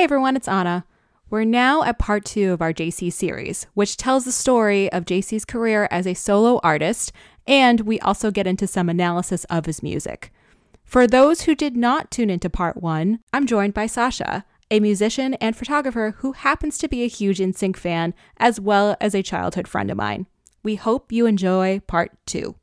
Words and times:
Hey 0.00 0.04
everyone, 0.04 0.34
it's 0.34 0.48
Ana. 0.48 0.86
We're 1.28 1.44
now 1.44 1.82
at 1.82 1.98
part 1.98 2.24
two 2.24 2.52
of 2.52 2.62
our 2.62 2.72
JC 2.72 3.12
series, 3.12 3.66
which 3.74 3.98
tells 3.98 4.24
the 4.24 4.32
story 4.32 4.90
of 4.92 5.04
JC's 5.04 5.44
career 5.44 5.88
as 5.90 6.06
a 6.06 6.14
solo 6.14 6.58
artist, 6.62 7.12
and 7.46 7.82
we 7.82 8.00
also 8.00 8.30
get 8.30 8.46
into 8.46 8.66
some 8.66 8.88
analysis 8.88 9.44
of 9.50 9.66
his 9.66 9.82
music. 9.82 10.32
For 10.84 11.06
those 11.06 11.42
who 11.42 11.54
did 11.54 11.76
not 11.76 12.10
tune 12.10 12.30
into 12.30 12.48
part 12.48 12.78
one, 12.78 13.18
I'm 13.34 13.46
joined 13.46 13.74
by 13.74 13.84
Sasha, 13.84 14.46
a 14.70 14.80
musician 14.80 15.34
and 15.34 15.54
photographer 15.54 16.14
who 16.20 16.32
happens 16.32 16.78
to 16.78 16.88
be 16.88 17.02
a 17.02 17.06
huge 17.06 17.38
NSYNC 17.38 17.76
fan 17.76 18.14
as 18.38 18.58
well 18.58 18.96
as 19.02 19.14
a 19.14 19.22
childhood 19.22 19.68
friend 19.68 19.90
of 19.90 19.98
mine. 19.98 20.26
We 20.62 20.76
hope 20.76 21.12
you 21.12 21.26
enjoy 21.26 21.80
part 21.80 22.12
two. 22.24 22.54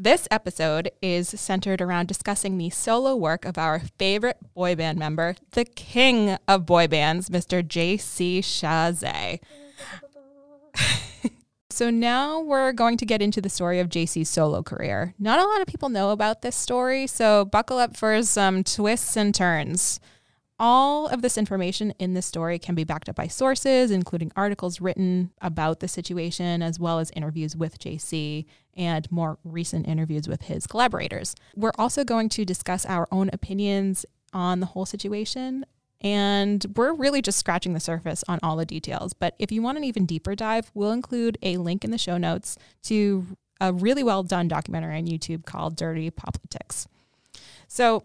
This 0.00 0.28
episode 0.30 0.92
is 1.02 1.28
centered 1.28 1.80
around 1.80 2.06
discussing 2.06 2.56
the 2.56 2.70
solo 2.70 3.16
work 3.16 3.44
of 3.44 3.58
our 3.58 3.80
favorite 3.98 4.36
boy 4.54 4.76
band 4.76 4.96
member, 4.96 5.34
the 5.50 5.64
king 5.64 6.36
of 6.46 6.64
boy 6.64 6.86
bands, 6.86 7.28
Mr. 7.30 7.66
J.C. 7.66 8.40
Chasez. 8.40 9.40
so 11.70 11.90
now 11.90 12.38
we're 12.38 12.72
going 12.72 12.96
to 12.98 13.04
get 13.04 13.20
into 13.20 13.40
the 13.40 13.48
story 13.48 13.80
of 13.80 13.88
JC's 13.88 14.28
solo 14.28 14.62
career. 14.62 15.14
Not 15.18 15.40
a 15.40 15.44
lot 15.44 15.62
of 15.62 15.66
people 15.66 15.88
know 15.88 16.10
about 16.10 16.42
this 16.42 16.54
story, 16.54 17.08
so 17.08 17.44
buckle 17.44 17.78
up 17.78 17.96
for 17.96 18.22
some 18.22 18.62
twists 18.62 19.16
and 19.16 19.34
turns. 19.34 19.98
All 20.60 21.06
of 21.06 21.22
this 21.22 21.38
information 21.38 21.92
in 22.00 22.14
this 22.14 22.26
story 22.26 22.58
can 22.58 22.74
be 22.74 22.82
backed 22.82 23.08
up 23.08 23.14
by 23.14 23.28
sources, 23.28 23.92
including 23.92 24.32
articles 24.34 24.80
written 24.80 25.30
about 25.40 25.78
the 25.78 25.86
situation, 25.86 26.62
as 26.62 26.80
well 26.80 26.98
as 26.98 27.12
interviews 27.12 27.56
with 27.56 27.78
JC 27.78 28.44
and 28.76 29.10
more 29.12 29.38
recent 29.44 29.86
interviews 29.86 30.26
with 30.26 30.42
his 30.42 30.66
collaborators. 30.66 31.36
We're 31.54 31.72
also 31.78 32.02
going 32.02 32.28
to 32.30 32.44
discuss 32.44 32.84
our 32.86 33.06
own 33.12 33.30
opinions 33.32 34.04
on 34.32 34.58
the 34.60 34.66
whole 34.66 34.86
situation. 34.86 35.64
And 36.00 36.64
we're 36.76 36.92
really 36.92 37.22
just 37.22 37.38
scratching 37.38 37.72
the 37.72 37.80
surface 37.80 38.24
on 38.28 38.38
all 38.42 38.56
the 38.56 38.66
details. 38.66 39.12
But 39.12 39.34
if 39.38 39.50
you 39.50 39.62
want 39.62 39.78
an 39.78 39.84
even 39.84 40.06
deeper 40.06 40.34
dive, 40.34 40.70
we'll 40.74 40.92
include 40.92 41.38
a 41.42 41.56
link 41.56 41.84
in 41.84 41.90
the 41.90 41.98
show 41.98 42.18
notes 42.18 42.56
to 42.84 43.26
a 43.60 43.72
really 43.72 44.04
well 44.04 44.22
done 44.22 44.48
documentary 44.48 44.96
on 44.96 45.06
YouTube 45.06 45.44
called 45.44 45.76
Dirty 45.76 46.10
Politics. 46.10 46.86
So, 47.66 48.04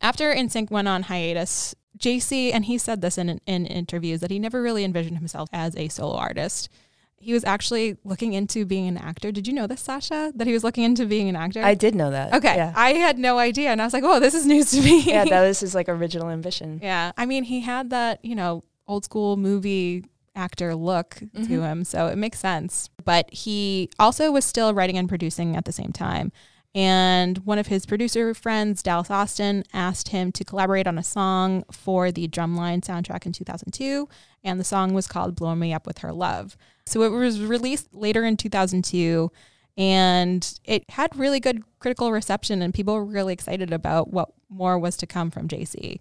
after 0.00 0.34
NSYNC 0.34 0.70
went 0.70 0.88
on 0.88 1.04
hiatus, 1.04 1.74
JC, 1.98 2.52
and 2.52 2.64
he 2.66 2.78
said 2.78 3.00
this 3.00 3.16
in, 3.18 3.40
in 3.46 3.66
interviews, 3.66 4.20
that 4.20 4.30
he 4.30 4.38
never 4.38 4.62
really 4.62 4.84
envisioned 4.84 5.18
himself 5.18 5.48
as 5.52 5.74
a 5.76 5.88
solo 5.88 6.16
artist. 6.16 6.68
He 7.18 7.32
was 7.32 7.44
actually 7.44 7.96
looking 8.04 8.34
into 8.34 8.66
being 8.66 8.86
an 8.86 8.98
actor. 8.98 9.32
Did 9.32 9.48
you 9.48 9.54
know 9.54 9.66
this, 9.66 9.80
Sasha? 9.80 10.32
That 10.36 10.46
he 10.46 10.52
was 10.52 10.62
looking 10.62 10.84
into 10.84 11.06
being 11.06 11.28
an 11.30 11.34
actor? 11.36 11.62
I 11.62 11.74
did 11.74 11.94
know 11.94 12.10
that. 12.10 12.34
Okay. 12.34 12.54
Yeah. 12.54 12.72
I 12.76 12.92
had 12.92 13.18
no 13.18 13.38
idea. 13.38 13.70
And 13.70 13.80
I 13.80 13.84
was 13.84 13.94
like, 13.94 14.04
oh, 14.04 14.20
this 14.20 14.34
is 14.34 14.44
news 14.46 14.70
to 14.72 14.82
me. 14.82 15.00
yeah, 15.00 15.24
that 15.24 15.40
was 15.48 15.60
his 15.60 15.74
like 15.74 15.88
original 15.88 16.28
ambition. 16.28 16.78
yeah. 16.82 17.12
I 17.16 17.24
mean, 17.24 17.44
he 17.44 17.60
had 17.62 17.88
that, 17.90 18.22
you 18.22 18.34
know, 18.34 18.62
old 18.86 19.04
school 19.06 19.38
movie 19.38 20.04
actor 20.36 20.74
look 20.74 21.14
to 21.16 21.26
Mhm. 21.26 21.48
him. 21.62 21.84
So 21.84 22.08
it 22.08 22.16
makes 22.16 22.38
sense. 22.38 22.90
But 23.04 23.32
he 23.32 23.88
also 23.98 24.30
was 24.30 24.44
still 24.44 24.74
writing 24.74 24.98
and 24.98 25.08
producing 25.08 25.56
at 25.56 25.64
the 25.64 25.72
same 25.72 25.92
time. 25.92 26.30
And 26.76 27.38
one 27.38 27.58
of 27.58 27.68
his 27.68 27.86
producer 27.86 28.34
friends, 28.34 28.82
Dallas 28.82 29.10
Austin, 29.10 29.64
asked 29.72 30.10
him 30.10 30.30
to 30.32 30.44
collaborate 30.44 30.86
on 30.86 30.98
a 30.98 31.02
song 31.02 31.64
for 31.72 32.12
the 32.12 32.28
Drumline 32.28 32.84
soundtrack 32.84 33.24
in 33.24 33.32
2002. 33.32 34.06
And 34.44 34.60
the 34.60 34.64
song 34.64 34.92
was 34.92 35.08
called 35.08 35.36
Blow 35.36 35.54
Me 35.54 35.72
Up 35.72 35.86
With 35.86 35.98
Her 35.98 36.12
Love. 36.12 36.54
So 36.84 37.02
it 37.02 37.08
was 37.08 37.40
released 37.40 37.94
later 37.94 38.26
in 38.26 38.36
2002. 38.36 39.32
And 39.78 40.60
it 40.64 40.84
had 40.90 41.16
really 41.16 41.40
good 41.40 41.62
critical 41.78 42.12
reception, 42.12 42.60
and 42.60 42.74
people 42.74 42.94
were 42.94 43.04
really 43.06 43.32
excited 43.32 43.72
about 43.72 44.12
what 44.12 44.28
more 44.50 44.78
was 44.78 44.98
to 44.98 45.06
come 45.06 45.30
from 45.30 45.48
JC. 45.48 45.98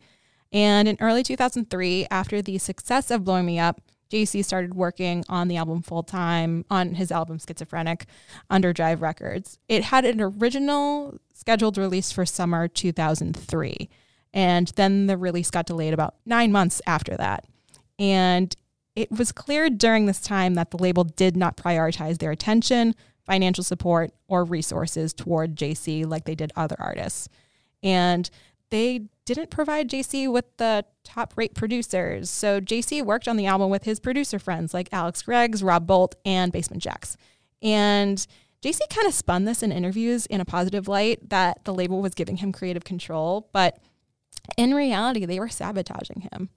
And 0.52 0.90
in 0.90 0.98
early 1.00 1.24
2003, 1.24 2.08
after 2.12 2.42
the 2.42 2.58
success 2.58 3.12
of 3.12 3.24
Blowing 3.24 3.46
Me 3.46 3.60
Up, 3.60 3.82
JC 4.16 4.46
started 4.46 4.74
working 4.74 5.26
on 5.28 5.50
the 5.50 5.58
album 5.58 5.82
full 5.82 6.04
time 6.04 6.64
on 6.70 6.96
his 6.96 7.12
album 7.12 7.38
Schizophrenic 7.38 8.06
under 8.50 8.74
Jive 8.74 9.02
Records. 9.02 9.60
It 9.68 9.84
had 9.84 10.06
an 10.06 10.22
original 10.22 11.20
scheduled 11.34 11.78
release 11.78 12.14
for 12.14 12.26
summer 12.26 12.68
2003. 12.70 13.90
And 14.34 14.68
then 14.76 15.08
the 15.08 15.18
release 15.18 15.52
got 15.52 15.66
delayed 15.66 15.94
about 15.94 16.16
nine 16.26 16.52
months 16.52 16.82
after 16.88 17.18
that. 17.18 17.46
And 18.00 18.56
it 18.96 19.12
was 19.12 19.34
clear 19.34 19.70
during 19.70 20.06
this 20.06 20.22
time 20.22 20.54
that 20.54 20.72
the 20.72 20.78
label 20.78 21.04
did 21.04 21.36
not 21.36 21.58
prioritize 21.58 22.20
their 22.20 22.32
attention, 22.32 22.96
financial 23.26 23.64
support, 23.64 24.12
or 24.28 24.46
resources 24.46 25.14
toward 25.14 25.58
JC 25.58 26.06
like 26.06 26.24
they 26.24 26.36
did 26.36 26.54
other 26.56 26.78
artists. 26.80 27.28
And 27.84 28.30
they 28.76 29.06
didn't 29.24 29.50
provide 29.50 29.90
JC 29.90 30.30
with 30.30 30.46
the 30.58 30.84
top 31.06 31.34
rate 31.38 31.56
producers. 31.56 32.30
So 32.30 32.60
JC 32.60 33.02
worked 33.02 33.26
on 33.26 33.38
the 33.38 33.46
album 33.46 33.70
with 33.70 33.86
his 33.86 34.02
producer 34.02 34.38
friends 34.38 34.74
like 34.74 34.90
Alex 34.92 35.22
Greggs, 35.22 35.64
Rob 35.64 35.88
Bolt, 35.88 36.16
and 36.26 36.52
Basement 36.52 36.84
Jaxx. 36.84 37.16
And 37.62 38.28
JC 38.62 38.82
kind 38.90 39.08
of 39.08 39.14
spun 39.14 39.46
this 39.46 39.64
in 39.64 39.72
interviews 39.72 40.26
in 40.26 40.42
a 40.42 40.46
positive 40.46 40.90
light 40.90 41.30
that 41.30 41.64
the 41.64 41.74
label 41.74 42.02
was 42.02 42.14
giving 42.14 42.38
him 42.38 42.52
creative 42.52 42.84
control, 42.84 43.50
but 43.54 43.80
in 44.58 44.74
reality, 44.74 45.26
they 45.26 45.40
were 45.40 45.50
sabotaging 45.50 46.28
him. 46.32 46.50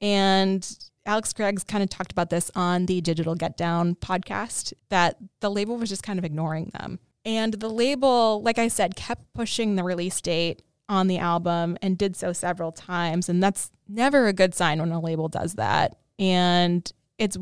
And 0.00 0.66
Alex 1.04 1.34
Greggs 1.34 1.64
kind 1.64 1.82
of 1.82 1.90
talked 1.90 2.12
about 2.12 2.30
this 2.30 2.50
on 2.54 2.86
the 2.86 3.02
Digital 3.02 3.34
Get 3.34 3.58
Down 3.58 3.94
podcast 3.94 4.72
that 4.88 5.18
the 5.40 5.50
label 5.50 5.76
was 5.76 5.90
just 5.90 6.02
kind 6.02 6.18
of 6.18 6.24
ignoring 6.24 6.70
them. 6.78 6.98
And 7.26 7.52
the 7.54 7.68
label, 7.68 8.42
like 8.42 8.58
I 8.58 8.68
said, 8.68 8.96
kept 8.96 9.34
pushing 9.34 9.76
the 9.76 9.84
release 9.84 10.18
date 10.22 10.62
on 10.88 11.06
the 11.06 11.18
album 11.18 11.76
and 11.82 11.98
did 11.98 12.16
so 12.16 12.32
several 12.32 12.72
times. 12.72 13.28
And 13.28 13.42
that's 13.42 13.70
never 13.88 14.26
a 14.26 14.32
good 14.32 14.54
sign 14.54 14.80
when 14.80 14.92
a 14.92 15.00
label 15.00 15.28
does 15.28 15.54
that. 15.54 15.96
And 16.18 16.90
it's 17.18 17.36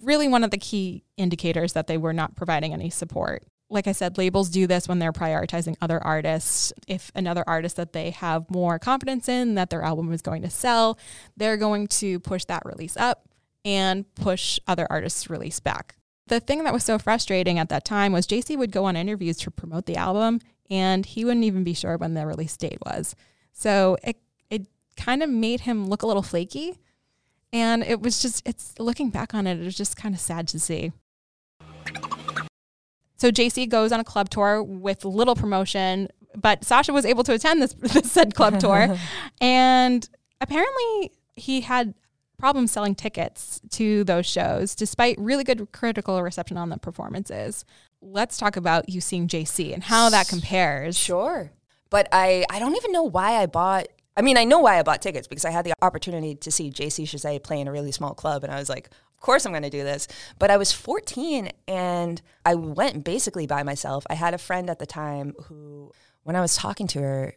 really 0.00 0.28
one 0.28 0.44
of 0.44 0.50
the 0.50 0.58
key 0.58 1.04
indicators 1.16 1.72
that 1.72 1.86
they 1.86 1.98
were 1.98 2.12
not 2.12 2.36
providing 2.36 2.72
any 2.72 2.90
support. 2.90 3.44
Like 3.70 3.86
I 3.86 3.92
said, 3.92 4.18
labels 4.18 4.50
do 4.50 4.66
this 4.66 4.86
when 4.86 4.98
they're 4.98 5.12
prioritizing 5.12 5.76
other 5.80 6.02
artists. 6.02 6.72
If 6.86 7.10
another 7.14 7.42
artist 7.46 7.76
that 7.76 7.92
they 7.92 8.10
have 8.10 8.50
more 8.50 8.78
confidence 8.78 9.28
in 9.28 9.54
that 9.54 9.70
their 9.70 9.82
album 9.82 10.12
is 10.12 10.20
going 10.20 10.42
to 10.42 10.50
sell, 10.50 10.98
they're 11.36 11.56
going 11.56 11.86
to 11.88 12.20
push 12.20 12.44
that 12.46 12.62
release 12.66 12.96
up 12.96 13.28
and 13.64 14.12
push 14.14 14.58
other 14.66 14.86
artists' 14.90 15.30
release 15.30 15.60
back. 15.60 15.96
The 16.26 16.40
thing 16.40 16.64
that 16.64 16.72
was 16.72 16.84
so 16.84 16.98
frustrating 16.98 17.58
at 17.58 17.68
that 17.70 17.84
time 17.84 18.12
was 18.12 18.26
JC 18.26 18.56
would 18.58 18.72
go 18.72 18.84
on 18.84 18.96
interviews 18.96 19.38
to 19.38 19.50
promote 19.50 19.86
the 19.86 19.96
album 19.96 20.40
and 20.72 21.04
he 21.04 21.22
wouldn't 21.22 21.44
even 21.44 21.62
be 21.62 21.74
sure 21.74 21.98
when 21.98 22.14
the 22.14 22.26
release 22.26 22.56
date 22.56 22.78
was. 22.84 23.14
So 23.52 23.98
it 24.02 24.16
it 24.48 24.66
kind 24.96 25.22
of 25.22 25.28
made 25.28 25.60
him 25.60 25.86
look 25.86 26.02
a 26.02 26.06
little 26.06 26.22
flaky. 26.22 26.78
And 27.52 27.82
it 27.82 28.00
was 28.00 28.22
just 28.22 28.42
it's 28.48 28.74
looking 28.78 29.10
back 29.10 29.34
on 29.34 29.46
it, 29.46 29.60
it 29.60 29.64
was 29.64 29.76
just 29.76 29.96
kind 29.96 30.14
of 30.14 30.20
sad 30.20 30.48
to 30.48 30.58
see. 30.58 30.92
So 33.16 33.30
JC 33.30 33.68
goes 33.68 33.92
on 33.92 34.00
a 34.00 34.04
club 34.04 34.30
tour 34.30 34.62
with 34.62 35.04
little 35.04 35.36
promotion, 35.36 36.08
but 36.34 36.64
Sasha 36.64 36.92
was 36.92 37.04
able 37.04 37.22
to 37.24 37.34
attend 37.34 37.60
this, 37.60 37.74
this 37.78 38.10
said 38.10 38.34
club 38.34 38.58
tour. 38.58 38.96
and 39.40 40.08
apparently 40.40 41.12
he 41.36 41.60
had 41.60 41.92
problems 42.42 42.72
selling 42.72 42.92
tickets 42.92 43.60
to 43.70 44.02
those 44.02 44.26
shows 44.26 44.74
despite 44.74 45.16
really 45.16 45.44
good 45.44 45.70
critical 45.70 46.20
reception 46.20 46.56
on 46.56 46.70
the 46.70 46.76
performances. 46.76 47.64
Let's 48.00 48.36
talk 48.36 48.56
about 48.56 48.88
you 48.88 49.00
seeing 49.00 49.28
JC 49.28 49.72
and 49.72 49.80
how 49.80 50.10
that 50.10 50.26
compares. 50.26 50.98
Sure. 50.98 51.52
But 51.88 52.08
I, 52.10 52.44
I 52.50 52.58
don't 52.58 52.74
even 52.74 52.90
know 52.90 53.04
why 53.04 53.40
I 53.40 53.46
bought. 53.46 53.86
I 54.16 54.22
mean, 54.22 54.36
I 54.36 54.42
know 54.42 54.58
why 54.58 54.80
I 54.80 54.82
bought 54.82 55.00
tickets 55.00 55.28
because 55.28 55.44
I 55.44 55.52
had 55.52 55.64
the 55.64 55.72
opportunity 55.82 56.34
to 56.34 56.50
see 56.50 56.72
JC 56.72 57.04
Chasez 57.04 57.44
play 57.44 57.60
in 57.60 57.68
a 57.68 57.72
really 57.72 57.92
small 57.92 58.12
club. 58.12 58.42
And 58.42 58.52
I 58.52 58.58
was 58.58 58.68
like, 58.68 58.86
of 58.88 59.20
course 59.20 59.46
I'm 59.46 59.52
going 59.52 59.62
to 59.62 59.70
do 59.70 59.84
this. 59.84 60.08
But 60.40 60.50
I 60.50 60.56
was 60.56 60.72
14 60.72 61.48
and 61.68 62.20
I 62.44 62.56
went 62.56 63.04
basically 63.04 63.46
by 63.46 63.62
myself. 63.62 64.04
I 64.10 64.14
had 64.14 64.34
a 64.34 64.38
friend 64.38 64.68
at 64.68 64.80
the 64.80 64.86
time 64.86 65.34
who, 65.44 65.92
when 66.24 66.34
I 66.34 66.40
was 66.40 66.56
talking 66.56 66.88
to 66.88 67.02
her, 67.02 67.34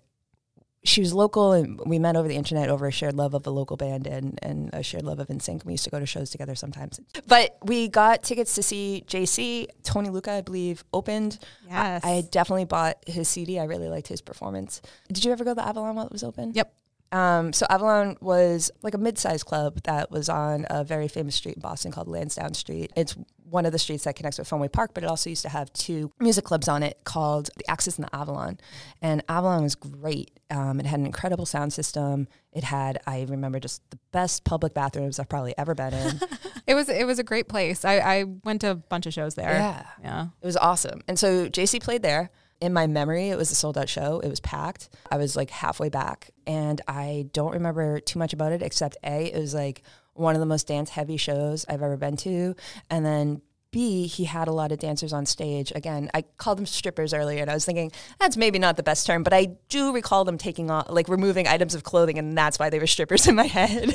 she 0.86 1.02
was 1.02 1.14
local 1.14 1.52
and 1.52 1.80
we 1.86 1.98
met 2.00 2.16
over 2.16 2.28
the 2.28 2.36
internet 2.36 2.70
over 2.70 2.88
a 2.88 2.92
shared 2.92 3.16
love 3.16 3.34
of 3.34 3.46
a 3.48 3.50
local 3.50 3.76
band 3.76 4.06
and, 4.06 4.40
and 4.42 4.70
a 4.72 4.84
shared 4.84 5.04
love 5.04 5.20
of 5.20 5.28
NSYNC. 5.28 5.66
We 5.66 5.74
used 5.74 5.84
to 5.86 5.90
go 5.90 6.00
to 6.00 6.06
shows 6.06 6.30
together 6.30 6.54
sometimes. 6.56 7.00
But 7.28 7.58
we 7.64 7.88
got 7.88 8.24
tickets 8.24 8.54
to 8.56 8.64
see 8.64 9.04
JC. 9.08 9.68
Tony 9.84 10.10
Lucca, 10.10 10.32
I 10.32 10.42
believe, 10.42 10.84
opened. 10.94 11.40
Yes. 11.68 12.04
I, 12.04 12.10
I 12.10 12.22
definitely 12.22 12.66
bought 12.66 12.98
his 13.08 13.28
CD. 13.28 13.60
I 13.60 13.64
really 13.64 13.90
liked 13.90 14.08
his 14.08 14.22
performance. 14.22 14.82
Did 15.12 15.26
you 15.26 15.32
ever 15.32 15.44
go 15.44 15.52
to 15.52 15.56
the 15.56 15.68
Avalon 15.68 15.96
while 15.96 16.06
it 16.06 16.12
was 16.12 16.24
open? 16.24 16.54
Yep. 16.54 16.72
Um, 17.16 17.54
so 17.54 17.66
Avalon 17.70 18.18
was 18.20 18.72
like 18.82 18.94
a 18.94 18.98
mid-sized 18.98 19.46
club 19.46 19.82
that 19.84 20.12
was 20.12 20.28
on 20.28 20.66
a 20.70 20.84
very 20.84 21.08
famous 21.08 21.36
street 21.36 21.56
in 21.56 21.62
Boston 21.62 21.90
called 21.94 22.10
Lansdowne 22.10 22.54
Street. 22.54 22.92
It's 22.98 23.16
one 23.50 23.66
of 23.66 23.72
the 23.72 23.80
streets 23.80 24.04
that 24.04 24.18
connects 24.18 24.38
with 24.38 24.50
Fenway 24.50 24.68
Park, 24.68 24.92
but 24.94 25.02
it 25.02 25.10
also 25.10 25.30
used 25.30 25.44
to 25.44 25.50
have 25.50 25.72
two 25.72 26.12
music 26.20 26.44
clubs 26.44 26.68
on 26.68 26.84
it 26.84 27.00
called 27.06 27.50
the 27.56 27.72
Axis 27.72 27.96
and 27.98 28.06
the 28.06 28.14
Avalon. 28.14 28.60
And 29.02 29.24
Avalon 29.30 29.64
was 29.64 29.76
great. 29.76 30.38
Um, 30.52 30.82
it 30.82 30.86
had 30.86 31.00
an 31.00 31.06
incredible 31.06 31.46
sound 31.46 31.72
system. 31.72 32.28
It 32.52 32.66
had, 32.66 33.00
I 33.08 33.26
remember, 33.30 33.62
just 33.62 33.90
the 33.92 34.00
best 34.12 34.44
public 34.44 34.74
bathrooms 34.74 35.18
I've 35.18 35.30
probably 35.30 35.58
ever 35.58 35.74
been 35.74 35.94
in. 35.94 36.20
It 36.68 36.74
was 36.74 36.90
it 36.90 37.06
was 37.06 37.20
a 37.20 37.24
great 37.24 37.48
place. 37.48 37.86
I, 37.86 38.00
I 38.00 38.24
went 38.44 38.62
to 38.62 38.72
a 38.72 38.76
bunch 38.76 39.06
of 39.06 39.14
shows 39.14 39.36
there. 39.36 39.52
Yeah. 39.52 39.86
Yeah. 40.02 40.28
It 40.42 40.46
was 40.48 40.58
awesome. 40.58 41.02
And 41.08 41.20
so 41.20 41.48
JC 41.48 41.80
played 41.80 42.02
there. 42.02 42.32
In 42.62 42.74
my 42.74 42.88
memory, 42.88 43.30
it 43.30 43.38
was 43.38 43.52
a 43.52 43.56
sold 43.56 43.78
out 43.78 43.90
show. 43.90 44.20
It 44.22 44.30
was 44.30 44.40
packed. 44.40 44.90
I 45.12 45.18
was 45.18 45.36
like 45.36 45.50
halfway 45.50 45.90
back, 45.90 46.32
and 46.48 46.80
I 46.88 47.28
don't 47.34 47.54
remember 47.54 48.00
too 48.00 48.20
much 48.20 48.34
about 48.34 48.52
it 48.52 48.62
except 48.62 48.98
A, 49.04 49.26
it 49.34 49.40
was 49.40 49.54
like 49.54 49.84
one 50.14 50.34
of 50.34 50.40
the 50.40 50.46
most 50.46 50.68
dance 50.68 50.90
heavy 50.90 51.18
shows 51.18 51.66
I've 51.68 51.82
ever 51.82 51.98
been 51.98 52.18
to. 52.18 52.56
And 52.90 53.06
then 53.06 53.42
B, 53.76 54.08
he 54.08 54.24
had 54.24 54.48
a 54.48 54.54
lot 54.54 54.72
of 54.72 54.80
dancers 54.80 55.12
on 55.12 55.26
stage. 55.26 55.74
Again, 55.76 56.10
I 56.14 56.22
called 56.38 56.58
them 56.58 56.66
strippers 56.66 57.14
earlier, 57.14 57.42
and 57.42 57.52
I 57.52 57.54
was 57.54 57.66
thinking 57.66 57.92
that's 58.20 58.38
maybe 58.38 58.58
not 58.58 58.78
the 58.78 58.84
best 58.84 59.06
term, 59.06 59.22
but 59.22 59.34
I 59.34 59.58
do 59.68 59.94
recall 59.94 60.24
them 60.24 60.38
taking 60.38 60.72
off, 60.72 60.90
like 60.90 61.10
removing 61.10 61.46
items 61.46 61.76
of 61.76 61.84
clothing, 61.84 62.18
and 62.18 62.38
that's 62.38 62.58
why 62.58 62.70
they 62.70 62.80
were 62.80 62.88
strippers 62.88 63.28
in 63.28 63.36
my 63.36 63.48
head. 63.48 63.94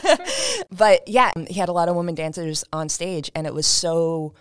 but 0.70 1.08
yeah, 1.08 1.32
he 1.48 1.58
had 1.58 1.70
a 1.70 1.72
lot 1.72 1.88
of 1.88 1.96
women 1.96 2.14
dancers 2.14 2.62
on 2.74 2.90
stage, 2.90 3.30
and 3.34 3.46
it 3.46 3.54
was 3.54 3.66
so 3.66 4.34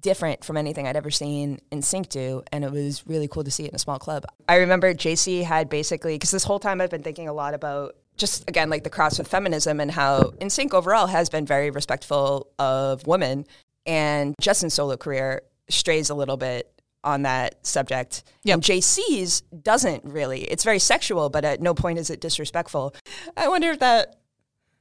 different 0.00 0.44
from 0.44 0.56
anything 0.56 0.86
I'd 0.86 0.96
ever 0.96 1.10
seen 1.10 1.58
NSYNC 1.72 2.08
do, 2.08 2.42
and 2.52 2.64
it 2.64 2.70
was 2.70 3.06
really 3.06 3.28
cool 3.28 3.44
to 3.44 3.50
see 3.50 3.64
it 3.64 3.70
in 3.70 3.74
a 3.74 3.78
small 3.78 3.98
club. 3.98 4.24
I 4.48 4.56
remember 4.56 4.94
JC 4.94 5.44
had 5.44 5.68
basically 5.68 6.14
because 6.14 6.30
this 6.30 6.44
whole 6.44 6.58
time 6.58 6.80
I've 6.80 6.90
been 6.90 7.02
thinking 7.02 7.28
a 7.28 7.32
lot 7.32 7.54
about 7.54 7.96
just 8.16 8.48
again 8.48 8.68
like 8.68 8.84
the 8.84 8.90
cross 8.90 9.18
with 9.18 9.28
feminism 9.28 9.80
and 9.80 9.90
how 9.90 10.32
NSYNC 10.40 10.74
overall 10.74 11.06
has 11.06 11.28
been 11.28 11.46
very 11.46 11.70
respectful 11.70 12.48
of 12.58 13.06
women, 13.06 13.46
and 13.86 14.34
Justin's 14.40 14.74
solo 14.74 14.96
career 14.96 15.42
strays 15.68 16.10
a 16.10 16.14
little 16.14 16.36
bit 16.36 16.72
on 17.04 17.22
that 17.22 17.64
subject. 17.66 18.24
Yep. 18.44 18.54
And 18.54 18.62
JC's 18.62 19.42
doesn't 19.62 20.04
really. 20.04 20.42
It's 20.42 20.64
very 20.64 20.78
sexual, 20.78 21.30
but 21.30 21.44
at 21.44 21.60
no 21.60 21.74
point 21.74 21.98
is 21.98 22.10
it 22.10 22.20
disrespectful. 22.20 22.94
I 23.36 23.48
wonder 23.48 23.70
if 23.70 23.78
that 23.78 24.16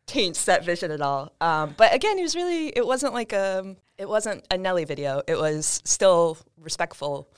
taints 0.08 0.46
that 0.46 0.66
vision 0.66 0.92
at 0.92 1.02
all. 1.02 1.34
Um, 1.40 1.76
but 1.78 1.94
again, 1.94 2.18
it 2.18 2.24
was 2.24 2.36
really, 2.36 2.70
it 2.70 2.86
wasn't 2.86 3.14
like 3.14 3.34
a, 3.34 3.76
it 3.98 4.08
wasn't 4.08 4.46
a 4.52 4.58
Nelly 4.58 4.86
video. 4.86 5.22
It 5.28 5.38
was 5.38 5.82
still 5.86 6.38
respectful. 6.58 7.30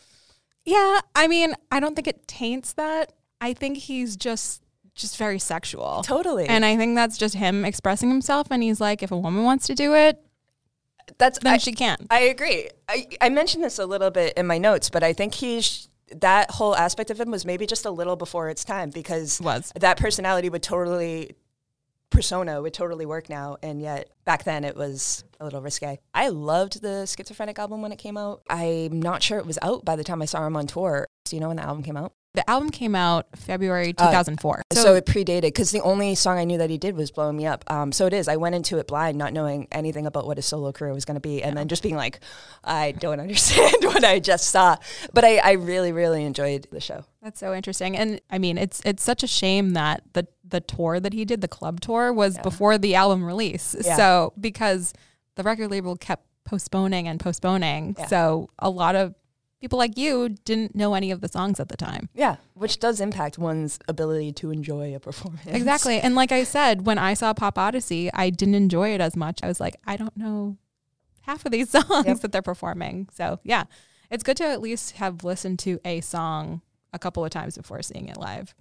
Yeah, 0.66 1.00
I 1.16 1.28
mean, 1.28 1.54
I 1.72 1.80
don't 1.80 1.96
think 1.96 2.08
it 2.08 2.28
taints 2.28 2.74
that. 2.74 3.14
I 3.42 3.54
think 3.54 3.78
he's 3.78 4.16
just 4.16 4.62
just 4.96 5.18
very 5.18 5.40
sexual. 5.40 6.02
Totally. 6.04 6.46
And 6.48 6.66
I 6.66 6.76
think 6.76 6.96
that's 6.96 7.18
just 7.18 7.36
him 7.36 7.64
expressing 7.64 8.10
himself 8.10 8.48
and 8.52 8.62
he's 8.62 8.82
like 8.82 9.02
if 9.02 9.12
a 9.12 9.18
woman 9.18 9.46
wants 9.46 9.66
to 9.68 9.76
do 9.76 9.96
it, 9.96 10.22
that's, 11.18 11.40
then 11.40 11.54
I, 11.54 11.58
she 11.58 11.72
can. 11.72 12.06
I 12.10 12.22
agree. 12.22 12.70
I, 12.88 13.08
I 13.22 13.30
mentioned 13.30 13.64
this 13.64 13.80
a 13.80 13.86
little 13.86 14.12
bit 14.12 14.34
in 14.38 14.46
my 14.46 14.58
notes, 14.58 14.90
but 14.90 15.02
I 15.02 15.14
think 15.14 15.36
he's, 15.36 15.88
that 16.18 16.52
whole 16.52 16.76
aspect 16.76 17.12
of 17.12 17.20
him 17.20 17.32
was 17.32 17.46
maybe 17.46 17.66
just 17.66 17.86
a 17.86 17.92
little 17.92 18.16
before 18.16 18.50
its 18.50 18.64
time 18.66 18.90
because 18.90 19.40
Was. 19.42 19.72
that 19.76 19.98
personality 19.98 20.50
would 20.50 20.64
totally 20.64 21.36
persona 22.10 22.62
would 22.62 22.74
totally 22.74 23.06
work 23.06 23.30
now 23.30 23.58
and 23.62 23.82
yet 23.82 24.10
back 24.26 24.44
then 24.44 24.64
it 24.64 24.76
was 24.76 25.24
a 25.40 25.44
little 25.44 25.62
risque 25.62 26.00
i 26.14 26.28
loved 26.30 26.82
the 26.82 27.06
schizophrenic 27.06 27.60
album 27.60 27.82
when 27.82 27.92
it 27.92 27.98
came 28.00 28.18
out 28.18 28.42
i'm 28.50 29.02
not 29.02 29.22
sure 29.22 29.38
it 29.38 29.46
was 29.46 29.60
out 29.62 29.86
by 29.86 29.96
the 29.96 30.04
time 30.04 30.22
i 30.22 30.26
saw 30.26 30.46
him 30.46 30.56
on 30.56 30.66
tour 30.68 31.06
do 31.26 31.36
you 31.36 31.40
know 31.40 31.48
when 31.50 31.58
the 31.58 31.64
album 31.64 31.84
came 31.84 31.96
out 31.98 32.14
The 32.36 32.48
album 32.50 32.70
came 32.70 32.96
out 32.96 33.26
February 33.36 33.92
2004. 33.94 34.62
so, 34.74 34.94
it 34.96 35.06
predated 35.08 35.42
because 35.50 35.72
the 35.72 35.82
only 35.82 36.14
song 36.16 36.38
I 36.38 36.44
knew 36.46 36.60
that 36.60 36.70
he 36.70 36.78
did 36.78 36.96
was 36.96 37.10
"Blowing 37.12 37.36
Me 37.38 37.48
Up." 37.48 37.66
Um, 37.72 37.92
so 37.92 38.06
it 38.06 38.14
is. 38.14 38.28
I 38.28 38.36
went 38.38 38.54
into 38.54 38.78
it 38.78 38.88
blind, 38.88 39.18
not 39.18 39.34
knowing 39.34 39.68
anything 39.72 40.06
about 40.06 40.28
what 40.28 40.38
his 40.38 40.46
solo 40.46 40.72
career 40.72 40.94
was 40.94 41.06
going 41.06 41.16
to 41.16 41.22
be, 41.22 41.42
and 41.42 41.58
then 41.58 41.68
just 41.68 41.82
being 41.82 41.96
like, 41.96 42.20
"I 42.64 42.92
don't 42.92 43.20
understand 43.26 43.84
what 43.84 44.04
I 44.04 44.20
just 44.20 44.48
saw." 44.52 44.78
But 45.12 45.26
I, 45.26 45.38
I 45.38 45.52
really, 45.54 45.92
really 45.92 46.24
enjoyed 46.24 46.68
the 46.72 46.80
show. 46.80 47.04
That's 47.24 47.40
so 47.40 47.54
interesting. 47.54 47.98
And 47.98 48.22
I 48.30 48.38
mean, 48.38 48.58
it's 48.60 48.80
it's 48.86 49.02
such 49.04 49.24
a 49.24 49.28
shame 49.28 49.74
that 49.74 50.04
the 50.14 50.28
the 50.50 50.60
tour 50.62 51.00
that 51.00 51.14
he 51.14 51.26
did, 51.26 51.42
the 51.42 51.48
club 51.48 51.80
tour, 51.82 52.12
was 52.14 52.38
before 52.40 52.78
the 52.78 52.96
album 52.96 53.24
release. 53.24 53.76
Yeah. 53.84 53.96
So 53.96 54.34
because 54.40 54.94
the 55.36 55.44
record 55.44 55.70
label 55.72 55.96
kept 55.96 56.26
postponing 56.46 57.08
and 57.08 57.20
postponing, 57.20 57.96
Yeah. 57.98 58.08
so 58.08 58.50
a 58.60 58.70
lot 58.70 58.96
of 58.96 59.14
people 59.62 59.78
like 59.78 59.98
you 59.98 60.30
didn't 60.46 60.74
know 60.76 60.94
any 60.94 61.12
of 61.12 61.20
the 61.22 61.28
songs 61.28 61.60
at 61.60 61.68
the 61.70 61.76
time. 61.78 62.10
Yeah, 62.14 62.38
which 62.54 62.80
does 62.80 63.02
impact 63.02 63.38
one's 63.38 63.78
ability 63.88 64.32
to 64.34 64.52
enjoy 64.52 64.96
a 64.96 65.00
performance. 65.00 65.46
Exactly. 65.48 66.00
And 66.00 66.16
like 66.16 66.32
I 66.32 66.44
said, 66.46 66.86
when 66.86 66.98
I 66.98 67.14
saw 67.14 67.34
Pop 67.34 67.58
Odyssey, 67.58 68.10
I 68.14 68.30
didn't 68.30 68.56
enjoy 68.56 68.94
it 68.94 69.02
as 69.02 69.16
much. 69.18 69.40
I 69.44 69.48
was 69.48 69.60
like, 69.60 69.76
I 69.86 69.98
don't 69.98 70.16
know 70.16 70.58
half 71.24 71.46
of 71.46 71.52
these 71.52 71.70
songs 71.78 72.06
Yep. 72.08 72.22
that 72.22 72.32
they're 72.32 72.42
performing. 72.42 73.10
So 73.14 73.40
yeah, 73.44 73.66
it's 74.10 74.24
good 74.24 74.38
to 74.38 74.46
at 74.46 74.62
least 74.62 74.92
have 74.98 75.24
listened 75.26 75.60
to 75.60 75.80
a 75.86 76.00
song 76.02 76.62
a 76.94 76.98
couple 76.98 77.24
of 77.24 77.30
times 77.30 77.56
before 77.58 77.82
seeing 77.84 78.08
it 78.08 78.18
live. 78.18 78.56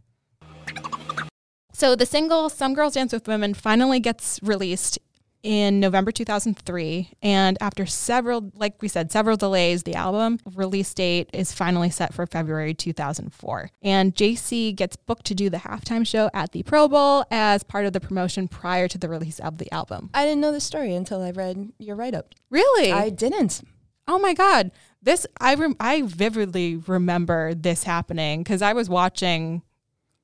So 1.78 1.94
the 1.94 2.06
single 2.06 2.48
Some 2.48 2.74
Girls 2.74 2.94
Dance 2.94 3.12
with 3.12 3.28
Women 3.28 3.54
finally 3.54 4.00
gets 4.00 4.40
released 4.42 4.98
in 5.44 5.78
November 5.78 6.10
2003 6.10 7.12
and 7.22 7.56
after 7.60 7.86
several 7.86 8.50
like 8.56 8.82
we 8.82 8.88
said 8.88 9.12
several 9.12 9.36
delays 9.36 9.84
the 9.84 9.94
album 9.94 10.40
release 10.56 10.92
date 10.92 11.30
is 11.32 11.52
finally 11.52 11.88
set 11.88 12.12
for 12.12 12.26
February 12.26 12.74
2004 12.74 13.70
and 13.80 14.12
JC 14.16 14.74
gets 14.74 14.96
booked 14.96 15.26
to 15.26 15.36
do 15.36 15.48
the 15.48 15.58
halftime 15.58 16.04
show 16.04 16.28
at 16.34 16.50
the 16.50 16.64
Pro 16.64 16.88
Bowl 16.88 17.24
as 17.30 17.62
part 17.62 17.86
of 17.86 17.92
the 17.92 18.00
promotion 18.00 18.48
prior 18.48 18.88
to 18.88 18.98
the 18.98 19.08
release 19.08 19.38
of 19.38 19.58
the 19.58 19.72
album. 19.72 20.10
I 20.12 20.24
didn't 20.24 20.40
know 20.40 20.50
the 20.50 20.60
story 20.60 20.96
until 20.96 21.22
I 21.22 21.30
read 21.30 21.70
your 21.78 21.94
write 21.94 22.14
up. 22.16 22.34
Really? 22.50 22.90
I 22.90 23.10
didn't. 23.10 23.62
Oh 24.08 24.18
my 24.18 24.34
god. 24.34 24.72
This 25.00 25.28
I 25.40 25.54
rem- 25.54 25.76
I 25.78 26.02
vividly 26.02 26.74
remember 26.74 27.54
this 27.54 27.84
happening 27.84 28.42
cuz 28.42 28.62
I 28.62 28.72
was 28.72 28.90
watching 28.90 29.62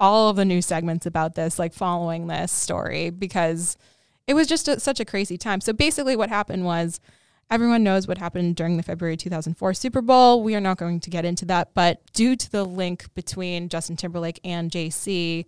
all 0.00 0.28
of 0.28 0.36
the 0.36 0.44
new 0.44 0.60
segments 0.60 1.06
about 1.06 1.34
this 1.34 1.58
like 1.58 1.72
following 1.72 2.26
this 2.26 2.52
story 2.52 3.10
because 3.10 3.76
it 4.26 4.34
was 4.34 4.46
just 4.46 4.68
a, 4.68 4.80
such 4.80 5.00
a 5.00 5.04
crazy 5.04 5.38
time. 5.38 5.60
So 5.60 5.72
basically 5.72 6.16
what 6.16 6.28
happened 6.28 6.64
was 6.64 7.00
everyone 7.50 7.82
knows 7.84 8.08
what 8.08 8.18
happened 8.18 8.56
during 8.56 8.76
the 8.76 8.82
February 8.82 9.16
2004 9.16 9.74
Super 9.74 10.02
Bowl. 10.02 10.42
We 10.42 10.54
are 10.54 10.60
not 10.60 10.78
going 10.78 11.00
to 11.00 11.10
get 11.10 11.24
into 11.24 11.44
that, 11.46 11.74
but 11.74 12.00
due 12.12 12.36
to 12.36 12.50
the 12.50 12.64
link 12.64 13.12
between 13.14 13.68
Justin 13.68 13.96
Timberlake 13.96 14.40
and 14.44 14.70
JC 14.70 15.46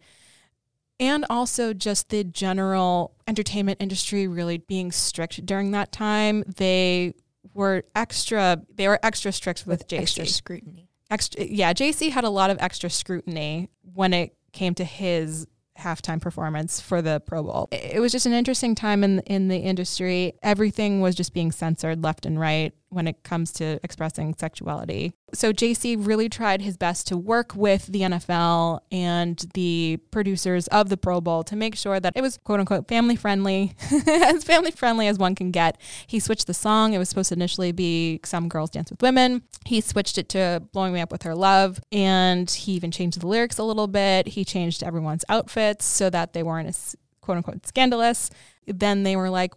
and 0.99 1.27
also 1.29 1.75
just 1.75 2.09
the 2.09 2.25
general 2.25 3.15
entertainment 3.27 3.79
industry 3.81 4.27
really 4.27 4.59
being 4.59 4.93
strict 4.93 5.45
during 5.45 5.73
that 5.73 5.93
time, 5.93 6.43
they 6.57 7.15
were 7.55 7.85
extra 7.95 8.63
they 8.75 8.89
were 8.89 8.99
extra 9.03 9.33
strict 9.33 9.67
with, 9.67 9.87
JC 9.89 10.01
Extra 10.01 10.27
scrutiny. 10.27 10.89
extra 11.11 11.45
yeah 11.45 11.73
jc 11.73 12.11
had 12.11 12.25
a 12.25 12.29
lot 12.29 12.51
of 12.51 12.59
extra 12.61 12.91
scrutiny 12.91 13.71
when 13.95 14.13
it 14.13 14.36
came 14.57 14.75
to 14.75 14.85
his 14.85 15.47
halftime 15.79 16.21
performance 16.21 16.81
for 16.81 17.03
the 17.03 17.21
pro 17.27 17.43
bowl. 17.43 17.69
It 17.71 18.01
was 18.01 18.11
just 18.11 18.27
an 18.27 18.33
interesting 18.33 18.75
time 18.75 19.05
in 19.05 19.21
in 19.21 19.49
the 19.49 19.59
industry. 19.59 20.33
Everything 20.43 21.01
was 21.01 21.15
just 21.15 21.35
being 21.35 21.53
censored 21.53 22.03
left 22.03 22.27
and 22.27 22.41
right 22.41 22.73
when 22.89 23.09
it 23.09 23.23
comes 23.25 23.53
to 23.53 23.81
expressing 23.83 24.35
sexuality. 24.39 25.13
So 25.35 25.53
jc 25.53 26.07
really 26.07 26.29
tried 26.29 26.63
his 26.63 26.77
best 26.77 27.07
to 27.09 27.17
work 27.17 27.55
with 27.55 27.87
the 27.87 28.03
nfl 28.03 28.81
and 28.93 29.45
the 29.55 29.99
producers 30.11 30.69
of 30.69 30.89
the 30.89 30.97
pro 30.97 31.21
bowl 31.21 31.43
to 31.45 31.57
make 31.57 31.75
sure 31.75 31.99
that 31.99 32.13
it 32.15 32.23
was 32.23 32.39
quote 32.39 32.61
unquote 32.61 32.89
family 32.89 33.17
friendly 33.17 33.75
as 34.07 34.45
family 34.45 34.71
friendly 34.71 35.09
as 35.09 35.19
one 35.19 35.35
can 35.35 35.51
get. 35.51 35.81
He 36.07 36.21
switched 36.21 36.47
the 36.47 36.55
song. 36.55 36.93
It 36.93 36.99
was 36.99 37.09
supposed 37.09 37.31
to 37.31 37.35
initially 37.35 37.73
be 37.73 38.21
some 38.25 38.49
girls 38.49 38.71
dance 38.71 38.91
with 38.91 39.03
women. 39.03 39.43
He 39.65 39.81
switched 39.81 40.19
it 40.19 40.29
to 40.31 40.63
blowing 40.73 40.93
me 40.93 41.01
up 41.01 41.11
with 41.11 41.25
her 41.25 41.35
love 41.35 41.81
and 41.91 42.51
he 42.51 42.73
even 42.73 42.91
changed 42.91 43.21
the 43.21 43.27
lyrics 43.27 43.59
a 43.59 43.65
little 43.65 43.89
bit. 43.89 44.29
He 44.29 44.45
changed 44.45 44.83
everyone's 44.83 45.25
outfits 45.29 45.85
so 45.85 46.09
that 46.11 46.33
they 46.33 46.43
weren't 46.43 46.69
as 46.69 46.95
quote 47.21 47.39
unquote 47.39 47.67
scandalous. 47.67 48.31
Then 48.67 49.03
they 49.03 49.17
were 49.17 49.31
like 49.31 49.53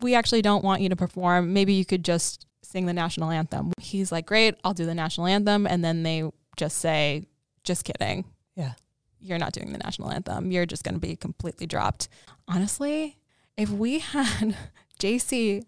we 0.00 0.14
actually 0.14 0.42
don't 0.42 0.64
want 0.64 0.80
you 0.80 0.88
to 0.88 0.96
perform. 0.96 1.52
Maybe 1.52 1.72
you 1.72 1.84
could 1.84 2.04
just 2.04 2.46
sing 2.68 2.84
the 2.86 2.92
national 2.92 3.30
anthem 3.30 3.72
he's 3.80 4.12
like 4.12 4.26
great 4.26 4.54
i'll 4.62 4.74
do 4.74 4.84
the 4.84 4.94
national 4.94 5.26
anthem 5.26 5.66
and 5.66 5.82
then 5.82 6.02
they 6.02 6.22
just 6.56 6.78
say 6.78 7.24
just 7.64 7.84
kidding 7.84 8.24
Yeah. 8.56 8.72
you're 9.20 9.38
not 9.38 9.52
doing 9.52 9.72
the 9.72 9.78
national 9.78 10.10
anthem 10.10 10.50
you're 10.52 10.66
just 10.66 10.84
going 10.84 10.94
to 10.94 11.00
be 11.00 11.16
completely 11.16 11.66
dropped 11.66 12.08
honestly 12.46 13.16
if 13.56 13.70
we 13.70 14.00
had 14.00 14.54
jc 15.00 15.62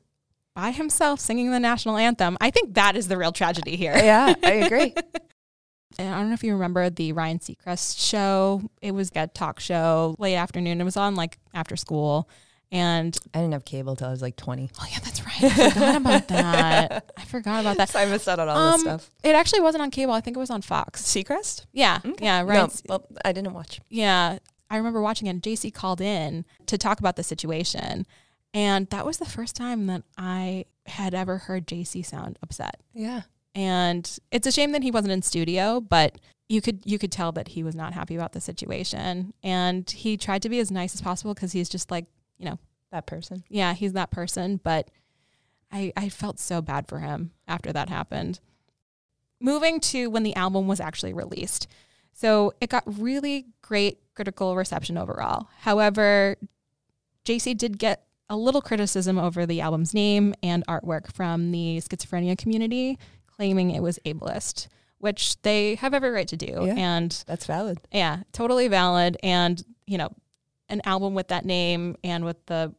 by 0.55 0.73
himself 0.73 1.21
singing 1.21 1.51
the 1.51 1.61
national 1.61 1.97
anthem 1.97 2.37
i 2.41 2.51
think 2.51 2.75
that 2.75 2.97
is 2.97 3.09
the 3.09 3.17
real 3.17 3.33
tragedy 3.33 3.77
here 3.77 3.95
Yeah, 3.97 4.35
I 4.45 4.51
agree. 4.53 4.93
and 5.99 6.15
I 6.15 6.19
don't 6.19 6.29
know 6.29 6.35
if 6.35 6.45
you 6.45 6.53
remember 6.53 6.89
the 6.91 7.13
Ryan 7.13 7.39
Seacrest 7.41 7.99
show. 7.99 8.63
It 8.81 8.93
was 8.93 9.11
a 9.17 9.27
talk 9.27 9.59
show 9.61 10.15
late 10.19 10.37
afternoon. 10.37 10.81
It 10.81 10.85
was 10.85 10.97
on 10.97 11.15
like 11.17 11.39
after 11.53 11.77
school. 11.77 12.29
And 12.73 13.19
I 13.35 13.39
didn't 13.41 13.53
have 13.55 13.65
cable 13.65 13.97
till 13.97 14.07
I 14.07 14.11
was 14.11 14.23
like 14.23 14.37
20. 14.37 14.71
oh 14.81 14.87
yeah, 14.91 14.99
that's 15.01 15.25
right. 15.27 15.43
I 15.43 15.71
forgot 15.71 15.97
about 15.97 16.29
that. 16.29 17.11
I 17.17 17.25
forgot 17.25 17.61
about 17.61 17.77
that. 17.79 17.89
So 17.91 17.99
I 17.99 18.07
missed 18.07 18.29
out 18.29 18.39
on 18.39 18.49
all 18.49 18.57
Um, 18.57 18.73
this 18.75 18.81
stuff. 18.83 19.11
It 19.25 19.35
actually 19.35 19.61
wasn't 19.63 19.83
on 19.83 19.91
cable. 19.91 20.13
I 20.13 20.21
think 20.21 20.37
it 20.37 20.41
was 20.41 20.51
on 20.51 20.63
Fox. 20.63 21.03
Seacrest? 21.03 21.67
Yeah, 21.73 21.99
yeah, 22.21 22.43
right. 22.43 22.55
No, 22.55 22.71
well, 22.89 23.07
I 23.25 23.33
didn't 23.33 23.53
watch. 23.55 23.81
Yeah, 23.89 24.39
I 24.71 24.77
remember 24.77 25.01
watching 25.03 25.27
it 25.27 25.31
and 25.31 25.43
JC 25.43 25.75
called 25.75 26.01
in 26.01 26.45
to 26.67 26.79
talk 26.79 27.01
about 27.01 27.17
the 27.17 27.25
situation. 27.25 28.07
And 28.55 28.89
that 28.91 29.05
was 29.05 29.19
the 29.19 29.25
first 29.27 29.57
time 29.57 29.87
that 29.87 30.03
I 30.17 30.67
had 30.87 31.13
ever 31.15 31.39
heard 31.39 31.67
JC 31.67 32.05
sound 32.07 32.39
upset. 32.43 32.81
Yeah. 32.95 33.23
And 33.55 34.09
it's 34.31 34.47
a 34.47 34.53
shame 34.53 34.71
that 34.73 34.83
he 34.85 34.93
wasn't 34.93 35.13
in 35.13 35.23
studio, 35.23 35.81
but 35.81 36.19
you 36.49 36.61
could 36.61 36.81
you 36.85 36.99
could 36.99 37.11
tell 37.13 37.33
that 37.33 37.49
he 37.49 37.63
was 37.65 37.75
not 37.75 37.95
happy 37.95 38.15
about 38.15 38.33
the 38.33 38.41
situation. 38.41 39.35
And 39.43 39.89
he 39.91 40.17
tried 40.17 40.43
to 40.43 40.49
be 40.49 40.61
as 40.61 40.71
nice 40.71 40.95
as 40.95 41.01
possible 41.01 41.35
because 41.35 41.51
he's 41.53 41.69
just 41.69 41.91
like, 41.91 42.07
you 42.41 42.47
know, 42.47 42.59
That 42.91 43.07
person. 43.07 43.45
yeah, 43.49 43.75
he's 43.75 43.93
that 43.93 44.11
person, 44.11 44.59
but 44.65 44.91
I 45.71 45.93
I 45.97 46.09
felt 46.09 46.41
so 46.41 46.61
bad 46.61 46.89
for 46.89 46.99
him 46.99 47.31
after 47.47 47.73
that 47.73 47.89
happened. 47.89 48.41
Moving 49.41 49.79
to 49.81 50.09
when 50.11 50.23
the 50.23 50.35
album 50.37 50.67
was 50.67 50.81
actually 50.81 51.13
released. 51.15 51.67
So 52.13 52.53
it 52.61 52.69
got 52.69 52.83
really 52.87 53.47
great 53.63 54.01
critical 54.15 54.57
reception 54.57 54.99
overall. 54.99 55.49
However, 55.61 56.37
JC 57.25 57.57
did 57.57 57.79
get 57.79 58.05
a 58.29 58.37
little 58.37 58.61
criticism 58.61 59.19
over 59.19 59.47
the 59.47 59.61
album's 59.61 59.95
name 59.95 60.35
and 60.43 60.67
artwork 60.67 61.13
from 61.13 61.53
the 61.53 61.79
schizophrenia 61.79 62.37
community, 62.37 62.99
claiming 63.27 63.71
it 63.71 63.81
was 63.81 63.99
ableist, 64.05 64.69
which 64.99 65.41
they 65.43 65.77
have 65.77 65.95
every 65.95 66.11
right 66.11 66.29
to 66.29 66.37
do. 66.37 66.65
Yeah. 66.67 66.75
And 66.77 67.25
That's 67.27 67.47
valid. 67.47 67.79
yeah, 67.93 68.23
totally 68.33 68.69
valid. 68.69 69.17
And, 69.23 69.63
you 69.87 69.97
know, 69.99 70.11
an 70.71 70.81
album 70.85 71.15
with 71.15 71.29
that 71.29 71.45
name 71.45 71.97
and 72.03 72.25
with 72.25 72.45
the 72.47 72.75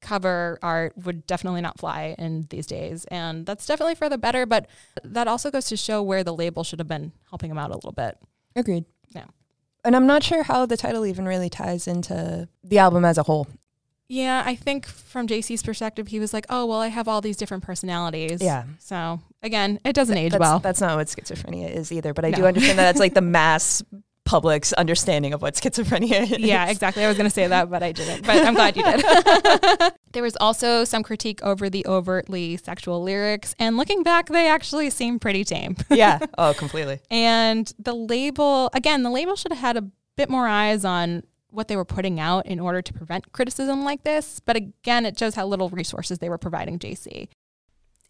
cover 0.00 0.58
art 0.62 0.92
would 0.98 1.26
definitely 1.26 1.62
not 1.62 1.78
fly 1.78 2.14
in 2.18 2.46
these 2.50 2.66
days. 2.66 3.04
And 3.06 3.46
that's 3.46 3.66
definitely 3.66 3.94
for 3.94 4.08
the 4.08 4.18
better. 4.18 4.46
But 4.46 4.66
that 5.02 5.26
also 5.26 5.50
goes 5.50 5.66
to 5.66 5.76
show 5.76 6.02
where 6.02 6.22
the 6.22 6.34
label 6.34 6.62
should 6.62 6.78
have 6.78 6.88
been 6.88 7.12
helping 7.30 7.50
him 7.50 7.58
out 7.58 7.70
a 7.70 7.74
little 7.74 7.92
bit. 7.92 8.18
Agreed. 8.54 8.84
Yeah. 9.10 9.24
And 9.84 9.96
I'm 9.96 10.06
not 10.06 10.22
sure 10.22 10.42
how 10.42 10.66
the 10.66 10.76
title 10.76 11.04
even 11.06 11.26
really 11.26 11.50
ties 11.50 11.88
into 11.88 12.48
the 12.62 12.78
album 12.78 13.04
as 13.04 13.18
a 13.18 13.22
whole. 13.24 13.48
Yeah, 14.06 14.42
I 14.44 14.54
think 14.54 14.86
from 14.86 15.26
JC's 15.26 15.62
perspective, 15.62 16.08
he 16.08 16.20
was 16.20 16.34
like, 16.34 16.44
oh, 16.50 16.66
well, 16.66 16.80
I 16.80 16.88
have 16.88 17.08
all 17.08 17.22
these 17.22 17.38
different 17.38 17.62
personalities. 17.62 18.42
Yeah. 18.42 18.64
So 18.78 19.20
again, 19.42 19.80
it 19.84 19.94
doesn't 19.94 20.16
age 20.16 20.32
That's, 20.32 20.40
well. 20.40 20.58
that's 20.58 20.80
not 20.80 20.96
what 20.96 21.06
schizophrenia 21.06 21.70
is 21.70 21.90
either, 21.90 22.12
but 22.12 22.24
I 22.24 22.30
do 22.30 22.44
understand 22.44 22.78
that 22.78 22.84
that's 22.84 23.00
like 23.00 23.14
the 23.14 23.20
mass 23.22 23.82
public's 24.24 24.72
understanding 24.72 25.32
of 25.34 25.42
what 25.42 25.54
schizophrenia 25.54 26.22
is. 26.32 26.38
yeah, 26.38 26.68
exactly. 26.70 27.04
I 27.04 27.08
was 27.08 27.16
going 27.16 27.28
to 27.28 27.34
say 27.34 27.46
that, 27.46 27.70
but 27.70 27.82
I 27.82 27.92
didn't. 27.92 28.26
But 28.26 28.44
I'm 28.44 28.54
glad 28.54 28.76
you 28.76 28.82
did. 28.82 29.92
there 30.12 30.22
was 30.22 30.36
also 30.40 30.84
some 30.84 31.02
critique 31.02 31.42
over 31.42 31.68
the 31.68 31.84
overtly 31.86 32.56
sexual 32.56 33.02
lyrics. 33.02 33.54
And 33.58 33.76
looking 33.76 34.02
back, 34.02 34.28
they 34.28 34.48
actually 34.48 34.90
seem 34.90 35.18
pretty 35.18 35.44
tame. 35.44 35.76
yeah. 35.90 36.18
Oh, 36.38 36.52
completely. 36.54 37.00
And 37.10 37.72
the 37.78 37.94
label, 37.94 38.70
again, 38.72 39.02
the 39.02 39.10
label 39.10 39.36
should 39.36 39.52
have 39.52 39.60
had 39.60 39.76
a 39.76 39.84
bit 40.16 40.28
more 40.28 40.48
eyes 40.48 40.84
on 40.84 41.22
what 41.48 41.68
they 41.68 41.76
were 41.76 41.84
putting 41.84 42.18
out 42.18 42.46
in 42.46 42.58
order 42.58 42.82
to 42.82 42.92
prevent 42.92 43.30
criticism 43.32 43.84
like 43.84 44.02
this. 44.04 44.40
But 44.40 44.56
again, 44.56 45.06
it 45.06 45.18
shows 45.18 45.34
how 45.36 45.46
little 45.46 45.68
resources 45.68 46.18
they 46.18 46.28
were 46.28 46.38
providing 46.38 46.78
JC. 46.78 47.28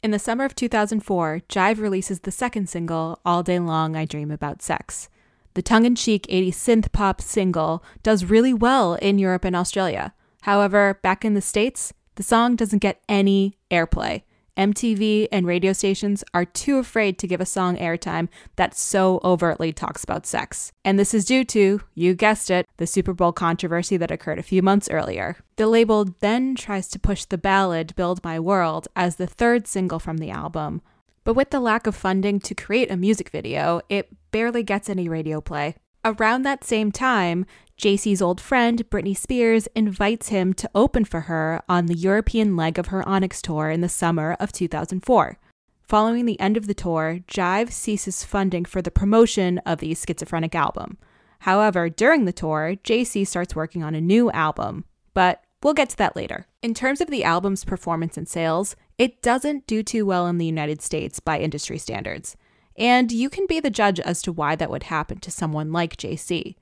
In 0.02 0.10
the 0.10 0.18
summer 0.18 0.44
of 0.44 0.54
2004, 0.54 1.40
Jive 1.48 1.80
releases 1.80 2.20
the 2.20 2.30
second 2.30 2.68
single, 2.68 3.20
All 3.24 3.42
Day 3.42 3.58
Long 3.58 3.96
I 3.96 4.04
Dream 4.04 4.30
About 4.30 4.62
Sex. 4.62 5.08
The 5.54 5.62
tongue 5.62 5.86
in 5.86 5.94
cheek 5.94 6.26
80s 6.28 6.54
synth 6.54 6.92
pop 6.92 7.20
single 7.20 7.84
does 8.02 8.24
really 8.24 8.52
well 8.52 8.94
in 8.94 9.18
Europe 9.18 9.44
and 9.44 9.54
Australia. 9.54 10.12
However, 10.42 10.98
back 11.02 11.24
in 11.24 11.34
the 11.34 11.40
States, 11.40 11.92
the 12.16 12.24
song 12.24 12.56
doesn't 12.56 12.80
get 12.80 13.02
any 13.08 13.56
airplay. 13.70 14.22
MTV 14.56 15.28
and 15.32 15.46
radio 15.46 15.72
stations 15.72 16.22
are 16.32 16.44
too 16.44 16.78
afraid 16.78 17.18
to 17.18 17.26
give 17.26 17.40
a 17.40 17.46
song 17.46 17.76
airtime 17.76 18.28
that 18.56 18.76
so 18.76 19.20
overtly 19.24 19.72
talks 19.72 20.04
about 20.04 20.26
sex. 20.26 20.72
And 20.84 20.98
this 20.98 21.14
is 21.14 21.24
due 21.24 21.44
to, 21.46 21.80
you 21.94 22.14
guessed 22.14 22.50
it, 22.50 22.66
the 22.76 22.86
Super 22.86 23.12
Bowl 23.12 23.32
controversy 23.32 23.96
that 23.96 24.12
occurred 24.12 24.38
a 24.38 24.44
few 24.44 24.62
months 24.62 24.88
earlier. 24.90 25.36
The 25.56 25.66
label 25.66 26.04
then 26.20 26.54
tries 26.54 26.88
to 26.88 27.00
push 27.00 27.24
the 27.24 27.38
ballad 27.38 27.94
Build 27.96 28.22
My 28.22 28.38
World 28.38 28.86
as 28.94 29.16
the 29.16 29.26
third 29.26 29.66
single 29.66 29.98
from 29.98 30.18
the 30.18 30.30
album. 30.30 30.82
But 31.24 31.34
with 31.34 31.50
the 31.50 31.60
lack 31.60 31.86
of 31.86 31.96
funding 31.96 32.38
to 32.40 32.54
create 32.54 32.90
a 32.90 32.96
music 32.96 33.30
video, 33.30 33.80
it 33.88 34.08
barely 34.34 34.64
gets 34.64 34.90
any 34.90 35.08
radio 35.08 35.40
play. 35.40 35.76
Around 36.04 36.42
that 36.42 36.64
same 36.64 36.90
time, 36.90 37.46
JC's 37.78 38.20
old 38.20 38.40
friend, 38.40 38.82
Britney 38.90 39.16
Spears, 39.16 39.68
invites 39.76 40.30
him 40.30 40.52
to 40.54 40.68
open 40.74 41.04
for 41.04 41.20
her 41.30 41.62
on 41.68 41.86
the 41.86 41.94
European 41.94 42.56
leg 42.56 42.76
of 42.76 42.88
her 42.88 43.08
Onyx 43.08 43.40
tour 43.40 43.70
in 43.70 43.80
the 43.80 43.88
summer 43.88 44.36
of 44.40 44.50
2004. 44.50 45.38
Following 45.82 46.26
the 46.26 46.40
end 46.40 46.56
of 46.56 46.66
the 46.66 46.74
tour, 46.74 47.20
Jive 47.28 47.70
ceases 47.70 48.24
funding 48.24 48.64
for 48.64 48.82
the 48.82 48.90
promotion 48.90 49.58
of 49.58 49.78
the 49.78 49.94
schizophrenic 49.94 50.56
album. 50.56 50.98
However, 51.42 51.88
during 51.88 52.24
the 52.24 52.32
tour, 52.32 52.74
JC 52.82 53.24
starts 53.24 53.54
working 53.54 53.84
on 53.84 53.94
a 53.94 54.00
new 54.00 54.32
album, 54.32 54.84
but 55.14 55.44
we'll 55.62 55.74
get 55.74 55.90
to 55.90 55.96
that 55.98 56.16
later. 56.16 56.48
In 56.60 56.74
terms 56.74 57.00
of 57.00 57.08
the 57.08 57.22
album's 57.22 57.64
performance 57.64 58.16
and 58.16 58.26
sales, 58.26 58.74
it 58.98 59.22
doesn't 59.22 59.68
do 59.68 59.84
too 59.84 60.04
well 60.04 60.26
in 60.26 60.38
the 60.38 60.44
United 60.44 60.82
States 60.82 61.20
by 61.20 61.38
industry 61.38 61.78
standards. 61.78 62.36
And 62.76 63.12
you 63.12 63.30
can 63.30 63.46
be 63.46 63.60
the 63.60 63.70
judge 63.70 64.00
as 64.00 64.20
to 64.22 64.32
why 64.32 64.56
that 64.56 64.70
would 64.70 64.84
happen 64.84 65.18
to 65.20 65.30
someone 65.30 65.72
like 65.72 65.96
JC. 65.96 66.56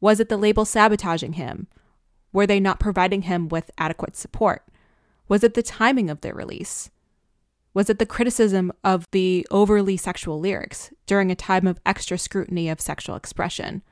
Was 0.00 0.20
it 0.20 0.28
the 0.28 0.36
label 0.36 0.64
sabotaging 0.64 1.34
him? 1.34 1.66
Were 2.32 2.46
they 2.46 2.60
not 2.60 2.80
providing 2.80 3.22
him 3.22 3.48
with 3.48 3.70
adequate 3.78 4.16
support? 4.16 4.64
Was 5.28 5.44
it 5.44 5.54
the 5.54 5.62
timing 5.62 6.10
of 6.10 6.20
their 6.20 6.34
release? 6.34 6.90
Was 7.74 7.88
it 7.88 7.98
the 7.98 8.06
criticism 8.06 8.72
of 8.84 9.10
the 9.12 9.46
overly 9.50 9.96
sexual 9.96 10.38
lyrics 10.38 10.90
during 11.06 11.30
a 11.30 11.36
time 11.36 11.66
of 11.66 11.80
extra 11.86 12.18
scrutiny 12.18 12.68
of 12.68 12.80
sexual 12.80 13.16
expression? 13.16 13.82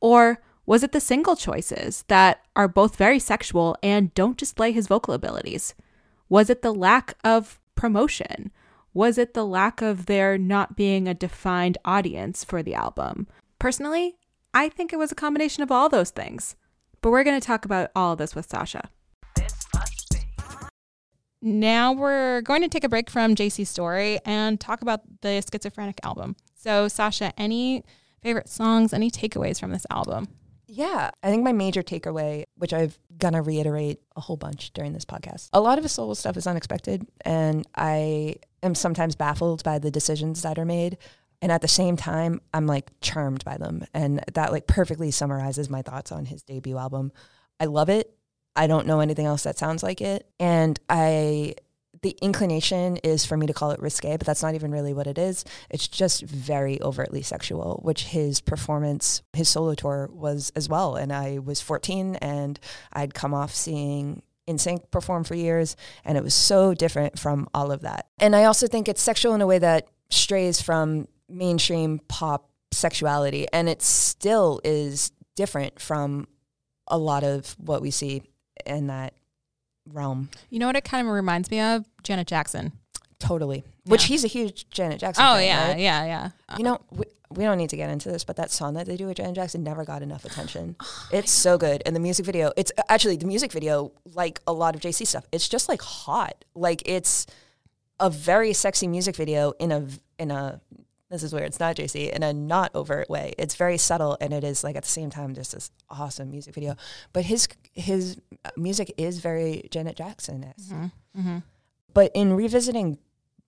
Or 0.00 0.42
was 0.66 0.82
it 0.82 0.92
the 0.92 1.00
single 1.00 1.36
choices 1.36 2.04
that 2.08 2.42
are 2.56 2.68
both 2.68 2.96
very 2.96 3.18
sexual 3.18 3.76
and 3.82 4.14
don't 4.14 4.36
display 4.36 4.72
his 4.72 4.88
vocal 4.88 5.14
abilities? 5.14 5.74
Was 6.28 6.50
it 6.50 6.62
the 6.62 6.74
lack 6.74 7.16
of 7.24 7.60
promotion? 7.74 8.50
Was 8.92 9.18
it 9.18 9.34
the 9.34 9.46
lack 9.46 9.82
of 9.82 10.06
there 10.06 10.36
not 10.36 10.76
being 10.76 11.06
a 11.06 11.14
defined 11.14 11.78
audience 11.84 12.42
for 12.42 12.60
the 12.60 12.74
album? 12.74 13.28
Personally, 13.60 14.16
I 14.52 14.68
think 14.68 14.92
it 14.92 14.98
was 14.98 15.12
a 15.12 15.14
combination 15.14 15.62
of 15.62 15.70
all 15.70 15.88
those 15.88 16.10
things. 16.10 16.56
But 17.00 17.10
we're 17.10 17.22
going 17.24 17.40
to 17.40 17.46
talk 17.46 17.64
about 17.64 17.90
all 17.94 18.12
of 18.12 18.18
this 18.18 18.34
with 18.34 18.50
Sasha. 18.50 18.90
Now 21.40 21.92
we're 21.92 22.42
going 22.42 22.62
to 22.62 22.68
take 22.68 22.84
a 22.84 22.88
break 22.88 23.08
from 23.08 23.34
JC's 23.34 23.68
story 23.68 24.18
and 24.26 24.60
talk 24.60 24.82
about 24.82 25.00
the 25.22 25.40
Schizophrenic 25.40 26.00
album. 26.02 26.36
So, 26.54 26.88
Sasha, 26.88 27.32
any 27.38 27.84
favorite 28.22 28.48
songs, 28.48 28.92
any 28.92 29.10
takeaways 29.10 29.58
from 29.58 29.70
this 29.70 29.86
album? 29.88 30.28
Yeah, 30.72 31.10
I 31.20 31.30
think 31.30 31.42
my 31.42 31.52
major 31.52 31.82
takeaway, 31.82 32.44
which 32.54 32.72
I've 32.72 32.96
gonna 33.18 33.42
reiterate 33.42 34.00
a 34.14 34.20
whole 34.20 34.36
bunch 34.36 34.72
during 34.72 34.92
this 34.92 35.04
podcast, 35.04 35.48
a 35.52 35.60
lot 35.60 35.78
of 35.78 35.84
his 35.84 35.90
solo 35.90 36.14
stuff 36.14 36.36
is 36.36 36.46
unexpected, 36.46 37.06
and 37.24 37.66
I 37.74 38.36
am 38.62 38.76
sometimes 38.76 39.16
baffled 39.16 39.64
by 39.64 39.80
the 39.80 39.90
decisions 39.90 40.42
that 40.42 40.58
are 40.60 40.64
made. 40.64 40.96
And 41.42 41.50
at 41.50 41.62
the 41.62 41.68
same 41.68 41.96
time, 41.96 42.40
I'm 42.54 42.66
like 42.66 42.90
charmed 43.00 43.44
by 43.44 43.56
them, 43.56 43.84
and 43.94 44.22
that 44.32 44.52
like 44.52 44.68
perfectly 44.68 45.10
summarizes 45.10 45.68
my 45.68 45.82
thoughts 45.82 46.12
on 46.12 46.26
his 46.26 46.42
debut 46.42 46.76
album. 46.78 47.10
I 47.58 47.64
love 47.64 47.88
it. 47.88 48.14
I 48.54 48.68
don't 48.68 48.86
know 48.86 49.00
anything 49.00 49.26
else 49.26 49.42
that 49.42 49.58
sounds 49.58 49.82
like 49.82 50.00
it, 50.00 50.28
and 50.38 50.78
I 50.88 51.56
the 52.02 52.16
inclination 52.22 52.96
is 52.98 53.26
for 53.26 53.36
me 53.36 53.46
to 53.46 53.52
call 53.52 53.72
it 53.72 53.80
risque, 53.80 54.16
but 54.16 54.26
that's 54.26 54.42
not 54.42 54.54
even 54.54 54.70
really 54.70 54.94
what 54.94 55.06
it 55.06 55.18
is. 55.18 55.44
It's 55.68 55.86
just 55.86 56.22
very 56.22 56.80
overtly 56.80 57.22
sexual, 57.22 57.80
which 57.82 58.04
his 58.04 58.40
performance, 58.40 59.22
his 59.34 59.48
solo 59.48 59.74
tour 59.74 60.08
was 60.12 60.50
as 60.56 60.68
well. 60.68 60.96
And 60.96 61.12
I 61.12 61.38
was 61.38 61.60
14 61.60 62.16
and 62.16 62.58
I'd 62.92 63.12
come 63.14 63.34
off 63.34 63.54
seeing 63.54 64.22
NSYNC 64.48 64.90
perform 64.90 65.24
for 65.24 65.34
years, 65.34 65.76
and 66.04 66.18
it 66.18 66.24
was 66.24 66.34
so 66.34 66.74
different 66.74 67.18
from 67.18 67.48
all 67.54 67.70
of 67.70 67.82
that. 67.82 68.06
And 68.18 68.34
I 68.34 68.44
also 68.44 68.66
think 68.66 68.88
it's 68.88 69.02
sexual 69.02 69.34
in 69.34 69.42
a 69.42 69.46
way 69.46 69.58
that 69.58 69.88
strays 70.08 70.60
from 70.60 71.06
mainstream 71.28 72.00
pop 72.08 72.50
sexuality, 72.72 73.46
and 73.52 73.68
it 73.68 73.82
still 73.82 74.60
is 74.64 75.12
different 75.36 75.80
from 75.80 76.26
a 76.88 76.98
lot 76.98 77.22
of 77.22 77.54
what 77.58 77.82
we 77.82 77.90
see 77.90 78.22
in 78.66 78.88
that 78.88 79.14
realm. 79.92 80.30
You 80.50 80.58
know 80.58 80.66
what 80.66 80.76
it 80.76 80.84
kind 80.84 81.06
of 81.06 81.12
reminds 81.12 81.50
me 81.50 81.60
of? 81.60 81.84
Janet 82.02 82.26
Jackson. 82.26 82.72
Totally. 83.18 83.64
Which 83.84 84.04
he's 84.04 84.24
a 84.24 84.28
huge 84.28 84.68
Janet 84.70 85.00
Jackson. 85.00 85.24
Oh, 85.24 85.34
fan, 85.34 85.44
yeah, 85.44 85.68
right? 85.68 85.78
yeah, 85.78 86.04
yeah. 86.04 86.56
You 86.56 86.64
know, 86.64 86.80
we, 86.90 87.04
we 87.30 87.44
don't 87.44 87.58
need 87.58 87.70
to 87.70 87.76
get 87.76 87.90
into 87.90 88.10
this, 88.10 88.24
but 88.24 88.36
that 88.36 88.50
song 88.50 88.74
that 88.74 88.86
they 88.86 88.96
do 88.96 89.06
with 89.06 89.18
Janet 89.18 89.34
Jackson 89.34 89.62
never 89.62 89.84
got 89.84 90.02
enough 90.02 90.24
attention. 90.24 90.76
Oh 90.90 91.08
it's 91.12 91.30
so 91.32 91.58
good, 91.58 91.82
and 91.86 91.94
the 91.94 92.00
music 92.00 92.24
video. 92.24 92.52
It's 92.56 92.70
uh, 92.78 92.82
actually 92.88 93.16
the 93.16 93.26
music 93.26 93.52
video, 93.52 93.92
like 94.14 94.40
a 94.46 94.52
lot 94.52 94.74
of 94.74 94.80
JC 94.80 95.06
stuff. 95.06 95.26
It's 95.32 95.48
just 95.48 95.68
like 95.68 95.82
hot. 95.82 96.44
Like 96.54 96.82
it's 96.86 97.26
a 97.98 98.08
very 98.08 98.52
sexy 98.52 98.86
music 98.86 99.16
video 99.16 99.52
in 99.58 99.72
a 99.72 99.86
in 100.18 100.30
a. 100.30 100.60
This 101.10 101.24
is 101.24 101.32
where 101.32 101.42
it's 101.42 101.58
not 101.58 101.76
JC 101.76 102.10
in 102.10 102.22
a 102.22 102.32
not 102.32 102.70
overt 102.74 103.10
way. 103.10 103.34
It's 103.36 103.56
very 103.56 103.78
subtle, 103.78 104.16
and 104.20 104.32
it 104.32 104.44
is 104.44 104.62
like 104.62 104.76
at 104.76 104.84
the 104.84 104.88
same 104.88 105.10
time 105.10 105.34
just 105.34 105.52
this 105.52 105.70
awesome 105.88 106.30
music 106.30 106.54
video. 106.54 106.76
But 107.12 107.24
his 107.24 107.48
his 107.74 108.20
music 108.56 108.94
is 108.96 109.18
very 109.18 109.66
Janet 109.70 109.96
Jackson 109.96 110.44
esque. 110.44 110.72
Mm-hmm. 110.72 111.38
But 111.92 112.12
in 112.14 112.34
revisiting 112.34 112.98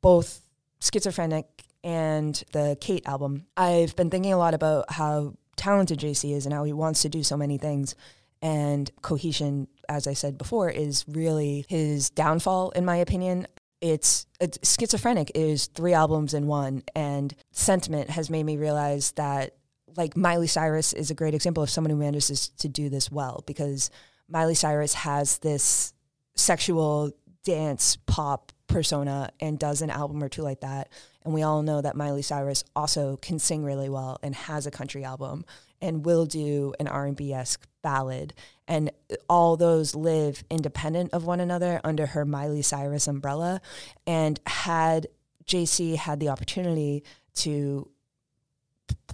both 0.00 0.40
Schizophrenic 0.80 1.46
and 1.84 2.42
the 2.52 2.76
Kate 2.80 3.06
album, 3.06 3.46
I've 3.56 3.94
been 3.94 4.10
thinking 4.10 4.32
a 4.32 4.38
lot 4.38 4.54
about 4.54 4.90
how 4.90 5.34
talented 5.54 6.00
JC 6.00 6.34
is 6.34 6.46
and 6.46 6.52
how 6.52 6.64
he 6.64 6.72
wants 6.72 7.02
to 7.02 7.08
do 7.08 7.22
so 7.22 7.36
many 7.36 7.58
things. 7.58 7.94
And 8.40 8.90
cohesion, 9.02 9.68
as 9.88 10.08
I 10.08 10.14
said 10.14 10.36
before, 10.36 10.68
is 10.68 11.04
really 11.06 11.64
his 11.68 12.10
downfall, 12.10 12.70
in 12.70 12.84
my 12.84 12.96
opinion. 12.96 13.46
It's, 13.82 14.26
it's 14.40 14.58
schizophrenic 14.62 15.32
is 15.34 15.66
three 15.66 15.92
albums 15.92 16.32
in 16.32 16.46
one, 16.46 16.84
and 16.94 17.34
sentiment 17.50 18.08
has 18.08 18.30
made 18.30 18.44
me 18.44 18.56
realize 18.56 19.10
that 19.12 19.56
like 19.96 20.16
Miley 20.16 20.46
Cyrus 20.46 20.92
is 20.92 21.10
a 21.10 21.14
great 21.14 21.34
example 21.34 21.62
of 21.62 21.68
someone 21.68 21.90
who 21.90 21.96
manages 21.96 22.48
to 22.48 22.68
do 22.68 22.88
this 22.88 23.10
well 23.10 23.44
because 23.46 23.90
Miley 24.28 24.54
Cyrus 24.54 24.94
has 24.94 25.38
this 25.38 25.92
sexual 26.34 27.12
dance 27.44 27.96
pop 28.06 28.52
persona 28.68 29.30
and 29.40 29.58
does 29.58 29.82
an 29.82 29.90
album 29.90 30.22
or 30.22 30.28
two 30.28 30.42
like 30.42 30.60
that. 30.60 30.88
And 31.24 31.34
we 31.34 31.42
all 31.42 31.62
know 31.62 31.80
that 31.80 31.96
Miley 31.96 32.22
Cyrus 32.22 32.64
also 32.74 33.16
can 33.16 33.38
sing 33.38 33.64
really 33.64 33.88
well 33.88 34.18
and 34.22 34.34
has 34.34 34.66
a 34.66 34.70
country 34.70 35.04
album 35.04 35.44
and 35.82 36.06
will 36.06 36.24
do 36.24 36.72
an 36.80 36.88
R&B 36.88 37.34
esque 37.34 37.66
ballad. 37.82 38.32
And 38.66 38.90
all 39.28 39.56
those 39.58 39.94
live 39.94 40.44
independent 40.48 41.12
of 41.12 41.26
one 41.26 41.40
another 41.40 41.80
under 41.84 42.06
her 42.06 42.24
Miley 42.24 42.62
Cyrus 42.62 43.06
umbrella. 43.06 43.60
And 44.06 44.40
had 44.46 45.08
JC 45.44 45.96
had 45.96 46.20
the 46.20 46.30
opportunity 46.30 47.04
to 47.34 47.90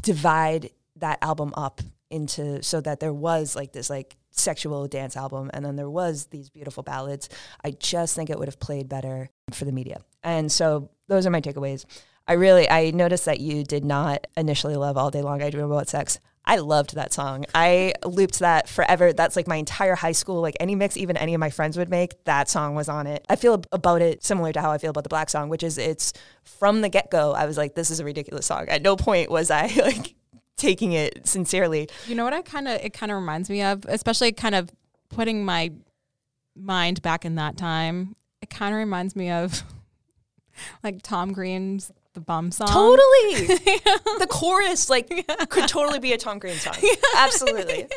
divide 0.02 0.70
that 0.96 1.18
album 1.22 1.52
up 1.56 1.80
into 2.10 2.62
so 2.62 2.80
that 2.80 3.00
there 3.00 3.12
was 3.12 3.54
like 3.54 3.72
this 3.72 3.90
like 3.90 4.16
sexual 4.30 4.86
dance 4.86 5.16
album 5.16 5.50
and 5.52 5.64
then 5.64 5.76
there 5.76 5.90
was 5.90 6.26
these 6.26 6.48
beautiful 6.48 6.82
ballads 6.82 7.28
i 7.64 7.70
just 7.70 8.14
think 8.14 8.30
it 8.30 8.38
would 8.38 8.48
have 8.48 8.58
played 8.58 8.88
better 8.88 9.28
for 9.52 9.64
the 9.64 9.72
media 9.72 10.00
and 10.22 10.50
so 10.50 10.88
those 11.08 11.26
are 11.26 11.30
my 11.30 11.40
takeaways 11.40 11.84
i 12.26 12.32
really 12.32 12.68
i 12.70 12.90
noticed 12.92 13.26
that 13.26 13.40
you 13.40 13.62
did 13.62 13.84
not 13.84 14.26
initially 14.36 14.76
love 14.76 14.96
all 14.96 15.10
day 15.10 15.20
long 15.20 15.42
i 15.42 15.50
dream 15.50 15.66
about 15.66 15.88
sex 15.88 16.18
i 16.44 16.56
loved 16.56 16.94
that 16.94 17.12
song. 17.12 17.44
I 17.54 17.94
looped 18.04 18.38
that 18.38 18.68
forever. 18.68 19.12
That's 19.12 19.36
like 19.36 19.46
my 19.46 19.56
entire 19.56 19.94
high 19.94 20.12
school 20.12 20.40
like 20.40 20.56
any 20.60 20.74
mix 20.74 20.96
even 20.96 21.16
any 21.16 21.34
of 21.34 21.40
my 21.40 21.50
friends 21.50 21.76
would 21.76 21.90
make 21.90 22.24
that 22.24 22.48
song 22.48 22.74
was 22.74 22.88
on 22.88 23.06
it. 23.06 23.24
I 23.28 23.36
feel 23.36 23.62
about 23.72 24.02
it 24.02 24.24
similar 24.24 24.52
to 24.52 24.60
how 24.60 24.70
i 24.70 24.78
feel 24.78 24.90
about 24.90 25.04
the 25.04 25.10
black 25.10 25.30
song 25.30 25.48
which 25.48 25.62
is 25.62 25.78
it's 25.78 26.12
from 26.44 26.80
the 26.80 26.88
get-go 26.88 27.32
i 27.32 27.44
was 27.46 27.56
like 27.56 27.74
this 27.74 27.90
is 27.90 28.00
a 28.00 28.04
ridiculous 28.04 28.46
song. 28.46 28.68
At 28.68 28.82
no 28.82 28.96
point 28.96 29.30
was 29.30 29.50
i 29.50 29.66
like 29.76 30.14
taking 30.58 30.92
it 30.92 31.26
sincerely. 31.26 31.88
You 32.06 32.14
know 32.14 32.24
what 32.24 32.34
I 32.34 32.42
kind 32.42 32.68
of 32.68 32.80
it 32.82 32.92
kind 32.92 33.10
of 33.10 33.16
reminds 33.16 33.48
me 33.48 33.62
of, 33.62 33.86
especially 33.88 34.32
kind 34.32 34.54
of 34.54 34.70
putting 35.08 35.44
my 35.44 35.72
mind 36.54 37.00
back 37.00 37.24
in 37.24 37.36
that 37.36 37.56
time. 37.56 38.14
It 38.42 38.50
kind 38.50 38.74
of 38.74 38.78
reminds 38.78 39.16
me 39.16 39.30
of 39.30 39.62
like 40.82 41.00
Tom 41.02 41.32
Green's 41.32 41.90
the 42.14 42.20
bum 42.20 42.50
song. 42.50 42.68
Totally. 42.68 43.46
the 44.18 44.26
chorus 44.28 44.90
like 44.90 45.08
could 45.48 45.68
totally 45.68 45.98
be 45.98 46.12
a 46.12 46.18
Tom 46.18 46.38
Green 46.38 46.56
song. 46.56 46.74
Absolutely. 47.16 47.88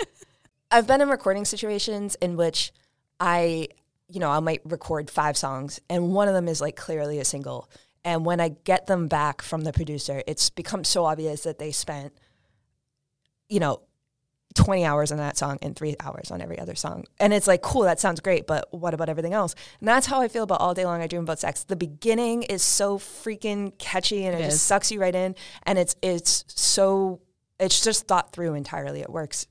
I've 0.70 0.88
been 0.88 1.02
in 1.02 1.10
recording 1.10 1.46
situations 1.46 2.16
in 2.22 2.38
which 2.38 2.72
I, 3.20 3.68
you 4.08 4.20
know, 4.20 4.30
I 4.30 4.40
might 4.40 4.62
record 4.66 5.10
five 5.10 5.38
songs 5.38 5.80
and 5.90 6.14
one 6.14 6.28
of 6.28 6.34
them 6.34 6.48
is 6.48 6.62
like 6.62 6.76
clearly 6.76 7.20
a 7.20 7.26
single. 7.26 7.70
And 8.04 8.26
when 8.26 8.40
I 8.40 8.50
get 8.50 8.88
them 8.88 9.08
back 9.08 9.42
from 9.42 9.62
the 9.62 9.74
producer, 9.74 10.24
it's 10.26 10.50
become 10.50 10.84
so 10.84 11.06
obvious 11.06 11.44
that 11.44 11.60
they 11.60 11.72
spent 11.72 12.14
you 13.52 13.60
know, 13.60 13.82
20 14.56 14.86
hours 14.86 15.12
on 15.12 15.18
that 15.18 15.38
song 15.38 15.58
and 15.62 15.76
three 15.76 15.96
hours 16.00 16.32
on 16.32 16.42
every 16.42 16.60
other 16.60 16.76
song. 16.76 17.06
And 17.20 17.34
it's 17.34 17.48
like, 17.48 17.62
cool, 17.62 17.84
that 17.84 18.00
sounds 18.00 18.20
great, 18.20 18.48
but 18.48 18.68
what 18.72 18.94
about 18.94 19.10
everything 19.10 19.34
else? 19.34 19.56
And 19.80 19.88
that's 19.88 20.08
how 20.08 20.22
I 20.22 20.28
feel 20.28 20.44
about 20.44 20.62
All 20.62 20.74
Day 20.74 20.86
Long 20.86 21.02
I 21.02 21.08
Dream 21.08 21.24
About 21.24 21.40
Sex. 21.40 21.64
The 21.64 21.76
beginning 21.76 22.44
is 22.44 22.62
so 22.62 22.98
freaking 22.98 23.78
catchy 23.78 24.26
and 24.26 24.36
it, 24.36 24.42
it 24.42 24.46
just 24.46 24.66
sucks 24.66 24.92
you 24.92 25.00
right 25.00 25.16
in. 25.16 25.36
And 25.64 25.80
it's 25.80 25.96
it's 26.02 26.44
so 26.48 27.22
it's 27.60 27.84
just 27.84 28.08
thought 28.08 28.34
through 28.34 28.56
entirely. 28.56 29.02
It 29.02 29.10
works 29.10 29.48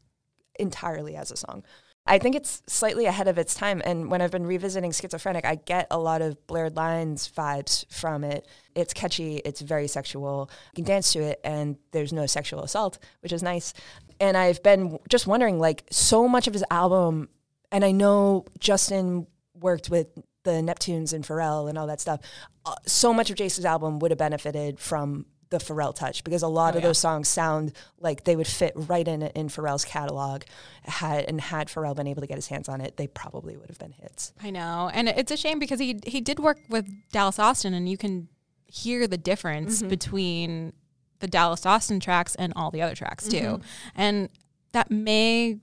entirely 0.58 1.16
as 1.16 1.30
a 1.30 1.36
song. 1.36 1.64
I 2.06 2.18
think 2.18 2.34
it's 2.34 2.62
slightly 2.66 3.06
ahead 3.06 3.28
of 3.28 3.38
its 3.38 3.54
time. 3.54 3.82
And 3.84 4.10
when 4.10 4.20
I've 4.20 4.30
been 4.30 4.46
revisiting 4.46 4.90
Schizophrenic, 4.90 5.44
I 5.44 5.54
get 5.54 5.86
a 5.90 5.98
lot 5.98 6.22
of 6.22 6.44
Blurred 6.46 6.76
Lines 6.76 7.30
vibes 7.30 7.84
from 7.92 8.24
it. 8.24 8.48
It's 8.74 8.92
catchy, 8.92 9.36
it's 9.36 9.60
very 9.60 9.86
sexual. 9.86 10.50
You 10.72 10.82
can 10.82 10.84
dance 10.84 11.12
to 11.12 11.20
it, 11.20 11.40
and 11.44 11.76
there's 11.92 12.12
no 12.12 12.26
sexual 12.26 12.62
assault, 12.62 12.98
which 13.20 13.32
is 13.32 13.42
nice. 13.42 13.74
And 14.20 14.36
I've 14.36 14.62
been 14.62 14.98
just 15.08 15.26
wondering, 15.26 15.58
like, 15.58 15.84
so 15.90 16.28
much 16.28 16.46
of 16.46 16.52
his 16.52 16.64
album, 16.70 17.30
and 17.72 17.84
I 17.84 17.90
know 17.90 18.44
Justin 18.58 19.26
worked 19.54 19.90
with 19.90 20.08
the 20.42 20.52
Neptunes 20.52 21.12
and 21.12 21.24
Pharrell 21.24 21.68
and 21.68 21.78
all 21.78 21.86
that 21.86 22.00
stuff. 22.00 22.20
Uh, 22.64 22.74
so 22.86 23.12
much 23.12 23.30
of 23.30 23.36
JC's 23.36 23.64
album 23.64 23.98
would 23.98 24.10
have 24.10 24.18
benefited 24.18 24.78
from 24.78 25.26
the 25.50 25.58
Pharrell 25.58 25.94
touch 25.94 26.22
because 26.22 26.42
a 26.42 26.48
lot 26.48 26.74
oh, 26.74 26.78
of 26.78 26.82
yeah. 26.82 26.88
those 26.88 26.98
songs 26.98 27.28
sound 27.28 27.72
like 27.98 28.24
they 28.24 28.36
would 28.36 28.46
fit 28.46 28.72
right 28.76 29.06
in 29.06 29.22
in 29.22 29.48
Pharrell's 29.48 29.84
catalog. 29.84 30.42
Had 30.84 31.24
and 31.24 31.40
had 31.40 31.68
Pharrell 31.68 31.94
been 31.94 32.06
able 32.06 32.22
to 32.22 32.26
get 32.26 32.36
his 32.36 32.46
hands 32.46 32.68
on 32.68 32.80
it, 32.80 32.96
they 32.96 33.08
probably 33.08 33.56
would 33.56 33.68
have 33.68 33.78
been 33.78 33.92
hits. 33.92 34.32
I 34.42 34.50
know, 34.50 34.90
and 34.92 35.08
it's 35.08 35.32
a 35.32 35.36
shame 35.36 35.58
because 35.58 35.80
he 35.80 35.98
he 36.06 36.20
did 36.20 36.38
work 36.38 36.58
with 36.68 36.88
Dallas 37.10 37.38
Austin, 37.38 37.74
and 37.74 37.88
you 37.88 37.98
can 37.98 38.28
hear 38.66 39.08
the 39.08 39.18
difference 39.18 39.80
mm-hmm. 39.80 39.88
between 39.88 40.72
the 41.20 41.26
Dallas 41.26 41.64
Austin 41.64 42.00
tracks 42.00 42.34
and 42.34 42.52
all 42.56 42.70
the 42.70 42.82
other 42.82 42.94
tracks 42.94 43.28
too, 43.28 43.36
mm-hmm. 43.36 43.62
and 43.94 44.28
that 44.72 44.90
may 44.90 45.58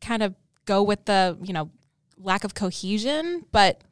kind 0.00 0.22
of 0.22 0.34
go 0.64 0.82
with 0.82 1.04
the 1.04 1.38
you 1.42 1.52
know 1.52 1.70
lack 2.18 2.44
of 2.44 2.54
cohesion, 2.54 3.44
but 3.52 3.82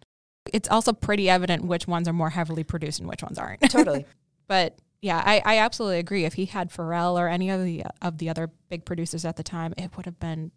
it's 0.52 0.68
also 0.68 0.92
pretty 0.92 1.28
evident 1.28 1.64
which 1.64 1.86
ones 1.86 2.08
are 2.08 2.12
more 2.12 2.30
heavily 2.30 2.64
produced 2.64 3.00
and 3.00 3.08
which 3.08 3.22
ones 3.22 3.38
aren't. 3.38 3.60
Totally. 3.70 4.06
but 4.46 4.78
yeah, 5.02 5.22
I, 5.24 5.42
I 5.44 5.58
absolutely 5.58 5.98
agree. 5.98 6.24
If 6.24 6.34
he 6.34 6.44
had 6.44 6.70
Pharrell 6.70 7.18
or 7.18 7.28
any 7.28 7.50
of 7.50 7.64
the 7.64 7.84
of 8.02 8.18
the 8.18 8.28
other 8.28 8.50
big 8.68 8.84
producers 8.84 9.24
at 9.24 9.36
the 9.36 9.42
time, 9.42 9.74
it 9.76 9.96
would 9.96 10.06
have 10.06 10.18
been 10.18 10.50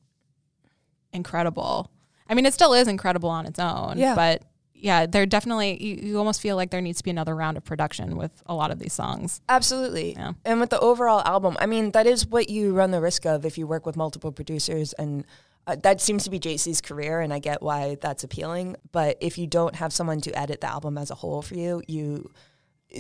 incredible. 1.14 1.92
I 2.28 2.34
mean, 2.34 2.46
it 2.46 2.54
still 2.54 2.74
is 2.74 2.88
incredible 2.88 3.30
on 3.30 3.46
its 3.46 3.60
own. 3.60 3.98
Yeah. 3.98 4.16
But 4.16 4.44
yeah, 4.84 5.06
there 5.06 5.26
definitely 5.26 5.82
you, 5.82 6.10
you 6.10 6.18
almost 6.18 6.42
feel 6.42 6.58
like 6.58 6.70
there 6.70 6.82
needs 6.82 6.98
to 6.98 7.06
be 7.06 7.10
another 7.10 7.34
round 7.34 7.56
of 7.56 7.64
production 7.64 8.18
with 8.18 8.44
a 8.46 8.54
lot 8.54 8.70
of 8.70 8.80
these 8.80 8.92
songs. 8.92 9.42
Absolutely. 9.48 10.12
Yeah. 10.12 10.34
And 10.44 10.60
with 10.60 10.72
the 10.72 10.80
overall 10.80 11.22
album, 11.26 11.56
I 11.60 11.68
mean, 11.68 11.92
that 11.92 12.06
is 12.06 12.28
what 12.28 12.50
you 12.50 12.74
run 12.74 12.92
the 12.92 13.00
risk 13.00 13.26
of 13.26 13.46
if 13.46 13.58
you 13.58 13.66
work 13.66 13.86
with 13.86 13.96
multiple 13.96 14.34
producers 14.34 14.92
and 14.94 15.26
uh, 15.66 15.78
that 15.84 16.02
seems 16.02 16.26
to 16.26 16.30
be 16.30 16.38
JC's 16.42 16.82
career, 16.82 17.22
and 17.22 17.34
I 17.34 17.40
get 17.40 17.62
why 17.62 17.96
that's 18.02 18.26
appealing. 18.26 18.76
But 18.92 19.18
if 19.22 19.38
you 19.38 19.48
don't 19.48 19.76
have 19.76 19.94
someone 19.94 20.20
to 20.20 20.38
edit 20.38 20.60
the 20.60 20.68
album 20.68 20.98
as 20.98 21.10
a 21.10 21.16
whole 21.16 21.42
for 21.42 21.56
you, 21.56 21.82
you 21.88 22.30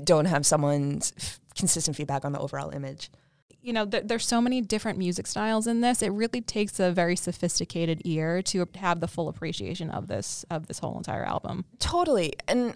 don't 0.05 0.23
have 0.25 0.45
someone's 0.45 1.11
f- 1.17 1.41
consistent 1.57 1.97
feedback 1.97 2.23
on 2.23 2.31
the 2.31 2.39
overall 2.39 2.69
image. 2.69 3.11
You 3.63 3.71
know, 3.71 3.85
th- 3.85 4.03
there's 4.05 4.27
so 4.27 4.41
many 4.41 4.61
different 4.61 4.97
music 4.97 5.25
styles 5.25 5.67
in 5.67 5.79
this. 5.81 6.01
It 6.01 6.11
really 6.11 6.41
takes 6.41 6.79
a 6.79 6.91
very 6.91 7.15
sophisticated 7.15 8.01
ear 8.03 8.41
to 8.43 8.67
have 8.75 8.99
the 8.99 9.07
full 9.07 9.29
appreciation 9.29 9.89
of 9.89 10.07
this 10.07 10.45
of 10.51 10.67
this 10.67 10.79
whole 10.79 10.97
entire 10.97 11.23
album. 11.23 11.63
Totally, 11.79 12.33
and 12.47 12.75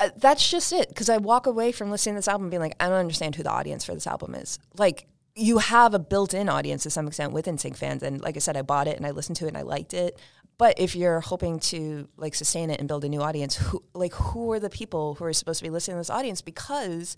uh, 0.00 0.08
that's 0.16 0.50
just 0.50 0.72
it. 0.72 0.88
Because 0.88 1.10
I 1.10 1.18
walk 1.18 1.46
away 1.46 1.72
from 1.72 1.90
listening 1.90 2.14
to 2.14 2.18
this 2.18 2.28
album 2.28 2.48
being 2.48 2.62
like, 2.62 2.74
I 2.80 2.88
don't 2.88 2.98
understand 2.98 3.36
who 3.36 3.42
the 3.42 3.50
audience 3.50 3.84
for 3.84 3.94
this 3.94 4.06
album 4.06 4.34
is. 4.34 4.58
Like, 4.78 5.06
you 5.36 5.58
have 5.58 5.92
a 5.92 5.98
built-in 5.98 6.48
audience 6.48 6.84
to 6.84 6.90
some 6.90 7.06
extent 7.06 7.32
with 7.32 7.44
NSYNC 7.44 7.76
fans, 7.76 8.02
and 8.02 8.20
like 8.20 8.36
I 8.36 8.40
said, 8.40 8.56
I 8.56 8.62
bought 8.62 8.88
it 8.88 8.96
and 8.96 9.06
I 9.06 9.10
listened 9.10 9.36
to 9.36 9.44
it 9.44 9.48
and 9.48 9.58
I 9.58 9.62
liked 9.62 9.92
it. 9.92 10.18
But 10.56 10.78
if 10.78 10.94
you're 10.94 11.20
hoping 11.20 11.58
to 11.60 12.08
like 12.16 12.34
sustain 12.34 12.70
it 12.70 12.78
and 12.78 12.88
build 12.88 13.04
a 13.04 13.08
new 13.08 13.20
audience, 13.20 13.56
who 13.56 13.82
like 13.92 14.14
who 14.14 14.52
are 14.52 14.60
the 14.60 14.70
people 14.70 15.16
who 15.16 15.24
are 15.24 15.32
supposed 15.32 15.58
to 15.58 15.64
be 15.64 15.70
listening 15.70 15.96
to 15.96 16.00
this 16.00 16.10
audience? 16.10 16.40
Because 16.40 17.16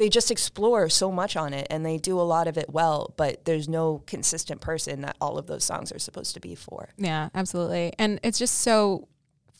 they 0.00 0.08
just 0.08 0.30
explore 0.30 0.88
so 0.88 1.12
much 1.12 1.36
on 1.36 1.52
it 1.52 1.66
and 1.68 1.84
they 1.84 1.98
do 1.98 2.18
a 2.18 2.22
lot 2.22 2.48
of 2.48 2.56
it 2.56 2.70
well, 2.70 3.12
but 3.18 3.44
there's 3.44 3.68
no 3.68 4.02
consistent 4.06 4.62
person 4.62 5.02
that 5.02 5.14
all 5.20 5.36
of 5.36 5.46
those 5.46 5.62
songs 5.62 5.92
are 5.92 5.98
supposed 5.98 6.32
to 6.32 6.40
be 6.40 6.54
for. 6.54 6.88
Yeah, 6.96 7.28
absolutely. 7.34 7.92
And 7.98 8.18
it's 8.22 8.38
just 8.38 8.60
so 8.60 9.08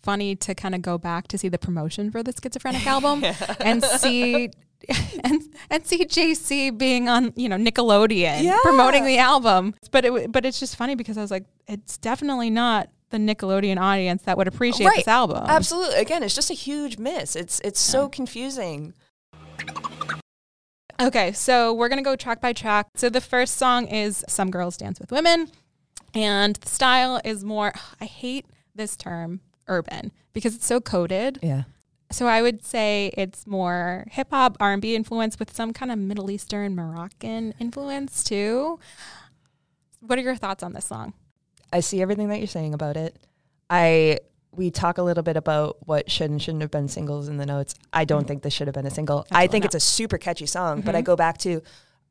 funny 0.03 0.35
to 0.35 0.55
kind 0.55 0.75
of 0.75 0.81
go 0.81 0.97
back 0.97 1.29
to 1.29 1.37
see 1.37 1.51
the 1.51 1.59
promotion 1.59 2.11
for 2.11 2.23
the 2.23 2.33
schizophrenic 2.33 2.87
album 2.87 3.23
and 3.61 3.85
see 3.85 4.51
and 5.23 5.43
and 5.69 5.87
see 5.87 6.07
JC 6.07 6.77
being 6.77 7.07
on 7.07 7.35
you 7.37 7.51
know 7.51 7.57
Nickelodeon 7.57 8.43
yeah. 8.43 8.57
promoting 8.63 9.05
the 9.05 9.19
album. 9.19 9.75
But 9.91 10.07
it 10.07 10.33
but 10.33 10.47
it's 10.47 10.59
just 10.59 10.75
funny 10.75 10.95
because 10.95 11.19
I 11.19 11.21
was 11.21 11.31
like, 11.31 11.45
it's 11.69 11.99
definitely 11.99 12.49
not 12.49 12.89
the 13.11 13.19
Nickelodeon 13.19 13.79
audience 13.79 14.23
that 14.23 14.39
would 14.39 14.49
appreciate 14.49 14.87
right. 14.87 14.97
this 14.97 15.09
album. 15.09 15.45
Absolutely. 15.47 15.97
Again, 15.97 16.23
it's 16.23 16.35
just 16.35 16.51
a 16.51 16.55
huge 16.55 16.97
miss. 16.97 17.37
It's 17.37 17.61
it's 17.61 17.87
yeah. 17.87 17.93
so 17.93 18.09
confusing. 18.09 18.95
Okay, 21.01 21.33
so 21.33 21.73
we're 21.73 21.89
gonna 21.89 22.03
go 22.03 22.15
track 22.15 22.43
by 22.43 22.53
track. 22.53 22.89
So 22.95 23.09
the 23.09 23.23
first 23.23 23.57
song 23.57 23.87
is 23.87 24.23
"Some 24.29 24.51
Girls 24.51 24.77
Dance 24.77 25.01
with 25.01 25.11
Women," 25.11 25.51
and 26.13 26.57
the 26.57 26.69
style 26.69 27.21
is 27.25 27.43
more. 27.43 27.73
I 28.01 28.05
hate 28.05 28.45
this 28.75 28.97
term 28.99 29.41
urban 29.67 30.13
because 30.35 30.55
it's 30.55 30.67
so 30.67 30.79
coded. 30.79 31.39
Yeah. 31.43 31.63
So 32.13 32.27
I 32.27 32.43
would 32.43 32.65
say 32.65 33.13
it's 33.17 33.47
more 33.47 34.05
hip 34.11 34.29
hop, 34.31 34.59
R 34.61 34.75
and 34.75 34.83
B 34.83 34.95
influence 34.95 35.39
with 35.39 35.55
some 35.55 35.73
kind 35.73 35.91
of 35.91 35.99
Middle 35.99 36.31
Eastern 36.31 36.75
Moroccan 36.75 37.55
influence 37.59 38.23
too. 38.23 38.79
What 40.01 40.19
are 40.19 40.23
your 40.23 40.37
thoughts 40.37 40.63
on 40.63 40.75
this 40.75 40.85
song? 40.85 41.15
I 41.73 41.81
see 41.81 42.03
everything 42.03 42.29
that 42.29 42.39
you're 42.39 42.47
saying 42.47 42.75
about 42.75 42.99
it. 42.99 43.17
I 43.71 44.19
we 44.53 44.71
talk 44.71 44.99
a 44.99 45.03
little 45.03 45.23
bit 45.23 45.37
about 45.37 45.77
what 45.87 46.11
should 46.11 46.31
and 46.31 46.43
shouldn't 46.43 46.63
have 46.63 46.71
been 46.71 46.89
singles 46.89 47.29
in 47.29 47.37
the 47.37 47.47
notes. 47.47 47.75
I 47.93 48.05
don't 48.05 48.21
mm-hmm. 48.21 48.29
think 48.29 48.43
this 48.43 48.53
should 48.53 48.67
have 48.67 48.75
been 48.75 48.87
a 48.87 48.91
single. 48.91 49.27
I 49.31 49.47
think 49.47 49.65
it's 49.65 49.75
a 49.75 49.81
super 49.81 50.19
catchy 50.19 50.47
song, 50.47 50.79
mm-hmm. 50.79 50.87
but 50.87 50.95
I 50.95 50.99
mm-hmm. 50.99 51.07
go 51.07 51.17
back 51.17 51.39
to 51.39 51.63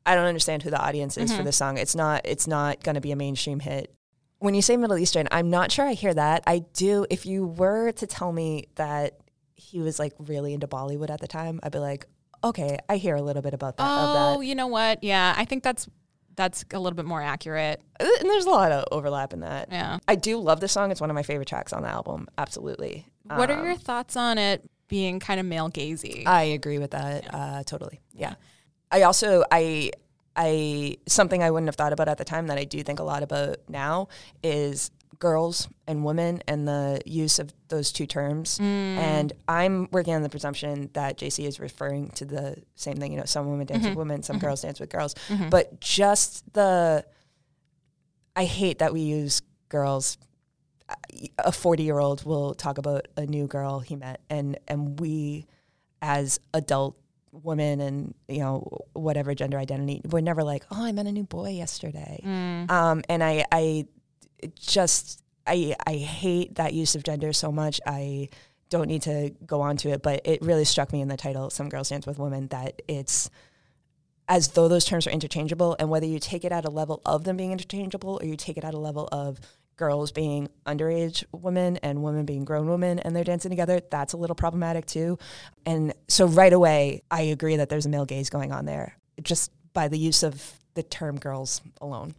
I 0.06 0.14
don't 0.14 0.26
understand 0.26 0.62
who 0.62 0.70
the 0.70 0.80
audience 0.80 1.18
is 1.18 1.34
for 1.34 1.42
this 1.42 1.56
song. 1.56 1.76
It's 1.76 1.94
not 1.94 2.22
it's 2.24 2.46
not 2.46 2.82
going 2.82 2.94
to 2.94 3.00
be 3.00 3.12
a 3.12 3.16
mainstream 3.16 3.60
hit. 3.60 3.94
When 4.38 4.54
you 4.54 4.62
say 4.62 4.78
Middle 4.78 4.96
Eastern, 4.96 5.28
I'm 5.30 5.50
not 5.50 5.70
sure 5.70 5.86
I 5.86 5.92
hear 5.92 6.14
that. 6.14 6.42
I 6.46 6.60
do. 6.72 7.06
If 7.10 7.26
you 7.26 7.46
were 7.46 7.92
to 7.92 8.06
tell 8.06 8.32
me 8.32 8.68
that 8.76 9.20
he 9.54 9.80
was 9.80 9.98
like 9.98 10.14
really 10.18 10.54
into 10.54 10.66
Bollywood 10.66 11.10
at 11.10 11.20
the 11.20 11.28
time, 11.28 11.60
I'd 11.62 11.72
be 11.72 11.78
like, 11.78 12.06
okay, 12.42 12.78
I 12.88 12.96
hear 12.96 13.16
a 13.16 13.22
little 13.22 13.42
bit 13.42 13.52
about 13.52 13.76
that. 13.76 13.86
Oh, 13.86 14.36
Of 14.36 14.44
you 14.44 14.54
know 14.54 14.68
what? 14.68 15.04
Yeah, 15.04 15.34
I 15.36 15.44
think 15.44 15.62
that's 15.62 15.88
that's 16.40 16.64
a 16.72 16.78
little 16.78 16.96
bit 16.96 17.04
more 17.04 17.20
accurate. 17.20 17.82
Uh, 18.00 18.08
And 18.20 18.30
there's 18.30 18.46
a 18.46 18.50
lot 18.50 18.72
of 18.72 18.84
overlap 18.90 19.34
in 19.34 19.40
that. 19.40 19.68
Yeah. 19.70 19.98
I 20.08 20.14
do 20.14 20.38
love 20.38 20.60
this 20.60 20.72
song. 20.72 20.90
It's 20.90 21.00
one 21.00 21.10
of 21.10 21.14
my 21.14 21.22
favorite 21.22 21.48
tracks 21.48 21.72
on 21.74 21.82
the 21.82 21.88
album. 21.88 22.28
Absolutely. 22.38 23.06
What 23.24 23.50
are 23.50 23.58
Um, 23.58 23.66
your 23.66 23.76
thoughts 23.76 24.16
on 24.16 24.38
it 24.38 24.62
being 24.88 25.20
kind 25.20 25.38
of 25.38 25.44
male 25.44 25.68
gazy? 25.70 26.26
I 26.26 26.42
agree 26.44 26.78
with 26.78 26.92
that. 26.92 27.32
Uh, 27.34 27.62
totally. 27.64 28.00
Yeah. 28.14 28.34
I 28.90 29.02
also 29.02 29.44
I 29.52 29.90
I 30.34 30.96
something 31.06 31.42
I 31.42 31.50
wouldn't 31.50 31.68
have 31.68 31.76
thought 31.76 31.92
about 31.92 32.08
at 32.08 32.16
the 32.18 32.24
time 32.24 32.46
that 32.46 32.56
I 32.58 32.64
do 32.64 32.82
think 32.82 32.98
a 33.00 33.02
lot 33.04 33.22
about 33.22 33.58
now 33.68 34.08
is 34.42 34.90
girls 35.20 35.68
and 35.86 36.04
women 36.04 36.42
and 36.48 36.66
the 36.66 37.00
use 37.04 37.38
of 37.38 37.52
those 37.68 37.92
two 37.92 38.06
terms. 38.06 38.58
Mm. 38.58 38.64
And 38.64 39.32
I'm 39.46 39.88
working 39.92 40.14
on 40.14 40.22
the 40.22 40.28
presumption 40.28 40.90
that 40.94 41.18
JC 41.18 41.46
is 41.46 41.60
referring 41.60 42.08
to 42.12 42.24
the 42.24 42.56
same 42.74 42.96
thing. 42.96 43.12
You 43.12 43.18
know, 43.18 43.26
some 43.26 43.48
women 43.48 43.66
dance 43.66 43.82
with 43.82 43.90
mm-hmm. 43.90 43.98
women, 43.98 44.22
some 44.22 44.36
mm-hmm. 44.36 44.46
girls 44.46 44.62
dance 44.62 44.80
with 44.80 44.90
girls. 44.90 45.14
Mm-hmm. 45.28 45.50
But 45.50 45.80
just 45.80 46.52
the 46.52 47.04
I 48.34 48.44
hate 48.44 48.80
that 48.80 48.92
we 48.92 49.00
use 49.00 49.42
girls 49.68 50.18
a 51.38 51.52
40 51.52 51.82
year 51.82 51.98
old 51.98 52.24
will 52.24 52.54
talk 52.54 52.78
about 52.78 53.06
a 53.16 53.26
new 53.26 53.46
girl 53.46 53.78
he 53.78 53.94
met 53.94 54.20
and 54.28 54.58
and 54.66 54.98
we 54.98 55.46
as 56.02 56.40
adult 56.52 56.96
women 57.32 57.80
and 57.80 58.14
you 58.28 58.40
know 58.40 58.66
whatever 58.92 59.34
gender 59.34 59.56
identity 59.56 60.00
we're 60.10 60.20
never 60.20 60.42
like 60.42 60.64
oh 60.72 60.84
i 60.84 60.90
met 60.90 61.06
a 61.06 61.12
new 61.12 61.22
boy 61.22 61.50
yesterday 61.50 62.20
mm. 62.24 62.68
um, 62.70 63.02
and 63.08 63.22
i 63.22 63.44
i 63.52 63.86
just 64.58 65.22
i 65.46 65.74
i 65.86 65.94
hate 65.94 66.54
that 66.56 66.74
use 66.74 66.94
of 66.94 67.02
gender 67.02 67.32
so 67.32 67.50
much. 67.52 67.80
I 67.86 68.28
don't 68.68 68.86
need 68.86 69.02
to 69.02 69.34
go 69.44 69.60
on 69.62 69.76
to 69.78 69.90
it 69.90 70.02
but 70.02 70.20
it 70.24 70.40
really 70.42 70.64
struck 70.64 70.92
me 70.92 71.00
in 71.00 71.08
the 71.08 71.16
title 71.16 71.50
some 71.50 71.68
girls 71.68 71.88
dance 71.88 72.06
with 72.06 72.18
women 72.18 72.46
that 72.48 72.82
it's 72.86 73.28
as 74.28 74.48
though 74.48 74.68
those 74.68 74.84
terms 74.84 75.08
are 75.08 75.10
interchangeable 75.10 75.74
and 75.80 75.90
whether 75.90 76.06
you 76.06 76.20
take 76.20 76.44
it 76.44 76.52
at 76.52 76.64
a 76.64 76.70
level 76.70 77.02
of 77.04 77.24
them 77.24 77.36
being 77.36 77.50
interchangeable 77.50 78.20
or 78.22 78.26
you 78.26 78.36
take 78.36 78.56
it 78.56 78.62
at 78.62 78.74
a 78.74 78.78
level 78.78 79.08
of 79.10 79.40
girls 79.76 80.12
being 80.12 80.46
underage 80.66 81.24
women 81.32 81.78
and 81.78 82.02
women 82.02 82.24
being 82.24 82.44
grown 82.44 82.68
women 82.68 83.00
and 83.00 83.16
they're 83.16 83.24
dancing 83.24 83.50
together 83.50 83.80
that's 83.90 84.12
a 84.12 84.16
little 84.16 84.36
problematic 84.36 84.86
too. 84.86 85.18
And 85.66 85.94
so 86.06 86.26
right 86.26 86.52
away 86.52 87.02
i 87.10 87.22
agree 87.22 87.56
that 87.56 87.68
there's 87.70 87.86
a 87.86 87.88
male 87.88 88.06
gaze 88.06 88.30
going 88.30 88.52
on 88.52 88.66
there 88.66 88.96
just 89.20 89.50
by 89.72 89.88
the 89.88 89.98
use 89.98 90.22
of 90.22 90.52
the 90.74 90.82
term 90.84 91.18
girls 91.18 91.60
alone 91.80 92.14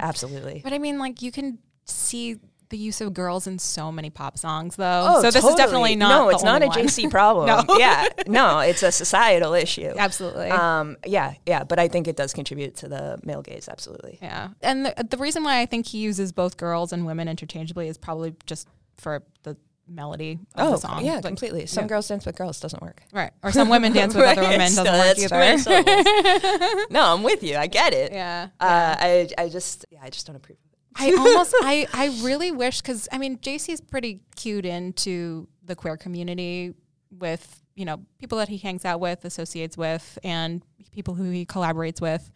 absolutely 0.00 0.60
But 0.62 0.72
I 0.72 0.78
mean, 0.78 0.98
like 0.98 1.22
you 1.22 1.32
can 1.32 1.58
see 1.84 2.38
the 2.72 2.78
use 2.78 3.02
of 3.02 3.12
girls 3.12 3.46
in 3.46 3.58
so 3.58 3.92
many 3.92 4.08
pop 4.10 4.38
songs, 4.38 4.76
though. 4.76 5.04
Oh, 5.06 5.22
so 5.22 5.30
this 5.30 5.44
is 5.44 5.54
definitely 5.54 5.94
not. 5.94 6.08
No, 6.08 6.28
it's 6.30 6.42
not 6.42 6.62
a 6.62 6.66
one. 6.66 6.78
JC 6.78 7.08
problem. 7.18 7.46
No. 7.46 7.76
yeah, 7.78 8.08
no, 8.26 8.60
it's 8.60 8.82
a 8.82 8.90
societal 8.90 9.52
issue. 9.52 9.92
Absolutely. 9.96 10.48
Um, 10.48 10.96
yeah, 11.04 11.34
yeah, 11.46 11.64
but 11.64 11.78
I 11.78 11.88
think 11.88 12.08
it 12.08 12.16
does 12.16 12.32
contribute 12.32 12.74
to 12.76 12.88
the 12.88 13.18
male 13.22 13.42
gaze. 13.42 13.68
Absolutely. 13.68 14.18
yeah, 14.22 14.48
and 14.62 14.86
the, 14.86 15.06
the 15.08 15.18
reason 15.18 15.44
why 15.44 15.60
I 15.60 15.66
think 15.66 15.86
he 15.86 15.98
uses 15.98 16.32
both 16.32 16.56
girls 16.56 16.92
and 16.92 17.04
women 17.04 17.28
interchangeably 17.28 17.88
is 17.88 17.98
probably 17.98 18.34
just 18.46 18.66
for 18.96 19.22
the 19.42 19.56
melody 19.88 20.38
of 20.54 20.66
Oh, 20.68 20.70
the 20.72 20.76
song. 20.78 21.04
yeah, 21.04 21.14
Like, 21.16 21.24
completely. 21.24 21.66
Some 21.66 21.84
yeah. 21.84 21.88
girls 21.88 22.08
dance 22.08 22.24
with 22.26 22.36
girls 22.36 22.60
doesn't 22.60 22.82
work. 22.82 23.02
Right. 23.12 23.30
Or 23.42 23.52
some 23.52 23.68
women 23.68 23.92
dance 23.98 24.14
with 24.14 24.24
other 24.24 24.40
Right, 24.40 24.50
women 24.50 24.74
doesn't 24.74 24.84
work 24.86 25.18
either. 25.18 26.86
no, 26.90 27.14
I'm 27.14 27.22
with 27.22 27.42
you. 27.42 27.56
I 27.56 27.66
get 27.66 27.92
it. 27.92 28.12
yeah. 28.12 28.48
Uh, 28.60 28.96
I, 28.98 29.28
I 29.38 29.48
just, 29.48 29.84
yeah, 29.90 29.98
I 30.02 30.10
just 30.10 30.26
don't 30.26 30.36
approve 30.36 30.58
of 30.58 30.64
it. 30.72 30.78
I 30.94 31.12
almost, 31.16 31.54
I, 31.62 31.86
I 31.92 32.06
really 32.22 32.52
wish, 32.52 32.80
because 32.82 33.08
I 33.10 33.18
mean, 33.18 33.38
JC's 33.38 33.80
pretty 33.80 34.20
cued 34.36 34.66
into 34.66 35.48
the 35.64 35.74
queer 35.74 35.96
community 35.96 36.74
with, 37.10 37.62
you 37.74 37.84
know, 37.84 38.00
people 38.18 38.38
that 38.38 38.48
he 38.48 38.58
hangs 38.58 38.84
out 38.84 39.00
with, 39.00 39.24
associates 39.24 39.76
with, 39.76 40.18
and 40.22 40.62
people 40.92 41.14
who 41.14 41.30
he 41.30 41.46
collaborates 41.46 42.00
with. 42.00 42.30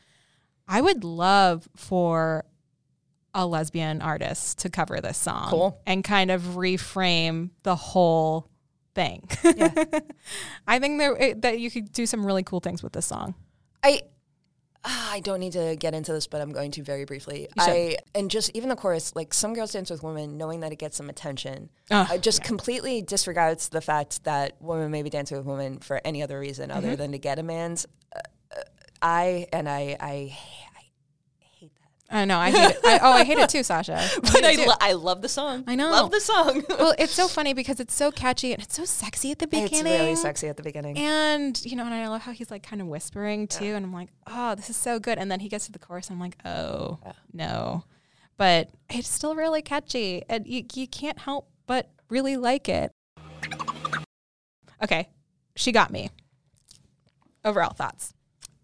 I 0.66 0.80
would 0.80 1.04
love 1.04 1.68
for 1.76 2.44
a 3.36 3.46
lesbian 3.46 4.00
artist 4.02 4.58
to 4.60 4.70
cover 4.70 5.00
this 5.00 5.18
song 5.18 5.50
Cool. 5.50 5.80
and 5.86 6.02
kind 6.02 6.30
of 6.30 6.40
reframe 6.42 7.50
the 7.64 7.76
whole 7.76 8.48
thing. 8.94 9.28
Yeah. 9.44 9.84
I 10.66 10.78
think 10.78 10.98
there, 10.98 11.14
it, 11.16 11.42
that 11.42 11.60
you 11.60 11.70
could 11.70 11.92
do 11.92 12.06
some 12.06 12.24
really 12.24 12.42
cool 12.42 12.60
things 12.60 12.82
with 12.82 12.94
this 12.94 13.04
song. 13.06 13.34
I 13.82 14.00
ah, 14.86 15.12
I 15.12 15.20
don't 15.20 15.38
need 15.40 15.52
to 15.52 15.76
get 15.78 15.92
into 15.92 16.12
this, 16.14 16.26
but 16.26 16.40
I'm 16.40 16.50
going 16.50 16.70
to 16.72 16.82
very 16.82 17.04
briefly. 17.04 17.46
I 17.58 17.98
and 18.14 18.30
just 18.30 18.50
even 18.54 18.70
the 18.70 18.76
chorus, 18.76 19.14
like 19.14 19.34
some 19.34 19.52
girls 19.52 19.72
dance 19.72 19.90
with 19.90 20.02
women, 20.02 20.38
knowing 20.38 20.60
that 20.60 20.72
it 20.72 20.76
gets 20.78 20.96
some 20.96 21.10
attention, 21.10 21.68
uh, 21.90 22.16
just 22.16 22.42
completely 22.42 23.02
disregards 23.02 23.68
the 23.68 23.82
fact 23.82 24.24
that 24.24 24.56
women 24.60 24.90
may 24.90 25.02
be 25.02 25.10
dancing 25.10 25.36
with 25.36 25.46
women 25.46 25.78
for 25.80 26.00
any 26.04 26.22
other 26.22 26.38
reason 26.40 26.70
Mm-hmm. 26.70 26.78
other 26.78 26.96
than 26.96 27.12
to 27.12 27.18
get 27.18 27.38
a 27.38 27.42
man's. 27.42 27.84
Uh, 28.14 28.20
uh, 28.56 28.60
I 29.02 29.46
and 29.52 29.68
I 29.68 29.96
I. 30.00 30.38
I 32.08 32.20
hate 32.20 32.26
know. 32.28 32.38
I 32.38 32.50
hate 32.50 32.76
it. 32.76 32.80
I, 32.84 32.98
oh, 33.02 33.12
I 33.12 33.24
hate 33.24 33.38
it 33.38 33.48
too, 33.48 33.62
Sasha. 33.62 33.96
I 33.98 34.18
But 34.20 34.44
I, 34.44 34.54
too. 34.54 34.66
lo- 34.66 34.74
I 34.80 34.92
love 34.92 35.22
the 35.22 35.28
song. 35.28 35.64
I 35.66 35.74
know. 35.74 35.90
Love 35.90 36.10
the 36.10 36.20
song. 36.20 36.62
well, 36.70 36.94
it's 36.98 37.12
so 37.12 37.26
funny 37.36 37.52
because 37.52 37.80
it's 37.80 37.94
so 37.94 38.10
catchy 38.10 38.52
and 38.52 38.62
it's 38.62 38.76
so 38.76 38.84
sexy 38.84 39.32
at 39.32 39.38
the 39.38 39.46
beginning. 39.46 39.92
it's 39.92 40.00
really 40.00 40.16
sexy 40.16 40.48
at 40.48 40.56
the 40.56 40.62
beginning. 40.62 40.96
And, 40.98 41.60
you 41.64 41.76
know, 41.76 41.84
and 41.84 41.92
I 41.94 42.08
love 42.08 42.22
how 42.22 42.32
he's 42.32 42.50
like 42.50 42.62
kind 42.62 42.80
of 42.80 42.86
whispering 42.88 43.48
too. 43.48 43.74
And 43.74 43.84
I'm 43.84 43.92
like, 43.92 44.10
oh, 44.26 44.54
this 44.54 44.70
is 44.70 44.76
so 44.76 44.98
good. 45.00 45.18
And 45.18 45.30
then 45.30 45.40
he 45.40 45.48
gets 45.48 45.66
to 45.66 45.72
the 45.72 45.78
chorus. 45.78 46.08
And 46.08 46.14
I'm 46.16 46.20
like, 46.20 46.36
oh, 46.44 46.98
no. 47.32 47.84
But 48.36 48.70
it's 48.90 49.08
still 49.08 49.34
really 49.34 49.62
catchy. 49.62 50.22
And 50.28 50.46
you, 50.46 50.64
you 50.74 50.86
can't 50.86 51.18
help 51.18 51.48
but 51.66 51.90
really 52.08 52.36
like 52.36 52.68
it. 52.68 52.92
Okay. 54.82 55.08
She 55.56 55.72
got 55.72 55.90
me. 55.90 56.10
Overall 57.44 57.72
thoughts. 57.72 58.12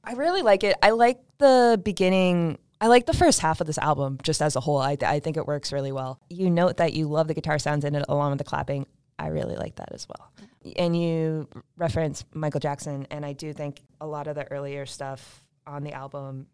I 0.05 0.13
really 0.15 0.43
like 0.43 0.65
it. 0.65 0.77
I 0.83 0.91
like 0.91 1.21
the 1.39 1.81
beginning. 1.83 2.59
I 2.83 2.89
like 2.89 3.07
the 3.07 3.15
first 3.15 3.39
half 3.39 3.61
of 3.61 3.69
this 3.69 3.79
album 3.79 4.19
just 4.25 4.43
as 4.43 4.57
a 4.57 4.61
whole. 4.61 4.79
I, 4.79 4.97
I 5.07 5.21
think 5.21 5.37
it 5.37 5.47
works 5.47 5.73
really 5.73 5.93
well. 5.93 6.21
You 6.29 6.51
note 6.51 6.79
that 6.79 6.95
you 6.95 7.07
love 7.07 7.29
the 7.29 7.35
guitar 7.35 7.57
sounds 7.61 7.85
in 7.85 7.95
it 7.95 8.05
along 8.09 8.33
with 8.33 8.39
the 8.39 8.45
clapping. 8.45 8.87
I 9.21 9.29
really 9.29 9.55
like 9.55 9.77
that 9.77 9.91
as 9.93 10.09
well. 10.09 10.33
And 10.77 11.01
you 11.01 11.49
reference 11.77 12.25
Michael 12.35 12.59
Jackson, 12.59 13.07
and 13.09 13.25
I 13.25 13.35
do 13.35 13.53
think 13.53 13.81
a 14.01 14.07
lot 14.07 14.27
of 14.27 14.35
the 14.35 14.51
earlier 14.51 14.85
stuff 14.85 15.45
on 15.65 15.85
the 15.85 15.93
album 15.93 16.49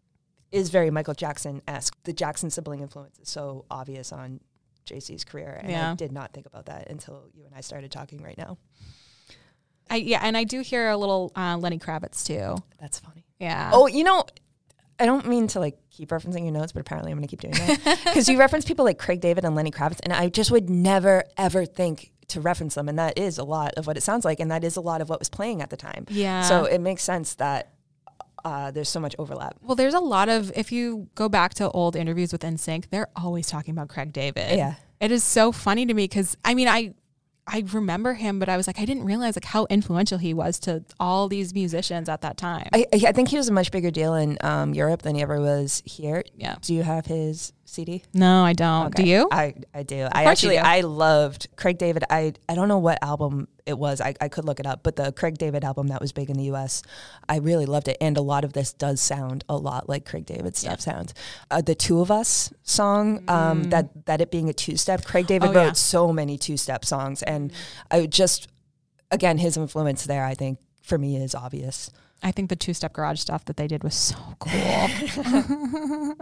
is 0.51 0.69
very 0.69 0.91
Michael 0.91 1.15
Jackson 1.15 1.63
esque. 1.67 1.97
The 2.03 2.13
Jackson 2.13 2.51
sibling 2.51 2.81
influence 2.81 3.17
is 3.17 3.27
so 3.29 3.65
obvious 3.71 4.11
on 4.11 4.39
JC's 4.85 5.23
career, 5.23 5.59
and 5.63 5.71
Yeah. 5.71 5.91
I 5.91 5.95
did 5.95 6.11
not 6.11 6.31
think 6.31 6.45
about 6.45 6.67
that 6.67 6.91
until 6.91 7.23
you 7.33 7.43
and 7.45 7.55
I 7.55 7.61
started 7.61 7.91
talking 7.91 8.21
right 8.21 8.37
now. 8.37 8.59
I, 9.89 9.95
yeah. 9.95 10.19
And 10.21 10.37
I 10.37 10.43
do 10.43 10.61
hear 10.61 10.89
a 10.89 10.97
little 10.97 11.31
uh, 11.35 11.57
Lenny 11.57 11.79
Kravitz 11.79 12.23
too. 12.23 12.55
That's 12.79 12.99
funny. 12.99 13.25
Yeah. 13.39 13.71
Oh, 13.73 13.87
you 13.87 14.03
know, 14.03 14.25
I 14.99 15.05
don't 15.05 15.27
mean 15.27 15.47
to 15.49 15.59
like 15.59 15.77
keep 15.89 16.09
referencing 16.09 16.43
your 16.43 16.51
notes, 16.51 16.71
but 16.71 16.81
apparently 16.81 17.11
I'm 17.11 17.17
going 17.17 17.27
to 17.27 17.35
keep 17.35 17.41
doing 17.41 17.53
that 17.53 18.01
because 18.03 18.27
you 18.27 18.37
reference 18.37 18.65
people 18.65 18.85
like 18.85 18.99
Craig 18.99 19.21
David 19.21 19.45
and 19.45 19.55
Lenny 19.55 19.71
Kravitz, 19.71 19.99
and 20.03 20.13
I 20.13 20.29
just 20.29 20.51
would 20.51 20.69
never 20.69 21.23
ever 21.37 21.65
think 21.65 22.11
to 22.29 22.41
reference 22.41 22.75
them, 22.75 22.87
and 22.89 22.99
that 22.99 23.17
is 23.17 23.37
a 23.37 23.43
lot 23.43 23.73
of 23.75 23.87
what 23.87 23.97
it 23.97 24.01
sounds 24.01 24.25
like, 24.25 24.39
and 24.39 24.51
that 24.51 24.63
is 24.63 24.75
a 24.75 24.81
lot 24.81 25.01
of 25.01 25.09
what 25.09 25.19
was 25.19 25.29
playing 25.29 25.61
at 25.61 25.69
the 25.69 25.77
time. 25.77 26.05
Yeah. 26.09 26.43
So 26.43 26.65
it 26.65 26.79
makes 26.79 27.03
sense 27.03 27.35
that 27.35 27.73
uh, 28.45 28.71
there's 28.71 28.89
so 28.89 28.99
much 28.99 29.15
overlap. 29.19 29.57
Well, 29.61 29.75
there's 29.75 29.93
a 29.93 29.99
lot 29.99 30.29
of 30.29 30.51
if 30.55 30.71
you 30.71 31.09
go 31.15 31.29
back 31.29 31.53
to 31.55 31.69
old 31.71 31.95
interviews 31.95 32.31
with 32.31 32.41
NSYNC, 32.41 32.89
they're 32.89 33.09
always 33.15 33.47
talking 33.47 33.73
about 33.73 33.89
Craig 33.89 34.13
David. 34.13 34.57
Yeah. 34.57 34.75
It 34.99 35.11
is 35.11 35.23
so 35.23 35.51
funny 35.51 35.85
to 35.85 35.93
me 35.93 36.03
because 36.03 36.35
I 36.43 36.53
mean 36.53 36.67
I 36.67 36.93
I 37.51 37.63
remember 37.71 38.13
him, 38.13 38.39
but 38.39 38.47
I 38.47 38.57
was 38.57 38.67
like 38.67 38.79
I 38.79 38.85
didn't 38.85 39.05
realize 39.05 39.35
like 39.35 39.45
how 39.45 39.65
influential 39.69 40.17
he 40.17 40.33
was 40.33 40.59
to 40.61 40.83
all 40.99 41.27
these 41.27 41.53
musicians 41.53 42.07
at 42.07 42.21
that 42.21 42.37
time. 42.37 42.69
I, 42.73 42.85
I 42.93 43.11
think 43.11 43.29
he 43.29 43.37
was 43.37 43.49
a 43.49 43.53
much 43.53 43.71
bigger 43.71 43.91
deal 43.91 44.13
in 44.13 44.37
um, 44.41 44.73
Europe 44.73 45.01
than 45.01 45.15
he 45.15 45.21
ever 45.21 45.41
was 45.41 45.81
here. 45.85 46.23
Yeah. 46.37 46.55
Do 46.61 46.73
you 46.73 46.83
have 46.83 47.07
his 47.07 47.53
CD? 47.69 48.03
no, 48.13 48.43
I 48.43 48.53
don't. 48.53 48.93
Do 48.95 49.03
you? 49.03 49.27
I, 49.31 49.53
I 49.73 49.83
do. 49.83 50.07
I 50.11 50.25
actually 50.25 50.55
do. 50.55 50.61
I 50.63 50.81
loved 50.81 51.47
Craig 51.55 51.77
David. 51.77 52.03
I 52.09 52.33
I 52.47 52.55
don't 52.55 52.67
know 52.67 52.79
what 52.79 52.99
album 53.01 53.47
it 53.65 53.77
was. 53.77 54.01
I, 54.01 54.15
I 54.19 54.27
could 54.29 54.45
look 54.45 54.59
it 54.59 54.65
up, 54.65 54.81
but 54.83 54.95
the 54.95 55.11
Craig 55.11 55.37
David 55.37 55.63
album 55.63 55.87
that 55.87 56.01
was 56.01 56.11
big 56.11 56.29
in 56.29 56.37
the 56.37 56.45
US, 56.45 56.81
I 57.27 57.37
really 57.37 57.65
loved 57.67 57.87
it. 57.87 57.97
And 58.01 58.17
a 58.17 58.21
lot 58.21 58.43
of 58.43 58.53
this 58.53 58.73
does 58.73 58.99
sound 58.99 59.43
a 59.47 59.55
lot 59.55 59.87
like 59.87 60.05
Craig 60.05 60.25
David 60.25 60.55
stuff 60.55 60.81
sounds. 60.81 61.13
Uh, 61.51 61.61
the 61.61 61.75
Two 61.75 62.01
of 62.01 62.09
Us 62.11 62.51
song, 62.63 63.23
um, 63.27 63.63
that 63.69 64.05
that 64.05 64.21
it 64.21 64.31
being 64.31 64.49
a 64.49 64.53
two 64.53 64.75
step, 64.77 65.05
Craig 65.05 65.27
David 65.27 65.49
Mm. 65.49 65.51
Oh, 65.51 65.55
wrote 65.55 65.65
yeah. 65.65 65.71
Mm. 65.71 65.77
so 65.77 66.11
many 66.13 66.37
two 66.37 66.57
step 66.57 66.83
songs. 66.83 67.23
And 67.23 67.51
I 67.91 68.05
just 68.07 68.47
again 69.11 69.37
his 69.37 69.57
influence 69.57 70.05
there, 70.05 70.25
I 70.25 70.33
think, 70.33 70.59
for 70.81 70.97
me 70.97 71.15
is 71.17 71.35
obvious. 71.35 71.91
I 72.21 72.31
think 72.31 72.49
the 72.49 72.55
two 72.55 72.73
step 72.73 72.93
garage 72.93 73.19
stuff 73.19 73.45
that 73.45 73.57
they 73.57 73.67
did 73.67 73.83
was 73.83 73.95
so 73.95 74.15
cool. 74.39 76.15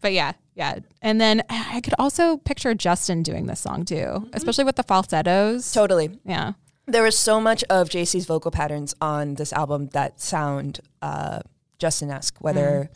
but 0.00 0.12
yeah, 0.12 0.32
yeah. 0.54 0.78
And 1.02 1.20
then 1.20 1.42
I 1.50 1.80
could 1.80 1.94
also 1.98 2.38
picture 2.38 2.74
Justin 2.74 3.22
doing 3.22 3.46
this 3.46 3.60
song 3.60 3.84
too, 3.84 4.28
especially 4.32 4.64
with 4.64 4.76
the 4.76 4.82
falsettos. 4.82 5.70
Totally. 5.72 6.18
yeah. 6.24 6.52
There 6.86 7.02
was 7.02 7.16
so 7.18 7.40
much 7.40 7.64
of 7.70 7.88
JC's 7.88 8.26
vocal 8.26 8.50
patterns 8.50 8.94
on 9.00 9.34
this 9.36 9.52
album 9.54 9.88
that 9.94 10.20
sound 10.20 10.80
uh, 11.00 11.40
Justin-esque, 11.78 12.36
whether 12.40 12.90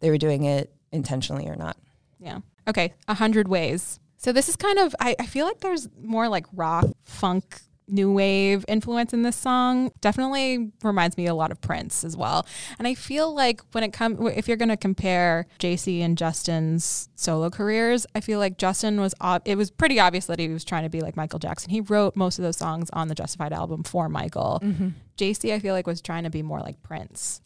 they 0.00 0.10
were 0.10 0.18
doing 0.18 0.42
it 0.44 0.72
intentionally 0.90 1.46
or 1.48 1.54
not. 1.54 1.76
Yeah. 2.18 2.40
Okay. 2.66 2.94
A 3.06 3.14
hundred 3.14 3.46
ways. 3.48 4.00
So 4.16 4.32
this 4.32 4.48
is 4.48 4.56
kind 4.56 4.78
of 4.78 4.94
I, 4.98 5.14
I 5.20 5.26
feel 5.26 5.46
like 5.46 5.60
there's 5.60 5.88
more 6.02 6.28
like 6.28 6.46
rock, 6.52 6.86
funk, 7.04 7.60
new 7.88 8.12
wave 8.12 8.64
influence 8.68 9.12
in 9.12 9.22
this 9.22 9.36
song. 9.36 9.90
Definitely 10.00 10.72
reminds 10.82 11.16
me 11.16 11.26
a 11.26 11.34
lot 11.34 11.50
of 11.50 11.60
Prince 11.60 12.04
as 12.04 12.16
well. 12.16 12.46
And 12.78 12.86
I 12.86 12.94
feel 12.94 13.34
like 13.34 13.60
when 13.72 13.84
it 13.84 13.92
comes 13.92 14.18
if 14.36 14.48
you're 14.48 14.56
going 14.56 14.68
to 14.68 14.76
compare 14.76 15.46
JC 15.58 16.00
and 16.00 16.16
Justin's 16.16 17.08
solo 17.16 17.50
careers, 17.50 18.06
I 18.14 18.20
feel 18.20 18.38
like 18.38 18.58
Justin 18.58 19.00
was 19.00 19.14
ob- 19.20 19.42
it 19.44 19.56
was 19.56 19.70
pretty 19.70 19.98
obvious 19.98 20.26
that 20.26 20.38
he 20.38 20.48
was 20.48 20.64
trying 20.64 20.84
to 20.84 20.90
be 20.90 21.00
like 21.00 21.16
Michael 21.16 21.38
Jackson. 21.38 21.70
He 21.70 21.80
wrote 21.80 22.16
most 22.16 22.38
of 22.38 22.44
those 22.44 22.56
songs 22.56 22.90
on 22.92 23.08
the 23.08 23.14
Justified 23.14 23.52
album 23.52 23.82
for 23.82 24.08
Michael. 24.08 24.60
Mm-hmm. 24.62 24.88
JC 25.16 25.52
I 25.52 25.58
feel 25.58 25.74
like 25.74 25.86
was 25.86 26.00
trying 26.00 26.24
to 26.24 26.30
be 26.30 26.42
more 26.42 26.60
like 26.60 26.82
Prince. 26.82 27.40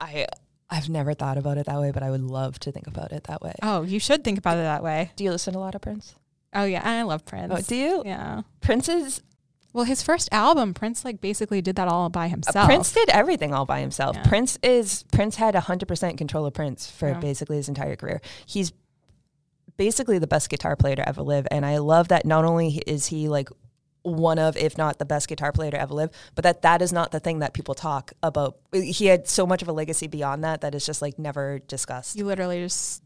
I 0.00 0.26
I've 0.70 0.88
never 0.88 1.14
thought 1.14 1.38
about 1.38 1.58
it 1.58 1.66
that 1.66 1.78
way, 1.78 1.90
but 1.90 2.02
I 2.02 2.10
would 2.10 2.22
love 2.22 2.58
to 2.60 2.72
think 2.72 2.86
about 2.86 3.12
it 3.12 3.24
that 3.24 3.42
way. 3.42 3.54
Oh, 3.62 3.82
you 3.82 4.00
should 4.00 4.24
think 4.24 4.38
about 4.38 4.56
it 4.56 4.62
that 4.62 4.82
way. 4.82 5.12
Do 5.16 5.24
you 5.24 5.30
listen 5.30 5.52
to 5.52 5.58
a 5.58 5.60
lot 5.60 5.74
of 5.74 5.82
Prince? 5.82 6.14
Oh 6.54 6.64
yeah, 6.64 6.82
I 6.84 7.02
love 7.02 7.24
Prince. 7.24 7.52
Oh, 7.54 7.60
do 7.60 7.76
you? 7.76 8.02
Yeah. 8.04 8.42
Prince 8.60 8.88
is 8.88 9.22
Well, 9.74 9.84
his 9.84 10.02
first 10.02 10.28
album, 10.32 10.72
Prince 10.72 11.04
like 11.04 11.20
basically 11.20 11.60
did 11.60 11.76
that 11.76 11.88
all 11.88 12.08
by 12.08 12.26
uh, 12.26 12.28
himself. 12.28 12.64
Prince 12.66 12.92
did 12.92 13.10
everything 13.10 13.52
all 13.52 13.66
by 13.66 13.80
himself. 13.80 14.16
Yeah. 14.16 14.22
Prince 14.22 14.56
is 14.62 15.04
Prince 15.12 15.36
had 15.36 15.54
hundred 15.56 15.86
percent 15.88 16.16
control 16.16 16.46
of 16.46 16.54
Prince 16.54 16.90
for 16.90 17.08
Yeah. 17.08 17.18
basically 17.20 17.56
his 17.56 17.68
entire 17.68 17.96
career. 17.96 18.22
He's 18.46 18.72
basically 19.76 20.18
the 20.18 20.26
best 20.28 20.48
guitar 20.48 20.76
player 20.76 20.96
to 20.96 21.06
ever 21.08 21.22
live, 21.22 21.46
and 21.50 21.66
I 21.66 21.78
love 21.78 22.08
that. 22.08 22.24
Not 22.24 22.44
only 22.44 22.80
is 22.86 23.06
he 23.06 23.28
like 23.28 23.48
one 24.02 24.38
of, 24.38 24.56
if 24.56 24.76
not 24.78 24.98
the 24.98 25.04
best 25.06 25.28
guitar 25.28 25.50
player 25.50 25.70
to 25.70 25.80
ever 25.80 25.94
live, 25.94 26.10
but 26.34 26.42
that 26.44 26.62
that 26.62 26.82
is 26.82 26.92
not 26.92 27.10
the 27.10 27.18
thing 27.20 27.38
that 27.40 27.54
people 27.54 27.74
talk 27.74 28.12
about. 28.22 28.56
He 28.72 29.06
had 29.06 29.26
so 29.26 29.46
much 29.46 29.62
of 29.62 29.68
a 29.68 29.72
legacy 29.72 30.06
beyond 30.06 30.44
that 30.44 30.60
that 30.60 30.74
is 30.74 30.84
just 30.86 31.02
like 31.02 31.18
never 31.18 31.58
discussed. 31.60 32.14
You 32.16 32.26
literally 32.26 32.60
just 32.60 33.02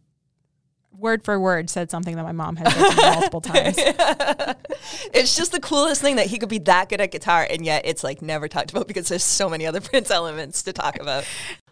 word 0.99 1.25
for 1.25 1.39
word 1.39 1.71
said 1.71 1.91
something 1.91 2.17
that 2.17 2.25
my 2.25 2.33
mom 2.33 2.57
has 2.57 2.73
said 2.75 3.13
multiple 3.15 3.41
times. 3.41 3.77
it's 5.15 5.37
just 5.37 5.53
the 5.53 5.61
coolest 5.61 6.03
thing 6.03 6.17
that 6.17 6.27
he 6.27 6.39
could 6.39 6.49
be 6.49 6.59
that 6.59 6.89
good 6.89 7.01
at 7.01 7.11
guitar, 7.11 7.47
and 7.49 7.65
yet 7.65 7.83
it's 7.85 8.03
like 8.03 8.21
never 8.21 8.49
talked 8.49 8.71
about 8.71 8.89
because 8.89 9.09
there's 9.09 9.25
so 9.25 9.49
many 9.49 9.67
other 9.67 9.81
Prince 9.89 10.11
elements 10.11 10.63
to 10.65 10.73
talk 10.73 10.99
about. 11.01 11.25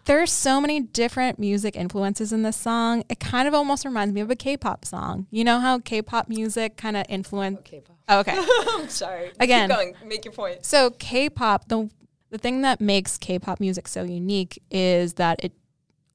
There 0.05 0.21
are 0.21 0.27
so 0.27 0.61
many 0.61 0.79
different 0.79 1.37
music 1.37 1.75
influences 1.75 2.31
in 2.31 2.43
this 2.43 2.55
song. 2.55 3.03
It 3.09 3.19
kind 3.19 3.47
of 3.47 3.53
almost 3.53 3.83
reminds 3.83 4.13
me 4.13 4.21
of 4.21 4.31
a 4.31 4.37
K-pop 4.37 4.85
song. 4.85 5.27
You 5.31 5.43
know 5.43 5.59
how 5.59 5.79
K-pop 5.79 6.29
music 6.29 6.77
kind 6.77 6.95
of 6.95 7.05
influenced. 7.09 7.59
Okay, 7.59 7.83
oh, 7.83 7.85
Paul. 7.85 7.97
Oh, 8.07 8.19
okay. 8.19 8.37
I'm 8.81 8.87
sorry. 8.87 9.31
Again. 9.39 9.67
Keep 9.67 9.77
going. 9.77 9.93
Make 10.05 10.23
your 10.23 10.33
point. 10.33 10.65
So 10.65 10.91
K-pop, 10.91 11.67
the 11.67 11.89
the 12.29 12.37
thing 12.37 12.61
that 12.61 12.81
makes 12.81 13.17
K-pop 13.17 13.59
music 13.59 13.87
so 13.87 14.03
unique 14.03 14.61
is 14.69 15.13
that 15.13 15.43
it 15.43 15.53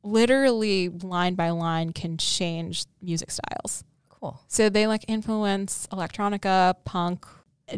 literally 0.03 0.89
line 0.89 1.35
by 1.35 1.51
line 1.51 1.93
can 1.93 2.17
change 2.17 2.85
music 3.01 3.31
styles. 3.31 3.85
Cool. 4.09 4.41
So 4.49 4.69
they 4.69 4.87
like 4.87 5.05
influence 5.09 5.87
electronica, 5.93 6.77
punk, 6.85 7.27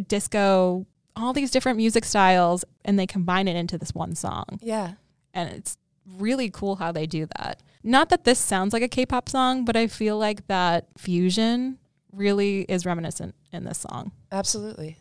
disco, 0.09 0.87
all 1.17 1.33
these 1.33 1.51
different 1.51 1.77
music 1.77 2.05
styles, 2.05 2.65
and 2.85 2.99
they 2.99 3.07
combine 3.07 3.49
it 3.49 3.57
into 3.57 3.79
this 3.79 3.95
one 3.95 4.15
song. 4.15 4.45
Yeah. 4.61 4.93
And 5.33 5.51
it's 5.51 5.77
really 6.19 6.51
cool 6.51 6.77
how 6.77 6.93
they 6.93 7.07
do 7.07 7.27
that. 7.37 7.63
Not 7.83 8.09
that 8.11 8.25
this 8.25 8.39
sounds 8.39 8.73
like 8.73 8.83
a 8.83 8.89
K 8.89 9.07
pop 9.07 9.29
song, 9.29 9.65
but 9.65 9.77
I 9.77 9.87
feel 9.87 10.19
like 10.19 10.47
that 10.49 10.87
fusion 10.97 11.79
really 12.13 12.63
is 12.63 12.87
reminiscent 12.87 13.35
in 13.53 13.65
this 13.65 13.79
song. 13.79 14.13
Absolutely. 14.33 14.99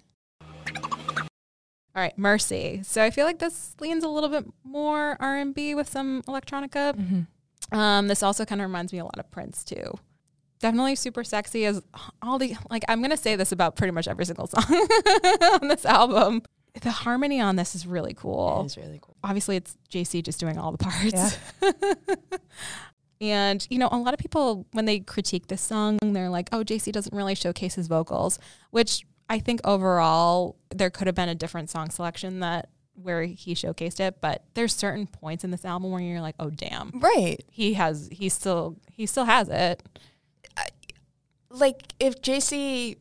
All 1.95 2.01
right, 2.01 2.17
Mercy. 2.17 2.81
So 2.83 3.03
I 3.03 3.11
feel 3.11 3.25
like 3.25 3.39
this 3.39 3.75
leans 3.79 4.03
a 4.03 4.07
little 4.07 4.29
bit 4.29 4.45
more 4.63 5.15
R&B 5.19 5.75
with 5.75 5.87
some 5.87 6.23
electronica. 6.23 6.95
Mm-hmm. 6.95 7.77
Um, 7.77 8.07
this 8.07 8.23
also 8.23 8.45
kind 8.45 8.61
of 8.61 8.67
reminds 8.67 8.91
me 8.91 8.99
a 8.99 9.03
lot 9.03 9.19
of 9.19 9.29
Prince 9.29 9.63
too. 9.63 9.93
Definitely 10.59 10.95
super 10.95 11.23
sexy 11.23 11.65
as 11.65 11.83
all 12.21 12.39
the 12.39 12.55
like 12.69 12.83
I'm 12.87 13.01
gonna 13.01 13.17
say 13.17 13.35
this 13.35 13.51
about 13.51 13.75
pretty 13.75 13.91
much 13.91 14.07
every 14.07 14.25
single 14.25 14.47
song 14.47 14.63
on 14.63 15.67
this 15.67 15.85
album. 15.85 16.41
The 16.81 16.89
harmony 16.89 17.41
on 17.41 17.57
this 17.57 17.75
is 17.75 17.85
really 17.85 18.13
cool. 18.13 18.61
It 18.61 18.67
is 18.67 18.77
really 18.77 18.99
cool. 19.01 19.17
Obviously 19.23 19.57
it's 19.57 19.75
JC 19.91 20.23
just 20.23 20.39
doing 20.39 20.57
all 20.57 20.71
the 20.71 20.77
parts. 20.77 21.37
Yeah. 21.61 21.71
and 23.21 23.67
you 23.69 23.77
know, 23.77 23.89
a 23.91 23.97
lot 23.97 24.13
of 24.13 24.19
people 24.19 24.65
when 24.71 24.85
they 24.85 24.99
critique 24.99 25.47
this 25.47 25.61
song, 25.61 25.99
they're 26.01 26.29
like, 26.29 26.49
"Oh, 26.53 26.63
JC 26.63 26.91
doesn't 26.91 27.15
really 27.15 27.35
showcase 27.35 27.75
his 27.75 27.87
vocals," 27.87 28.39
which 28.71 29.05
I 29.33 29.39
think 29.39 29.61
overall 29.63 30.57
there 30.69 30.91
could 30.91 31.07
have 31.07 31.15
been 31.15 31.27
a 31.27 31.33
different 31.33 31.71
song 31.71 31.89
selection 31.89 32.41
that 32.41 32.69
where 32.93 33.23
he 33.23 33.55
showcased 33.55 33.99
it, 33.99 34.21
but 34.21 34.43
there's 34.53 34.75
certain 34.75 35.07
points 35.07 35.43
in 35.43 35.49
this 35.49 35.65
album 35.65 35.89
where 35.89 35.99
you're 35.99 36.21
like, 36.21 36.35
"Oh, 36.39 36.51
damn." 36.51 36.91
Right. 36.99 37.43
he 37.49 37.73
has 37.73 38.09
he 38.11 38.29
still 38.29 38.77
he 38.91 39.07
still 39.07 39.25
has 39.25 39.49
it 39.49 39.81
Like 41.49 41.95
if 41.99 42.21
JC 42.21 42.97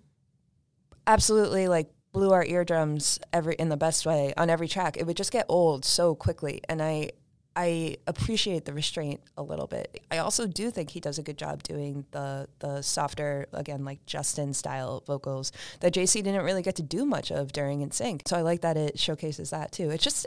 absolutely 1.07 1.69
like 1.69 1.91
blew 2.13 2.33
our 2.33 2.45
eardrums 2.47 3.19
every 3.35 3.55
in 3.57 3.69
the 3.69 3.77
best 3.77 4.07
way 4.07 4.33
on 4.39 4.49
every 4.49 4.69
track, 4.69 4.97
it 4.97 5.07
would 5.07 5.19
just 5.19 5.33
get 5.33 5.45
old 5.51 5.85
so 5.85 6.15
quickly. 6.15 6.63
And 6.67 6.81
I 6.81 7.11
I 7.55 7.99
appreciate 8.07 8.65
the 8.65 8.73
restraint 8.73 9.21
a 9.37 9.43
little 9.43 9.67
bit. 9.67 10.03
I 10.11 10.19
also 10.19 10.47
do 10.47 10.71
think 10.71 10.91
he 10.91 11.01
does 11.01 11.19
a 11.19 11.23
good 11.23 11.37
job 11.37 11.63
doing 11.63 12.05
the 12.13 12.49
the 12.61 12.83
softer, 12.83 13.47
again, 13.53 13.85
like 13.85 14.05
Justin 14.07 14.55
style 14.55 15.03
vocals 15.07 15.53
that 15.81 15.93
JC 15.93 16.23
didn't 16.23 16.45
really 16.45 16.63
get 16.63 16.77
to 16.77 16.83
do 16.83 17.05
much 17.05 17.31
of 17.31 17.53
during 17.53 17.87
NSYNC. 17.87 18.27
So 18.27 18.37
I 18.37 18.41
like 18.43 18.63
that 18.63 18.77
it 18.77 18.99
showcases 18.99 19.51
that 19.51 19.71
too. 19.73 19.91
It's 19.91 20.03
just 20.05 20.27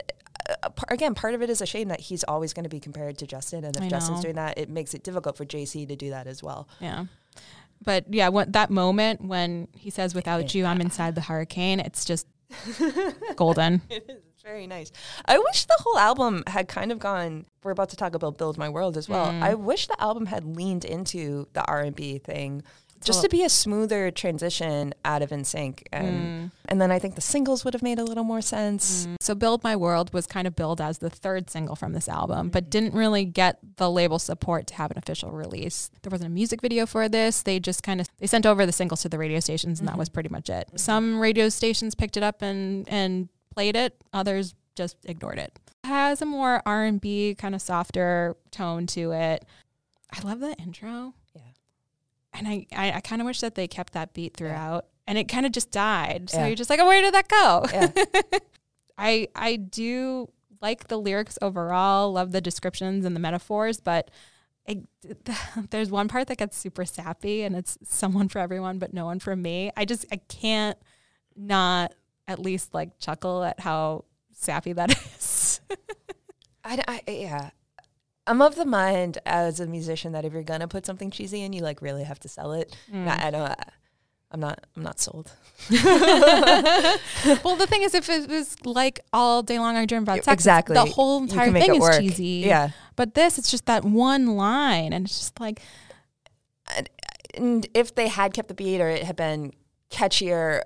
uh, 0.62 0.68
again, 0.88 1.14
part 1.14 1.34
of 1.34 1.42
it 1.42 1.50
is 1.50 1.60
a 1.60 1.66
shame 1.66 1.88
that 1.88 1.98
he's 2.00 2.22
always 2.24 2.52
going 2.52 2.64
to 2.64 2.70
be 2.70 2.78
compared 2.78 3.18
to 3.18 3.26
Justin, 3.26 3.64
and 3.64 3.76
if 3.76 3.82
I 3.82 3.88
Justin's 3.88 4.18
know. 4.18 4.22
doing 4.22 4.36
that, 4.36 4.58
it 4.58 4.68
makes 4.68 4.94
it 4.94 5.02
difficult 5.02 5.36
for 5.36 5.44
JC 5.44 5.88
to 5.88 5.96
do 5.96 6.10
that 6.10 6.26
as 6.28 6.42
well. 6.42 6.68
yeah 6.80 7.06
but 7.84 8.06
yeah 8.08 8.30
that 8.48 8.70
moment 8.70 9.20
when 9.20 9.68
he 9.76 9.90
says 9.90 10.14
without 10.14 10.54
you 10.54 10.64
i'm 10.64 10.80
inside 10.88 11.14
the 11.14 11.20
hurricane 11.20 11.78
it's 11.78 12.06
just 12.06 12.26
golden 13.36 13.82
It 13.90 14.04
is. 14.08 14.22
Very 14.46 14.68
nice. 14.68 14.92
I 15.24 15.38
wish 15.38 15.64
the 15.64 15.76
whole 15.80 15.98
album 15.98 16.44
had 16.46 16.68
kind 16.68 16.92
of 16.92 17.00
gone. 17.00 17.46
We're 17.64 17.72
about 17.72 17.88
to 17.88 17.96
talk 17.96 18.14
about 18.14 18.38
"Build 18.38 18.56
My 18.56 18.68
World" 18.68 18.96
as 18.96 19.08
well. 19.08 19.26
Mm. 19.26 19.42
I 19.42 19.54
wish 19.54 19.88
the 19.88 20.00
album 20.00 20.26
had 20.26 20.44
leaned 20.44 20.84
into 20.84 21.48
the 21.52 21.64
R 21.64 21.80
and 21.80 21.96
B 21.96 22.18
thing, 22.18 22.62
just 23.04 23.22
to 23.22 23.28
be 23.28 23.42
a 23.42 23.48
smoother 23.48 24.12
transition 24.12 24.94
out 25.04 25.20
of 25.20 25.30
"NSYNC," 25.30 25.82
and 25.92 26.08
mm. 26.08 26.50
and 26.66 26.80
then 26.80 26.92
I 26.92 27.00
think 27.00 27.16
the 27.16 27.20
singles 27.20 27.64
would 27.64 27.74
have 27.74 27.82
made 27.82 27.98
a 27.98 28.04
little 28.04 28.22
more 28.22 28.40
sense. 28.40 29.08
Mm. 29.08 29.16
so 29.20 29.34
build 29.34 29.64
my 29.64 29.74
world 29.74 30.12
was 30.14 30.28
kind 30.28 30.46
of 30.46 30.54
billed 30.54 30.80
as 30.80 30.98
the 30.98 31.10
third 31.10 31.50
single 31.50 31.74
from 31.74 31.92
this 31.92 32.08
album 32.08 32.48
but 32.48 32.66
mm. 32.66 32.70
didn't 32.70 32.94
really 32.94 33.24
get 33.24 33.58
the 33.76 33.90
label 33.90 34.20
support 34.20 34.68
to 34.68 34.74
have 34.74 34.92
an 34.92 34.98
official 34.98 35.30
release 35.32 35.90
there 36.02 36.10
wasn't 36.10 36.26
a 36.26 36.32
music 36.32 36.62
video 36.62 36.86
for 36.86 37.08
this 37.08 37.42
they 37.42 37.58
just 37.58 37.82
kind 37.82 38.00
of 38.00 38.08
they 38.18 38.26
sent 38.26 38.46
over 38.46 38.64
the 38.64 38.72
singles 38.72 39.02
to 39.02 39.08
the 39.08 39.18
radio 39.18 39.40
stations 39.40 39.80
and 39.80 39.88
that 39.88 39.92
mm-hmm. 39.92 40.00
was 40.00 40.08
pretty 40.08 40.28
much 40.28 40.48
it 40.48 40.66
mm-hmm. 40.68 40.76
some 40.76 41.18
radio 41.18 41.48
stations 41.48 41.94
picked 41.94 42.16
it 42.16 42.22
up 42.22 42.42
and 42.42 42.88
and 42.88 43.28
played 43.56 43.74
it 43.74 43.96
others 44.12 44.54
just 44.76 44.96
ignored 45.06 45.38
it 45.38 45.58
it 45.82 45.86
has 45.88 46.20
a 46.22 46.26
more 46.26 46.62
r&b 46.66 47.34
kind 47.38 47.54
of 47.54 47.62
softer 47.62 48.36
tone 48.50 48.86
to 48.86 49.12
it 49.12 49.44
i 50.12 50.20
love 50.20 50.40
the 50.40 50.54
intro 50.58 51.14
Yeah. 51.34 51.40
and 52.34 52.46
i 52.46 52.66
i, 52.76 52.92
I 52.92 53.00
kind 53.00 53.22
of 53.22 53.26
wish 53.26 53.40
that 53.40 53.54
they 53.54 53.66
kept 53.66 53.94
that 53.94 54.12
beat 54.12 54.36
throughout 54.36 54.84
and 55.06 55.16
it 55.16 55.28
kind 55.28 55.46
of 55.46 55.52
just 55.52 55.70
died 55.70 56.28
so 56.28 56.38
Yeah. 56.40 56.46
you're 56.48 56.56
just 56.56 56.68
like 56.70 56.80
oh 56.80 56.86
where 56.86 57.00
did 57.00 57.14
that 57.14 57.28
go 57.28 57.64
Yeah. 57.72 58.38
I 58.98 59.28
I 59.34 59.56
do 59.56 60.30
like 60.62 60.88
the 60.88 60.96
lyrics 60.98 61.38
overall, 61.42 62.12
love 62.12 62.32
the 62.32 62.40
descriptions 62.40 63.04
and 63.04 63.14
the 63.14 63.20
metaphors, 63.20 63.78
but 63.78 64.10
it, 64.64 64.78
there's 65.70 65.90
one 65.90 66.08
part 66.08 66.28
that 66.28 66.38
gets 66.38 66.56
super 66.56 66.86
sappy 66.86 67.42
and 67.42 67.54
it's 67.54 67.76
someone 67.84 68.28
for 68.30 68.38
everyone 68.38 68.78
but 68.78 68.94
no 68.94 69.04
one 69.04 69.20
for 69.20 69.36
me. 69.36 69.70
I 69.76 69.84
just 69.84 70.06
I 70.10 70.16
can't 70.28 70.78
not 71.36 71.92
at 72.28 72.38
least 72.38 72.74
like 72.74 72.98
chuckle 72.98 73.42
at 73.44 73.60
how 73.60 74.04
sappy 74.32 74.72
that 74.72 74.90
is. 75.18 75.60
I, 76.64 76.82
I- 76.88 77.02
yeah. 77.10 77.50
I'm 78.28 78.42
of 78.42 78.56
the 78.56 78.64
mind 78.64 79.18
as 79.24 79.60
a 79.60 79.66
musician 79.68 80.12
that 80.12 80.24
if 80.24 80.32
you're 80.32 80.42
gonna 80.42 80.66
put 80.66 80.84
something 80.84 81.12
cheesy 81.12 81.42
in, 81.42 81.52
you 81.52 81.62
like 81.62 81.80
really 81.80 82.02
have 82.02 82.18
to 82.20 82.28
sell 82.28 82.52
it. 82.52 82.76
Mm. 82.92 83.06
I, 83.06 83.28
I 83.28 83.30
don't. 83.30 83.54
I'm 84.32 84.40
not. 84.40 84.66
I'm 84.76 84.82
not 84.82 84.98
sold. 84.98 85.30
well, 85.70 87.56
the 87.56 87.66
thing 87.68 87.82
is, 87.82 87.94
if 87.94 88.08
it 88.08 88.28
was 88.28 88.56
like 88.64 88.98
all 89.12 89.44
day 89.44 89.60
long, 89.60 89.76
I 89.76 89.86
dream 89.86 90.02
about 90.02 90.24
sex. 90.24 90.32
Exactly. 90.34 90.74
The 90.74 90.84
whole 90.86 91.22
entire 91.22 91.52
thing 91.52 91.76
is 91.76 91.80
work. 91.80 92.00
cheesy. 92.00 92.42
Yeah. 92.44 92.70
But 92.96 93.14
this, 93.14 93.38
it's 93.38 93.50
just 93.50 93.66
that 93.66 93.84
one 93.84 94.36
line, 94.36 94.92
and 94.92 95.06
it's 95.06 95.16
just 95.18 95.38
like, 95.38 95.60
and 97.34 97.66
if 97.74 97.94
they 97.94 98.08
had 98.08 98.34
kept 98.34 98.48
the 98.48 98.54
beat 98.54 98.80
or 98.80 98.88
it 98.88 99.04
had 99.04 99.14
been 99.14 99.52
catchier, 99.90 100.62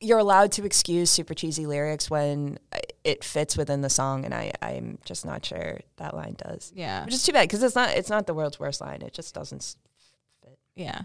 you're 0.00 0.18
allowed 0.18 0.52
to 0.52 0.64
excuse 0.64 1.10
super 1.10 1.34
cheesy 1.34 1.66
lyrics 1.66 2.10
when 2.10 2.58
it 3.04 3.24
fits 3.24 3.56
within 3.56 3.80
the 3.80 3.90
song, 3.90 4.24
and 4.24 4.34
I, 4.34 4.52
I'm 4.60 4.98
just 5.04 5.24
not 5.24 5.44
sure 5.44 5.80
that 5.96 6.14
line 6.14 6.34
does. 6.38 6.72
yeah, 6.74 7.04
Which 7.04 7.14
is 7.14 7.22
too 7.24 7.32
bad 7.32 7.48
because 7.48 7.62
it's 7.62 7.74
not 7.76 7.90
it's 7.90 8.10
not 8.10 8.26
the 8.26 8.34
world's 8.34 8.58
worst 8.60 8.80
line. 8.80 9.02
It 9.02 9.12
just 9.14 9.34
doesn't. 9.34 9.76
fit. 10.42 10.58
yeah. 10.74 11.02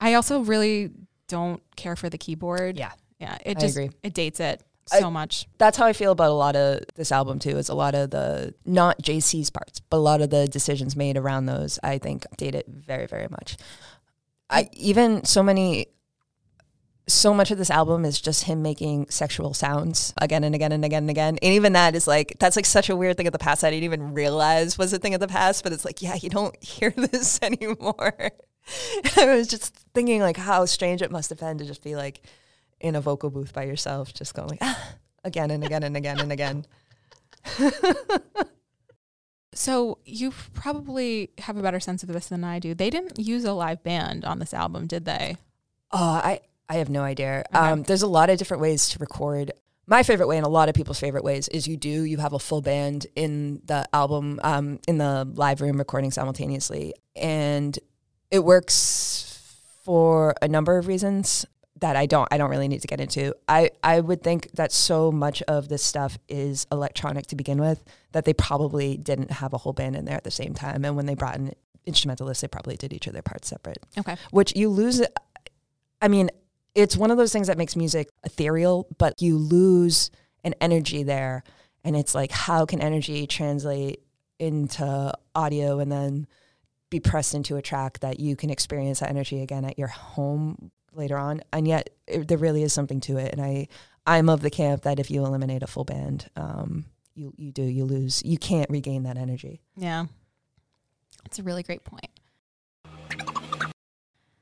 I 0.00 0.14
also 0.14 0.40
really 0.40 0.90
don't 1.28 1.62
care 1.76 1.96
for 1.96 2.10
the 2.10 2.18
keyboard. 2.18 2.76
Yeah, 2.76 2.92
Yeah, 3.18 3.38
it 3.44 3.56
I 3.56 3.60
just 3.60 3.76
agree. 3.76 3.90
it 4.02 4.12
dates 4.14 4.40
it. 4.40 4.62
so 4.86 5.10
much. 5.10 5.48
That's 5.58 5.78
how 5.78 5.86
I 5.86 5.92
feel 5.94 6.12
about 6.12 6.30
a 6.30 6.34
lot 6.34 6.54
of 6.54 6.80
this 6.96 7.10
album 7.10 7.38
too. 7.38 7.56
Is 7.56 7.70
a 7.70 7.74
lot 7.74 7.94
of 7.94 8.10
the 8.10 8.54
not 8.66 9.00
JC's 9.02 9.48
parts, 9.50 9.80
but 9.80 9.96
a 9.96 9.98
lot 9.98 10.20
of 10.20 10.28
the 10.30 10.46
decisions 10.48 10.96
made 10.96 11.16
around 11.16 11.46
those. 11.46 11.78
I 11.82 11.96
think 11.98 12.26
date 12.36 12.54
it 12.54 12.66
very, 12.68 13.06
very 13.06 13.26
much. 13.30 13.56
I 14.50 14.68
even 14.74 15.24
so 15.24 15.42
many. 15.42 15.86
So 17.08 17.32
much 17.32 17.50
of 17.50 17.58
this 17.58 17.70
album 17.70 18.04
is 18.04 18.20
just 18.20 18.44
him 18.44 18.62
making 18.62 19.10
sexual 19.10 19.54
sounds 19.54 20.12
again 20.20 20.42
and 20.42 20.54
again 20.54 20.72
and 20.72 20.84
again 20.84 21.04
and 21.04 21.10
again. 21.10 21.38
And 21.40 21.54
even 21.54 21.72
that 21.74 21.94
is 21.94 22.08
like, 22.08 22.36
that's 22.40 22.56
like 22.56 22.66
such 22.66 22.90
a 22.90 22.96
weird 22.96 23.16
thing 23.16 23.28
of 23.28 23.32
the 23.32 23.38
past 23.38 23.62
I 23.62 23.70
didn't 23.70 23.84
even 23.84 24.12
realize 24.12 24.76
was 24.76 24.92
a 24.92 24.98
thing 24.98 25.14
of 25.14 25.20
the 25.20 25.28
past. 25.28 25.62
But 25.62 25.72
it's 25.72 25.84
like, 25.84 26.02
yeah, 26.02 26.16
you 26.16 26.30
don't 26.30 26.56
hear 26.62 26.90
this 26.90 27.38
anymore. 27.42 28.14
I 29.16 29.26
was 29.26 29.46
just 29.46 29.74
thinking 29.94 30.20
like 30.20 30.36
how 30.36 30.64
strange 30.64 31.00
it 31.00 31.12
must 31.12 31.30
have 31.30 31.38
been 31.38 31.58
to 31.58 31.64
just 31.64 31.84
be 31.84 31.94
like 31.94 32.22
in 32.80 32.96
a 32.96 33.00
vocal 33.00 33.30
booth 33.30 33.52
by 33.52 33.62
yourself, 33.62 34.12
just 34.12 34.34
going 34.34 34.48
like, 34.48 34.58
ah, 34.60 34.94
again 35.24 35.50
and 35.50 35.64
again 35.64 35.84
and 35.84 35.96
again 35.96 36.18
and 36.18 36.32
again. 36.32 36.66
So 39.56 39.98
you 40.04 40.32
probably 40.52 41.30
have 41.38 41.56
a 41.56 41.62
better 41.62 41.80
sense 41.80 42.02
of 42.02 42.10
this 42.10 42.26
than 42.26 42.44
I 42.44 42.58
do. 42.58 42.74
They 42.74 42.90
didn't 42.90 43.18
use 43.18 43.44
a 43.44 43.54
live 43.54 43.82
band 43.82 44.24
on 44.24 44.38
this 44.38 44.52
album, 44.52 44.86
did 44.86 45.06
they? 45.06 45.36
Oh, 45.92 46.20
I, 46.22 46.40
I 46.68 46.76
have 46.76 46.88
no 46.88 47.02
idea. 47.02 47.44
Um, 47.52 47.82
there's 47.82 48.02
a 48.02 48.06
lot 48.08 48.30
of 48.30 48.38
different 48.38 48.60
ways 48.60 48.88
to 48.90 48.98
record. 48.98 49.52
My 49.86 50.02
favorite 50.02 50.26
way, 50.26 50.36
and 50.36 50.44
a 50.44 50.50
lot 50.50 50.68
of 50.68 50.74
people's 50.74 50.98
favorite 50.98 51.22
ways, 51.22 51.46
is 51.48 51.68
you 51.68 51.76
do 51.76 51.88
you 51.88 52.18
have 52.18 52.32
a 52.32 52.38
full 52.38 52.60
band 52.60 53.06
in 53.14 53.62
the 53.66 53.88
album, 53.92 54.40
um, 54.42 54.80
in 54.88 54.98
the 54.98 55.30
live 55.34 55.60
room 55.60 55.78
recording 55.78 56.10
simultaneously, 56.10 56.94
and 57.14 57.78
it 58.30 58.40
works 58.40 59.40
for 59.84 60.34
a 60.42 60.48
number 60.48 60.76
of 60.78 60.88
reasons 60.88 61.46
that 61.78 61.94
I 61.94 62.06
don't 62.06 62.26
I 62.32 62.38
don't 62.38 62.50
really 62.50 62.68
need 62.68 62.80
to 62.80 62.88
get 62.88 63.00
into. 63.00 63.34
I 63.48 63.70
I 63.84 64.00
would 64.00 64.22
think 64.22 64.50
that 64.52 64.72
so 64.72 65.12
much 65.12 65.42
of 65.42 65.68
this 65.68 65.84
stuff 65.84 66.18
is 66.28 66.66
electronic 66.72 67.26
to 67.28 67.36
begin 67.36 67.58
with 67.58 67.84
that 68.12 68.24
they 68.24 68.32
probably 68.32 68.96
didn't 68.96 69.30
have 69.30 69.52
a 69.52 69.58
whole 69.58 69.72
band 69.72 69.94
in 69.94 70.04
there 70.04 70.16
at 70.16 70.24
the 70.24 70.30
same 70.30 70.54
time, 70.54 70.84
and 70.84 70.96
when 70.96 71.06
they 71.06 71.14
brought 71.14 71.36
in 71.36 71.52
instrumentalists, 71.84 72.40
they 72.40 72.48
probably 72.48 72.76
did 72.76 72.92
each 72.92 73.06
of 73.06 73.12
their 73.12 73.22
parts 73.22 73.48
separate. 73.48 73.78
Okay. 73.96 74.16
Which 74.30 74.56
you 74.56 74.68
lose. 74.68 75.02
I 76.02 76.08
mean, 76.08 76.30
it's 76.76 76.96
one 76.96 77.10
of 77.10 77.16
those 77.16 77.32
things 77.32 77.48
that 77.48 77.58
makes 77.58 77.74
music 77.74 78.08
ethereal, 78.22 78.86
but 78.98 79.20
you 79.20 79.38
lose 79.38 80.10
an 80.44 80.54
energy 80.60 81.02
there, 81.02 81.42
and 81.82 81.96
it's 81.96 82.14
like 82.14 82.30
how 82.30 82.66
can 82.66 82.80
energy 82.80 83.26
translate 83.26 84.00
into 84.38 85.12
audio 85.34 85.80
and 85.80 85.90
then 85.90 86.26
be 86.90 87.00
pressed 87.00 87.34
into 87.34 87.56
a 87.56 87.62
track 87.62 87.98
that 88.00 88.20
you 88.20 88.36
can 88.36 88.50
experience 88.50 89.00
that 89.00 89.10
energy 89.10 89.42
again 89.42 89.64
at 89.64 89.78
your 89.78 89.88
home 89.88 90.70
later 90.92 91.16
on 91.16 91.40
and 91.52 91.66
yet 91.66 91.90
it, 92.06 92.28
there 92.28 92.38
really 92.38 92.62
is 92.62 92.72
something 92.72 93.00
to 93.00 93.16
it 93.16 93.32
and 93.32 93.40
i 93.40 93.66
i'm 94.06 94.28
of 94.28 94.42
the 94.42 94.50
camp 94.50 94.82
that 94.82 94.98
if 94.98 95.10
you 95.10 95.24
eliminate 95.24 95.62
a 95.62 95.66
full 95.66 95.84
band 95.84 96.28
um, 96.36 96.84
you 97.14 97.32
you 97.36 97.50
do 97.50 97.62
you 97.62 97.84
lose 97.84 98.22
you 98.24 98.36
can't 98.36 98.68
regain 98.68 99.04
that 99.04 99.16
energy 99.16 99.60
Yeah. 99.76 100.06
It's 101.26 101.40
a 101.40 101.42
really 101.42 101.64
great 101.64 101.82
point. 101.82 102.08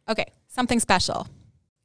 Okay, 0.09 0.27
something 0.49 0.81
special. 0.81 1.27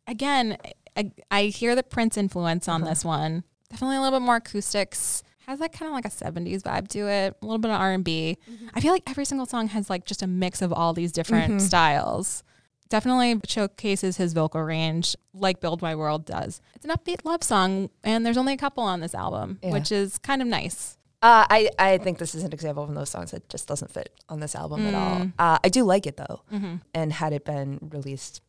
Again, 0.10 0.58
I, 0.98 1.12
I 1.32 1.43
hear 1.45 1.76
the 1.76 1.84
Prince 1.84 2.17
influence 2.17 2.67
on 2.67 2.82
Uh-huh. 2.82 2.89
this 2.91 3.06
one. 3.06 3.43
Definitely 3.69 3.98
a 3.98 4.02
little 4.02 4.19
bit 4.19 4.26
more 4.26 4.38
acoustics. 4.38 5.24
Has 5.45 5.60
like 5.60 5.72
kind 5.74 5.88
of 5.88 5.93
like 5.93 6.06
a 6.06 6.10
70s 6.10 6.62
vibe 6.63 6.88
to 6.89 7.08
it. 7.08 7.36
A 7.41 7.45
little 7.45 7.58
bit 7.60 7.72
of 7.72 7.80
R&B. 7.80 8.38
I 8.74 8.82
feel 8.82 8.91
like 8.91 9.10
every 9.10 9.26
single 9.26 9.45
song 9.45 9.67
has 9.69 9.89
like 9.89 10.06
just 10.06 10.22
a 10.22 10.28
mix 10.28 10.62
of 10.62 10.72
all 10.74 10.93
these 10.93 11.12
different 11.12 11.54
Mhm. 11.56 11.62
styles. 11.62 12.43
Definitely 12.89 13.39
showcases 13.48 14.17
his 14.17 14.34
vocal 14.34 14.62
range 14.63 15.15
like 15.34 15.60
Build 15.62 15.82
My 15.82 15.95
World 15.95 16.26
does. 16.26 16.60
It's 16.76 16.86
an 16.86 16.91
upbeat 16.91 17.24
love 17.24 17.43
song 17.43 17.89
and 18.04 18.26
there's 18.26 18.38
only 18.38 18.54
a 18.54 18.58
couple 18.58 18.84
on 18.84 19.00
this 19.00 19.13
album, 19.13 19.60
Yeah. 19.62 19.72
which 19.72 19.91
is 19.91 20.17
kind 20.17 20.41
of 20.41 20.48
nice. 20.48 20.98
uh, 21.22 21.45
I, 21.50 21.69
I 21.78 21.98
think 22.00 22.17
this 22.17 22.34
is 22.34 22.43
an 22.45 22.54
example 22.54 22.84
of 22.84 22.89
one 22.89 22.95
of 22.98 23.02
those 23.02 23.10
songs 23.10 23.32
that 23.32 23.48
just 23.50 23.67
doesn't 23.67 23.91
fit 23.91 24.10
on 24.30 24.39
this 24.39 24.56
album 24.56 24.88
at 24.88 24.93
all. 24.95 25.17
Mm. 25.19 25.34
Uh, 25.38 25.60
I 25.63 25.67
do 25.69 25.84
like 25.84 26.08
it 26.08 26.15
though, 26.17 26.41
Mm-hmm. 26.52 26.76
and 26.95 27.12
had 27.13 27.34
it 27.34 27.43
been 27.43 27.78
released, 27.91 28.41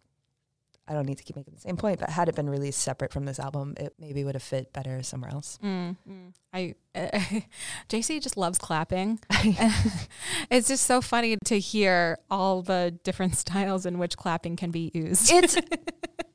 I 0.90 0.92
don't 0.92 1.06
need 1.06 1.18
to 1.18 1.24
keep 1.24 1.36
making 1.36 1.54
the 1.54 1.60
same 1.60 1.76
point, 1.76 2.00
but 2.00 2.10
had 2.10 2.28
it 2.28 2.34
been 2.34 2.50
released 2.50 2.80
separate 2.80 3.12
from 3.12 3.24
this 3.24 3.38
album, 3.38 3.74
it 3.76 3.94
maybe 4.00 4.24
would 4.24 4.34
have 4.34 4.42
fit 4.42 4.72
better 4.72 5.04
somewhere 5.04 5.30
else. 5.30 5.56
Mm, 5.62 5.96
mm. 6.08 6.32
I 6.52 6.74
JC 7.88 8.20
just 8.20 8.36
loves 8.36 8.58
clapping. 8.58 9.20
it's 10.50 10.66
just 10.66 10.86
so 10.86 11.00
funny 11.00 11.36
to 11.44 11.60
hear 11.60 12.18
all 12.28 12.62
the 12.62 12.98
different 13.04 13.36
styles 13.36 13.86
in 13.86 14.00
which 14.00 14.16
clapping 14.16 14.56
can 14.56 14.72
be 14.72 14.90
used. 14.92 15.30
It's 15.32 15.54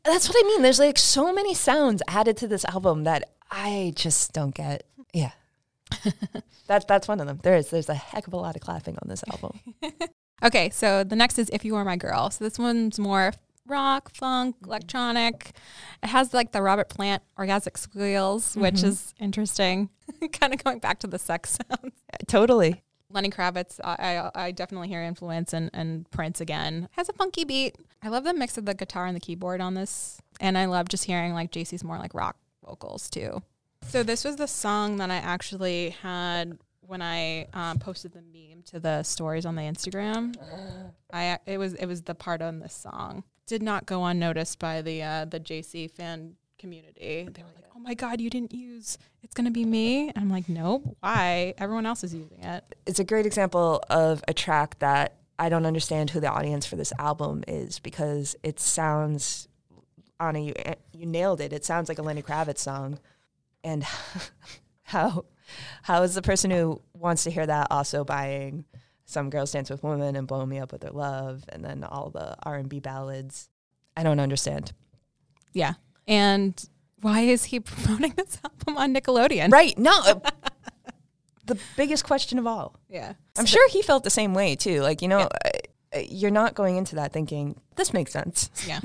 that's 0.05 0.29
what 0.29 0.37
I 0.39 0.47
mean. 0.47 0.61
There's 0.61 0.79
like 0.79 0.97
so 0.97 1.33
many 1.33 1.53
sounds 1.53 2.01
added 2.07 2.37
to 2.37 2.47
this 2.47 2.63
album 2.63 3.03
that 3.03 3.31
I 3.51 3.91
just 3.97 4.31
don't 4.31 4.55
get. 4.55 4.85
Yeah. 5.13 5.31
that's 6.65 6.85
that's 6.85 7.09
one 7.09 7.19
of 7.19 7.27
them. 7.27 7.41
There 7.43 7.57
is. 7.57 7.71
There's 7.71 7.89
a 7.89 7.93
heck 7.93 8.25
of 8.25 8.31
a 8.31 8.37
lot 8.37 8.55
of 8.55 8.61
clapping 8.61 8.95
on 9.01 9.09
this 9.09 9.21
album. 9.29 9.59
okay, 10.41 10.69
so 10.69 11.03
the 11.03 11.17
next 11.17 11.37
is 11.37 11.49
If 11.51 11.65
You 11.65 11.73
Were 11.73 11.83
My 11.83 11.97
Girl. 11.97 12.29
So 12.29 12.45
this 12.45 12.57
one's 12.57 12.97
more 12.97 13.33
rock, 13.67 14.13
funk, 14.13 14.56
electronic. 14.65 15.51
It 16.04 16.08
has 16.08 16.34
like 16.34 16.51
the 16.51 16.62
Robert 16.62 16.89
Plant 16.89 17.23
orgasmic 17.38 17.78
squeals, 17.78 18.56
which 18.56 18.75
Mhm. 18.75 18.84
is 18.86 19.13
interesting. 19.19 19.89
kind 20.34 20.54
of 20.54 20.63
going 20.63 20.80
back 20.80 20.99
to 20.99 21.08
the 21.08 21.19
sex 21.19 21.58
sounds. 21.69 21.93
totally. 22.28 22.82
Lenny 23.10 23.30
Kravitz, 23.30 23.80
I, 23.84 24.17
I, 24.36 24.45
I 24.47 24.51
definitely 24.51 24.88
hear 24.89 25.01
influence 25.01 25.54
and, 25.54 25.69
and 25.73 26.10
Prince 26.12 26.41
again. 26.41 26.89
Has 26.91 27.08
a 27.08 27.13
funky 27.13 27.45
beat. 27.45 27.75
I 28.04 28.10
love 28.10 28.23
the 28.23 28.34
mix 28.34 28.58
of 28.58 28.65
the 28.65 28.73
guitar 28.73 29.06
and 29.06 29.15
the 29.15 29.19
keyboard 29.21 29.62
on 29.62 29.73
this. 29.73 30.19
And 30.41 30.58
I 30.58 30.65
love 30.65 30.89
just 30.89 31.06
hearing 31.06 31.34
like 31.34 31.51
JC's 31.51 31.84
more 31.84 31.97
like 31.97 32.13
rock 32.13 32.36
vocals 32.65 33.10
too. 33.10 33.41
So 33.88 34.04
this 34.04 34.25
was 34.25 34.36
the 34.36 34.47
song 34.47 34.97
that 34.97 35.12
I 35.12 35.17
actually 35.17 35.91
had 36.01 36.58
when 36.82 37.01
I 37.01 37.47
um, 37.54 37.78
posted 37.80 38.12
the 38.13 38.21
meme 38.21 38.63
to 38.67 38.80
the 38.80 39.04
stories 39.04 39.45
on 39.45 39.56
the 39.56 39.62
Instagram. 39.62 40.36
I 41.13 41.39
it 41.45 41.58
was 41.58 41.73
it 41.75 41.86
was 41.86 42.01
the 42.01 42.15
part 42.15 42.41
on 42.41 42.60
this 42.60 42.73
song. 42.73 43.23
Did 43.47 43.62
not 43.62 43.86
go 43.86 44.03
unnoticed 44.05 44.60
by 44.60 44.81
the 44.81 45.03
uh, 45.03 45.25
the 45.25 45.39
JC 45.39 45.89
fan 45.89 46.36
community. 46.58 47.27
They 47.31 47.43
were 47.43 47.49
like, 47.55 47.65
"Oh 47.75 47.79
my 47.79 47.93
god, 47.93 48.19
you 48.19 48.29
didn't 48.29 48.53
use 48.53 48.97
it's 49.21 49.34
gonna 49.34 49.51
be 49.51 49.65
me." 49.65 50.10
And 50.10 50.17
I'm 50.17 50.29
like, 50.29 50.49
"Nope. 50.49 50.97
Why? 50.99 51.53
Everyone 51.58 51.86
else 51.86 52.03
is 52.03 52.13
using 52.13 52.41
it." 52.41 52.63
It's 52.86 52.99
a 52.99 53.03
great 53.03 53.25
example 53.25 53.84
of 53.89 54.23
a 54.27 54.34
track 54.34 54.79
that 54.79 55.17
I 55.38 55.49
don't 55.49 55.65
understand 55.65 56.12
who 56.12 56.19
the 56.19 56.29
audience 56.29 56.65
for 56.65 56.75
this 56.75 56.93
album 56.97 57.43
is 57.47 57.79
because 57.79 58.36
it 58.41 58.60
sounds, 58.60 59.47
Ana, 60.19 60.39
you 60.39 60.53
you 60.93 61.05
nailed 61.05 61.41
it. 61.41 61.53
It 61.53 61.65
sounds 61.65 61.89
like 61.89 61.99
a 61.99 62.01
Lenny 62.01 62.21
Kravitz 62.21 62.60
song, 62.60 62.99
and 63.63 63.84
how 64.84 65.25
how 65.84 66.01
is 66.03 66.15
the 66.15 66.21
person 66.21 66.51
who 66.51 66.81
wants 66.93 67.23
to 67.25 67.31
hear 67.31 67.45
that 67.45 67.67
also 67.69 68.03
buying 68.03 68.65
some 69.05 69.29
girls 69.29 69.51
dance 69.51 69.69
with 69.69 69.83
women 69.83 70.15
and 70.15 70.27
blow 70.27 70.45
me 70.45 70.59
up 70.59 70.71
with 70.71 70.81
their 70.81 70.91
love 70.91 71.43
and 71.49 71.63
then 71.63 71.83
all 71.83 72.09
the 72.09 72.35
R 72.43 72.55
and 72.55 72.67
B 72.67 72.79
ballads? 72.79 73.49
I 73.95 74.03
don't 74.03 74.19
understand. 74.19 74.73
Yeah. 75.53 75.73
And 76.07 76.61
why 77.01 77.21
is 77.21 77.45
he 77.45 77.59
promoting 77.61 78.13
this 78.15 78.39
album 78.43 78.77
on 78.77 78.93
Nickelodeon? 78.93 79.51
Right? 79.51 79.77
No. 79.77 79.91
uh, 80.05 80.19
the 81.45 81.57
biggest 81.77 82.03
question 82.03 82.39
of 82.39 82.47
all. 82.47 82.79
Yeah. 82.89 83.13
I'm 83.37 83.45
sure 83.45 83.67
he 83.69 83.81
felt 83.81 84.03
the 84.03 84.09
same 84.09 84.33
way 84.33 84.55
too. 84.55 84.81
Like, 84.81 85.01
you 85.01 85.07
know, 85.07 85.19
uh, 85.19 85.49
uh, 85.95 85.99
you're 86.09 86.31
not 86.31 86.55
going 86.55 86.77
into 86.77 86.95
that 86.95 87.13
thinking, 87.13 87.59
this 87.75 87.93
makes 87.93 88.11
sense. 88.11 88.49
Yeah. 88.67 88.79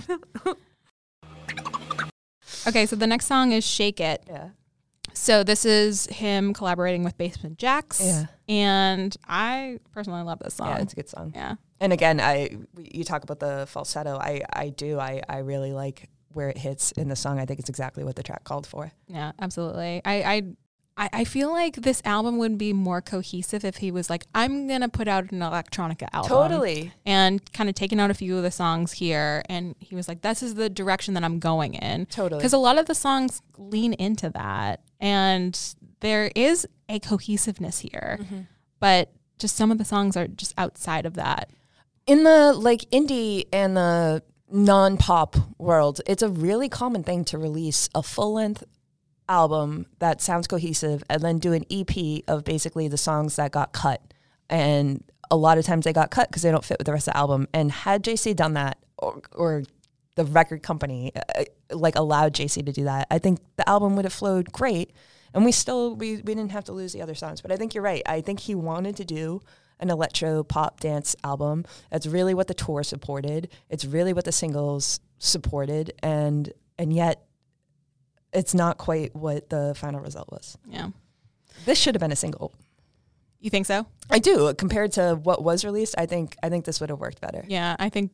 okay, 2.66 2.87
so 2.87 2.96
the 2.96 3.06
next 3.06 3.26
song 3.26 3.52
is 3.52 3.66
Shake 3.66 4.00
It. 4.00 4.22
Yeah. 4.26 4.50
So 5.12 5.42
this 5.42 5.64
is 5.64 6.06
him 6.06 6.54
collaborating 6.54 7.02
with 7.02 7.18
Basement 7.18 7.59
Jaxx. 7.59 8.00
Yeah. 8.04 8.26
And 8.51 9.17
I 9.29 9.79
personally 9.95 10.23
love 10.23 10.41
this 10.41 10.55
song. 10.55 10.69
Yeah, 10.69 10.79
it's 10.79 10.93
a 10.93 10.97
good 10.97 11.09
song. 11.09 11.33
yeah. 11.35 11.55
And 11.81 11.93
again, 11.93 12.21
I 12.21 12.51
you 12.77 13.05
talk 13.05 13.23
about 13.23 13.39
the 13.39 13.67
falsetto. 13.69 14.19
I 14.19 14.43
I 14.53 14.69
do. 14.71 14.99
I 14.99 15.23
I 15.29 15.39
really 15.39 15.73
like 15.73 16.11
where 16.33 16.49
it 16.49 16.59
hits 16.59 16.93
in 16.93 17.09
the 17.09 17.17
song. 17.17 17.39
I 17.39 17.47
think 17.47 17.61
it's 17.61 17.69
exactly 17.71 18.03
what 18.05 18.17
the 18.17 18.23
track 18.23 18.45
called 18.45 18.67
for. 18.67 18.93
Yeah, 19.07 19.33
absolutely. 19.41 20.03
I, 20.05 20.23
I 20.23 20.43
I 21.13 21.25
feel 21.25 21.51
like 21.51 21.77
this 21.77 22.03
album 22.05 22.37
would 22.39 22.59
be 22.59 22.75
more 22.75 23.01
cohesive 23.01 23.65
if 23.65 23.77
he 23.77 23.91
was 23.91 24.11
like, 24.11 24.27
I'm 24.35 24.67
gonna 24.69 24.89
put 24.91 25.09
out 25.09 25.33
an 25.33 25.39
electronica 25.39 26.09
album. 26.13 26.29
Totally, 26.29 26.93
and 27.07 27.41
kind 27.55 27.71
of 27.71 27.75
taking 27.75 27.99
out 27.99 28.11
a 28.11 28.15
few 28.15 28.37
of 28.37 28.43
the 28.43 28.51
songs 28.51 28.93
here 28.93 29.43
and 29.49 29.75
he 29.79 29.95
was 29.95 30.09
like, 30.09 30.21
This 30.21 30.43
is 30.43 30.57
the 30.57 30.69
direction 30.69 31.15
that 31.15 31.25
I'm 31.25 31.39
going 31.39 31.75
in. 31.75 32.05
Totally. 32.07 32.41
Because 32.41 32.53
a 32.53 32.59
lot 32.59 32.77
of 32.79 32.85
the 32.87 32.95
songs 32.95 33.41
lean 33.57 33.95
into 33.95 34.29
that. 34.31 34.83
And 35.01 35.59
there 36.01 36.31
is 36.35 36.67
a 36.89 36.99
cohesiveness 36.99 37.81
here. 37.81 38.19
Mm-hmm. 38.21 38.41
But 38.79 39.13
just 39.38 39.57
some 39.57 39.71
of 39.71 39.79
the 39.79 39.85
songs 39.85 40.17
are 40.17 40.27
just 40.27 40.55
outside 40.59 41.07
of 41.07 41.15
that. 41.15 41.51
in 42.07 42.25
the 42.25 42.53
like 42.53 42.81
indie 42.90 43.44
and 43.53 43.77
the 43.77 44.23
non-pop 44.51 45.37
world, 45.59 46.01
it's 46.07 46.23
a 46.23 46.29
really 46.29 46.69
common 46.69 47.05
thing 47.05 47.25
to 47.27 47.38
release 47.38 47.88
a 47.94 48.03
full-length 48.03 48.65
album 49.29 49.87
that 50.01 50.21
sounds 50.21 50.46
cohesive 50.48 51.05
and 51.09 51.23
then 51.23 51.38
do 51.38 51.53
an 51.53 51.65
EP 51.71 52.23
of 52.27 52.44
basically 52.44 52.88
the 52.88 52.96
songs 52.96 53.37
that 53.37 53.53
got 53.53 53.73
cut. 53.73 54.03
And 54.48 55.05
a 55.31 55.37
lot 55.37 55.57
of 55.57 55.65
times 55.65 55.85
they 55.85 55.92
got 55.92 56.11
cut 56.11 56.29
because 56.29 56.42
they 56.42 56.51
don't 56.51 56.65
fit 56.65 56.79
with 56.79 56.87
the 56.87 56.92
rest 56.92 57.07
of 57.07 57.15
the 57.15 57.19
album. 57.19 57.46
And 57.55 57.71
had 57.71 58.03
JC 58.03 58.35
done 58.35 58.55
that, 58.55 58.79
or, 58.98 59.23
or 59.33 59.63
the 60.17 60.25
record 60.25 60.63
company 60.63 61.13
uh, 61.15 61.44
like 61.71 61.94
allowed 61.94 62.35
JC 62.35 62.67
to 62.67 62.73
do 62.73 62.85
that, 62.85 63.07
I 63.11 63.19
think 63.19 63.38
the 63.57 63.69
album 63.69 63.94
would 63.94 64.05
have 64.05 64.13
flowed 64.13 64.51
great. 64.51 64.90
And 65.35 65.44
we 65.44 65.52
still 65.52 65.94
we, 65.94 66.16
we 66.16 66.35
didn't 66.35 66.52
have 66.52 66.64
to 66.64 66.72
lose 66.72 66.92
the 66.92 67.02
other 67.02 67.14
songs. 67.14 67.40
But 67.40 67.52
I 67.52 67.56
think 67.56 67.74
you're 67.74 67.85
right. 67.85 68.02
I 68.06 68.20
think 68.20 68.40
he 68.40 68.54
wanted 68.54 68.96
to 68.96 69.04
do 69.04 69.40
an 69.78 69.90
electro 69.90 70.42
pop 70.44 70.81
dance 70.81 71.16
album. 71.24 71.64
That's 71.90 72.06
really 72.06 72.35
what 72.35 72.48
the 72.48 72.54
tour 72.54 72.83
supported. 72.83 73.48
It's 73.68 73.85
really 73.85 74.12
what 74.12 74.24
the 74.24 74.33
singles 74.33 75.00
supported 75.18 75.92
and 76.02 76.52
and 76.78 76.92
yet 76.92 77.22
it's 78.33 78.54
not 78.54 78.78
quite 78.78 79.14
what 79.14 79.50
the 79.50 79.74
final 79.76 80.00
result 80.00 80.31
was. 80.31 80.56
Yeah. 80.66 80.90
This 81.64 81.78
should 81.78 81.94
have 81.94 82.00
been 82.00 82.12
a 82.12 82.16
single. 82.16 82.54
You 83.40 83.50
think 83.50 83.66
so? 83.66 83.87
I 84.10 84.18
do. 84.18 84.52
Compared 84.54 84.92
to 84.92 85.14
what 85.14 85.42
was 85.42 85.64
released, 85.64 85.94
I 85.96 86.06
think 86.06 86.37
I 86.42 86.48
think 86.48 86.64
this 86.64 86.81
would 86.81 86.90
have 86.90 87.00
worked 87.00 87.20
better. 87.20 87.44
Yeah, 87.48 87.76
I 87.78 87.88
think 87.88 88.12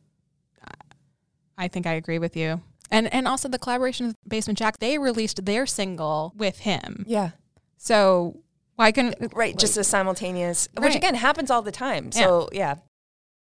I 1.57 1.67
think 1.67 1.87
I 1.87 1.93
agree 1.93 2.19
with 2.19 2.37
you. 2.37 2.61
And 2.89 3.13
and 3.13 3.27
also 3.27 3.47
the 3.47 3.59
collaboration 3.59 4.07
with 4.07 4.15
Basement 4.27 4.57
Jack, 4.57 4.79
they 4.79 4.97
released 4.97 5.45
their 5.45 5.65
single 5.65 6.33
with 6.35 6.59
him. 6.59 7.05
Yeah. 7.07 7.31
So 7.77 8.39
why 8.75 8.91
couldn't 8.91 9.15
Right, 9.33 9.53
like, 9.53 9.57
just 9.57 9.77
a 9.77 9.83
simultaneous, 9.83 10.67
which 10.77 10.95
again 10.95 11.15
happens 11.15 11.51
all 11.51 11.61
the 11.61 11.71
time. 11.71 12.11
So 12.11 12.49
yeah, 12.51 12.75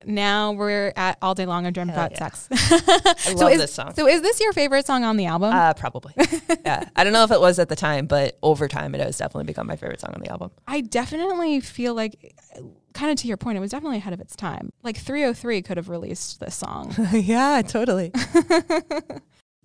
now 0.04 0.52
we're 0.52 0.92
at 0.96 1.18
all 1.22 1.34
day 1.34 1.46
long 1.46 1.66
and 1.66 1.74
dream 1.74 1.88
Hell 1.88 1.98
about 1.98 2.12
yeah. 2.12 2.18
sex. 2.18 2.48
I 2.52 3.34
so 3.34 3.44
love 3.44 3.52
is, 3.52 3.60
this 3.60 3.72
song. 3.72 3.94
So 3.94 4.06
is 4.06 4.22
this 4.22 4.40
your 4.40 4.52
favorite 4.52 4.86
song 4.86 5.04
on 5.04 5.16
the 5.16 5.26
album? 5.26 5.52
Uh, 5.54 5.74
probably. 5.74 6.12
yeah, 6.64 6.88
I 6.94 7.04
don't 7.04 7.12
know 7.12 7.24
if 7.24 7.30
it 7.30 7.40
was 7.40 7.58
at 7.58 7.68
the 7.68 7.76
time, 7.76 8.06
but 8.06 8.38
over 8.42 8.68
time, 8.68 8.94
it 8.94 9.00
has 9.00 9.18
definitely 9.18 9.44
become 9.44 9.66
my 9.66 9.76
favorite 9.76 10.00
song 10.00 10.12
on 10.14 10.20
the 10.20 10.30
album. 10.30 10.50
I 10.66 10.82
definitely 10.82 11.60
feel 11.60 11.94
like, 11.94 12.34
kind 12.92 13.10
of 13.10 13.16
to 13.18 13.28
your 13.28 13.36
point, 13.36 13.56
it 13.56 13.60
was 13.60 13.70
definitely 13.70 13.98
ahead 13.98 14.12
of 14.12 14.20
its 14.20 14.36
time. 14.36 14.70
Like 14.82 14.96
3OH!3 14.96 15.64
could 15.64 15.76
have 15.76 15.88
released 15.88 16.40
this 16.40 16.54
song. 16.54 16.94
yeah, 17.12 17.62
totally. 17.62 18.12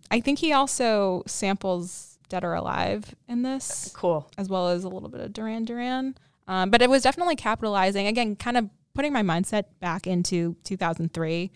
I 0.09 0.19
think 0.21 0.39
he 0.39 0.53
also 0.53 1.23
samples 1.27 2.19
Dead 2.29 2.43
or 2.43 2.53
Alive 2.53 3.13
in 3.27 3.43
this, 3.43 3.91
Cool. 3.93 4.29
as 4.37 4.49
well 4.49 4.69
as 4.69 4.83
a 4.83 4.89
little 4.89 5.09
bit 5.09 5.21
of 5.21 5.33
Duran 5.33 5.65
Duran. 5.65 6.15
Um, 6.47 6.69
but 6.69 6.81
it 6.81 6.89
was 6.89 7.03
definitely 7.03 7.35
capitalizing, 7.35 8.07
again, 8.07 8.35
kind 8.35 8.57
of 8.57 8.69
putting 8.93 9.13
my 9.13 9.21
mindset 9.23 9.65
back 9.79 10.07
into 10.07 10.55
2003. 10.63 11.51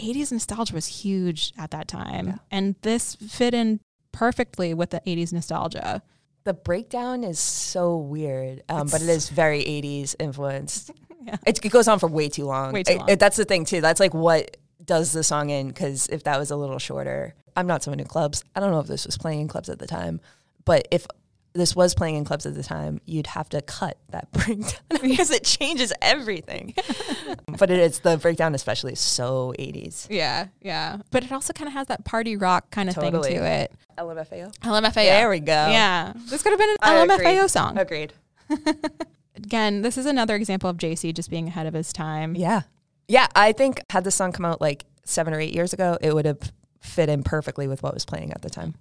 80s 0.00 0.32
nostalgia 0.32 0.74
was 0.74 0.86
huge 0.86 1.52
at 1.58 1.70
that 1.70 1.86
time. 1.88 2.26
Yeah. 2.28 2.34
And 2.50 2.74
this 2.82 3.14
fit 3.14 3.54
in 3.54 3.80
perfectly 4.12 4.74
with 4.74 4.90
the 4.90 5.00
80s 5.06 5.32
nostalgia. 5.32 6.02
The 6.44 6.52
breakdown 6.54 7.24
is 7.24 7.38
so 7.38 7.96
weird, 7.96 8.62
um, 8.68 8.88
but 8.88 9.00
It's- 9.02 9.28
very 9.28 9.62
80s 9.64 10.14
influenced. 10.18 10.90
Yeah. 11.26 11.36
It, 11.46 11.64
it 11.64 11.70
goes 11.70 11.88
on 11.88 11.98
for 11.98 12.06
way 12.06 12.28
too 12.28 12.44
long. 12.44 12.74
Way 12.74 12.82
too 12.82 12.92
It- 13.08 13.12
it- 13.12 13.18
that's 13.18 13.38
the 13.38 13.46
thing, 13.46 13.64
too. 13.64 13.80
That's 13.80 13.98
like 13.98 14.12
what 14.12 14.58
does 14.84 15.12
the 15.12 15.24
song 15.24 15.48
in, 15.48 15.68
because 15.68 16.06
if 16.08 16.24
that 16.24 16.38
was 16.38 16.50
a 16.50 16.56
little 16.56 16.78
shorter, 16.78 17.34
I'm 17.56 17.66
not 17.66 17.82
someone 17.82 17.98
who 17.98 18.04
clubs. 18.04 18.44
I 18.54 18.60
don't 18.60 18.72
know 18.72 18.80
if 18.80 18.88
this 18.88 19.06
was 19.06 19.16
playing 19.16 19.40
in 19.40 19.48
clubs 19.48 19.70
at 19.70 19.78
the 19.78 19.86
time, 19.86 20.20
but 20.66 20.86
if 20.90 21.06
this 21.54 21.76
was 21.76 21.94
playing 21.94 22.16
in 22.16 22.24
clubs 22.24 22.46
at 22.46 22.54
the 22.54 22.62
time, 22.64 23.00
you'd 23.06 23.28
have 23.28 23.48
to 23.50 23.62
cut 23.62 23.96
that 24.10 24.30
breakdown 24.32 24.80
because 25.02 25.30
it 25.30 25.44
changes 25.44 25.92
everything. 26.02 26.74
but 27.58 27.70
it 27.70 27.78
is 27.78 28.00
the 28.00 28.16
breakdown, 28.18 28.54
especially, 28.54 28.92
is 28.92 29.00
so 29.00 29.54
80s. 29.58 30.08
Yeah, 30.10 30.48
yeah. 30.60 30.98
But 31.12 31.24
it 31.24 31.30
also 31.32 31.52
kind 31.52 31.68
of 31.68 31.74
has 31.74 31.86
that 31.86 32.04
party 32.04 32.36
rock 32.36 32.70
kind 32.70 32.88
of 32.88 32.96
Totally. 32.96 33.30
thing 33.30 33.38
to 33.38 33.46
it. 33.46 33.72
LMFAO. 33.96 34.56
LMFAO. 34.58 34.94
There 34.94 35.30
we 35.30 35.40
go. 35.40 35.52
Yeah. 35.52 36.12
This 36.28 36.42
could 36.42 36.50
have 36.50 36.58
been 36.58 36.70
an 36.70 36.76
I 36.82 37.06
LMFAO 37.06 37.36
agree. 37.36 37.48
song. 37.48 37.78
Agreed. 37.78 38.12
Again, 39.36 39.82
this 39.82 39.96
is 39.96 40.06
another 40.06 40.34
example 40.34 40.68
of 40.68 40.76
JC 40.76 41.14
just 41.14 41.30
being 41.30 41.48
ahead 41.48 41.66
of 41.66 41.74
his 41.74 41.92
time. 41.92 42.34
Yeah. 42.34 42.62
Yeah. 43.08 43.28
I 43.36 43.52
think 43.52 43.80
had 43.90 44.02
this 44.04 44.14
song 44.16 44.32
come 44.32 44.44
out 44.44 44.60
like 44.60 44.84
seven 45.04 45.32
or 45.34 45.40
eight 45.40 45.54
years 45.54 45.72
ago, 45.72 45.98
it 46.00 46.14
would 46.14 46.24
have 46.26 46.52
fit 46.80 47.08
in 47.08 47.22
perfectly 47.22 47.68
with 47.68 47.82
what 47.82 47.94
was 47.94 48.04
playing 48.04 48.32
at 48.32 48.42
the 48.42 48.50
time. 48.50 48.74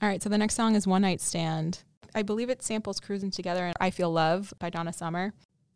All 0.00 0.08
right, 0.08 0.22
so 0.22 0.28
the 0.28 0.38
next 0.38 0.54
song 0.54 0.76
is 0.76 0.86
One 0.86 1.02
Night 1.02 1.20
Stand. 1.20 1.82
I 2.14 2.22
believe 2.22 2.50
it 2.50 2.62
samples 2.62 3.00
Cruising 3.00 3.32
Together 3.32 3.66
and 3.66 3.74
I 3.80 3.90
Feel 3.90 4.12
Love 4.12 4.54
by 4.60 4.70
Donna 4.70 4.92
Summer. 4.92 5.32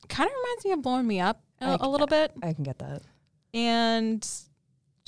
Kind 0.08 0.30
of 0.30 0.36
reminds 0.36 0.64
me 0.64 0.72
of 0.72 0.82
Blowing 0.82 1.06
Me 1.06 1.20
Up 1.20 1.42
a, 1.60 1.88
little 1.88 2.06
bit. 2.06 2.32
I 2.42 2.52
can 2.52 2.64
get 2.64 2.78
that. 2.78 3.02
And 3.52 4.22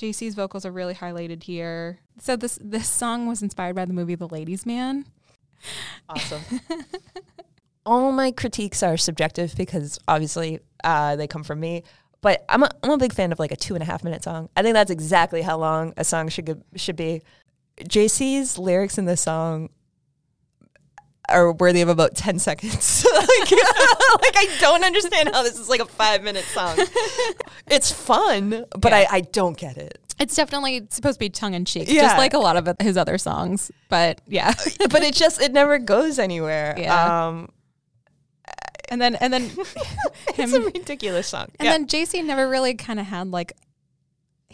JC's 0.01 0.35
vocals 0.35 0.65
are 0.65 0.71
really 0.71 0.93
highlighted 0.93 1.43
here. 1.43 1.99
So 2.19 2.35
this 2.35 2.59
this 2.61 2.89
song 2.89 3.27
was 3.27 3.41
inspired 3.41 3.75
by 3.75 3.85
the 3.85 3.93
movie 3.93 4.15
The 4.15 4.27
Ladies 4.27 4.65
Man. 4.65 5.05
Awesome. 6.09 6.41
All 7.85 8.11
my 8.11 8.31
critiques 8.31 8.83
are 8.83 8.97
subjective 8.97 9.55
because 9.55 9.99
obviously 10.07 10.59
uh, 10.83 11.15
they 11.15 11.27
come 11.27 11.43
from 11.43 11.59
me. 11.59 11.83
But 12.21 12.43
I'm 12.49 12.63
a, 12.63 12.69
I'm 12.83 12.91
a 12.91 12.97
big 12.97 13.13
fan 13.13 13.31
of 13.31 13.39
like 13.39 13.51
a 13.51 13.55
two 13.55 13.75
and 13.75 13.83
a 13.83 13.85
half 13.85 14.03
minute 14.03 14.23
song. 14.23 14.49
I 14.57 14.63
think 14.63 14.73
that's 14.73 14.91
exactly 14.91 15.41
how 15.41 15.57
long 15.57 15.93
a 15.95 16.03
song 16.03 16.29
should 16.29 16.63
should 16.75 16.95
be. 16.95 17.21
JC's 17.81 18.57
lyrics 18.57 18.97
in 18.97 19.05
this 19.05 19.21
song 19.21 19.69
are 21.27 21.51
worthy 21.53 21.81
of 21.81 21.89
about 21.89 22.15
10 22.15 22.39
seconds. 22.39 23.05
like, 23.13 23.27
like, 23.27 24.35
I 24.37 24.55
don't 24.59 24.83
understand 24.83 25.29
how 25.33 25.43
this 25.43 25.59
is 25.59 25.67
like 25.69 25.81
a 25.81 25.85
five 25.85 26.23
minute 26.23 26.45
song. 26.45 26.77
It's 27.67 27.91
fun, 27.91 28.65
but 28.77 28.91
Yeah. 28.91 29.07
I, 29.09 29.17
I 29.17 29.21
don't 29.21 29.57
get 29.57 29.77
it. 29.77 29.99
It's 30.19 30.35
definitely 30.35 30.87
supposed 30.91 31.15
to 31.15 31.19
be 31.19 31.29
tongue 31.29 31.55
in 31.55 31.65
cheek, 31.65 31.89
Yeah. 31.89 32.03
just 32.03 32.17
like 32.17 32.33
a 32.33 32.37
lot 32.37 32.55
of 32.55 32.77
his 32.79 32.95
other 32.95 33.17
songs. 33.17 33.71
But 33.89 34.21
yeah. 34.27 34.53
But 34.89 35.03
it 35.03 35.15
just, 35.15 35.41
it 35.41 35.51
never 35.51 35.79
goes 35.79 36.19
anywhere. 36.19 36.75
Yeah. 36.77 37.27
Um, 37.27 37.49
and 38.89 39.01
then 39.01 39.15
and 39.15 39.33
then 39.33 39.51
it's 40.37 40.53
a 40.53 40.61
ridiculous 40.61 41.27
song. 41.27 41.47
And 41.59 41.67
then 41.67 41.87
JC 41.87 42.23
never 42.23 42.47
really 42.47 42.75
kind 42.75 42.99
of 42.99 43.07
had 43.07 43.31
like 43.31 43.53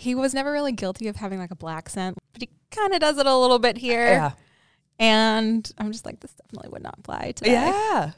he 0.01 0.15
was 0.15 0.33
never 0.33 0.51
really 0.51 0.71
guilty 0.71 1.07
of 1.07 1.15
having 1.17 1.37
like 1.37 1.51
a 1.51 1.55
black 1.55 1.87
scent, 1.87 2.17
but 2.33 2.41
he 2.41 2.49
kind 2.71 2.91
of 2.91 2.99
does 2.99 3.19
it 3.19 3.27
a 3.27 3.37
little 3.37 3.59
bit 3.59 3.77
here. 3.77 4.07
yeah. 4.07 4.31
And 4.97 5.71
I'm 5.77 5.91
just 5.91 6.07
like, 6.07 6.19
this 6.19 6.33
definitely 6.33 6.69
would 6.69 6.81
not 6.81 7.03
fly 7.03 7.33
today. 7.35 7.51
Yeah. 7.51 8.11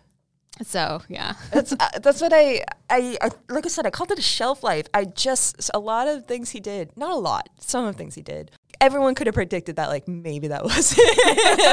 So 0.61 1.01
yeah. 1.09 1.33
That's 1.51 1.73
uh, 1.73 1.99
that's 2.01 2.21
what 2.21 2.31
I, 2.33 2.63
I 2.89 3.17
I 3.21 3.31
like 3.49 3.65
I 3.65 3.69
said 3.69 3.85
I 3.85 3.89
called 3.89 4.11
it 4.11 4.19
a 4.19 4.21
shelf 4.21 4.63
life. 4.63 4.87
I 4.93 5.03
just 5.03 5.69
a 5.73 5.79
lot 5.79 6.07
of 6.07 6.25
things 6.25 6.51
he 6.51 6.61
did, 6.61 6.95
not 6.95 7.11
a 7.11 7.15
lot, 7.19 7.49
some 7.59 7.85
of 7.85 7.93
the 7.93 7.97
things 7.97 8.15
he 8.15 8.21
did. 8.21 8.51
Everyone 8.81 9.15
could 9.15 9.27
have 9.27 9.33
predicted 9.35 9.77
that 9.77 9.89
like 9.89 10.07
maybe 10.07 10.49
that 10.49 10.63
was 10.63 10.95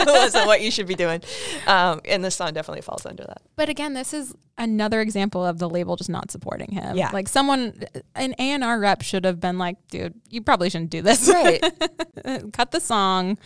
wasn't 0.07 0.46
what 0.46 0.61
you 0.61 0.70
should 0.70 0.86
be 0.86 0.94
doing, 0.94 1.20
um, 1.66 2.01
and 2.05 2.24
this 2.24 2.36
song 2.36 2.53
definitely 2.53 2.82
falls 2.82 3.05
under 3.07 3.24
that. 3.24 3.42
But 3.57 3.68
again, 3.68 3.94
this 3.94 4.12
is 4.14 4.34
another 4.59 5.01
example 5.01 5.44
of 5.44 5.59
the 5.59 5.68
label 5.68 5.96
just 5.96 6.11
not 6.11 6.30
supporting 6.30 6.70
him. 6.72 6.96
Yeah. 6.96 7.11
Like 7.12 7.28
someone, 7.28 7.82
an 8.14 8.34
A 8.38 8.42
and 8.53 8.62
R 8.62 8.78
rep 8.78 9.03
should 9.03 9.24
have 9.24 9.40
been 9.40 9.59
like, 9.59 9.76
dude, 9.88 10.14
you 10.28 10.42
probably 10.42 10.70
shouldn't 10.70 10.90
do 10.90 11.03
this. 11.03 11.28
Right. 11.28 11.61
Cut 12.53 12.70
the 12.70 12.80
song, 12.80 13.38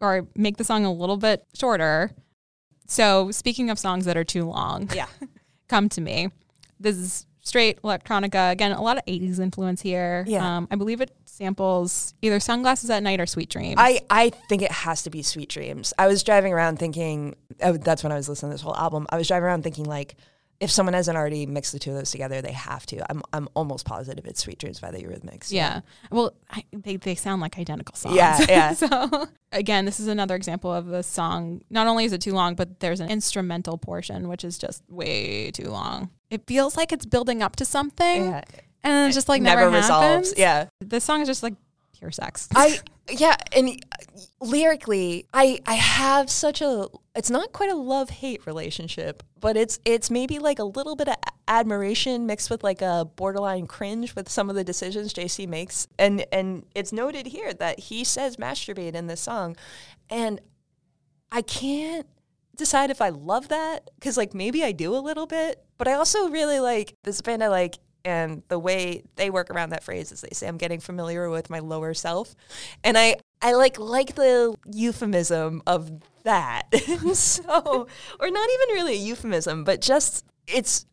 or 0.00 0.26
make 0.34 0.56
the 0.56 0.64
song 0.64 0.84
a 0.84 0.92
little 0.92 1.16
bit 1.18 1.44
shorter. 1.54 2.10
So 2.88 3.30
speaking 3.30 3.70
of 3.70 3.78
songs 3.78 4.04
that 4.06 4.16
are 4.16 4.24
too 4.24 4.44
long, 4.44 4.90
Yeah. 4.94 5.06
come 5.68 5.88
to 5.90 6.00
me. 6.00 6.28
This 6.80 6.96
is 6.96 7.26
straight 7.42 7.82
electronica. 7.82 8.50
Again, 8.50 8.72
a 8.72 8.80
lot 8.80 8.96
of 8.96 9.04
80s 9.04 9.38
influence 9.38 9.82
here. 9.82 10.24
Yeah. 10.26 10.56
Um, 10.56 10.68
I 10.70 10.76
believe 10.76 11.00
it 11.00 11.10
samples 11.24 12.14
either 12.22 12.40
Sunglasses 12.40 12.88
at 12.90 13.02
Night 13.02 13.20
or 13.20 13.26
Sweet 13.26 13.50
Dreams. 13.50 13.76
I, 13.78 14.00
I 14.08 14.30
think 14.48 14.62
it 14.62 14.72
has 14.72 15.02
to 15.02 15.10
be 15.10 15.22
Sweet 15.22 15.48
Dreams. 15.48 15.92
I 15.98 16.06
was 16.06 16.22
driving 16.22 16.52
around 16.52 16.78
thinking, 16.78 17.36
oh, 17.60 17.76
that's 17.76 18.02
when 18.02 18.12
I 18.12 18.16
was 18.16 18.28
listening 18.28 18.50
to 18.50 18.54
this 18.54 18.62
whole 18.62 18.76
album. 18.76 19.06
I 19.10 19.16
was 19.16 19.28
driving 19.28 19.44
around 19.44 19.62
thinking, 19.62 19.84
like, 19.84 20.16
if 20.60 20.70
someone 20.70 20.94
hasn't 20.94 21.16
already 21.16 21.44
mixed 21.44 21.72
the 21.72 21.80
two 21.80 21.90
of 21.90 21.96
those 21.96 22.12
together, 22.12 22.40
they 22.40 22.52
have 22.52 22.86
to. 22.86 23.04
I'm, 23.10 23.20
I'm 23.32 23.48
almost 23.54 23.84
positive 23.84 24.24
it's 24.26 24.40
Sweet 24.40 24.58
Dreams 24.58 24.78
by 24.78 24.92
the 24.92 24.98
Eurythmics. 25.02 25.50
yeah. 25.50 25.80
Well, 26.12 26.34
I, 26.48 26.62
they, 26.72 26.96
they 26.98 27.16
sound 27.16 27.42
like 27.42 27.58
identical 27.58 27.96
songs. 27.96 28.14
Yeah, 28.14 28.38
yeah. 28.48 28.72
so, 28.72 29.26
again, 29.50 29.86
this 29.86 29.98
is 29.98 30.06
another 30.06 30.36
example 30.36 30.72
of 30.72 30.92
a 30.92 31.02
song. 31.02 31.62
Not 31.68 31.88
only 31.88 32.04
is 32.04 32.12
it 32.12 32.20
too 32.20 32.32
long, 32.32 32.54
but 32.54 32.78
there's 32.78 33.00
an 33.00 33.10
instrumental 33.10 33.76
portion, 33.76 34.28
which 34.28 34.44
is 34.44 34.56
just 34.56 34.84
way 34.88 35.50
too 35.50 35.68
long. 35.68 36.10
It 36.32 36.46
feels 36.46 36.76
like 36.76 36.92
it's 36.92 37.04
building 37.04 37.42
up 37.42 37.56
to 37.56 37.64
something. 37.64 38.24
Yeah. 38.24 38.42
And 38.84 38.92
then 38.92 39.10
it 39.10 39.12
just 39.12 39.28
like 39.28 39.42
never, 39.42 39.66
resolves. 39.66 39.90
happens. 39.90 40.34
Yeah. 40.36 40.68
This 40.80 41.04
song 41.04 41.20
is 41.20 41.28
just 41.28 41.42
like 41.42 41.54
pure 41.98 42.10
sex. 42.10 42.48
I 42.54 42.80
yeah, 43.10 43.36
and 43.54 43.78
lyrically, 44.40 45.26
I 45.32 45.60
I 45.66 45.74
have 45.74 46.30
such 46.30 46.60
a 46.62 46.88
it's 47.14 47.30
not 47.30 47.52
quite 47.52 47.70
a 47.70 47.74
love 47.74 48.10
hate 48.10 48.46
relationship, 48.46 49.22
but 49.38 49.56
it's 49.56 49.78
it's 49.84 50.10
maybe 50.10 50.38
like 50.38 50.58
a 50.58 50.64
little 50.64 50.96
bit 50.96 51.08
of 51.08 51.16
admiration 51.46 52.26
mixed 52.26 52.50
with 52.50 52.64
like 52.64 52.80
a 52.82 53.04
borderline 53.16 53.66
cringe 53.66 54.14
with 54.14 54.28
some 54.28 54.48
of 54.48 54.56
the 54.56 54.64
decisions 54.64 55.12
JC 55.12 55.46
makes, 55.46 55.86
and 55.98 56.24
and 56.32 56.64
it's 56.74 56.92
noted 56.92 57.26
here 57.26 57.52
that 57.54 57.78
he 57.78 58.04
says 58.04 58.36
masturbate 58.36 58.94
in 58.94 59.06
this 59.06 59.20
song, 59.20 59.56
and 60.10 60.40
I 61.30 61.42
can't 61.42 62.06
decide 62.62 62.90
if 62.90 63.00
I 63.00 63.08
love 63.08 63.48
that 63.48 63.90
because 63.96 64.16
like 64.16 64.34
maybe 64.34 64.62
I 64.62 64.72
do 64.72 64.94
a 64.94 64.98
little 64.98 65.26
bit, 65.26 65.64
but 65.78 65.88
I 65.88 65.94
also 65.94 66.28
really 66.28 66.60
like 66.60 66.94
this 67.02 67.20
band 67.20 67.42
I 67.42 67.48
like 67.48 67.78
and 68.04 68.42
the 68.48 68.58
way 68.58 69.02
they 69.16 69.30
work 69.30 69.50
around 69.50 69.70
that 69.70 69.84
phrase 69.84 70.12
is 70.12 70.20
they 70.20 70.30
say 70.32 70.48
I'm 70.48 70.56
getting 70.58 70.80
familiar 70.80 71.28
with 71.28 71.50
my 71.50 71.58
lower 71.58 71.94
self, 71.94 72.34
and 72.84 72.96
I 72.96 73.16
I 73.40 73.54
like 73.54 73.78
like 73.78 74.14
the 74.14 74.54
euphemism 74.66 75.62
of 75.66 75.90
that. 76.24 76.74
so 77.14 77.86
or 78.20 78.30
not 78.30 78.48
even 78.50 78.74
really 78.74 78.94
a 78.94 78.98
euphemism, 78.98 79.64
but 79.64 79.80
just 79.80 80.24
it's 80.46 80.86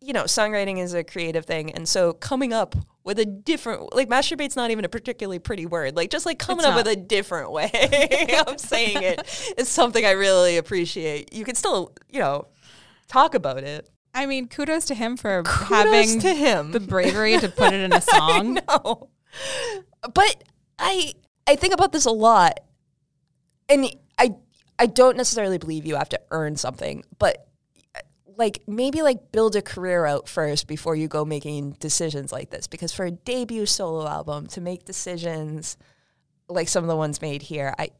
you 0.00 0.12
know 0.12 0.24
songwriting 0.24 0.78
is 0.78 0.94
a 0.94 1.04
creative 1.04 1.44
thing, 1.44 1.72
and 1.72 1.88
so 1.88 2.12
coming 2.12 2.52
up 2.52 2.74
with 3.08 3.18
a 3.18 3.24
different 3.24 3.94
like 3.94 4.06
masturbate's 4.10 4.54
not 4.54 4.70
even 4.70 4.84
a 4.84 4.88
particularly 4.88 5.38
pretty 5.38 5.64
word. 5.64 5.96
Like 5.96 6.10
just 6.10 6.26
like 6.26 6.38
coming 6.38 6.58
It's 6.58 6.66
up 6.66 6.74
not. 6.74 6.84
with 6.84 6.92
a 6.92 6.96
different 6.96 7.50
way 7.50 7.70
of 8.46 8.60
saying 8.60 9.02
it 9.02 9.54
is 9.58 9.66
something 9.66 10.04
I 10.04 10.10
really 10.10 10.58
appreciate. 10.58 11.32
You 11.32 11.46
can 11.46 11.54
still, 11.54 11.94
you 12.10 12.20
know, 12.20 12.48
talk 13.08 13.34
about 13.34 13.64
it. 13.64 13.88
I 14.12 14.26
mean, 14.26 14.46
kudos 14.46 14.84
to 14.86 14.94
him 14.94 15.16
for 15.16 15.42
Kudos 15.42 15.68
having 15.70 16.20
to 16.20 16.34
him. 16.34 16.72
the 16.72 16.80
bravery 16.80 17.38
to 17.38 17.48
put 17.48 17.72
it 17.72 17.80
in 17.80 17.94
a 17.94 18.00
song. 18.14 18.58
No. 18.68 19.08
But 20.12 20.44
I 20.78 21.14
I 21.46 21.56
think 21.56 21.72
about 21.72 21.92
this 21.92 22.04
a 22.04 22.10
lot. 22.10 22.60
And 23.70 23.86
I 24.18 24.34
I 24.78 24.84
don't 24.84 25.16
necessarily 25.16 25.56
believe 25.56 25.86
you 25.86 25.96
have 25.96 26.10
to 26.10 26.20
earn 26.30 26.56
something, 26.56 27.04
but 27.18 27.47
like 28.38 28.62
maybe 28.66 29.02
like 29.02 29.32
build 29.32 29.56
a 29.56 29.60
career 29.62 30.06
out 30.06 30.28
first 30.28 30.66
before 30.66 30.94
you 30.94 31.08
go 31.08 31.24
making 31.24 31.72
decisions 31.80 32.32
like 32.32 32.50
this 32.50 32.66
because 32.66 32.92
for 32.92 33.04
a 33.04 33.10
debut 33.10 33.66
solo 33.66 34.06
album 34.06 34.46
to 34.46 34.60
make 34.60 34.84
decisions 34.84 35.76
like 36.48 36.68
some 36.68 36.84
of 36.84 36.88
the 36.88 36.96
ones 36.96 37.20
made 37.20 37.42
here, 37.42 37.74
I 37.78 37.90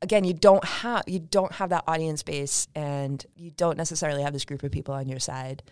again, 0.00 0.24
you 0.24 0.32
don't 0.32 0.64
have 0.64 1.02
you 1.06 1.18
don't 1.18 1.52
have 1.52 1.70
that 1.70 1.84
audience 1.86 2.22
base 2.22 2.68
and 2.74 3.24
you 3.36 3.50
don't 3.50 3.76
necessarily 3.76 4.22
have 4.22 4.32
this 4.32 4.44
group 4.44 4.62
of 4.62 4.70
people 4.70 4.94
on 4.94 5.08
your 5.08 5.18
side. 5.20 5.62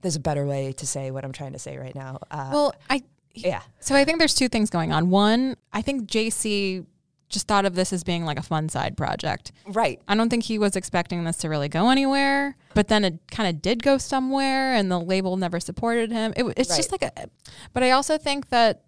There's 0.00 0.16
a 0.16 0.20
better 0.20 0.44
way 0.46 0.72
to 0.74 0.86
say 0.86 1.10
what 1.10 1.24
I'm 1.24 1.32
trying 1.32 1.52
to 1.52 1.58
say 1.58 1.76
right 1.78 1.94
now. 1.94 2.18
Uh, 2.30 2.50
Well, 2.52 2.74
I 2.90 3.02
yeah. 3.34 3.62
so 3.80 3.94
I 3.94 4.04
think 4.04 4.18
there's 4.18 4.34
two 4.34 4.48
things 4.48 4.68
going 4.68 4.92
on. 4.92 5.10
One, 5.10 5.56
I 5.72 5.82
think 5.82 6.08
JC 6.08 6.84
just 7.28 7.46
thought 7.46 7.64
of 7.64 7.74
this 7.74 7.92
as 7.92 8.04
being 8.04 8.24
like 8.24 8.38
a 8.38 8.42
fun 8.42 8.68
side 8.68 8.96
project. 8.96 9.52
Right. 9.66 10.00
I 10.08 10.14
don't 10.14 10.30
think 10.30 10.44
he 10.44 10.58
was 10.58 10.76
expecting 10.76 11.24
this 11.24 11.36
to 11.38 11.48
really 11.48 11.68
go 11.68 11.90
anywhere, 11.90 12.56
but 12.74 12.88
then 12.88 13.04
it 13.04 13.18
kind 13.30 13.48
of 13.48 13.60
did 13.60 13.82
go 13.82 13.98
somewhere, 13.98 14.74
and 14.74 14.90
the 14.90 15.00
label 15.00 15.36
never 15.36 15.60
supported 15.60 16.10
him. 16.10 16.32
It, 16.36 16.44
it's 16.56 16.76
just 16.76 16.92
like 16.92 17.02
a. 17.02 17.12
But 17.72 17.82
I 17.82 17.90
also 17.90 18.18
think 18.18 18.48
that 18.50 18.82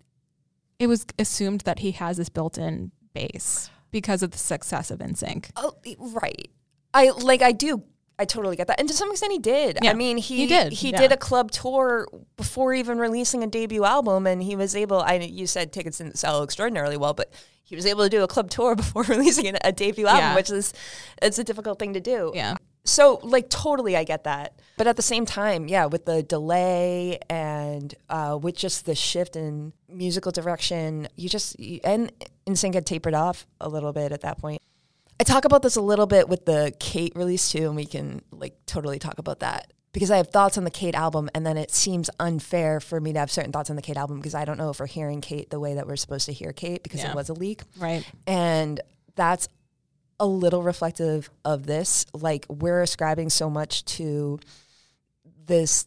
it 0.78 0.86
was 0.86 1.07
assumed 1.18 1.62
that 1.62 1.80
he 1.80 1.93
has 1.93 2.16
this 2.16 2.28
built-in 2.28 2.91
base 3.12 3.70
because 3.91 4.22
of 4.22 4.30
the 4.30 4.38
success 4.38 4.91
of 4.91 5.01
NSYNC. 5.01 5.51
Oh, 5.57 5.74
right. 5.99 6.51
I 6.95 7.11
like. 7.11 7.43
I 7.43 7.53
do. 7.53 7.84
I 8.21 8.27
totally 8.27 8.55
get 8.55 8.66
that, 8.66 8.79
and 8.79 8.87
to 8.87 8.95
some 8.95 9.11
extent, 9.11 9.33
he 9.33 9.39
did. 9.39 9.79
Yeah, 9.83 9.93
I 9.93 9.95
mean, 9.95 10.18
he 10.18 10.37
he 10.37 10.47
did, 10.47 10.73
He 10.75 10.91
yeah. 10.91 10.99
did 10.99 11.11
a 11.12 11.16
club 11.16 11.51
tour 11.51 12.07
before 12.37 12.75
even 12.75 12.99
releasing 12.99 13.43
a 13.43 13.47
debut 13.47 13.83
album, 13.85 14.27
and 14.27 14.43
he 14.43 14.57
was 14.57 14.77
able. 14.77 15.01
I 15.01 15.14
you 15.14 15.47
said 15.47 15.73
tickets 15.73 15.99
didn't 15.99 16.18
sell 16.18 16.43
extraordinarily 16.43 16.99
well, 16.99 17.14
but 17.14 17.33
he 17.64 17.77
was 17.77 17.87
able 17.87 18.03
to 18.05 18.11
do 18.11 18.23
a 18.23 18.29
club 18.29 18.51
tour 18.51 18.77
before 18.83 19.05
releasing 19.05 19.57
a, 19.62 19.73
debut 19.73 20.07
album, 20.07 20.21
Yeah. 20.21 20.35
which 20.35 20.51
is 20.51 20.75
it's 21.23 21.39
a 21.39 21.45
difficult 21.45 21.79
thing 21.79 21.95
to 21.95 22.01
do. 22.01 22.33
Yeah. 22.35 22.57
So 22.85 23.21
like 23.23 23.49
totally, 23.49 23.97
I 23.97 24.05
get 24.05 24.25
that, 24.25 24.53
but 24.77 24.87
at 24.87 24.97
the 24.97 25.03
same 25.03 25.25
time, 25.25 25.66
yeah, 25.68 25.87
with 25.87 26.05
the 26.05 26.23
delay 26.23 27.21
and 27.31 27.95
uh, 28.11 28.39
with 28.41 28.57
just 28.57 28.85
the 28.85 28.95
shift 28.95 29.35
in 29.35 29.73
musical 29.89 30.31
direction, 30.33 31.09
you 31.16 31.29
just 31.31 31.59
you, 31.59 31.81
and 31.85 32.12
NSYNC 32.47 32.75
had 32.75 32.87
tapered 32.87 33.14
off 33.14 33.47
a 33.61 33.68
little 33.68 33.93
bit 33.93 34.12
at 34.12 34.21
that 34.23 34.39
point. 34.39 34.61
I 35.21 35.23
talk 35.23 35.45
about 35.45 35.61
this 35.61 35.77
a 35.77 35.83
little 35.83 36.07
bit 36.07 36.29
with 36.31 36.47
the 36.47 36.73
Kate 36.81 37.12
release 37.14 37.53
too, 37.53 37.66
and 37.66 37.77
we 37.77 37.85
can 37.85 38.23
like 38.33 38.55
totally 38.66 38.99
talk 38.99 39.18
about 39.18 39.41
that 39.41 39.71
because 39.93 40.11
I 40.11 40.16
have 40.16 40.29
thoughts 40.29 40.57
on 40.57 40.64
the 40.64 40.71
Kate 40.71 40.95
album, 40.95 41.29
and 41.35 41.45
then 41.45 41.59
it 41.59 41.71
seems 41.71 42.09
unfair 42.18 42.81
for 42.81 42.99
me 43.01 43.12
to 43.12 43.18
have 43.18 43.31
certain 43.31 43.53
thoughts 43.53 43.68
on 43.68 43.77
the 43.77 43.83
Kate 43.83 43.99
album 43.99 44.16
because 44.18 44.35
I 44.35 44.47
don't 44.47 44.57
know 44.57 44.71
if 44.71 44.81
we're 44.81 44.87
hearing 44.87 45.21
Kate 45.21 45.51
the 45.51 45.61
way 45.61 45.75
that 45.75 45.87
we're 45.87 45.97
supposed 45.97 46.25
to 46.27 46.33
hear 46.33 46.53
Kate 46.55 46.83
because 46.83 47.01
Yeah. 47.03 47.11
it 47.11 47.14
was 47.16 47.29
a 47.29 47.35
leak. 47.35 47.62
Right. 47.79 48.03
And 48.27 48.81
that's 49.14 49.47
a 50.18 50.27
little 50.27 50.62
reflective 50.62 51.29
of 51.45 51.66
this. 51.66 52.07
Like 52.14 52.47
we're 52.49 52.81
ascribing 52.81 53.29
so 53.29 53.51
much 53.51 53.85
to 53.97 54.41
this 55.47 55.87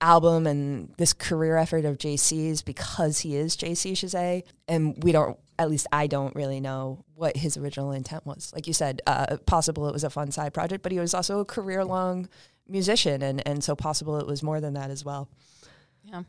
album 0.00 0.46
and 0.46 0.92
this 0.96 1.12
career 1.12 1.56
effort 1.56 1.84
of 1.84 1.98
JC's 1.98 2.62
because 2.62 3.18
he 3.20 3.36
is 3.36 3.56
JC 3.56 3.92
Chasez. 3.92 4.42
And 4.68 5.02
we 5.02 5.12
don't, 5.12 5.38
at 5.58 5.70
least 5.70 5.86
I 5.92 6.06
don't 6.06 6.34
really 6.34 6.60
know 6.60 7.04
what 7.14 7.36
his 7.36 7.56
original 7.56 7.92
intent 7.92 8.26
was. 8.26 8.52
Like 8.54 8.66
you 8.66 8.72
said, 8.72 9.00
uh, 9.06 9.36
possible 9.46 9.88
it 9.88 9.92
was 9.92 10.04
a 10.04 10.10
fun 10.10 10.30
side 10.30 10.52
project, 10.52 10.82
but 10.82 10.92
he 10.92 10.98
was 10.98 11.14
also 11.14 11.40
a 11.40 11.44
career 11.44 11.84
long 11.84 12.28
musician. 12.68 13.22
And, 13.22 13.46
and 13.46 13.62
so 13.62 13.76
possible 13.76 14.18
it 14.18 14.26
was 14.26 14.42
more 14.42 14.60
than 14.60 14.74
that 14.74 14.90
as 14.90 15.04
well. 15.04 15.28
Yeah. 16.02 16.22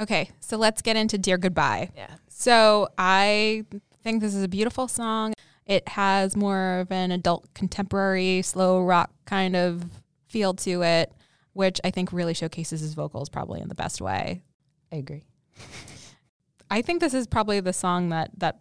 Okay, 0.00 0.30
so 0.40 0.56
let's 0.56 0.80
get 0.80 0.96
into 0.96 1.18
Dear 1.18 1.38
Goodbye. 1.38 1.90
Yeah. 1.96 2.14
So 2.28 2.88
I 2.96 3.64
think 4.04 4.20
this 4.20 4.34
is 4.34 4.44
a 4.44 4.48
beautiful 4.48 4.86
song. 4.86 5.34
It 5.66 5.86
has 5.88 6.36
more 6.36 6.78
of 6.80 6.92
an 6.92 7.10
adult 7.10 7.52
contemporary 7.52 8.42
slow 8.42 8.80
rock 8.82 9.10
kind 9.26 9.56
of 9.56 9.84
feel 10.28 10.54
to 10.54 10.82
it, 10.82 11.12
which 11.52 11.80
I 11.82 11.90
think 11.90 12.12
really 12.12 12.32
showcases 12.32 12.80
his 12.80 12.94
vocals 12.94 13.28
probably 13.28 13.60
in 13.60 13.68
the 13.68 13.74
best 13.74 14.00
way. 14.00 14.42
I 14.92 14.96
agree. 14.96 15.24
I 16.70 16.82
think 16.82 17.00
this 17.00 17.14
is 17.14 17.26
probably 17.26 17.60
the 17.60 17.72
song 17.72 18.10
that 18.10 18.30
that 18.38 18.60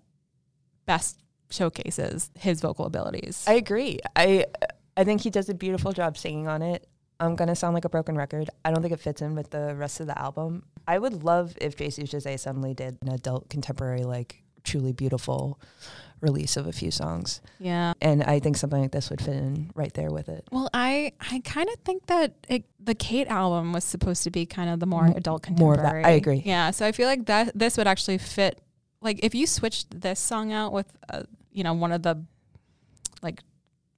best 0.85 1.19
showcases 1.49 2.29
his 2.37 2.61
vocal 2.61 2.85
abilities. 2.85 3.45
I 3.47 3.53
agree. 3.53 3.99
I 4.15 4.45
I 4.95 5.03
think 5.03 5.21
he 5.21 5.29
does 5.29 5.49
a 5.49 5.53
beautiful 5.53 5.91
job 5.91 6.17
singing 6.17 6.47
on 6.47 6.61
it. 6.61 6.87
I'm 7.19 7.35
gonna 7.35 7.55
sound 7.55 7.73
like 7.73 7.85
a 7.85 7.89
broken 7.89 8.15
record. 8.15 8.49
I 8.63 8.71
don't 8.71 8.81
think 8.81 8.93
it 8.93 8.99
fits 8.99 9.21
in 9.21 9.35
with 9.35 9.49
the 9.49 9.75
rest 9.75 9.99
of 9.99 10.07
the 10.07 10.17
album. 10.17 10.63
I 10.87 10.99
would 10.99 11.23
love 11.23 11.57
if 11.59 11.75
JC 11.75 12.03
Chasez 12.03 12.39
suddenly 12.39 12.73
did 12.73 12.97
an 13.01 13.09
adult 13.09 13.49
contemporary, 13.49 14.03
like 14.03 14.43
truly 14.63 14.91
beautiful 14.91 15.59
release 16.21 16.57
of 16.57 16.65
a 16.67 16.71
few 16.71 16.89
songs. 16.91 17.41
yeah. 17.59 17.93
And 18.01 18.23
I 18.23 18.39
think 18.39 18.57
something 18.57 18.81
like 18.81 18.91
this 18.91 19.09
would 19.09 19.21
fit 19.21 19.35
in 19.35 19.71
right 19.75 19.93
there 19.93 20.09
with 20.09 20.29
it. 20.29 20.47
Well, 20.51 20.69
I 20.73 21.11
I 21.19 21.41
kind 21.45 21.69
of 21.69 21.75
think 21.85 22.07
that 22.07 22.33
it, 22.49 22.65
the 22.79 22.95
Kate 22.95 23.27
album 23.27 23.71
was 23.73 23.83
supposed 23.83 24.23
to 24.23 24.31
be 24.31 24.45
kind 24.45 24.69
of 24.69 24.79
the 24.79 24.85
more 24.87 25.05
M- 25.05 25.13
adult 25.15 25.47
more 25.51 25.73
of 25.73 25.77
that. 25.81 25.83
contemporary. 25.91 26.03
I 26.05 26.09
agree. 26.17 26.41
Yeah, 26.45 26.71
so 26.71 26.85
I 26.85 26.91
feel 26.91 27.07
like 27.07 27.25
that 27.27 27.51
this 27.57 27.77
would 27.77 27.87
actually 27.87 28.17
fit. 28.17 28.59
Like 29.01 29.19
if 29.23 29.35
you 29.35 29.45
switched 29.45 30.01
this 30.01 30.19
song 30.19 30.51
out 30.51 30.73
with, 30.73 30.91
uh, 31.09 31.23
you 31.51 31.63
know, 31.63 31.73
one 31.73 31.91
of 31.91 32.01
the 32.01 32.23
like 33.21 33.41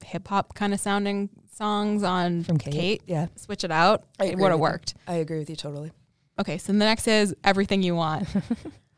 hip 0.04 0.28
hop 0.28 0.54
kind 0.54 0.74
of 0.74 0.80
sounding 0.80 1.30
songs 1.54 2.02
on 2.02 2.42
From 2.44 2.58
Kate. 2.58 3.02
Yeah. 3.06 3.28
switch 3.36 3.64
it 3.64 3.70
out, 3.70 4.04
it 4.18 4.36
would 4.38 4.50
have 4.50 4.60
with 4.60 4.68
you. 4.68 4.72
worked. 4.72 4.94
I 5.06 5.14
agree 5.16 5.38
with 5.38 5.48
you 5.50 5.56
totally. 5.56 5.92
Okay, 6.38 6.58
so 6.58 6.72
the 6.72 6.78
next 6.78 7.06
is 7.08 7.34
Everything 7.44 7.82
You 7.82 7.96
Want. 7.96 8.28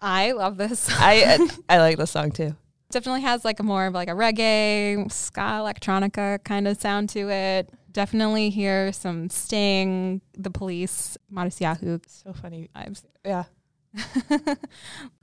I 0.00 0.32
love 0.32 0.56
this. 0.56 0.88
I 0.90 1.22
uh, 1.22 1.46
I 1.68 1.78
like 1.78 1.98
this 1.98 2.10
song 2.10 2.32
too. 2.32 2.56
definitely 2.90 3.22
has 3.22 3.44
like 3.44 3.60
a 3.60 3.62
more 3.62 3.86
of 3.86 3.94
like 3.94 4.08
a 4.08 4.12
reggae, 4.12 5.10
ska, 5.10 5.40
electronica 5.40 6.42
kind 6.44 6.68
of 6.68 6.80
sound 6.80 7.08
to 7.10 7.30
it. 7.30 7.70
Definitely 7.92 8.50
hear 8.50 8.92
some 8.92 9.28
Sting, 9.30 10.20
The 10.36 10.50
Police, 10.50 11.16
Modest 11.28 11.60
Yahoo 11.60 11.98
So 12.06 12.32
funny. 12.32 12.68
vibes. 12.76 13.02
Yeah. 13.24 13.44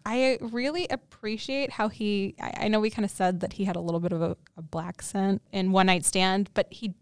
I 0.05 0.37
really 0.41 0.87
appreciate 0.89 1.71
how 1.71 1.87
he. 1.87 2.35
I, 2.41 2.53
I 2.61 2.67
know 2.67 2.81
we 2.81 2.89
kind 2.89 3.05
of 3.05 3.11
said 3.11 3.39
that 3.41 3.53
he 3.53 3.63
had 3.63 3.77
a 3.77 3.79
little 3.79 4.01
bit 4.01 4.11
of 4.11 4.21
a, 4.21 4.35
a 4.57 4.61
black 4.61 5.01
scent 5.01 5.41
in 5.53 5.71
One 5.71 5.85
Night 5.85 6.03
Stand, 6.03 6.49
but 6.53 6.67
he 6.71 6.93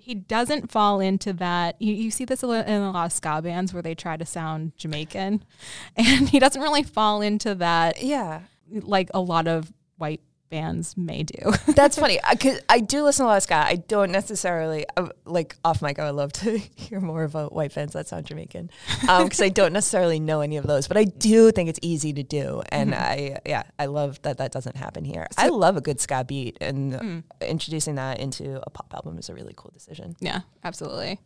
he 0.00 0.14
doesn't 0.14 0.70
fall 0.70 1.00
into 1.00 1.32
that. 1.34 1.80
You, 1.80 1.92
you 1.94 2.10
see 2.10 2.24
this 2.24 2.42
in 2.42 2.48
a 2.50 2.90
lot 2.90 3.06
of 3.06 3.12
ska 3.12 3.40
bands 3.42 3.72
where 3.72 3.82
they 3.82 3.94
try 3.94 4.16
to 4.16 4.24
sound 4.26 4.72
Jamaican, 4.76 5.44
and 5.96 6.28
he 6.28 6.38
doesn't 6.38 6.60
really 6.62 6.82
fall 6.82 7.20
into 7.22 7.54
that 7.56 8.02
Yeah. 8.02 8.42
like 8.70 9.10
a 9.14 9.20
lot 9.20 9.46
of 9.46 9.72
white 9.98 10.20
bands 10.50 10.96
may 10.96 11.22
do. 11.22 11.52
That's 11.74 11.98
funny 11.98 12.18
because 12.30 12.60
I 12.68 12.80
do 12.80 13.02
listen 13.04 13.24
to 13.24 13.28
a 13.28 13.30
lot 13.30 13.36
of 13.38 13.42
ska. 13.44 13.54
I 13.54 13.76
don't 13.76 14.10
necessarily 14.10 14.84
uh, 14.96 15.08
like 15.24 15.56
off 15.64 15.80
mic. 15.80 15.98
I 15.98 16.06
would 16.06 16.16
love 16.16 16.32
to 16.34 16.58
hear 16.76 17.00
more 17.00 17.22
about 17.24 17.52
white 17.52 17.72
fans 17.72 17.92
that 17.92 18.08
sound 18.08 18.26
Jamaican 18.26 18.70
because 19.00 19.40
I 19.40 19.48
don't 19.48 19.72
necessarily 19.72 20.18
know 20.20 20.40
any 20.40 20.56
of 20.56 20.66
those. 20.66 20.88
But 20.88 20.96
I 20.96 21.04
do 21.04 21.50
think 21.52 21.68
it's 21.68 21.78
easy 21.82 22.12
to 22.14 22.22
do, 22.22 22.62
and 22.70 22.94
I 22.94 23.38
yeah, 23.46 23.62
I 23.78 23.86
love 23.86 24.20
that 24.22 24.38
that 24.38 24.52
doesn't 24.52 24.76
happen 24.76 25.04
here. 25.04 25.26
I 25.38 25.48
love 25.48 25.76
a 25.76 25.80
good 25.80 26.00
ska 26.00 26.24
beat, 26.24 26.58
and 26.60 26.92
Mm. 26.92 27.22
introducing 27.40 27.94
that 27.94 28.18
into 28.18 28.60
a 28.66 28.70
pop 28.70 28.92
album 28.94 29.16
is 29.18 29.28
a 29.28 29.34
really 29.34 29.54
cool 29.56 29.70
decision. 29.72 30.16
Yeah, 30.20 30.40
absolutely. 30.64 31.18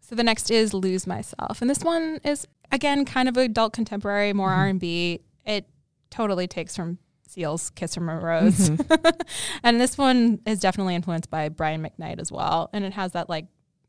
So 0.00 0.14
the 0.14 0.22
next 0.22 0.50
is 0.50 0.72
"Lose 0.72 1.06
Myself," 1.06 1.60
and 1.60 1.68
this 1.70 1.80
one 1.80 2.20
is 2.24 2.46
again 2.70 3.04
kind 3.04 3.28
of 3.28 3.36
adult 3.36 3.72
contemporary, 3.72 4.32
more 4.32 4.50
Mm-hmm. 4.50 4.60
R 4.60 4.66
and 4.68 4.80
B. 4.80 5.20
It 5.44 5.66
totally 6.10 6.46
takes 6.46 6.76
from 6.76 6.98
Seal's 7.28 7.70
"Kiss 7.70 7.94
from 7.94 8.08
a 8.08 8.18
Rose," 8.18 8.70
Mm-hmm. 8.70 9.20
and 9.62 9.80
this 9.80 9.98
one 9.98 10.40
is 10.46 10.60
definitely 10.60 10.94
influenced 10.94 11.30
by 11.30 11.48
Brian 11.48 11.82
McKnight 11.82 12.20
as 12.20 12.30
well, 12.30 12.70
and 12.72 12.84
it 12.84 12.92
has 12.92 13.12
that 13.12 13.28
like 13.28 13.46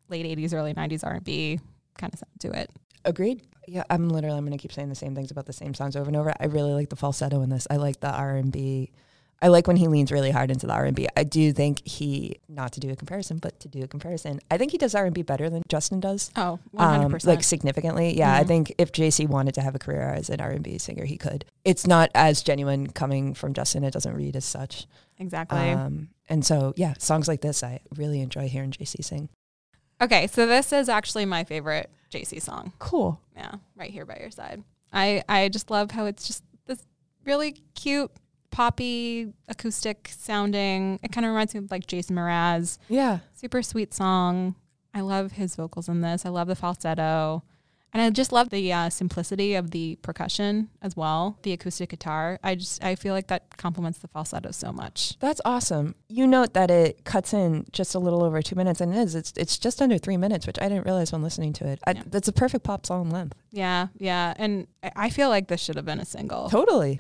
late 0.10 0.26
'80s, 0.26 0.54
early 0.54 0.74
'90s 0.74 1.04
R 1.06 1.14
and 1.14 1.24
B 1.24 1.60
kind 1.98 2.14
of 2.14 2.20
sound 2.20 2.40
to 2.40 2.60
it. 2.60 2.70
Agreed. 3.06 3.42
Yeah, 3.68 3.84
I'm 3.90 4.10
literally 4.10 4.38
I'm 4.38 4.46
gonna 4.46 4.58
keep 4.58 4.72
saying 4.72 4.90
the 4.90 4.96
same 4.96 5.14
things 5.14 5.30
about 5.32 5.46
the 5.46 5.54
same 5.54 5.74
songs 5.74 5.96
over 5.96 6.08
and 6.08 6.16
over. 6.16 6.34
I 6.40 6.46
really 6.46 6.74
like 6.74 6.90
the 6.90 6.96
falsetto 6.96 7.42
in 7.42 7.50
this. 7.50 7.68
I 7.70 7.76
like 7.76 8.00
the 8.00 8.12
R 8.12 8.36
and 8.36 8.52
B. 8.52 8.92
I 9.42 9.50
like 9.50 9.68
when 9.68 9.76
he 9.78 9.88
leans 9.88 10.12
really 10.12 10.32
hard 10.32 10.50
into 10.50 10.66
the 10.66 10.74
R 10.74 10.86
and 10.86 10.96
B. 10.96 11.08
I 11.16 11.24
do 11.24 11.54
think 11.54 11.86
he, 11.88 12.40
not 12.50 12.72
to 12.72 12.80
do 12.80 12.90
a 12.90 12.96
comparison, 12.96 13.38
but 13.38 13.60
to 13.60 13.68
do 13.68 13.84
a 13.84 13.88
comparison, 13.88 14.40
I 14.50 14.58
think 14.58 14.72
he 14.72 14.80
does 14.80 14.96
R 14.96 15.06
and 15.06 15.14
B 15.14 15.22
better 15.22 15.48
than 15.50 15.62
Justin 15.68 16.00
does. 16.00 16.32
Oh, 16.36 16.58
100 16.72 17.06
Um, 17.06 17.20
like 17.26 17.44
significantly, 17.44 18.18
yeah. 18.18 18.34
I 18.36 18.44
Mhm. 18.44 18.48
think 18.48 18.74
if 18.80 18.92
JC 18.92 19.28
wanted 19.28 19.54
to 19.56 19.62
have 19.62 19.76
a 19.76 19.80
career 19.80 20.02
as 20.02 20.30
an 20.32 20.42
R 20.42 20.50
and 20.50 20.64
B 20.64 20.80
singer, 20.80 21.06
he 21.06 21.18
could. 21.18 21.46
It's 21.64 21.86
not 21.86 22.10
as 22.16 22.42
genuine 22.42 22.88
coming 22.88 23.36
from 23.36 23.54
Justin. 23.54 23.84
It 23.84 23.92
doesn't 23.94 24.14
read 24.16 24.36
as 24.36 24.46
such. 24.46 24.88
exactly. 25.20 25.58
Um, 25.72 26.10
and 26.30 26.46
so, 26.46 26.74
yeah, 26.76 26.94
songs 27.00 27.28
like 27.28 27.42
this, 27.42 27.64
I 27.64 27.80
really 27.96 28.22
enjoy 28.22 28.48
hearing 28.48 28.70
JC 28.72 29.02
sing. 29.04 29.30
Okay, 30.00 30.28
so 30.28 30.46
this 30.46 30.72
is 30.72 30.90
actually 30.90 31.26
my 31.26 31.44
favorite 31.44 31.90
JC 32.12 32.40
song. 32.40 32.74
Cool. 32.78 33.20
Yeah, 33.36 33.54
right 33.76 33.90
here 33.92 34.06
by 34.06 34.18
your 34.20 34.30
side. 34.32 34.64
I 34.94 35.24
I 35.28 35.50
just 35.50 35.70
love 35.72 35.90
how 35.92 36.06
it's 36.06 36.28
just 36.28 36.44
this 36.68 36.86
really 37.26 37.54
cute 37.76 38.12
poppy 38.58 39.32
acoustic 39.48 40.10
sounding. 40.18 41.00
It 41.04 41.12
kind 41.12 41.24
of 41.26 41.30
reminds 41.30 41.54
me 41.54 41.60
of 41.60 41.70
like 41.70 41.86
Jason 41.86 42.16
Mraz. 42.16 42.80
Yeah. 42.90 43.20
Super 43.36 43.62
sweet 43.62 43.94
song. 43.94 44.56
I 44.96 45.02
love 45.02 45.34
his 45.34 45.56
vocals 45.56 45.88
in 45.88 46.02
this. 46.02 46.26
I 46.26 46.30
love 46.30 46.48
the 46.48 46.56
falsetto. 46.56 47.44
And 47.94 48.02
I 48.02 48.10
just 48.10 48.32
love 48.32 48.50
the 48.50 48.74
uh, 48.74 48.90
simplicity 48.90 49.54
of 49.54 49.70
the 49.72 49.98
percussion 50.02 50.70
as 50.82 50.98
well, 50.98 51.38
the 51.44 51.54
acoustic 51.54 51.90
guitar. 51.90 52.40
I 52.44 52.56
just 52.56 52.84
I 52.84 52.96
feel 52.96 53.14
like 53.14 53.28
that 53.28 53.58
complements 53.58 54.00
the 54.00 54.08
falsetto 54.08 54.50
so 54.50 54.74
much. 54.74 55.18
That's 55.20 55.40
awesome. 55.46 55.94
You 56.10 56.26
note 56.26 56.54
that 56.56 56.72
it 56.72 57.06
cuts 57.06 57.34
in 57.34 57.66
just 57.72 57.94
a 57.94 58.00
little 58.00 58.24
over 58.24 58.42
two 58.42 58.56
minutes, 58.56 58.82
and 58.82 58.92
it 58.94 58.98
is. 58.98 59.14
It's 59.14 59.34
it's 59.38 59.58
just 59.60 59.82
under 59.84 60.00
three 60.00 60.18
minutes, 60.18 60.48
which 60.48 60.58
I 60.60 60.68
didn't 60.68 60.86
realize 60.86 61.12
when 61.12 61.22
listening 61.22 61.54
to 61.54 61.68
it. 61.68 61.80
I, 61.88 61.92
Yeah. 61.92 62.04
That's 62.08 62.28
a 62.28 62.34
perfect 62.34 62.64
pop 62.66 62.86
song 62.88 63.10
length. 63.12 63.36
Yeah, 63.52 63.88
yeah, 63.98 64.34
and 64.36 64.68
I- 64.84 64.92
I 65.06 65.10
feel 65.10 65.30
like 65.30 65.48
this 65.48 65.62
should 65.62 65.76
have 65.76 65.86
been 65.86 66.00
a 66.00 66.06
single. 66.06 66.50
Totally. 66.50 67.00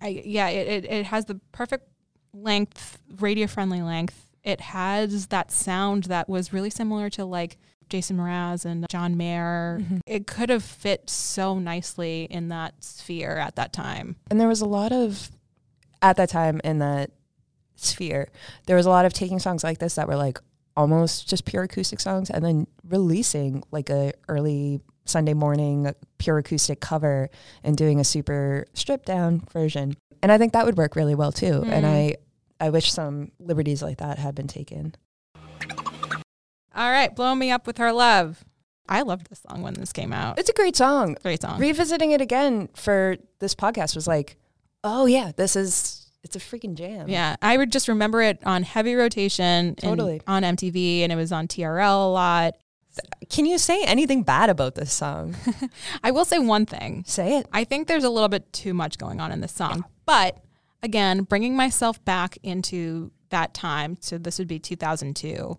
I, 0.00 0.22
yeah, 0.24 0.48
it, 0.48 0.84
it, 0.84 0.90
it 0.90 1.06
has 1.06 1.24
the 1.26 1.40
perfect 1.52 1.88
length, 2.32 2.98
radio 3.18 3.46
friendly 3.46 3.82
length. 3.82 4.28
It 4.44 4.60
has 4.60 5.26
that 5.28 5.50
sound 5.50 6.04
that 6.04 6.28
was 6.28 6.52
really 6.52 6.70
similar 6.70 7.10
to 7.10 7.24
like 7.24 7.58
Jason 7.88 8.16
Mraz 8.16 8.64
and 8.64 8.86
John 8.90 9.16
Mayer. 9.16 9.80
Mhm. 9.82 10.00
It 10.06 10.26
could 10.26 10.48
have 10.48 10.64
fit 10.64 11.10
so 11.10 11.58
nicely 11.58 12.24
in 12.30 12.48
that 12.48 12.82
sphere 12.82 13.36
at 13.36 13.56
that 13.56 13.72
time. 13.72 14.16
And 14.30 14.40
there 14.40 14.48
was 14.48 14.60
a 14.60 14.66
lot 14.66 14.92
of, 14.92 15.30
at 16.00 16.16
that 16.16 16.30
time 16.30 16.60
in 16.64 16.78
that 16.78 17.10
sphere, 17.76 18.30
there 18.66 18.76
was 18.76 18.86
a 18.86 18.90
lot 18.90 19.04
of 19.04 19.12
taking 19.12 19.38
songs 19.38 19.62
like 19.62 19.78
this 19.78 19.96
that 19.96 20.08
were 20.08 20.16
like 20.16 20.38
almost 20.76 21.28
just 21.28 21.44
pure 21.44 21.64
acoustic 21.64 22.00
songs 22.00 22.30
and 22.30 22.42
then 22.44 22.66
releasing 22.88 23.62
like 23.70 23.90
a 23.90 24.12
early 24.28 24.80
Sunday 25.12 25.34
morning 25.34 25.92
pure 26.18 26.38
acoustic 26.38 26.80
cover 26.80 27.28
and 27.62 27.76
doing 27.76 28.00
a 28.00 28.04
super 28.04 28.66
stripped 28.74 29.06
down 29.06 29.42
version. 29.52 29.94
And 30.22 30.32
I 30.32 30.38
think 30.38 30.52
that 30.54 30.64
would 30.66 30.76
work 30.78 30.96
really 30.96 31.14
well 31.14 31.30
too. 31.32 31.62
And 31.66 31.84
Mm. 31.84 31.88
I, 31.88 32.16
I 32.60 32.70
wish 32.70 32.92
some 32.92 33.32
liberties 33.38 33.82
like 33.82 33.98
that 33.98 34.18
had 34.18 34.34
been 34.34 34.46
taken. 34.48 34.94
All 36.74 36.90
right, 36.90 37.14
blow 37.14 37.34
me 37.34 37.50
up 37.50 37.66
with 37.66 37.78
her 37.78 37.92
love. 37.92 38.44
I 38.88 39.02
loved 39.02 39.28
this 39.28 39.40
song 39.48 39.62
when 39.62 39.74
this 39.74 39.92
came 39.92 40.12
out. 40.12 40.38
It's 40.38 40.48
a 40.48 40.54
great 40.54 40.74
song. 40.76 41.16
Great 41.22 41.42
song. 41.42 41.60
Revisiting 41.60 42.12
it 42.12 42.20
again 42.20 42.68
for 42.74 43.16
this 43.38 43.54
podcast 43.54 43.94
was 43.94 44.06
like, 44.06 44.36
oh 44.82 45.06
yeah, 45.06 45.32
this 45.36 45.54
is, 45.54 46.10
it's 46.24 46.34
a 46.34 46.38
freaking 46.38 46.74
jam. 46.74 47.08
Yeah, 47.08 47.36
I 47.42 47.56
would 47.56 47.70
just 47.70 47.88
remember 47.88 48.22
it 48.22 48.38
on 48.44 48.62
heavy 48.62 48.94
rotation 48.94 49.68
in- 49.68 49.74
Totally. 49.76 50.22
on 50.26 50.42
MTV, 50.42 51.00
and 51.02 51.12
it 51.12 51.16
was 51.16 51.30
on 51.30 51.46
TRL 51.46 52.06
a 52.06 52.10
lot. 52.10 52.54
Can 53.30 53.46
you 53.46 53.56
say 53.58 53.82
anything 53.84 54.22
bad 54.22 54.50
about 54.50 54.74
this 54.74 54.92
song? 54.92 55.34
I 56.04 56.10
will 56.10 56.24
say 56.24 56.38
one 56.38 56.66
thing. 56.66 57.04
say 57.06 57.38
it. 57.38 57.46
I 57.52 57.64
think 57.64 57.88
there's 57.88 58.04
a 58.04 58.10
little 58.10 58.28
bit 58.28 58.52
too 58.52 58.74
much 58.74 58.98
going 58.98 59.20
on 59.20 59.32
in 59.32 59.40
this 59.40 59.52
song. 59.52 59.84
But 60.04 60.38
again, 60.82 61.22
bringing 61.22 61.56
myself 61.56 62.04
back 62.04 62.36
into 62.42 63.10
that 63.30 63.54
time, 63.54 63.96
so 64.00 64.18
this 64.18 64.38
would 64.38 64.48
be 64.48 64.58
2002, 64.58 65.58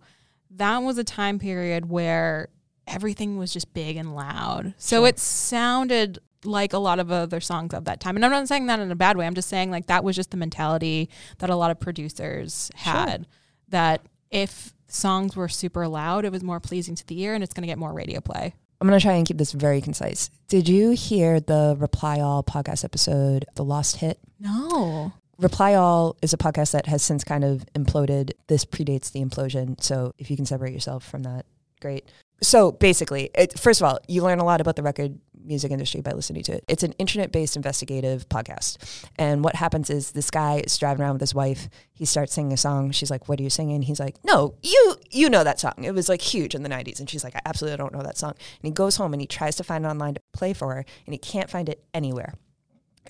that 0.52 0.78
was 0.80 0.98
a 1.00 1.04
time 1.04 1.40
period 1.40 1.90
where 1.90 2.50
everything 2.86 3.38
was 3.38 3.52
just 3.54 3.74
big 3.74 3.96
and 3.96 4.14
loud. 4.16 4.74
So 4.78 4.98
Sure. 5.02 5.08
it 5.08 5.18
sounded 5.20 6.20
like 6.46 6.74
a 6.74 6.78
lot 6.78 7.00
of 7.00 7.10
other 7.12 7.40
songs 7.40 7.74
of 7.74 7.86
that 7.86 8.00
time. 8.02 8.16
And 8.18 8.26
I'm 8.26 8.32
not 8.32 8.48
saying 8.50 8.66
that 8.68 8.80
in 8.80 8.92
a 8.92 8.96
bad 8.96 9.16
way. 9.18 9.26
I'm 9.26 9.34
just 9.34 9.48
saying 9.50 9.72
like 9.72 9.88
that 9.88 10.04
was 10.04 10.16
just 10.16 10.32
the 10.32 10.38
mentality 10.38 11.10
that 11.40 11.50
a 11.50 11.56
lot 11.56 11.72
of 11.72 11.80
producers 11.80 12.70
Sure. 12.76 12.92
had 12.94 13.28
that 13.70 14.02
if 14.30 14.73
songs 14.94 15.36
were 15.36 15.50
super 15.50 15.88
loud, 15.88 16.26
it 16.26 16.32
was 16.32 16.44
more 16.44 16.60
pleasing 16.60 16.96
to 16.96 17.06
the 17.08 17.20
ear 17.22 17.34
and 17.34 17.44
it's 17.44 17.54
going 17.54 17.64
to 17.64 17.68
get 17.68 17.78
more 17.78 17.94
radio 17.94 18.20
play. 18.20 18.54
I'm 18.80 18.88
going 18.88 19.00
to 19.00 19.04
try 19.04 19.14
and 19.14 19.26
keep 19.26 19.38
this 19.38 19.54
very 19.54 19.80
concise. 19.80 20.30
Did 20.50 20.68
you 20.68 20.92
hear 20.92 21.40
the 21.40 21.76
Reply 21.80 22.20
All 22.20 22.44
podcast 22.44 22.84
episode, 22.84 23.46
The 23.56 23.64
Lost 23.64 23.98
Hit? 23.98 24.20
No. 24.40 25.14
Reply 25.38 25.74
All 25.76 26.18
is 26.22 26.34
a 26.34 26.38
podcast 26.38 26.72
that 26.72 26.88
has 26.88 27.02
since 27.02 27.24
kind 27.24 27.44
of 27.46 27.66
imploded. 27.76 28.32
This 28.48 28.66
predates 28.66 29.12
the 29.12 29.24
implosion. 29.24 29.82
So 29.82 30.14
if 30.18 30.30
you 30.30 30.36
can 30.36 30.46
separate 30.46 30.74
yourself 30.74 31.08
from 31.08 31.24
that, 31.24 31.46
great. 31.80 32.10
So 32.42 32.74
basically, 32.74 33.30
it, 33.36 33.58
first 33.58 33.80
of 33.80 33.86
all, 33.86 34.00
you 34.08 34.22
learn 34.22 34.40
a 34.40 34.46
lot 34.46 34.60
about 34.60 34.76
the 34.76 34.84
record 34.84 35.18
music 35.46 35.72
industry 35.72 36.02
by 36.02 36.12
listening 36.12 36.44
to 36.44 36.54
it. 36.54 36.64
It's 36.68 36.84
an 36.84 36.94
internet 36.94 37.32
based 37.32 37.56
investigative 37.56 38.28
podcast. 38.30 38.78
And 39.18 39.44
what 39.44 39.56
happens 39.56 39.90
is 39.90 40.12
this 40.12 40.32
guy 40.32 40.62
is 40.64 40.78
driving 40.78 41.04
around 41.04 41.14
with 41.14 41.22
his 41.22 41.36
wife. 41.36 41.70
He 41.94 42.06
starts 42.06 42.34
singing 42.34 42.54
a 42.54 42.58
song. 42.58 42.92
She's 42.92 43.12
like, 43.12 43.28
What 43.28 43.40
are 43.40 43.44
you 43.44 43.50
singing? 43.50 43.82
He's 43.84 44.00
like, 44.00 44.16
No, 44.24 44.56
you 44.62 44.96
you 45.12 45.30
know 45.30 45.44
that 45.44 45.60
song. 45.60 45.74
It 45.78 45.94
was 45.94 46.10
like 46.10 46.22
huge 46.22 46.56
in 46.56 46.64
the 46.64 46.70
90s. 46.70 47.00
And 47.00 47.10
she's 47.10 47.24
like, 47.24 47.36
I 47.36 47.42
absolutely 47.46 47.78
don't 47.78 47.94
know 47.94 48.04
that 48.04 48.18
song. 48.18 48.32
And 48.32 48.68
he 48.68 48.72
goes 48.72 48.96
home 48.98 49.14
and 49.14 49.22
he 49.22 49.28
tries 49.28 49.56
to 49.58 49.64
find 49.64 49.86
it 49.86 49.88
online 49.88 50.16
to 50.16 50.22
play 50.34 50.54
for 50.54 50.74
her, 50.74 50.86
and 51.06 51.14
he 51.14 51.18
can't 51.18 51.50
find 51.50 51.70
it 51.70 51.84
anywhere. 51.94 52.34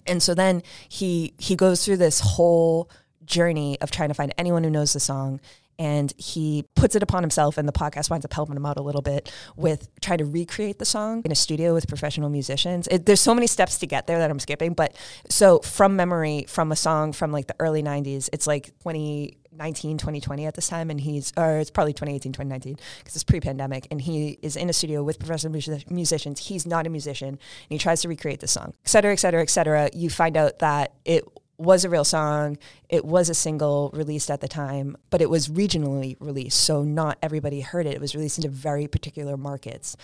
And 0.06 0.22
so 0.22 0.34
then 0.34 0.64
he 0.90 1.34
he 1.38 1.56
goes 1.56 1.86
through 1.86 1.98
this 1.98 2.20
whole 2.20 2.90
journey 3.26 3.80
of 3.82 3.92
trying 3.92 4.10
to 4.10 4.16
find 4.16 4.34
anyone 4.38 4.64
who 4.64 4.70
knows 4.70 4.94
the 4.94 5.00
song. 5.00 5.40
And 5.80 6.14
he 6.18 6.66
puts 6.76 6.96
it 6.96 7.02
upon 7.02 7.24
himself 7.24 7.58
and 7.58 7.68
the 7.68 7.74
podcast 7.74 8.12
winds 8.12 8.24
up 8.24 8.32
helping 8.32 8.56
him 8.56 8.66
out 8.66 8.78
a 8.78 8.84
little 8.84 9.02
bit 9.02 9.34
with 9.56 9.90
trying 10.02 10.20
to 10.20 10.26
recreate 10.26 10.78
the 10.78 10.86
song 10.86 11.24
in 11.26 11.32
a 11.32 11.36
studio 11.36 11.74
with 11.74 11.88
professional 11.88 12.30
musicians. 12.30 12.88
It, 12.92 13.08
there's 13.08 13.20
so 13.20 13.34
many 13.34 13.48
steps 13.48 13.80
to 13.80 13.88
get 13.88 14.06
there 14.06 14.20
that 14.20 14.30
i'm 14.30 14.40
skipping 14.40 14.74
but 14.74 14.96
so 15.30 15.60
from 15.60 15.96
memory 15.96 16.46
from 16.48 16.72
a 16.72 16.76
song 16.76 17.12
from 17.12 17.32
like 17.32 17.48
the 17.48 17.56
early 17.60 17.82
90s 17.82 18.30
it's 18.32 18.46
like 18.46 18.68
2019 18.84 19.98
2020 19.98 20.46
at 20.46 20.54
this 20.56 20.68
time 20.68 20.90
and 20.90 21.02
he's 21.02 21.32
or 21.38 21.58
it's 21.60 21.72
probably 21.72 21.94
2018 21.94 22.32
2019 22.32 22.78
because 23.00 23.16
it's 23.16 23.24
pre-pandemic 23.24 23.88
and 23.92 24.02
he 24.02 24.38
is 24.42 24.56
in 24.56 24.70
a 24.70 24.74
studio 24.74 25.04
with 25.04 25.20
professional 25.20 25.52
music- 25.52 25.90
musicians. 25.90 26.40
He's 26.40 26.66
not 26.66 26.88
a 26.88 26.90
musician 26.90 27.30
and 27.30 27.40
he 27.70 27.78
tries 27.78 28.02
to 28.02 28.08
recreate 28.08 28.40
the 28.40 28.48
song. 28.48 28.74
Et 28.84 28.90
cetera 28.90 29.14
et 29.14 29.18
cetera 29.18 29.42
et 29.42 29.50
cetera. 29.50 29.90
You 29.94 30.10
find 30.10 30.38
out 30.38 30.60
that 30.60 30.94
it 31.06 31.24
was 31.58 31.86
a 31.86 31.90
real 31.90 32.04
song. 32.04 32.58
It 32.90 33.06
was 33.06 33.30
a 33.30 33.34
single 33.34 33.92
released 33.94 34.32
at 34.32 34.42
the 34.42 34.48
time, 34.48 34.98
but 35.10 35.22
it 35.22 35.30
was 35.30 35.48
regionally 35.50 36.18
released. 36.20 36.60
So 36.62 36.84
not 36.84 37.18
everybody 37.22 37.62
heard 37.62 37.86
it. 37.86 37.94
It 37.94 38.02
was 38.02 38.16
released 38.16 38.38
into 38.38 38.50
very 38.50 38.88
particular 38.88 39.38
markets. 39.38 39.96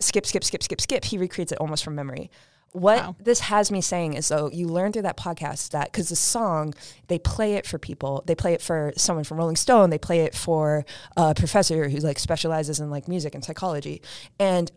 Skip, 0.00 0.26
skip, 0.26 0.44
skip, 0.44 0.62
skip, 0.62 0.80
skip. 0.80 1.04
He 1.04 1.16
recreates 1.18 1.52
it 1.52 1.58
almost 1.58 1.84
from 1.84 1.94
memory. 1.94 2.30
What 2.72 2.98
Wow. 2.98 3.16
this 3.22 3.40
has 3.40 3.70
me 3.70 3.80
saying 3.80 4.14
is 4.14 4.28
though 4.28 4.50
you 4.50 4.66
learn 4.66 4.92
through 4.92 5.02
that 5.02 5.16
podcast 5.16 5.70
that 5.70 5.90
because 5.90 6.10
the 6.10 6.16
song 6.16 6.74
they 7.06 7.18
play 7.18 7.54
it 7.54 7.66
for 7.66 7.78
people 7.78 8.22
they 8.26 8.34
play 8.34 8.52
it 8.52 8.60
for 8.60 8.92
someone 8.98 9.24
from 9.24 9.38
rolling 9.38 9.56
stone 9.56 9.88
they 9.88 9.96
play 9.98 10.20
it 10.20 10.34
for 10.34 10.84
a 11.16 11.34
professor 11.34 11.88
who 11.88 11.96
like 11.98 12.18
specializes 12.18 12.78
in 12.78 12.90
like 12.90 13.08
music 13.08 13.34
and 13.34 13.42
psychology 13.42 14.02
and 14.38 14.72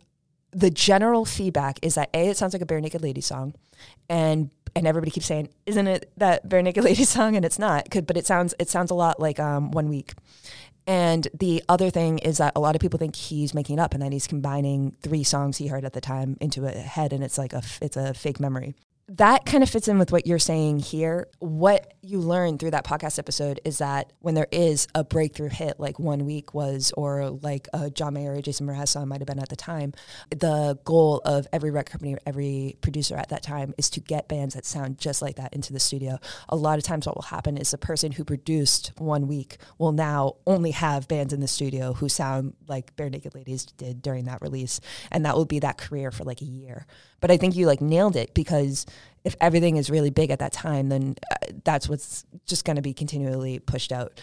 the 0.52 0.70
general 0.70 1.26
feedback 1.26 1.78
is 1.82 1.96
that 1.96 2.10
a 2.14 2.30
it 2.30 2.38
sounds 2.38 2.54
like 2.54 2.62
a 2.62 2.66
bare 2.66 2.80
naked 2.80 3.02
lady 3.02 3.20
song 3.22 3.54
and 4.08 4.50
and 4.80 4.88
everybody 4.88 5.12
keeps 5.12 5.28
saying 5.28 5.50
isn't 5.66 5.88
it 5.88 6.12
that 6.18 6.48
bare 6.48 6.64
lady 6.82 7.04
song? 7.04 7.36
And 7.36 7.46
it's 7.46 7.60
not 7.60 7.90
but 8.08 8.18
it 8.18 8.26
sounds 8.26 8.56
it 8.58 8.70
sounds 8.70 8.90
a 8.90 8.96
lot 8.96 9.20
like 9.20 9.40
um, 9.40 9.72
one 9.72 9.90
week. 9.90 10.14
And 10.88 11.28
the 11.38 11.64
other 11.70 11.92
thing 11.92 12.18
is 12.18 12.40
that 12.40 12.54
a 12.56 12.60
lot 12.60 12.76
of 12.76 12.82
people 12.82 12.98
think 12.98 13.16
he's 13.16 13.54
making 13.54 13.78
it 13.78 13.82
up 13.82 13.94
and 13.94 14.02
that 14.02 14.12
he's 14.12 14.26
combining 14.26 14.96
three 15.04 15.24
songs 15.24 15.58
he 15.58 15.68
heard 15.68 15.86
at 15.86 15.94
the 15.94 16.02
time 16.02 16.36
into 16.42 16.66
a 16.66 16.72
head 16.72 17.14
and 17.14 17.24
it's 17.24 17.38
like 17.38 17.54
a 17.54 17.58
f- 17.58 17.78
it's 17.82 17.96
a 17.96 18.14
fake 18.16 18.40
memory 18.40 18.74
that 19.10 19.46
kind 19.46 19.64
of 19.64 19.70
fits 19.70 19.88
in 19.88 19.98
with 19.98 20.12
what 20.12 20.28
you're 20.28 20.38
saying 20.38 20.80
here. 20.80 21.28
What 21.40 21.96
you 22.02 22.20
learn 22.20 22.60
through 22.60 22.72
that 22.72 22.86
podcast 22.86 23.18
episode 23.18 23.60
is 23.66 23.80
that 23.80 24.14
when 24.20 24.36
there 24.36 24.48
is 24.52 24.88
a 24.94 25.04
breakthrough 25.04 25.50
hit, 25.50 25.80
like 25.80 25.98
One 25.98 26.26
Week 26.26 26.54
was, 26.54 26.94
or 26.96 27.32
like 27.32 27.68
John 27.94 28.14
Mayer 28.14 28.34
or 28.34 28.42
Jason 28.42 28.68
Mraz 28.68 28.90
song 28.90 29.08
might 29.08 29.20
have 29.20 29.28
been 29.28 29.40
at 29.40 29.50
the 29.50 29.56
time, 29.56 29.94
the 30.30 30.78
goal 30.84 31.22
of 31.26 31.48
every 31.52 31.72
record 31.72 31.92
company, 31.92 32.18
every 32.26 32.78
producer 32.82 33.16
at 33.16 33.30
that 33.30 33.42
time 33.42 33.74
is 33.80 33.90
to 33.90 34.00
get 34.00 34.28
bands 34.28 34.54
that 34.54 34.66
sound 34.66 35.00
just 35.00 35.24
like 35.24 35.38
that 35.38 35.54
into 35.54 35.74
the 35.74 35.80
studio. 35.80 36.20
A 36.48 36.56
lot 36.56 36.78
of 36.78 36.84
times, 36.84 37.08
what 37.08 37.16
will 37.16 37.24
happen 37.24 37.58
is 37.58 37.72
the 37.72 37.80
person 37.80 38.12
who 38.12 38.24
produced 38.24 38.92
One 39.00 39.28
Week 39.28 39.58
will 39.80 39.92
now 39.92 40.36
only 40.46 40.72
have 40.72 41.08
bands 41.08 41.34
in 41.34 41.40
the 41.40 41.48
studio 41.48 41.94
who 41.94 42.10
sound 42.10 42.54
like 42.68 42.96
Barenaked 42.96 43.34
Ladies 43.34 43.66
did 43.66 44.04
during 44.04 44.26
that 44.26 44.42
release, 44.42 44.80
and 45.12 45.26
that 45.26 45.36
will 45.36 45.46
be 45.46 45.60
that 45.60 45.80
career 45.80 46.12
for 46.12 46.24
like 46.26 46.42
a 46.42 46.46
year. 46.46 46.86
But 47.20 47.32
I 47.32 47.38
think 47.38 47.56
you 47.56 47.66
like 47.66 47.82
nailed 47.82 48.16
it 48.16 48.34
because 48.34 48.86
if 49.24 49.36
everything 49.42 49.78
is 49.78 49.90
really 49.90 50.10
big 50.10 50.32
at 50.32 50.40
that 50.40 50.54
time, 50.54 50.90
then 50.90 51.16
uh, 51.32 51.36
that's 51.64 51.90
what's 51.90 52.26
just 52.46 52.66
going 52.66 52.78
to 52.78 52.82
be 52.82 52.94
continually 52.94 53.60
pushed 53.60 53.92
out. 53.92 54.20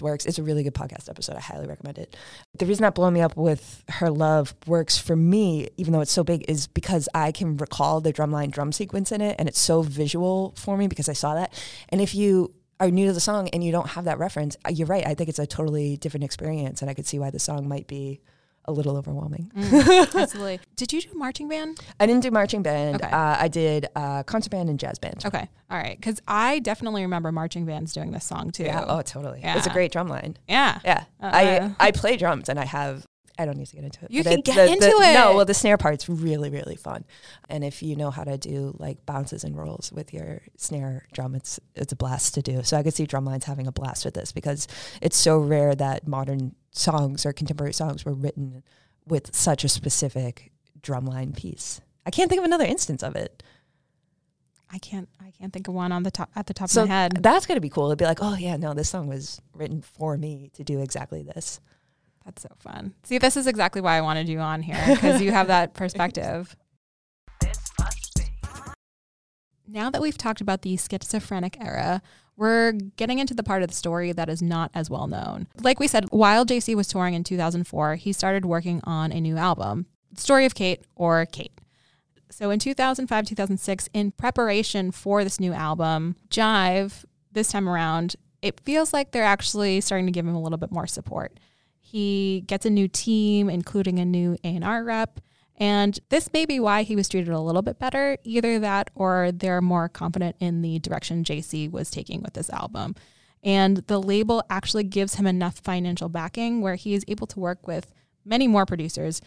Works. 0.00 0.26
It's 0.26 0.38
a 0.38 0.42
really 0.42 0.62
good 0.62 0.74
podcast 0.74 1.08
episode. 1.08 1.36
I 1.36 1.40
highly 1.40 1.66
recommend 1.66 1.98
it. 1.98 2.16
The 2.58 2.66
reason 2.66 2.82
that 2.82 2.94
Blow 2.94 3.10
Me 3.10 3.20
Up 3.20 3.36
with 3.36 3.84
Her 3.88 4.10
Love 4.10 4.54
works 4.66 4.98
for 4.98 5.14
me, 5.14 5.68
even 5.76 5.92
though 5.92 6.00
it's 6.00 6.12
so 6.12 6.24
big, 6.24 6.44
is 6.48 6.66
because 6.66 7.08
I 7.14 7.32
can 7.32 7.56
recall 7.58 8.00
the 8.00 8.12
drumline 8.12 8.50
drum 8.50 8.72
sequence 8.72 9.12
in 9.12 9.20
it 9.20 9.36
and 9.38 9.48
it's 9.48 9.58
so 9.58 9.82
visual 9.82 10.54
for 10.56 10.76
me 10.76 10.88
because 10.88 11.08
I 11.08 11.12
saw 11.12 11.34
that. 11.34 11.52
And 11.90 12.00
if 12.00 12.14
you 12.14 12.54
are 12.80 12.90
new 12.90 13.06
to 13.06 13.12
the 13.12 13.20
song 13.20 13.48
and 13.50 13.62
you 13.62 13.72
don't 13.72 13.90
have 13.90 14.04
that 14.06 14.18
reference, 14.18 14.56
uh, 14.64 14.70
you're 14.70 14.86
right. 14.86 15.06
I 15.06 15.14
think 15.14 15.28
it's 15.28 15.38
a 15.38 15.46
totally 15.46 15.98
different 15.98 16.24
experience 16.24 16.80
and 16.80 16.90
I 16.90 16.94
could 16.94 17.06
see 17.06 17.18
why 17.18 17.30
the 17.30 17.38
song 17.38 17.68
might 17.68 17.86
be 17.86 18.20
a 18.70 18.72
little 18.72 18.96
overwhelming. 18.96 19.50
Mm, 19.56 20.14
absolutely. 20.22 20.60
Did 20.76 20.92
you 20.92 21.00
do 21.02 21.08
marching 21.14 21.48
band? 21.48 21.80
I 21.98 22.06
didn't 22.06 22.22
do 22.22 22.30
marching 22.30 22.62
band. 22.62 22.96
Okay. 23.02 23.10
Uh, 23.10 23.36
I 23.38 23.48
did 23.48 23.88
uh, 23.94 24.22
concert 24.22 24.50
band 24.50 24.70
and 24.70 24.78
jazz 24.78 24.98
band. 24.98 25.22
Okay. 25.26 25.48
All 25.70 25.78
right. 25.78 25.96
Because 25.98 26.20
I 26.26 26.58
definitely 26.60 27.02
remember 27.02 27.30
marching 27.32 27.66
bands 27.66 27.92
doing 27.92 28.12
this 28.12 28.24
song 28.24 28.50
too. 28.50 28.64
Yeah. 28.64 28.84
Oh, 28.86 29.02
totally. 29.02 29.40
It's 29.42 29.66
a 29.66 29.70
great 29.70 29.92
drum 29.92 30.08
line. 30.08 30.36
Yeah. 30.48 30.78
Yeah. 30.84 31.04
Uh, 31.20 31.30
I 31.32 31.74
I 31.88 31.90
play 31.90 32.16
drums 32.16 32.48
and 32.48 32.58
I 32.58 32.64
have 32.64 33.06
I 33.38 33.46
don't 33.46 33.56
need 33.56 33.68
to 33.68 33.76
get 33.76 33.84
into 33.86 34.04
it. 34.04 34.10
You 34.10 34.22
can 34.22 34.40
it- 34.40 34.44
get 34.44 34.54
the- 34.56 34.66
into 34.66 34.80
the- 34.98 35.10
it. 35.10 35.14
No, 35.14 35.34
well, 35.34 35.46
the 35.46 35.54
snare 35.54 35.78
part's 35.78 36.10
really, 36.10 36.50
really 36.50 36.76
fun. 36.76 37.04
And 37.48 37.64
if 37.64 37.82
you 37.82 37.96
know 37.96 38.10
how 38.10 38.22
to 38.22 38.36
do 38.36 38.76
like 38.78 39.06
bounces 39.06 39.44
and 39.44 39.56
rolls 39.56 39.90
with 39.90 40.12
your 40.12 40.42
snare 40.58 41.06
drum, 41.14 41.34
it's 41.34 41.58
it's 41.74 41.90
a 41.92 41.96
blast 41.96 42.34
to 42.34 42.42
do. 42.42 42.62
So 42.64 42.76
I 42.76 42.82
could 42.82 42.92
see 42.92 43.06
Drumlines 43.06 43.44
having 43.44 43.66
a 43.66 43.72
blast 43.72 44.04
with 44.04 44.12
this 44.12 44.30
because 44.32 44.68
it's 45.00 45.16
so 45.16 45.38
rare 45.38 45.74
that 45.74 46.06
modern 46.06 46.54
songs 46.70 47.26
or 47.26 47.32
contemporary 47.32 47.72
songs 47.72 48.04
were 48.04 48.14
written 48.14 48.62
with 49.06 49.34
such 49.34 49.64
a 49.64 49.68
specific 49.68 50.52
drumline 50.80 51.36
piece. 51.36 51.80
I 52.06 52.10
can't 52.10 52.28
think 52.28 52.38
of 52.40 52.44
another 52.44 52.64
instance 52.64 53.02
of 53.02 53.16
it. 53.16 53.42
I 54.72 54.78
can't 54.78 55.08
I 55.20 55.32
can't 55.32 55.52
think 55.52 55.66
of 55.68 55.74
one 55.74 55.90
on 55.90 56.04
the 56.04 56.10
top 56.12 56.30
at 56.36 56.46
the 56.46 56.54
top 56.54 56.68
So 56.70 56.82
of 56.84 56.88
my 56.88 56.94
head. 56.94 57.22
that's 57.22 57.44
gonna 57.46 57.60
be 57.60 57.68
cool. 57.68 57.86
It'd 57.88 57.98
be 57.98 58.04
like, 58.04 58.20
oh 58.22 58.36
yeah, 58.36 58.56
no, 58.56 58.72
this 58.72 58.88
song 58.88 59.08
was 59.08 59.40
written 59.52 59.82
for 59.82 60.16
me 60.16 60.50
to 60.54 60.62
do 60.62 60.80
exactly 60.80 61.22
this. 61.22 61.60
That's 62.24 62.42
so 62.42 62.48
fun. 62.58 62.94
See, 63.02 63.18
this 63.18 63.36
is 63.36 63.46
exactly 63.46 63.80
why 63.80 63.96
I 63.96 64.00
wanted 64.02 64.28
you 64.28 64.38
on 64.38 64.62
here 64.62 64.80
because 64.88 65.20
you 65.20 65.32
have 65.32 65.48
that 65.48 65.74
perspective. 65.74 66.54
Now 69.66 69.90
that 69.90 70.02
we've 70.02 70.18
talked 70.18 70.40
about 70.40 70.62
the 70.62 70.76
schizophrenic 70.76 71.56
era, 71.60 72.02
we're 72.40 72.72
getting 72.72 73.18
into 73.18 73.34
the 73.34 73.42
part 73.42 73.62
of 73.62 73.68
the 73.68 73.74
story 73.74 74.12
that 74.12 74.30
is 74.30 74.40
not 74.40 74.70
as 74.72 74.88
well 74.88 75.06
known. 75.06 75.46
Like 75.60 75.78
we 75.78 75.86
said, 75.86 76.06
while 76.10 76.46
JC 76.46 76.74
was 76.74 76.88
touring 76.88 77.12
in 77.12 77.22
2004, 77.22 77.96
he 77.96 78.14
started 78.14 78.46
working 78.46 78.80
on 78.84 79.12
a 79.12 79.20
new 79.20 79.36
album, 79.36 79.84
Story 80.16 80.46
of 80.46 80.54
Kate 80.54 80.82
or 80.96 81.26
Kate. 81.26 81.52
So 82.30 82.48
in 82.48 82.58
2005, 82.58 83.26
2006, 83.26 83.90
in 83.92 84.12
preparation 84.12 84.90
for 84.90 85.22
this 85.22 85.38
new 85.38 85.52
album, 85.52 86.16
Jive, 86.30 87.04
this 87.30 87.52
time 87.52 87.68
around, 87.68 88.16
it 88.40 88.58
feels 88.60 88.94
like 88.94 89.10
they're 89.10 89.22
actually 89.22 89.82
starting 89.82 90.06
to 90.06 90.12
give 90.12 90.26
him 90.26 90.34
a 90.34 90.40
little 90.40 90.56
bit 90.56 90.70
more 90.70 90.86
support. 90.86 91.38
He 91.78 92.44
gets 92.46 92.64
a 92.64 92.70
new 92.70 92.88
team, 92.88 93.50
including 93.50 93.98
a 93.98 94.06
new 94.06 94.38
A&R 94.44 94.82
rep. 94.82 95.20
And 95.60 96.00
this 96.08 96.32
may 96.32 96.46
be 96.46 96.58
why 96.58 96.82
he 96.84 96.96
was 96.96 97.06
treated 97.06 97.28
a 97.28 97.38
little 97.38 97.60
bit 97.60 97.78
better. 97.78 98.16
Either 98.24 98.58
that 98.58 98.90
or 98.94 99.30
they're 99.30 99.60
more 99.60 99.90
confident 99.90 100.36
in 100.40 100.62
the 100.62 100.78
direction 100.78 101.22
JC 101.22 101.70
was 101.70 101.90
taking 101.90 102.22
with 102.22 102.32
this 102.32 102.48
album. 102.48 102.96
And 103.44 103.78
the 103.86 104.00
label 104.00 104.42
actually 104.48 104.84
gives 104.84 105.16
him 105.16 105.26
enough 105.26 105.58
financial 105.58 106.08
backing 106.08 106.62
where 106.62 106.76
he 106.76 106.94
is 106.94 107.04
able 107.08 107.26
to 107.28 107.40
work 107.40 107.66
with 107.66 107.92
many 108.24 108.48
more 108.48 108.64
producers, 108.64 109.20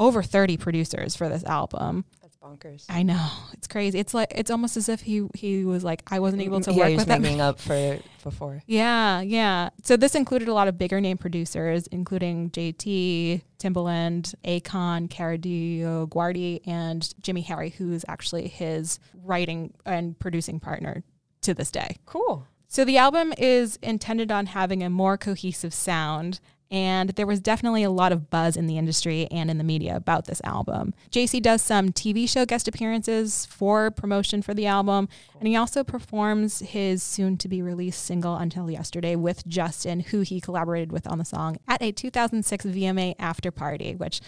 over 0.00 0.22
30 0.22 0.56
producers 0.56 1.14
for 1.14 1.28
this 1.28 1.44
album. 1.44 2.04
Bonkers. 2.48 2.84
I 2.88 3.02
know. 3.02 3.28
It's 3.52 3.66
crazy. 3.66 3.98
It's 3.98 4.14
like 4.14 4.32
it's 4.34 4.50
almost 4.50 4.76
as 4.76 4.88
if 4.88 5.00
he 5.00 5.26
he 5.34 5.64
was 5.64 5.84
like 5.84 6.02
I 6.08 6.20
wasn't 6.20 6.42
able 6.42 6.60
to 6.60 6.72
yeah, 6.72 6.78
work 6.78 6.88
he 6.88 6.94
was 6.96 7.06
with 7.06 7.20
making 7.20 7.40
up 7.40 7.60
for 7.60 7.98
before. 8.24 8.62
Yeah, 8.66 9.20
yeah. 9.20 9.70
So 9.82 9.96
this 9.96 10.14
included 10.14 10.48
a 10.48 10.54
lot 10.54 10.68
of 10.68 10.78
bigger 10.78 11.00
name 11.00 11.18
producers, 11.18 11.86
including 11.88 12.50
JT, 12.50 13.42
Timbaland, 13.58 14.34
Akon, 14.44 15.10
Kara 15.10 15.38
DioGuardi, 15.38 16.66
and 16.66 17.14
Jimmy 17.20 17.42
Harry, 17.42 17.70
who's 17.70 18.04
actually 18.08 18.48
his 18.48 18.98
writing 19.22 19.74
and 19.84 20.18
producing 20.18 20.60
partner 20.60 21.02
to 21.42 21.54
this 21.54 21.70
day. 21.70 21.96
Cool. 22.06 22.46
So 22.70 22.84
the 22.84 22.98
album 22.98 23.32
is 23.38 23.78
intended 23.82 24.30
on 24.30 24.46
having 24.46 24.82
a 24.82 24.90
more 24.90 25.16
cohesive 25.16 25.72
sound. 25.72 26.40
And 26.70 27.10
there 27.10 27.26
was 27.26 27.40
definitely 27.40 27.82
a 27.82 27.90
lot 27.90 28.12
of 28.12 28.28
buzz 28.28 28.56
in 28.56 28.66
the 28.66 28.76
industry 28.76 29.26
and 29.30 29.50
in 29.50 29.56
the 29.56 29.64
media 29.64 29.96
about 29.96 30.26
this 30.26 30.40
album. 30.44 30.92
JC 31.10 31.40
does 31.40 31.62
some 31.62 31.90
TV 31.90 32.28
show 32.28 32.44
guest 32.44 32.68
appearances 32.68 33.46
for 33.46 33.90
promotion 33.90 34.42
for 34.42 34.52
the 34.52 34.66
album, 34.66 35.08
and 35.38 35.48
he 35.48 35.56
also 35.56 35.82
performs 35.82 36.60
his 36.60 37.02
soon 37.02 37.38
to 37.38 37.48
be 37.48 37.62
released 37.62 38.04
single 38.04 38.36
Until 38.36 38.70
Yesterday 38.70 39.16
with 39.16 39.46
Justin, 39.46 40.00
who 40.00 40.20
he 40.20 40.40
collaborated 40.40 40.92
with 40.92 41.06
on 41.06 41.18
the 41.18 41.24
song 41.24 41.56
at 41.66 41.80
a 41.82 41.90
2006 41.90 42.66
VMA 42.66 43.14
after 43.18 43.50
party, 43.50 43.94
which, 43.94 44.20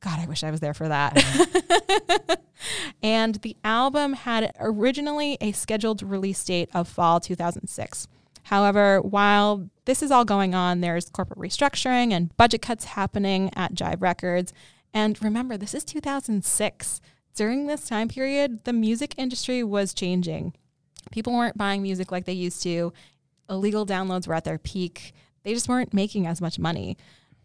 God, 0.00 0.18
I 0.18 0.26
wish 0.26 0.42
I 0.42 0.50
was 0.50 0.60
there 0.60 0.74
for 0.74 0.88
that. 0.88 2.40
and 3.02 3.36
the 3.36 3.56
album 3.62 4.14
had 4.14 4.52
originally 4.58 5.38
a 5.40 5.52
scheduled 5.52 6.02
release 6.02 6.42
date 6.44 6.70
of 6.74 6.88
fall 6.88 7.20
2006. 7.20 8.08
However, 8.44 9.00
while 9.00 9.68
this 9.86 10.02
is 10.02 10.10
all 10.10 10.24
going 10.24 10.54
on, 10.54 10.80
there's 10.80 11.08
corporate 11.08 11.38
restructuring 11.38 12.12
and 12.12 12.34
budget 12.36 12.62
cuts 12.62 12.84
happening 12.84 13.50
at 13.56 13.74
Jive 13.74 14.02
Records. 14.02 14.52
And 14.92 15.20
remember, 15.22 15.56
this 15.56 15.74
is 15.74 15.84
2006. 15.84 17.00
During 17.34 17.66
this 17.66 17.88
time 17.88 18.08
period, 18.08 18.64
the 18.64 18.72
music 18.72 19.14
industry 19.16 19.64
was 19.64 19.94
changing. 19.94 20.54
People 21.10 21.32
weren't 21.32 21.58
buying 21.58 21.82
music 21.82 22.12
like 22.12 22.26
they 22.26 22.32
used 22.32 22.62
to. 22.62 22.92
Illegal 23.48 23.86
downloads 23.86 24.28
were 24.28 24.34
at 24.34 24.44
their 24.44 24.58
peak. 24.58 25.14
They 25.42 25.54
just 25.54 25.68
weren't 25.68 25.94
making 25.94 26.26
as 26.26 26.40
much 26.40 26.58
money. 26.58 26.96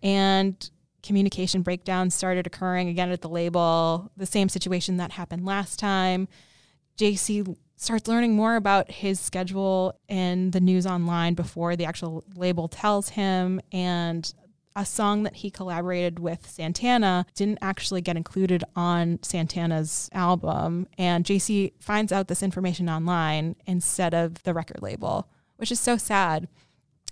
And 0.04 0.70
communication 1.02 1.62
breakdowns 1.62 2.14
started 2.14 2.46
occurring 2.46 2.90
again 2.90 3.10
at 3.10 3.22
the 3.22 3.30
label, 3.30 4.12
the 4.18 4.26
same 4.26 4.50
situation 4.50 4.98
that 4.98 5.12
happened 5.12 5.46
last 5.46 5.80
time. 5.80 6.28
JC 6.98 7.56
starts 7.80 8.10
learning 8.10 8.36
more 8.36 8.58
about 8.58 8.92
his 8.92 9.22
schedule 9.22 9.98
and 10.10 10.52
the 10.52 10.60
news 10.60 10.86
online 10.86 11.34
before 11.34 11.78
the 11.78 11.86
actual 11.86 12.26
label 12.36 12.68
tells 12.68 13.10
him. 13.10 13.62
And 13.72 14.32
a 14.76 14.86
song 14.86 15.24
that 15.24 15.38
he 15.38 15.50
collaborated 15.50 16.20
with 16.20 16.46
Santana 16.48 17.26
didn't 17.36 17.60
actually 17.62 18.02
get 18.02 18.18
included 18.18 18.66
on 18.76 19.18
Santana's 19.22 20.10
album. 20.12 20.88
And 20.98 21.24
JC 21.24 21.72
finds 21.80 22.12
out 22.12 22.28
this 22.28 22.44
information 22.44 22.90
online 22.90 23.56
instead 23.66 24.14
of 24.14 24.44
the 24.44 24.54
record 24.54 24.82
label, 24.82 25.30
which 25.56 25.72
is 25.72 25.80
so 25.80 25.96
sad. 25.96 26.50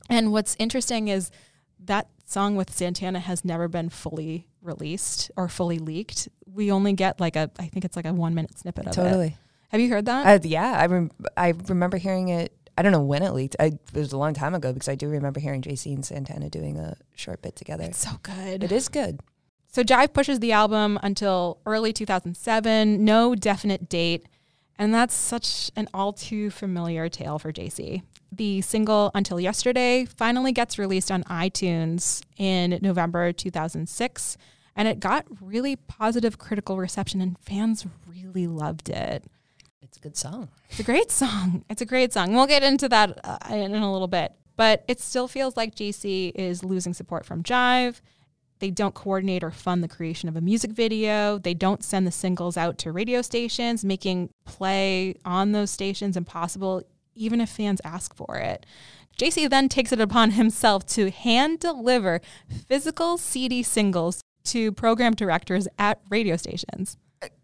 And 0.09 0.33
what's 0.33 0.57
interesting 0.59 1.07
is 1.07 1.31
that 1.79 2.09
song 2.25 2.57
with 2.57 2.75
Santana 2.75 3.21
has 3.21 3.45
never 3.45 3.69
been 3.69 3.87
fully 3.87 4.47
released 4.61 5.31
or 5.37 5.47
fully 5.47 5.79
leaked. 5.79 6.27
We 6.45 6.73
only 6.73 6.91
get 6.91 7.21
like 7.21 7.37
a, 7.37 7.49
I 7.57 7.67
think 7.67 7.85
it's 7.85 7.95
like 7.95 8.05
a 8.05 8.11
one 8.11 8.35
minute 8.35 8.59
snippet 8.59 8.87
of 8.87 8.91
it. 8.91 8.95
Totally. 8.95 9.37
Have 9.69 9.81
you 9.81 9.89
heard 9.89 10.05
that? 10.05 10.25
Uh, 10.25 10.47
yeah, 10.47 10.77
I 10.77 10.85
rem- 10.85 11.11
I 11.35 11.53
remember 11.67 11.97
hearing 11.97 12.29
it. 12.29 12.53
I 12.77 12.83
don't 12.83 12.91
know 12.91 13.01
when 13.01 13.23
it 13.23 13.33
leaked. 13.33 13.55
I, 13.59 13.65
it 13.65 13.79
was 13.93 14.13
a 14.13 14.17
long 14.17 14.33
time 14.33 14.53
ago 14.53 14.71
because 14.71 14.87
I 14.87 14.95
do 14.95 15.09
remember 15.09 15.39
hearing 15.39 15.61
JC 15.61 15.93
and 15.93 16.05
Santana 16.05 16.49
doing 16.49 16.77
a 16.77 16.95
short 17.15 17.41
bit 17.41 17.55
together. 17.55 17.83
it's 17.83 17.97
so 17.97 18.19
good. 18.21 18.63
It 18.63 18.71
is 18.71 18.87
good. 18.87 19.19
So 19.67 19.83
Jive 19.83 20.13
pushes 20.13 20.39
the 20.39 20.51
album 20.53 20.99
until 21.03 21.59
early 21.65 21.91
2007, 21.91 23.03
no 23.03 23.35
definite 23.35 23.89
date. 23.89 24.27
And 24.79 24.93
that's 24.93 25.15
such 25.15 25.71
an 25.75 25.87
all 25.93 26.13
too 26.13 26.49
familiar 26.51 27.09
tale 27.09 27.39
for 27.39 27.51
JC. 27.51 28.03
The 28.31 28.61
single 28.61 29.09
Until 29.15 29.39
Yesterday 29.39 30.05
finally 30.05 30.51
gets 30.51 30.77
released 30.77 31.11
on 31.11 31.23
iTunes 31.23 32.21
in 32.37 32.77
November 32.81 33.31
2006, 33.31 34.37
and 34.75 34.87
it 34.87 34.99
got 34.99 35.25
really 35.41 35.75
positive 35.75 36.37
critical 36.37 36.77
reception, 36.77 37.21
and 37.21 37.39
fans 37.39 37.85
really 38.07 38.45
loved 38.45 38.89
it. 38.89 39.23
It's 39.87 39.97
a 39.97 40.01
good 40.01 40.17
song. 40.17 40.49
It's 40.69 40.79
a 40.79 40.83
great 40.83 41.11
song. 41.11 41.63
It's 41.69 41.81
a 41.81 41.85
great 41.85 42.13
song. 42.13 42.33
We'll 42.33 42.47
get 42.47 42.63
into 42.63 42.89
that 42.89 43.19
uh, 43.23 43.37
in 43.49 43.73
a 43.73 43.91
little 43.91 44.07
bit. 44.07 44.33
But 44.55 44.83
it 44.87 44.99
still 44.99 45.27
feels 45.27 45.55
like 45.55 45.75
JC 45.75 46.31
is 46.35 46.63
losing 46.63 46.93
support 46.93 47.25
from 47.25 47.43
Jive. 47.43 48.01
They 48.59 48.71
don't 48.71 48.95
coordinate 48.95 49.43
or 49.43 49.51
fund 49.51 49.83
the 49.83 49.87
creation 49.87 50.27
of 50.27 50.35
a 50.35 50.41
music 50.41 50.71
video. 50.71 51.37
They 51.37 51.53
don't 51.53 51.83
send 51.83 52.07
the 52.07 52.11
singles 52.11 52.57
out 52.57 52.77
to 52.79 52.91
radio 52.91 53.21
stations, 53.21 53.85
making 53.85 54.31
play 54.45 55.15
on 55.23 55.51
those 55.51 55.69
stations 55.69 56.17
impossible, 56.17 56.81
even 57.13 57.39
if 57.39 57.49
fans 57.49 57.81
ask 57.85 58.15
for 58.15 58.37
it. 58.37 58.65
JC 59.17 59.49
then 59.49 59.69
takes 59.69 59.91
it 59.91 60.01
upon 60.01 60.31
himself 60.31 60.85
to 60.87 61.11
hand 61.11 61.59
deliver 61.59 62.19
physical 62.67 63.17
CD 63.17 63.61
singles 63.63 64.21
to 64.45 64.71
program 64.71 65.13
directors 65.13 65.67
at 65.77 66.01
radio 66.09 66.35
stations. 66.35 66.97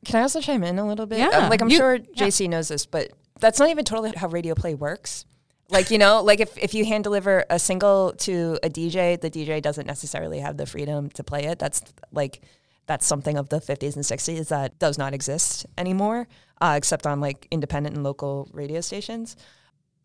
Can 0.05 0.19
I 0.19 0.21
also 0.21 0.41
chime 0.41 0.63
in 0.63 0.78
a 0.80 0.86
little 0.88 1.05
bit? 1.05 1.19
Yeah. 1.19 1.30
Um, 1.30 1.49
like 1.49 1.61
I'm 1.61 1.69
You- 1.69 1.78
sure 1.78 1.95
yeah. 1.95 2.28
JC 2.28 2.47
knows 2.49 2.67
this, 2.67 2.86
but 2.86 3.11
that's 3.39 3.59
not 3.59 3.69
even 3.69 3.86
totally 3.86 4.11
how 4.15 4.28
radio 4.28 4.53
play 4.55 4.76
works. 4.76 5.26
Like 5.69 5.89
you 5.89 5.97
know, 5.97 6.21
like 6.21 6.39
if, 6.39 6.55
if 6.57 6.74
you 6.74 6.86
hand 6.86 7.03
deliver 7.03 7.45
a 7.49 7.57
single 7.57 8.13
to 8.19 8.59
a 8.61 8.69
DJ, 8.69 9.19
the 9.19 9.32
DJ 9.32 9.61
doesn't 9.61 9.88
necessarily 9.88 10.39
have 10.39 10.57
the 10.57 10.65
freedom 10.65 11.09
to 11.11 11.24
play 11.24 11.45
it. 11.45 11.57
That's 11.57 11.82
like 12.11 12.41
that's 12.86 13.05
something 13.05 13.38
of 13.38 13.47
the 13.49 13.59
50s 13.61 13.95
and 13.95 14.03
60s 14.03 14.49
that 14.49 14.78
does 14.78 14.97
not 14.97 15.13
exist 15.13 15.65
anymore, 15.78 16.28
uh, 16.61 16.74
except 16.78 17.07
on 17.07 17.21
like 17.21 17.47
independent 17.49 17.95
and 17.95 18.03
local 18.03 18.49
radio 18.53 18.82
stations. 18.82 19.36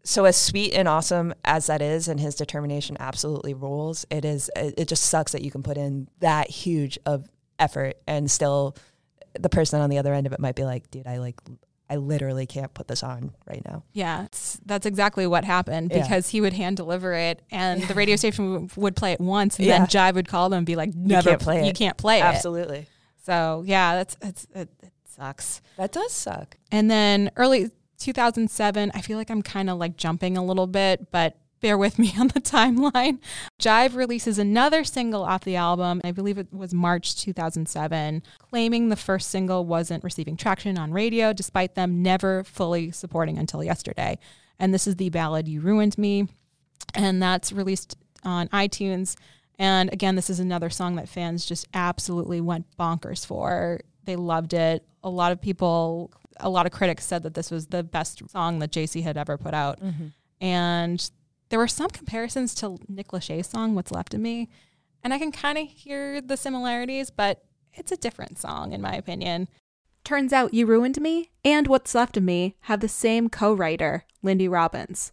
So 0.05 0.25
as 0.25 0.37
sweet 0.37 0.73
and 0.75 0.87
awesome 0.89 1.35
as 1.45 1.67
that 1.67 1.83
is, 1.83 2.07
and 2.09 2.21
his 2.21 2.37
determination 2.37 2.97
absolutely 3.01 3.53
rules. 3.53 4.07
It 4.11 4.25
is. 4.25 4.51
It, 4.57 4.75
it 4.79 4.89
just 4.89 5.05
sucks 5.05 5.33
that 5.33 5.43
you 5.43 5.51
can 5.51 5.63
put 5.63 5.77
in 5.77 6.09
that 6.21 6.49
huge 6.49 6.99
of 7.05 7.29
effort 7.59 7.97
and 8.07 8.31
still 8.31 8.77
the 9.43 9.49
person 9.49 9.81
on 9.81 9.91
the 9.91 9.99
other 9.99 10.13
end 10.15 10.27
of 10.27 10.33
it 10.33 10.41
might 10.41 10.55
be 10.57 10.65
like, 10.65 10.91
dude, 10.91 11.07
I 11.07 11.19
like, 11.19 11.37
I 11.91 11.97
literally 11.97 12.47
can't 12.47 12.73
put 12.75 12.87
this 12.89 13.03
on 13.03 13.33
right 13.47 13.63
now. 13.65 13.83
Yeah, 13.93 14.25
it's, 14.27 14.61
that's 14.67 14.85
exactly 14.87 15.27
what 15.27 15.45
happened 15.45 15.91
Yeah. 15.91 16.03
because 16.03 16.29
he 16.29 16.41
would 16.41 16.53
hand 16.53 16.77
deliver 16.77 17.15
it, 17.15 17.41
and 17.51 17.83
the 17.85 17.95
radio 17.95 18.17
station 18.23 18.69
would 18.77 18.95
play 18.97 19.13
it 19.13 19.21
once, 19.21 19.59
and 19.59 19.67
Yeah. 19.67 19.79
then 19.79 19.87
Jive 19.87 20.15
would 20.15 20.29
call 20.29 20.49
them 20.51 20.59
and 20.59 20.67
be 20.67 20.77
like, 20.77 20.95
"Never, 20.95 21.31
can't 21.31 21.41
play 21.43 21.63
You 21.65 21.71
it." 21.71 21.77
can't 21.77 21.97
play 21.97 22.19
it." 22.21 22.25
Absolutely. 22.25 22.87
So 23.25 23.63
yeah, 23.67 23.95
that's 23.97 24.17
it's 24.23 24.47
it, 24.55 24.69
it 24.83 24.93
sucks. 25.05 25.61
That 25.77 25.93
does 25.93 26.13
suck. 26.13 26.57
And 26.71 26.91
then 26.91 27.31
early 27.37 27.71
2007, 27.99 28.91
I 28.95 29.01
feel 29.01 29.19
like 29.19 29.31
I'm 29.31 29.43
kind 29.43 29.69
of 29.71 29.79
like 29.79 29.97
jumping 29.97 30.37
a 30.37 30.45
little 30.45 30.67
bit, 30.67 31.11
but 31.11 31.37
bear 31.61 31.79
with 31.79 31.99
me 31.99 32.15
on 32.19 32.29
the 32.29 32.41
timeline. 32.41 33.19
Jive 33.61 33.95
releases 33.95 34.39
another 34.39 34.85
single 34.85 35.23
off 35.23 35.45
the 35.45 35.57
album. 35.57 36.01
I 36.05 36.13
believe 36.13 36.39
it 36.39 36.53
was 36.53 36.75
March 36.75 37.17
2007, 37.17 38.23
claiming 38.39 38.89
the 38.89 38.97
first 38.97 39.31
single 39.31 39.65
wasn't 39.65 40.05
receiving 40.05 40.37
traction 40.37 40.79
on 40.79 40.93
radio, 40.93 41.33
despite 41.33 41.75
them 41.75 42.03
never 42.03 42.45
fully 42.45 42.91
supporting 42.91 43.39
until 43.39 43.63
yesterday. 43.63 44.19
And 44.59 44.75
this 44.75 44.87
is 44.87 44.97
the 44.97 45.11
ballad 45.11 45.49
You 45.49 45.61
Ruined 45.61 45.97
Me. 45.99 46.29
And 46.95 47.23
that's 47.23 47.53
released 47.53 47.97
on 48.25 48.49
iTunes. 48.49 49.17
And 49.59 49.93
again, 49.93 50.15
this 50.15 50.31
is 50.31 50.41
another 50.41 50.71
song 50.71 50.97
that 50.97 51.09
fans 51.09 51.45
just 51.45 51.67
absolutely 51.75 52.41
went 52.41 52.67
bonkers 52.79 53.27
for. 53.27 53.81
They 54.05 54.17
loved 54.17 54.55
it. 54.55 54.85
A 55.03 55.11
lot 55.11 55.33
of 55.33 55.41
people, 55.41 56.13
a 56.39 56.49
lot 56.49 56.67
of 56.67 56.73
critics 56.73 57.05
said 57.05 57.25
that 57.25 57.35
this 57.35 57.51
was 57.51 57.67
the 57.67 57.83
best 57.83 58.23
song 58.31 58.61
that 58.61 58.71
JC 58.71 59.03
had 59.03 59.17
ever 59.17 59.37
put 59.37 59.55
out. 59.55 59.81
Mm-hmm. 59.81 60.07
And 60.41 61.11
there 61.49 61.59
were 61.59 61.69
some 61.69 61.91
comparisons 61.91 62.55
to 62.57 62.79
Nick 62.89 63.09
Lachey's 63.09 63.49
song, 63.49 63.75
What's 63.75 63.93
Left 63.93 64.15
of 64.15 64.21
Me. 64.21 64.49
And 65.03 65.15
I 65.15 65.19
can 65.19 65.33
kind 65.33 65.59
of 65.59 65.69
hear 65.69 66.21
the 66.21 66.37
similarities, 66.37 67.11
but 67.11 67.45
it's 67.73 67.93
a 67.93 67.97
different 67.97 68.39
song, 68.39 68.73
in 68.73 68.81
my 68.81 68.95
opinion. 68.95 69.49
Turns 70.05 70.33
out 70.33 70.55
You 70.55 70.67
Ruined 70.67 71.01
Me 71.01 71.31
and 71.45 71.67
What's 71.67 71.95
Left 71.95 72.17
of 72.17 72.23
Me 72.23 72.57
have 72.63 72.81
the 72.81 72.89
same 72.89 73.29
co 73.29 73.53
writer, 73.53 74.05
Lindy 74.23 74.49
Robbins. 74.49 75.13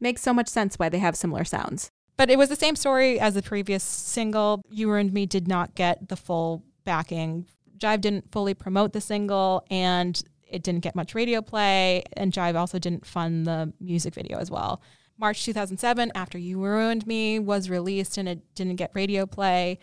Makes 0.00 0.22
so 0.22 0.32
much 0.32 0.48
sense 0.48 0.78
why 0.78 0.88
they 0.88 0.98
have 0.98 1.16
similar 1.16 1.44
sounds. 1.44 1.90
But 2.16 2.30
it 2.30 2.38
was 2.38 2.48
the 2.48 2.56
same 2.56 2.76
story 2.76 3.20
as 3.20 3.34
the 3.34 3.42
previous 3.42 3.82
single. 3.82 4.62
You 4.70 4.90
Ruined 4.90 5.12
Me 5.12 5.26
did 5.26 5.46
not 5.46 5.74
get 5.74 6.08
the 6.08 6.16
full 6.16 6.64
backing. 6.84 7.46
Jive 7.78 8.00
didn't 8.00 8.32
fully 8.32 8.54
promote 8.54 8.92
the 8.92 9.00
single 9.00 9.64
and 9.70 10.22
it 10.48 10.62
didn't 10.62 10.82
get 10.82 10.94
much 10.94 11.14
radio 11.14 11.42
play. 11.42 12.04
And 12.16 12.32
Jive 12.32 12.54
also 12.54 12.78
didn't 12.78 13.04
fund 13.04 13.46
the 13.46 13.72
music 13.80 14.14
video 14.14 14.38
as 14.38 14.50
well. 14.50 14.80
March 15.18 15.44
2007, 15.44 16.12
After 16.14 16.38
You 16.38 16.62
Ruined 16.62 17.06
Me 17.06 17.38
was 17.38 17.70
released 17.70 18.18
and 18.18 18.28
it 18.28 18.40
didn't 18.54 18.76
get 18.76 18.90
radio 18.94 19.26
play. 19.26 19.78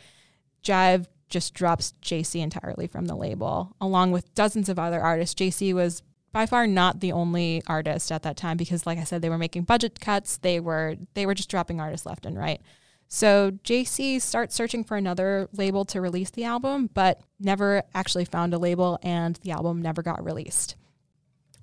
Jive 0.63 1.07
just 1.29 1.53
drops 1.53 1.93
JC 2.01 2.41
entirely 2.41 2.88
from 2.88 3.05
the 3.05 3.15
label, 3.15 3.75
along 3.81 4.11
with 4.11 4.34
dozens 4.36 4.69
of 4.69 4.77
other 4.77 5.01
artists. 5.01 5.34
JC 5.34 5.73
was 5.73 6.03
by 6.34 6.45
far 6.45 6.67
not 6.67 6.99
the 6.99 7.11
only 7.11 7.61
artist 7.67 8.11
at 8.11 8.23
that 8.23 8.36
time 8.36 8.57
because 8.57 8.86
like 8.86 8.97
I 8.97 9.03
said 9.03 9.21
they 9.21 9.29
were 9.29 9.38
making 9.38 9.63
budget 9.63 9.99
cuts 10.01 10.38
they 10.38 10.59
were 10.59 10.95
they 11.13 11.25
were 11.25 11.36
just 11.36 11.49
dropping 11.49 11.79
artists 11.79 12.05
left 12.05 12.25
and 12.25 12.38
right 12.38 12.59
so 13.07 13.51
JC 13.63 14.19
starts 14.19 14.55
searching 14.55 14.84
for 14.84 14.97
another 14.97 15.47
label 15.53 15.86
to 15.86 16.01
release 16.01 16.31
the 16.31 16.43
album 16.43 16.89
but 16.93 17.21
never 17.39 17.84
actually 17.93 18.25
found 18.25 18.53
a 18.53 18.57
label 18.57 18.99
and 19.03 19.38
the 19.43 19.51
album 19.51 19.81
never 19.81 20.01
got 20.01 20.25
released 20.25 20.75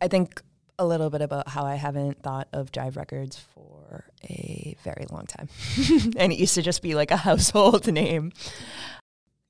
I 0.01 0.09
think 0.09 0.41
a 0.81 0.87
little 0.87 1.11
bit 1.11 1.21
about 1.21 1.47
how 1.47 1.65
I 1.65 1.75
haven't 1.75 2.23
thought 2.23 2.49
of 2.55 2.73
Jive 2.73 2.97
Records 2.97 3.37
for 3.37 4.07
a 4.25 4.75
very 4.83 5.07
long 5.11 5.27
time. 5.27 5.49
And 6.17 6.33
it 6.33 6.39
used 6.39 6.55
to 6.55 6.63
just 6.63 6.83
be 6.83 6.95
like 6.95 7.11
a 7.11 7.19
household 7.19 7.87
name. 7.93 8.33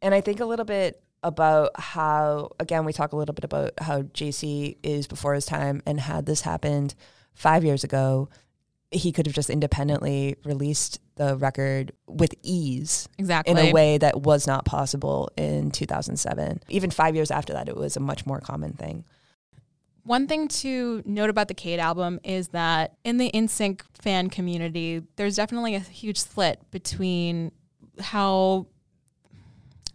And 0.02 0.12
I 0.12 0.20
think 0.20 0.40
a 0.40 0.44
little 0.44 0.64
bit 0.64 1.02
about 1.22 1.78
how 1.78 2.50
again 2.58 2.84
we 2.84 2.92
talk 2.92 3.12
a 3.12 3.16
little 3.16 3.34
bit 3.34 3.44
about 3.44 3.72
how 3.78 4.02
JC 4.02 4.76
is 4.82 5.06
before 5.06 5.34
his 5.34 5.46
time 5.46 5.82
and 5.86 6.00
had 6.00 6.24
this 6.26 6.40
happened 6.40 6.94
5 7.34 7.62
years 7.62 7.84
ago 7.84 8.30
he 8.90 9.12
could 9.12 9.26
have 9.26 9.34
just 9.34 9.50
independently 9.50 10.36
released 10.44 10.98
the 11.16 11.36
record 11.36 11.92
with 12.06 12.34
ease 12.42 13.06
exactly 13.18 13.50
in 13.50 13.58
a 13.58 13.70
way 13.70 13.98
that 13.98 14.22
was 14.22 14.46
not 14.46 14.64
possible 14.64 15.30
in 15.36 15.70
2007 15.70 16.62
even 16.70 16.90
5 16.90 17.14
years 17.14 17.30
after 17.30 17.52
that 17.52 17.68
it 17.68 17.76
was 17.76 17.98
a 17.98 18.00
much 18.00 18.24
more 18.24 18.40
common 18.40 18.72
thing 18.72 19.04
one 20.04 20.26
thing 20.26 20.48
to 20.48 21.02
note 21.04 21.30
about 21.30 21.48
the 21.48 21.54
Kate 21.54 21.78
album 21.78 22.20
is 22.24 22.48
that 22.48 22.96
in 23.04 23.18
the 23.18 23.30
NSYNC 23.32 23.82
fan 23.94 24.30
community, 24.30 25.02
there's 25.16 25.36
definitely 25.36 25.74
a 25.74 25.80
huge 25.80 26.18
split 26.18 26.60
between 26.70 27.52
how 27.98 28.66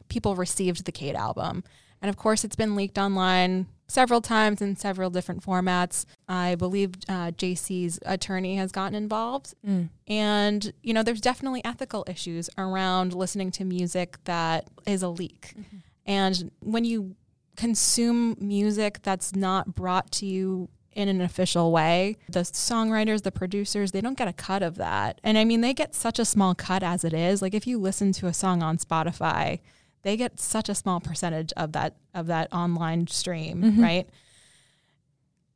people 0.07 0.35
received 0.35 0.85
the 0.85 0.91
Kate 0.91 1.15
album. 1.15 1.63
And 2.01 2.09
of 2.09 2.17
course, 2.17 2.43
it's 2.43 2.55
been 2.55 2.75
leaked 2.75 2.97
online 2.97 3.67
several 3.87 4.21
times 4.21 4.61
in 4.61 4.75
several 4.75 5.09
different 5.09 5.43
formats. 5.43 6.05
I 6.27 6.55
believe 6.55 6.91
uh, 7.07 7.31
JC's 7.31 7.99
attorney 8.05 8.57
has 8.57 8.71
gotten 8.71 8.95
involved. 8.95 9.53
Mm. 9.65 9.89
And, 10.07 10.73
you 10.81 10.93
know, 10.93 11.03
there's 11.03 11.21
definitely 11.21 11.63
ethical 11.63 12.03
issues 12.07 12.49
around 12.57 13.13
listening 13.13 13.51
to 13.51 13.65
music 13.65 14.17
that 14.25 14.67
is 14.85 15.03
a 15.03 15.09
leak. 15.09 15.53
Mm-hmm. 15.57 15.77
And 16.07 16.51
when 16.59 16.85
you 16.85 17.15
consume 17.55 18.35
music 18.39 18.99
that's 19.03 19.35
not 19.35 19.75
brought 19.75 20.11
to 20.13 20.25
you 20.25 20.69
in 20.95 21.09
an 21.09 21.21
official 21.21 21.71
way. 21.71 22.17
The 22.29 22.39
songwriters, 22.39 23.23
the 23.23 23.31
producers, 23.31 23.91
they 23.91 24.01
don't 24.01 24.17
get 24.17 24.27
a 24.27 24.33
cut 24.33 24.63
of 24.63 24.75
that. 24.75 25.19
And 25.23 25.37
I 25.37 25.43
mean, 25.43 25.61
they 25.61 25.73
get 25.73 25.93
such 25.93 26.19
a 26.19 26.25
small 26.25 26.55
cut 26.55 26.83
as 26.83 27.03
it 27.03 27.13
is. 27.13 27.41
Like 27.41 27.53
if 27.53 27.67
you 27.67 27.77
listen 27.77 28.13
to 28.13 28.27
a 28.27 28.33
song 28.33 28.63
on 28.63 28.77
Spotify, 28.77 29.59
they 30.03 30.15
get 30.15 30.39
such 30.39 30.69
a 30.69 30.75
small 30.75 30.99
percentage 30.99 31.51
of 31.57 31.73
that 31.73 31.95
of 32.13 32.27
that 32.27 32.51
online 32.53 33.07
stream, 33.07 33.61
mm-hmm. 33.61 33.81
right? 33.81 34.09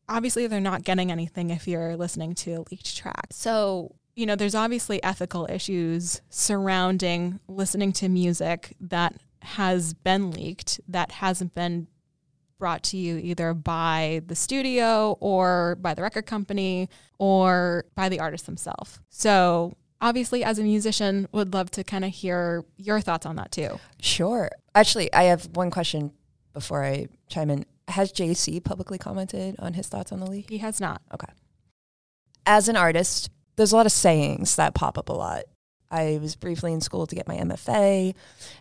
Obviously, 0.09 0.47
they're 0.47 0.59
not 0.59 0.83
getting 0.83 1.11
anything 1.11 1.51
if 1.51 1.67
you're 1.67 1.95
listening 1.95 2.33
to 2.33 2.53
a 2.53 2.63
leaked 2.71 2.97
track. 2.97 3.27
So, 3.31 3.95
you 4.15 4.25
know, 4.25 4.35
there's 4.35 4.55
obviously 4.55 5.01
ethical 5.03 5.47
issues 5.49 6.21
surrounding 6.29 7.39
listening 7.47 7.93
to 7.93 8.09
music 8.09 8.75
that 8.81 9.13
has 9.41 9.93
been 9.93 10.31
leaked, 10.31 10.79
that 10.87 11.11
hasn't 11.11 11.53
been 11.55 11.87
brought 12.59 12.83
to 12.83 12.97
you 12.97 13.17
either 13.17 13.53
by 13.53 14.21
the 14.27 14.35
studio 14.35 15.17
or 15.21 15.77
by 15.81 15.93
the 15.93 16.01
record 16.01 16.25
company 16.25 16.89
or 17.17 17.85
by 17.95 18.09
the 18.09 18.19
artist 18.19 18.45
themselves. 18.45 18.99
So 19.09 19.73
obviously 20.01 20.43
as 20.43 20.59
a 20.59 20.63
musician 20.63 21.27
would 21.31 21.53
love 21.53 21.71
to 21.71 21.83
kind 21.83 22.05
of 22.05 22.11
hear 22.11 22.65
your 22.77 23.01
thoughts 23.01 23.25
on 23.25 23.37
that 23.37 23.51
too. 23.51 23.79
Sure. 24.01 24.49
Actually 24.75 25.11
i 25.13 25.23
have 25.23 25.49
one 25.55 25.71
question 25.71 26.11
before 26.53 26.83
i 26.83 27.07
chime 27.27 27.49
in. 27.49 27.65
Has 27.87 28.11
jc 28.11 28.63
publicly 28.63 28.97
commented 28.97 29.55
on 29.59 29.73
his 29.73 29.87
thoughts 29.87 30.11
on 30.11 30.19
the 30.19 30.27
leak? 30.29 30.49
He 30.49 30.59
has 30.59 30.79
not. 30.79 31.01
Okay. 31.13 31.31
As 32.45 32.67
an 32.67 32.75
artist 32.75 33.29
there's 33.55 33.71
a 33.71 33.75
lot 33.75 33.85
of 33.85 33.91
sayings 33.91 34.55
that 34.57 34.75
pop 34.75 34.97
up 34.97 35.09
a 35.09 35.13
lot 35.13 35.43
I 35.91 36.19
was 36.21 36.35
briefly 36.35 36.73
in 36.73 36.81
school 36.81 37.07
to 37.07 37.15
get 37.15 37.27
my 37.27 37.35
MFA, 37.37 38.13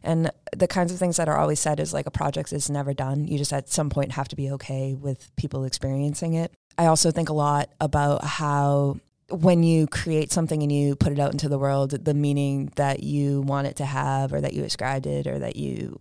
and 0.02 0.30
the 0.56 0.68
kinds 0.68 0.92
of 0.92 0.98
things 0.98 1.16
that 1.16 1.28
are 1.28 1.36
always 1.36 1.60
said 1.60 1.80
is 1.80 1.92
like 1.92 2.06
a 2.06 2.10
project 2.10 2.52
is 2.52 2.70
never 2.70 2.94
done. 2.94 3.26
You 3.26 3.38
just 3.38 3.52
at 3.52 3.68
some 3.68 3.90
point 3.90 4.12
have 4.12 4.28
to 4.28 4.36
be 4.36 4.50
okay 4.52 4.94
with 4.94 5.34
people 5.36 5.64
experiencing 5.64 6.34
it. 6.34 6.52
I 6.78 6.86
also 6.86 7.10
think 7.10 7.28
a 7.28 7.34
lot 7.34 7.70
about 7.80 8.24
how 8.24 8.98
when 9.30 9.62
you 9.62 9.86
create 9.86 10.32
something 10.32 10.62
and 10.62 10.72
you 10.72 10.96
put 10.96 11.12
it 11.12 11.18
out 11.18 11.32
into 11.32 11.48
the 11.48 11.58
world, 11.58 11.90
the 11.90 12.14
meaning 12.14 12.72
that 12.76 13.02
you 13.02 13.42
want 13.42 13.66
it 13.66 13.76
to 13.76 13.84
have, 13.84 14.32
or 14.32 14.40
that 14.40 14.54
you 14.54 14.64
ascribed 14.64 15.06
it, 15.06 15.26
or 15.26 15.38
that 15.38 15.56
you 15.56 16.00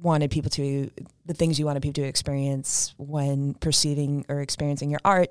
wanted 0.00 0.30
people 0.30 0.50
to, 0.50 0.90
the 1.26 1.34
things 1.34 1.58
you 1.58 1.64
wanted 1.64 1.82
people 1.82 2.02
to 2.02 2.08
experience 2.08 2.94
when 2.98 3.54
perceiving 3.54 4.24
or 4.28 4.40
experiencing 4.40 4.90
your 4.90 5.00
art, 5.04 5.30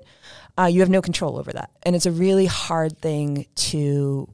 uh, 0.58 0.64
you 0.64 0.80
have 0.80 0.90
no 0.90 1.00
control 1.02 1.38
over 1.38 1.52
that. 1.52 1.70
And 1.84 1.94
it's 1.94 2.06
a 2.06 2.10
really 2.10 2.46
hard 2.46 2.98
thing 2.98 3.46
to 3.56 4.28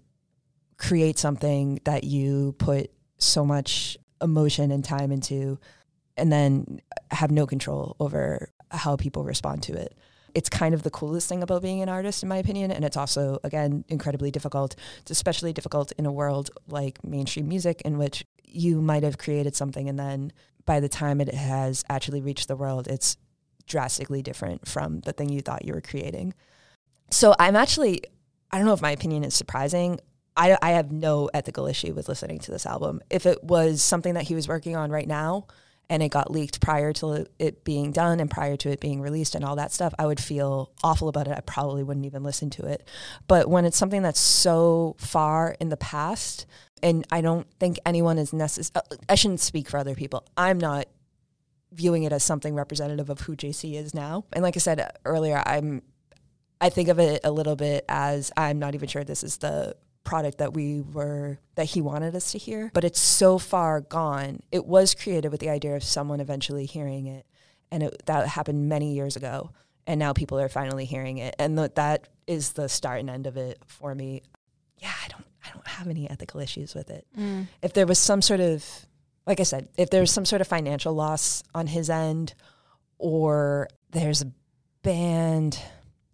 create 0.79 1.19
something 1.19 1.81
that 1.85 2.05
you 2.05 2.55
put 2.59 2.91
so 3.19 3.45
much 3.45 3.99
emotion 4.23 4.71
and 4.71 4.85
time 4.85 5.13
into, 5.13 5.59
and 6.17 6.33
then 6.33 6.81
have 7.11 7.31
no 7.31 7.47
control 7.47 7.97
over 8.01 8.51
how 8.71 8.97
people 8.97 9.25
respond 9.25 9.63
to 9.63 9.73
it 9.73 9.97
it's 10.35 10.49
kind 10.49 10.75
of 10.75 10.83
the 10.83 10.91
coolest 10.91 11.29
thing 11.29 11.43
about 11.43 11.63
being 11.63 11.81
an 11.83 11.89
artist, 11.89 12.23
in 12.23 12.29
my 12.29 12.37
opinion. 12.37 12.71
And 12.71 12.85
it's 12.85 12.97
also, 12.97 13.39
again, 13.43 13.85
incredibly 13.89 14.31
difficult. 14.31 14.77
It's 15.01 15.11
especially 15.11 15.53
difficult 15.53 15.91
in 15.99 16.07
a 16.07 16.13
world 16.13 16.51
like 16.69 17.03
mainstream 17.03 17.49
music, 17.49 17.81
in 17.83 17.99
which 17.99 18.25
you 18.45 18.81
might 18.81 19.03
have 19.03 19.19
created 19.19 19.57
something 19.57 19.89
and 19.89 19.99
then 19.99 20.33
by 20.65 20.81
the 20.81 20.89
time 20.89 21.21
it 21.21 21.35
has 21.35 21.83
actually 21.89 22.21
reached 22.21 22.47
the 22.47 22.55
world, 22.55 22.89
it's 22.89 23.17
drastically 23.67 24.23
different 24.23 24.69
from 24.69 25.01
the 25.01 25.13
thing 25.13 25.31
you 25.31 25.41
thought 25.41 25.65
you 25.65 25.73
were 25.73 25.81
creating. 25.81 26.35
So 27.11 27.35
I'm 27.39 27.57
actually, 27.57 28.03
I 28.51 28.59
don't 28.59 28.67
know 28.67 28.75
if 28.75 28.83
my 28.83 28.91
opinion 28.91 29.25
is 29.25 29.35
surprising. 29.35 29.99
I, 30.39 30.57
I 30.63 30.71
have 30.71 30.93
no 30.93 31.29
ethical 31.35 31.67
issue 31.67 31.93
with 31.93 32.09
listening 32.09 32.39
to 32.41 32.53
this 32.53 32.65
album. 32.65 33.03
If 33.11 33.27
it 33.27 33.43
was 33.43 33.83
something 33.83 34.15
that 34.15 34.23
he 34.23 34.37
was 34.37 34.47
working 34.47 34.77
on 34.77 34.91
right 34.91 35.09
now, 35.09 35.49
and 35.91 36.03
it 36.03 36.11
got 36.11 36.31
leaked 36.31 36.61
prior 36.61 36.93
to 36.93 37.27
it 37.39 37.65
being 37.65 37.93
done 37.93 38.21
and 38.21 38.31
prior 38.31 38.57
to 38.59 38.71
it 38.71 38.79
being 38.79 39.01
released 39.01 39.35
and 39.35 39.45
all 39.45 39.57
that 39.57 39.73
stuff, 39.73 39.95
I 39.99 40.07
would 40.07 40.21
feel 40.21 40.71
awful 40.85 41.09
about 41.09 41.27
it. 41.29 41.37
I 41.37 41.41
probably 41.41 41.83
wouldn't 41.83 42.07
even 42.07 42.23
listen 42.23 42.51
to 42.51 42.67
it. 42.67 42.87
But 43.27 43.49
when 43.49 43.65
it's 43.65 43.77
something 43.77 44.03
that's 44.03 44.21
so 44.21 44.97
far 44.99 45.57
in 45.59 45.71
the 45.71 45.79
past, 45.79 46.47
and 46.83 47.07
I 47.11 47.21
don't 47.23 47.47
think 47.59 47.79
anyone 47.87 48.19
is 48.19 48.33
necessary, 48.33 48.85
uh, 48.91 48.97
I 49.09 49.15
shouldn't 49.15 49.41
speak 49.41 49.69
for 49.69 49.79
other 49.79 49.95
people. 49.95 50.27
I'm 50.37 50.59
not 50.59 50.87
viewing 51.73 52.03
it 52.03 52.13
as 52.13 52.23
something 52.23 52.55
representative 52.55 53.09
of 53.11 53.21
who 53.21 53.35
JC 53.35 53.75
is 53.75 53.95
now. 53.95 54.25
And 54.35 54.43
like 54.43 54.57
I 54.57 54.61
said 54.61 54.91
earlier, 55.05 55.43
I'm 55.45 55.83
I 56.61 56.71
think 56.71 56.89
of 56.89 56.99
it 56.99 57.21
a 57.25 57.31
little 57.31 57.57
bit 57.57 57.85
as 57.89 58.33
I'm 58.37 58.59
not 58.59 58.75
even 58.75 58.89
sure 58.89 59.05
this 59.05 59.23
is 59.23 59.39
the 59.39 59.77
product 60.09 60.39
that 60.39 60.55
we 60.55 60.81
were 60.81 61.39
that 61.55 61.67
he 61.67 61.81
wanted 61.81 62.15
us 62.15 62.33
to 62.33 62.39
hear 62.39 62.71
but 62.73 62.85
it's 62.85 63.01
so 63.01 63.39
far 63.39 63.81
gone 63.81 64.41
it 64.51 64.65
was 64.65 64.95
created 64.95 65.31
with 65.31 65.41
the 65.41 65.51
idea 65.51 65.77
of 65.77 65.85
someone 65.85 66.21
eventually 66.21 66.67
hearing 66.67 67.07
it 67.07 67.27
and 67.71 67.83
it, 67.83 68.03
that 68.07 68.27
happened 68.27 68.69
many 68.69 68.95
years 68.95 69.17
ago 69.17 69.51
and 69.87 69.99
now 69.99 70.13
people 70.13 70.39
are 70.39 70.49
finally 70.49 70.85
hearing 70.85 71.19
it 71.19 71.35
and 71.39 71.57
th- 71.57 71.73
that 71.75 72.09
is 72.27 72.53
the 72.53 72.69
start 72.69 73.01
and 73.01 73.11
end 73.11 73.27
of 73.27 73.37
it 73.37 73.59
for 73.67 73.95
me 73.95 74.23
yeah, 74.81 74.93
I 75.05 75.09
don't 75.09 75.25
I 75.45 75.51
don't 75.51 75.67
have 75.67 75.89
any 75.89 76.09
ethical 76.11 76.41
issues 76.41 76.75
with 76.75 76.91
it. 76.91 77.07
Mm. 77.19 77.47
If 77.63 77.73
there 77.73 77.87
was 77.87 77.99
some 77.99 78.23
sort 78.23 78.41
of 78.41 78.65
like 79.27 79.41
I 79.41 79.45
said, 79.45 79.69
if 79.77 79.91
there's 79.91 80.11
some 80.11 80.25
sort 80.25 80.41
of 80.41 80.49
financial 80.49 80.95
loss 80.95 81.43
on 81.55 81.67
his 81.67 81.91
end 81.91 82.35
or 82.99 83.69
there's 83.91 84.23
a 84.23 84.33
band, 84.83 85.61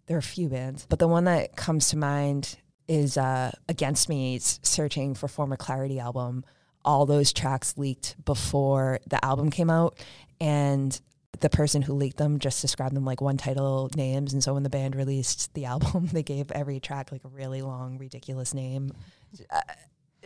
there 0.07 0.17
are 0.17 0.19
a 0.19 0.23
few 0.23 0.49
bands, 0.49 0.85
but 0.89 0.99
the 0.99 1.07
one 1.07 1.23
that 1.25 1.55
comes 1.55 1.89
to 1.89 1.97
mind 1.97 2.57
is 2.87 3.17
uh, 3.17 3.51
Against 3.67 4.09
Me's 4.09 4.59
Searching 4.63 5.15
for 5.15 5.27
Former 5.27 5.57
Clarity 5.57 5.99
album. 5.99 6.45
All 6.83 7.05
those 7.05 7.33
tracks 7.33 7.77
leaked 7.77 8.15
before 8.25 8.99
the 9.07 9.23
album 9.23 9.49
came 9.49 9.69
out. 9.69 9.97
And 10.39 10.99
the 11.39 11.49
person 11.49 11.81
who 11.81 11.93
leaked 11.93 12.17
them 12.17 12.39
just 12.39 12.61
described 12.61 12.95
them 12.95 13.05
like 13.05 13.21
one 13.21 13.37
title 13.37 13.89
names. 13.95 14.33
And 14.33 14.43
so 14.43 14.53
when 14.53 14.63
the 14.63 14.69
band 14.69 14.95
released 14.95 15.53
the 15.53 15.65
album, 15.73 16.07
they 16.07 16.23
gave 16.23 16.51
every 16.51 16.79
track 16.79 17.11
like 17.11 17.23
a 17.23 17.29
really 17.29 17.61
long, 17.61 17.97
ridiculous 17.97 18.53
name. 18.53 18.91
Uh, 19.49 19.61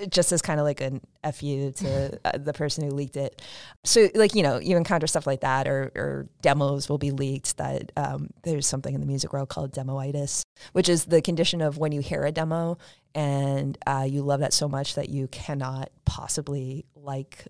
just 0.10 0.32
as 0.32 0.42
kind 0.42 0.60
of 0.60 0.66
like 0.66 0.82
an 0.82 1.02
fu 1.34 1.72
to 1.72 2.20
uh, 2.26 2.38
the 2.38 2.54
person 2.54 2.84
who 2.84 2.92
leaked 2.92 3.18
it. 3.18 3.42
So 3.84 4.10
like 4.16 4.36
you 4.36 4.44
know 4.44 4.60
you 4.60 4.78
encounter 4.78 5.08
stuff 5.08 5.28
like 5.28 5.42
that, 5.42 5.68
or, 5.68 5.92
or 5.96 6.28
demos 6.42 6.90
will 6.90 6.98
be 6.98 7.12
leaked. 7.12 7.58
That 7.58 7.92
um, 7.98 8.30
there's 8.44 8.68
something 8.68 8.94
in 8.94 9.02
the 9.02 9.08
music 9.08 9.34
world 9.34 9.50
called 9.50 9.74
demoitis, 9.74 10.44
which 10.74 10.90
is 10.90 11.06
the 11.06 11.22
condition 11.22 11.62
of 11.62 11.78
when 11.78 11.92
you 11.92 12.02
hear 12.02 12.24
a 12.24 12.32
demo 12.32 12.78
and 13.16 13.78
uh, 13.88 14.06
you 14.08 14.22
love 14.22 14.40
that 14.42 14.54
so 14.54 14.68
much 14.68 14.96
that 14.96 15.10
you 15.10 15.28
cannot 15.28 15.90
possibly 16.06 16.86
like 16.96 17.48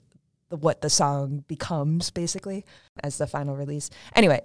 the, 0.49 0.57
what 0.57 0.81
the 0.81 0.89
song 0.89 1.43
becomes, 1.47 2.09
basically 2.11 2.65
as 3.03 3.17
the 3.17 3.27
final 3.27 3.55
release. 3.55 3.89
Anyway, 4.15 4.41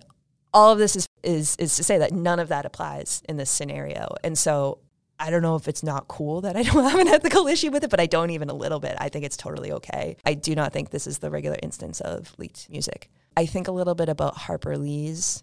all 0.52 0.72
of 0.72 0.78
this 0.78 0.96
is 0.96 1.08
is 1.22 1.56
is 1.56 1.76
to 1.76 1.84
say 1.84 1.98
that 1.98 2.12
none 2.12 2.38
of 2.38 2.48
that 2.48 2.66
applies 2.66 3.22
in 3.28 3.36
this 3.36 3.50
scenario, 3.50 4.14
and 4.22 4.36
so 4.36 4.78
I 5.18 5.30
don't 5.30 5.42
know 5.42 5.56
if 5.56 5.68
it's 5.68 5.82
not 5.82 6.08
cool 6.08 6.40
that 6.42 6.56
I 6.56 6.62
don't 6.64 6.84
have 6.84 7.00
an 7.00 7.08
ethical 7.08 7.46
issue 7.46 7.70
with 7.70 7.84
it, 7.84 7.90
but 7.90 8.00
I 8.00 8.06
don't 8.06 8.30
even 8.30 8.50
a 8.50 8.54
little 8.54 8.80
bit. 8.80 8.96
I 8.98 9.08
think 9.08 9.24
it's 9.24 9.36
totally 9.36 9.72
okay. 9.72 10.16
I 10.24 10.34
do 10.34 10.54
not 10.54 10.72
think 10.72 10.90
this 10.90 11.06
is 11.06 11.18
the 11.18 11.30
regular 11.30 11.56
instance 11.62 12.00
of 12.00 12.34
leaked 12.38 12.68
music. 12.70 13.10
I 13.36 13.46
think 13.46 13.68
a 13.68 13.72
little 13.72 13.94
bit 13.94 14.08
about 14.08 14.36
Harper 14.36 14.76
Lee's 14.76 15.42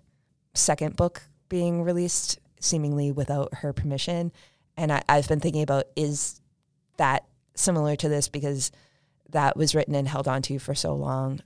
second 0.53 0.95
book 0.95 1.23
being 1.49 1.83
released 1.83 2.39
seemingly 2.59 3.11
without 3.11 3.53
her 3.55 3.73
permission. 3.73 4.31
And 4.77 4.91
I, 4.91 5.01
I've 5.09 5.27
been 5.27 5.39
thinking 5.39 5.63
about 5.63 5.85
is 5.95 6.41
that 6.97 7.25
similar 7.55 7.95
to 7.97 8.09
this 8.09 8.29
because 8.29 8.71
that 9.29 9.57
was 9.57 9.75
written 9.75 9.95
and 9.95 10.07
held 10.07 10.27
onto 10.27 10.59
for 10.59 10.75
so 10.75 10.93
long. 10.93 11.41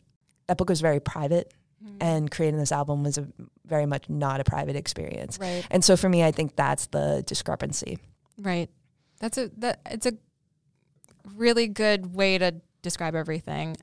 That 0.47 0.57
book 0.57 0.69
was 0.69 0.81
very 0.81 0.99
private 0.99 1.53
mm-hmm. 1.83 1.97
and 2.01 2.29
creating 2.29 2.59
this 2.59 2.71
album 2.71 3.03
was 3.03 3.17
a 3.17 3.27
very 3.65 3.85
much 3.85 4.09
not 4.09 4.39
a 4.39 4.43
private 4.43 4.75
experience. 4.75 5.39
Right. 5.39 5.65
And 5.71 5.83
so 5.83 5.97
for 5.97 6.09
me 6.09 6.23
I 6.23 6.31
think 6.31 6.55
that's 6.55 6.87
the 6.87 7.23
discrepancy. 7.25 7.99
Right. 8.37 8.69
That's 9.19 9.37
a 9.37 9.49
that 9.57 9.79
it's 9.89 10.05
a 10.05 10.13
really 11.35 11.67
good 11.67 12.15
way 12.15 12.37
to 12.37 12.55
describe 12.81 13.15
everything. 13.15 13.77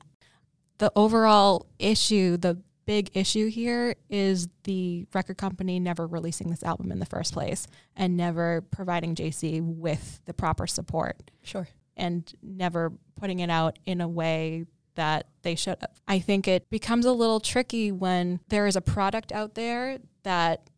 The 0.77 0.91
overall 0.95 1.67
issue, 1.79 2.37
the 2.37 2.61
big 2.85 3.11
issue 3.13 3.47
here 3.47 3.95
is 4.09 4.47
the 4.63 5.05
record 5.13 5.37
company 5.37 5.79
never 5.79 6.05
releasing 6.05 6.49
this 6.49 6.63
album 6.63 6.91
in 6.91 6.99
the 6.99 7.05
first 7.05 7.33
place 7.33 7.67
and 7.95 8.17
never 8.17 8.61
providing 8.61 9.15
JC 9.15 9.61
with 9.61 10.21
the 10.25 10.33
proper 10.33 10.67
support. 10.67 11.31
Sure. 11.43 11.67
And 11.95 12.31
never 12.41 12.91
putting 13.19 13.39
it 13.39 13.49
out 13.49 13.79
in 13.85 14.01
a 14.01 14.07
way 14.07 14.65
that 14.95 15.27
they 15.43 15.55
should 15.55 15.77
have. 15.81 15.99
I 16.07 16.19
think 16.19 16.47
it 16.47 16.69
becomes 16.69 17.05
a 17.05 17.11
little 17.11 17.39
tricky 17.39 17.91
when 17.91 18.39
there 18.49 18.67
is 18.67 18.75
a 18.75 18.81
product 18.81 19.31
out 19.31 19.55
there 19.55 19.99
that 20.23 20.69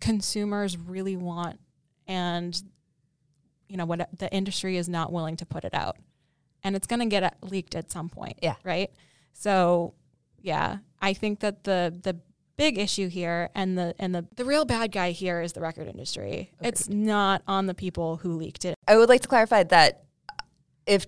consumers 0.00 0.76
really 0.76 1.16
want 1.16 1.58
and 2.08 2.62
you 3.68 3.76
know 3.76 3.84
what 3.84 4.08
the 4.18 4.32
industry 4.32 4.76
is 4.76 4.88
not 4.88 5.12
willing 5.12 5.36
to 5.36 5.46
put 5.46 5.64
it 5.64 5.74
out 5.74 5.96
and 6.64 6.74
it's 6.74 6.86
going 6.86 7.00
to 7.00 7.06
get 7.06 7.36
leaked 7.42 7.74
at 7.74 7.92
some 7.92 8.08
point 8.08 8.38
yeah 8.42 8.56
right 8.64 8.90
so 9.32 9.94
yeah 10.40 10.78
i 11.00 11.12
think 11.12 11.40
that 11.40 11.64
the 11.64 11.94
the 12.02 12.16
big 12.56 12.76
issue 12.76 13.08
here 13.08 13.50
and 13.54 13.78
the 13.78 13.94
and 14.00 14.12
the 14.14 14.26
the 14.34 14.44
real 14.44 14.64
bad 14.64 14.90
guy 14.90 15.12
here 15.12 15.40
is 15.40 15.52
the 15.52 15.60
record 15.60 15.86
industry 15.86 16.50
okay. 16.58 16.68
it's 16.68 16.88
not 16.88 17.42
on 17.46 17.66
the 17.66 17.74
people 17.74 18.16
who 18.16 18.32
leaked 18.32 18.64
it 18.64 18.74
i 18.88 18.96
would 18.96 19.08
like 19.08 19.20
to 19.20 19.28
clarify 19.28 19.62
that 19.62 20.04
if 20.86 21.06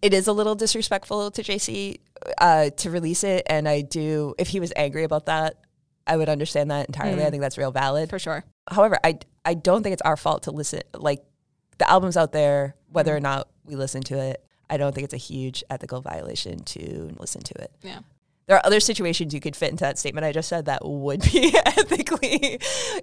it 0.00 0.14
is 0.14 0.28
a 0.28 0.32
little 0.32 0.54
disrespectful 0.54 1.30
to 1.30 1.42
jc 1.42 1.98
uh, 2.38 2.70
to 2.70 2.90
release 2.90 3.22
it 3.22 3.42
and 3.50 3.68
i 3.68 3.82
do 3.82 4.34
if 4.38 4.48
he 4.48 4.60
was 4.60 4.72
angry 4.76 5.04
about 5.04 5.26
that 5.26 5.56
I 6.08 6.16
would 6.16 6.28
understand 6.28 6.70
that 6.70 6.86
entirely. 6.86 7.22
Mm. 7.22 7.26
I 7.26 7.30
think 7.30 7.42
that's 7.42 7.58
real 7.58 7.70
valid. 7.70 8.08
For 8.08 8.18
sure. 8.18 8.44
However, 8.70 8.98
I, 9.04 9.18
I 9.44 9.54
don't 9.54 9.82
think 9.82 9.92
it's 9.92 10.02
our 10.02 10.16
fault 10.16 10.44
to 10.44 10.50
listen. 10.50 10.80
Like 10.94 11.22
the 11.78 11.90
album's 11.90 12.16
out 12.16 12.32
there, 12.32 12.74
whether 12.90 13.14
or 13.14 13.20
mm. 13.20 13.24
not 13.24 13.48
we 13.64 13.76
listen 13.76 14.02
to 14.02 14.18
it. 14.18 14.44
I 14.70 14.76
don't 14.76 14.94
think 14.94 15.04
it's 15.04 15.14
a 15.14 15.18
huge 15.18 15.64
ethical 15.70 16.00
violation 16.00 16.62
to 16.64 17.14
listen 17.18 17.42
to 17.42 17.54
it. 17.62 17.72
Yeah. 17.82 18.00
There 18.46 18.56
are 18.56 18.64
other 18.64 18.80
situations 18.80 19.34
you 19.34 19.40
could 19.40 19.54
fit 19.54 19.70
into 19.70 19.84
that 19.84 19.98
statement 19.98 20.24
I 20.24 20.32
just 20.32 20.48
said 20.48 20.66
that 20.66 20.82
would 20.82 21.20
be 21.20 21.54
ethically 21.66 22.58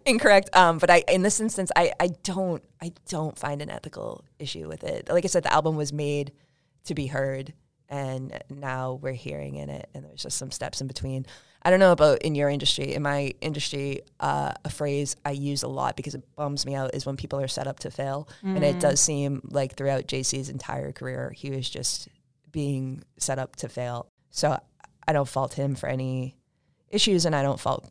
incorrect. 0.06 0.50
Um, 0.56 0.80
but 0.80 0.90
I, 0.90 1.04
in 1.08 1.22
this 1.22 1.40
instance, 1.40 1.72
I, 1.76 1.94
I 2.00 2.10
don't, 2.24 2.64
I 2.82 2.92
don't 3.10 3.38
find 3.38 3.62
an 3.62 3.70
ethical 3.70 4.24
issue 4.40 4.68
with 4.68 4.84
it. 4.84 5.08
Like 5.08 5.24
I 5.24 5.28
said, 5.28 5.44
the 5.44 5.54
album 5.54 5.76
was 5.76 5.94
made 5.94 6.32
to 6.86 6.96
be 6.96 7.06
heard, 7.06 7.54
and 7.90 8.44
now 8.50 9.00
we're 9.02 9.14
hearing 9.14 9.56
in 9.56 9.70
it, 9.70 9.88
and 9.94 10.04
there's 10.04 10.24
just 10.24 10.38
some 10.38 10.50
steps 10.50 10.82
in 10.82 10.88
between. 10.88 11.28
I 11.66 11.72
don't 11.72 11.80
know 11.80 11.92
about 11.92 12.22
in 12.22 12.36
your 12.36 12.48
industry. 12.48 12.94
In 12.94 13.02
my 13.02 13.34
industry, 13.42 14.02
uh, 14.20 14.54
a 14.64 14.70
phrase 14.70 15.16
I 15.26 15.32
use 15.32 15.64
a 15.64 15.68
lot 15.68 15.98
because 15.98 16.14
it 16.14 16.24
bums 16.36 16.64
me 16.64 16.76
out 16.76 16.94
is 16.94 17.08
when 17.08 17.18
people 17.18 17.42
are 17.42 17.48
set 17.48 17.66
up 17.66 17.80
to 17.80 17.90
fail. 17.90 18.30
Mm. 18.44 18.58
And 18.58 18.64
it 18.64 18.80
does 18.80 19.02
mm. 19.02 19.06
seem 19.06 19.42
like 19.46 19.76
throughout 19.76 20.06
JC's 20.06 20.50
entire 20.50 20.92
career, 20.92 21.34
he 21.36 21.50
was 21.50 21.68
just 21.68 22.08
being 22.52 23.04
set 23.18 23.40
up 23.40 23.56
to 23.58 23.68
fail. 23.68 24.12
So 24.30 24.60
I 25.08 25.14
don't 25.14 25.28
fault 25.28 25.56
him 25.56 25.74
for 25.74 25.90
any 25.90 26.38
issues, 26.90 27.26
and 27.26 27.36
I 27.36 27.42
don't 27.42 27.60
fault 27.60 27.90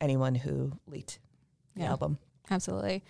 anyone 0.00 0.34
who 0.34 0.72
leaked 0.86 1.18
the 1.74 1.82
yeah, 1.82 1.90
album. 1.90 2.16
Absolutely. 2.50 3.04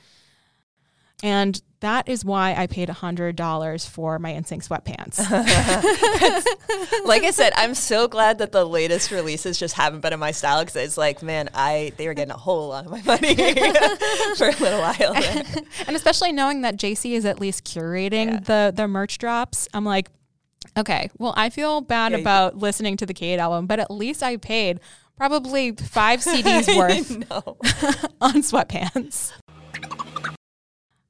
And 1.23 1.61
that 1.81 2.09
is 2.09 2.25
why 2.25 2.55
I 2.55 2.67
paid 2.67 2.89
$100 2.89 3.89
for 3.89 4.19
my 4.19 4.33
NSYNC 4.33 4.69
sweatpants. 4.69 5.19
like 7.07 7.23
I 7.23 7.31
said, 7.31 7.53
I'm 7.57 7.75
so 7.75 8.07
glad 8.07 8.39
that 8.39 8.53
the 8.53 8.65
latest 8.65 9.11
releases 9.11 9.59
just 9.59 9.75
haven't 9.75 10.01
been 10.01 10.13
in 10.13 10.21
my 10.21 10.31
style 10.31 10.61
because 10.61 10.77
it's 10.77 10.99
like, 10.99 11.23
man, 11.23 11.49
I 11.55 11.93
they 11.97 12.07
were 12.07 12.15
getting 12.15 12.33
a 12.33 12.39
whole 12.39 12.69
lot 12.69 12.85
of 12.85 12.91
my 12.91 13.03
money 13.03 13.35
for 14.37 14.49
a 14.49 14.57
little 14.61 14.81
while. 14.81 15.15
And 15.87 15.97
especially 15.97 16.33
knowing 16.33 16.63
that 16.63 16.77
JC 16.77 17.13
is 17.13 17.25
at 17.25 17.41
least 17.41 17.65
curating 17.65 18.33
yeah. 18.33 18.41
the, 18.41 18.73
the 18.75 18.87
merch 18.87 19.19
drops, 19.19 19.67
I'm 19.73 19.85
like, 19.85 20.11
okay, 20.77 21.11
well, 21.19 21.33
I 21.37 21.49
feel 21.51 21.81
bad 21.81 22.13
yeah, 22.13 22.19
about 22.19 22.57
listening 22.57 22.97
to 22.99 23.07
the 23.07 23.15
Kate 23.15 23.39
album, 23.39 23.67
but 23.67 23.81
at 23.81 23.91
least 23.91 24.23
I 24.23 24.37
paid 24.37 24.81
probably 25.17 25.73
five 25.73 26.21
CDs 26.21 26.77
worth 26.77 27.11
on 28.21 28.43
sweatpants. 28.43 29.33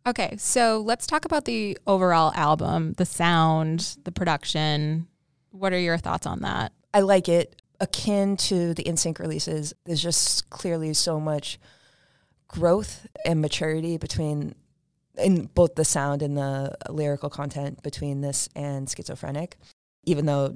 Okay, 0.06 0.36
so 0.38 0.80
let's 0.80 1.06
talk 1.06 1.24
about 1.24 1.44
the 1.44 1.76
overall 1.86 2.32
album, 2.34 2.94
the 2.94 3.04
sound, 3.04 3.96
the 4.04 4.12
production. 4.12 5.06
What 5.50 5.72
are 5.72 5.78
your 5.78 5.98
thoughts 5.98 6.26
on 6.26 6.40
that? 6.40 6.72
I 6.94 7.00
like 7.00 7.28
it. 7.28 7.60
Akin 7.80 8.36
to 8.36 8.74
the 8.74 8.84
NSYNC 8.84 9.18
releases, 9.18 9.74
there's 9.84 10.02
just 10.02 10.50
clearly 10.50 10.92
so 10.94 11.18
much 11.18 11.58
growth 12.50 13.06
and 13.24 13.40
maturity 13.40 13.96
between 13.96 14.54
in 15.16 15.46
both 15.54 15.74
the 15.74 15.84
sound 15.84 16.22
and 16.22 16.36
the 16.36 16.74
lyrical 16.88 17.30
content 17.30 17.82
between 17.82 18.20
this 18.20 18.48
and 18.56 18.88
schizophrenic 18.88 19.56
even 20.04 20.26
though 20.26 20.54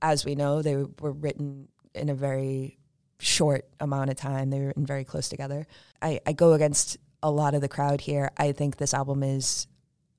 as 0.00 0.24
we 0.24 0.34
know 0.34 0.62
they 0.62 0.76
were 1.00 1.12
written 1.12 1.68
in 1.94 2.08
a 2.08 2.14
very 2.14 2.78
short 3.18 3.66
amount 3.80 4.10
of 4.10 4.16
time 4.16 4.50
they 4.50 4.60
were 4.60 4.68
written 4.68 4.86
very 4.86 5.04
close 5.04 5.28
together 5.28 5.66
i, 6.00 6.20
I 6.26 6.32
go 6.32 6.52
against 6.52 6.96
a 7.26 7.30
lot 7.30 7.54
of 7.54 7.60
the 7.60 7.68
crowd 7.68 8.02
here. 8.02 8.30
I 8.36 8.52
think 8.52 8.76
this 8.76 8.94
album 8.94 9.22
is 9.24 9.66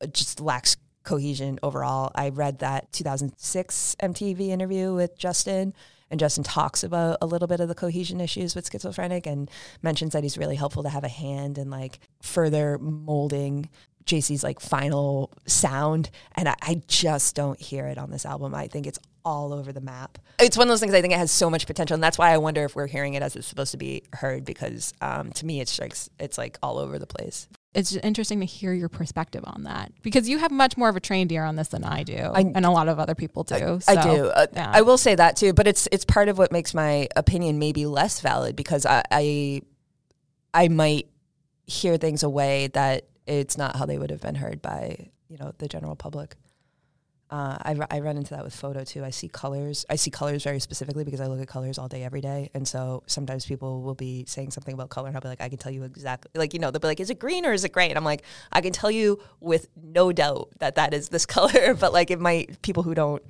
uh, 0.01 0.07
just 0.07 0.41
lacks 0.41 0.75
cohesion 1.03 1.57
overall. 1.63 2.11
I 2.13 2.29
read 2.29 2.59
that 2.59 2.91
2006 2.91 3.95
MTV 4.01 4.49
interview 4.49 4.93
with 4.93 5.17
Justin, 5.17 5.73
and 6.11 6.19
Justin 6.19 6.43
talks 6.43 6.83
about 6.83 7.17
a 7.21 7.25
little 7.25 7.47
bit 7.47 7.61
of 7.61 7.69
the 7.69 7.75
cohesion 7.75 8.19
issues 8.19 8.55
with 8.55 8.69
schizophrenic 8.69 9.25
and 9.25 9.49
mentions 9.81 10.11
that 10.11 10.23
he's 10.23 10.37
really 10.37 10.57
helpful 10.57 10.83
to 10.83 10.89
have 10.89 11.05
a 11.05 11.09
hand 11.09 11.57
in 11.57 11.69
like 11.69 11.99
further 12.21 12.77
molding 12.77 13.69
JC's 14.05 14.43
like 14.43 14.59
final 14.59 15.31
sound. 15.45 16.09
And 16.35 16.49
I, 16.49 16.55
I 16.61 16.81
just 16.87 17.35
don't 17.35 17.59
hear 17.59 17.87
it 17.87 17.97
on 17.97 18.11
this 18.11 18.25
album. 18.25 18.53
I 18.53 18.67
think 18.67 18.85
it's 18.85 18.99
all 19.27 19.51
over 19.51 19.73
the 19.73 19.81
map. 19.81 20.17
It's 20.39 20.55
one 20.55 20.67
of 20.67 20.69
those 20.69 20.79
things 20.79 20.93
I 20.93 21.01
think 21.01 21.13
it 21.13 21.17
has 21.17 21.31
so 21.31 21.49
much 21.49 21.67
potential, 21.67 21.95
and 21.95 22.01
that's 22.01 22.17
why 22.17 22.31
I 22.31 22.37
wonder 22.37 22.63
if 22.63 22.77
we're 22.77 22.87
hearing 22.87 23.15
it 23.15 23.21
as 23.21 23.35
it's 23.35 23.45
supposed 23.45 23.71
to 23.71 23.77
be 23.77 24.03
heard. 24.13 24.45
Because 24.45 24.93
um, 25.01 25.31
to 25.33 25.45
me, 25.45 25.59
it 25.59 25.67
strikes 25.67 26.09
it's 26.17 26.37
like 26.37 26.57
all 26.63 26.77
over 26.77 26.97
the 26.97 27.05
place. 27.05 27.49
It's 27.73 27.93
interesting 27.97 28.39
to 28.39 28.45
hear 28.45 28.71
your 28.71 28.87
perspective 28.87 29.43
on 29.45 29.63
that 29.63 29.91
because 30.01 30.29
you 30.29 30.37
have 30.37 30.49
much 30.49 30.77
more 30.77 30.87
of 30.87 30.95
a 30.95 31.01
trained 31.01 31.31
ear 31.33 31.43
on 31.43 31.57
this 31.57 31.67
than 31.67 31.83
I 31.83 32.03
do, 32.03 32.15
I, 32.15 32.39
and 32.55 32.65
a 32.65 32.71
lot 32.71 32.87
of 32.87 32.99
other 32.99 33.15
people 33.15 33.43
do. 33.43 33.55
I, 33.55 33.79
so, 33.79 33.91
I 33.91 34.03
do. 34.15 34.25
Uh, 34.27 34.47
yeah. 34.53 34.71
I 34.73 34.81
will 34.81 34.97
say 34.97 35.13
that 35.13 35.35
too, 35.35 35.51
but 35.51 35.67
it's 35.67 35.89
it's 35.91 36.05
part 36.05 36.29
of 36.29 36.37
what 36.37 36.53
makes 36.53 36.73
my 36.73 37.09
opinion 37.17 37.59
maybe 37.59 37.85
less 37.85 38.21
valid 38.21 38.55
because 38.55 38.85
I, 38.85 39.03
I, 39.11 39.61
I 40.53 40.69
might 40.69 41.09
hear 41.65 41.97
things 41.97 42.23
a 42.23 42.29
way 42.29 42.67
that 42.67 43.07
it's 43.25 43.57
not 43.57 43.75
how 43.75 43.85
they 43.85 43.97
would 43.97 44.09
have 44.09 44.21
been 44.21 44.35
heard 44.35 44.61
by 44.61 45.09
you 45.27 45.37
know 45.37 45.51
the 45.57 45.67
general 45.67 45.97
public. 45.97 46.35
Uh, 47.29 47.57
I, 47.61 47.75
I 47.91 47.99
run 47.99 48.15
into 48.15 48.33
that 48.35 48.43
with 48.43 48.55
photo 48.55 48.85
too. 48.85 49.03
I 49.03 49.09
see 49.09 49.27
colors. 49.27 49.85
I 49.89 49.97
see 49.97 50.09
colors 50.09 50.43
very 50.43 50.59
specifically 50.59 51.03
because 51.03 51.19
I 51.19 51.27
look 51.27 51.41
at 51.41 51.47
colors 51.47 51.77
all 51.77 51.89
day, 51.89 52.03
every 52.03 52.21
day. 52.21 52.49
And 52.53 52.65
so 52.65 53.03
sometimes 53.05 53.45
people 53.45 53.81
will 53.81 53.95
be 53.95 54.23
saying 54.27 54.51
something 54.51 54.73
about 54.73 54.89
color, 54.89 55.07
and 55.07 55.17
I'll 55.17 55.21
be 55.21 55.27
like, 55.27 55.41
I 55.41 55.49
can 55.49 55.57
tell 55.57 55.71
you 55.71 55.83
exactly. 55.83 56.31
Like 56.35 56.53
you 56.53 56.59
know, 56.59 56.71
they'll 56.71 56.79
be 56.79 56.87
like, 56.87 57.01
"Is 57.01 57.09
it 57.09 57.19
green 57.19 57.45
or 57.45 57.51
is 57.51 57.65
it 57.65 57.73
gray?" 57.73 57.89
And 57.89 57.97
I'm 57.97 58.05
like, 58.05 58.23
I 58.51 58.61
can 58.61 58.71
tell 58.71 58.89
you 58.89 59.19
with 59.41 59.67
no 59.75 60.13
doubt 60.13 60.49
that 60.59 60.75
that 60.75 60.93
is 60.93 61.09
this 61.09 61.25
color. 61.35 61.73
but 61.73 61.91
like, 61.91 62.11
it 62.11 62.19
might 62.19 62.61
people 62.61 62.83
who 62.83 62.95
don't 62.95 63.21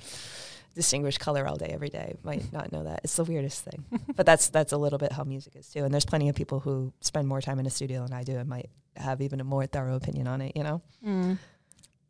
distinguish 0.76 1.18
color 1.18 1.48
all 1.48 1.56
day, 1.56 1.72
every 1.74 1.90
day 1.90 2.14
might 2.22 2.54
not 2.54 2.72
know 2.72 2.84
that. 2.84 3.02
It's 3.04 3.16
the 3.16 3.24
weirdest 3.24 3.66
thing. 3.66 3.84
but 4.16 4.28
that's 4.28 4.50
that's 4.50 4.74
a 4.74 4.78
little 4.78 5.00
bit 5.00 5.12
how 5.12 5.24
music 5.24 5.56
is 5.56 5.68
too. 5.70 5.84
And 5.84 5.92
there's 5.92 6.06
plenty 6.06 6.30
of 6.30 6.36
people 6.36 6.60
who 6.60 6.94
spend 7.02 7.28
more 7.28 7.42
time 7.42 7.58
in 7.58 7.66
a 7.66 7.72
studio 7.72 8.04
than 8.04 8.14
I 8.14 8.24
do 8.24 8.38
and 8.38 8.48
might 8.48 8.70
have 8.96 9.22
even 9.22 9.42
a 9.42 9.44
more 9.44 9.66
thorough 9.66 9.96
opinion 9.96 10.28
on 10.28 10.42
it. 10.42 10.56
You 10.56 10.64
know. 10.64 10.82
Mm, 11.04 11.40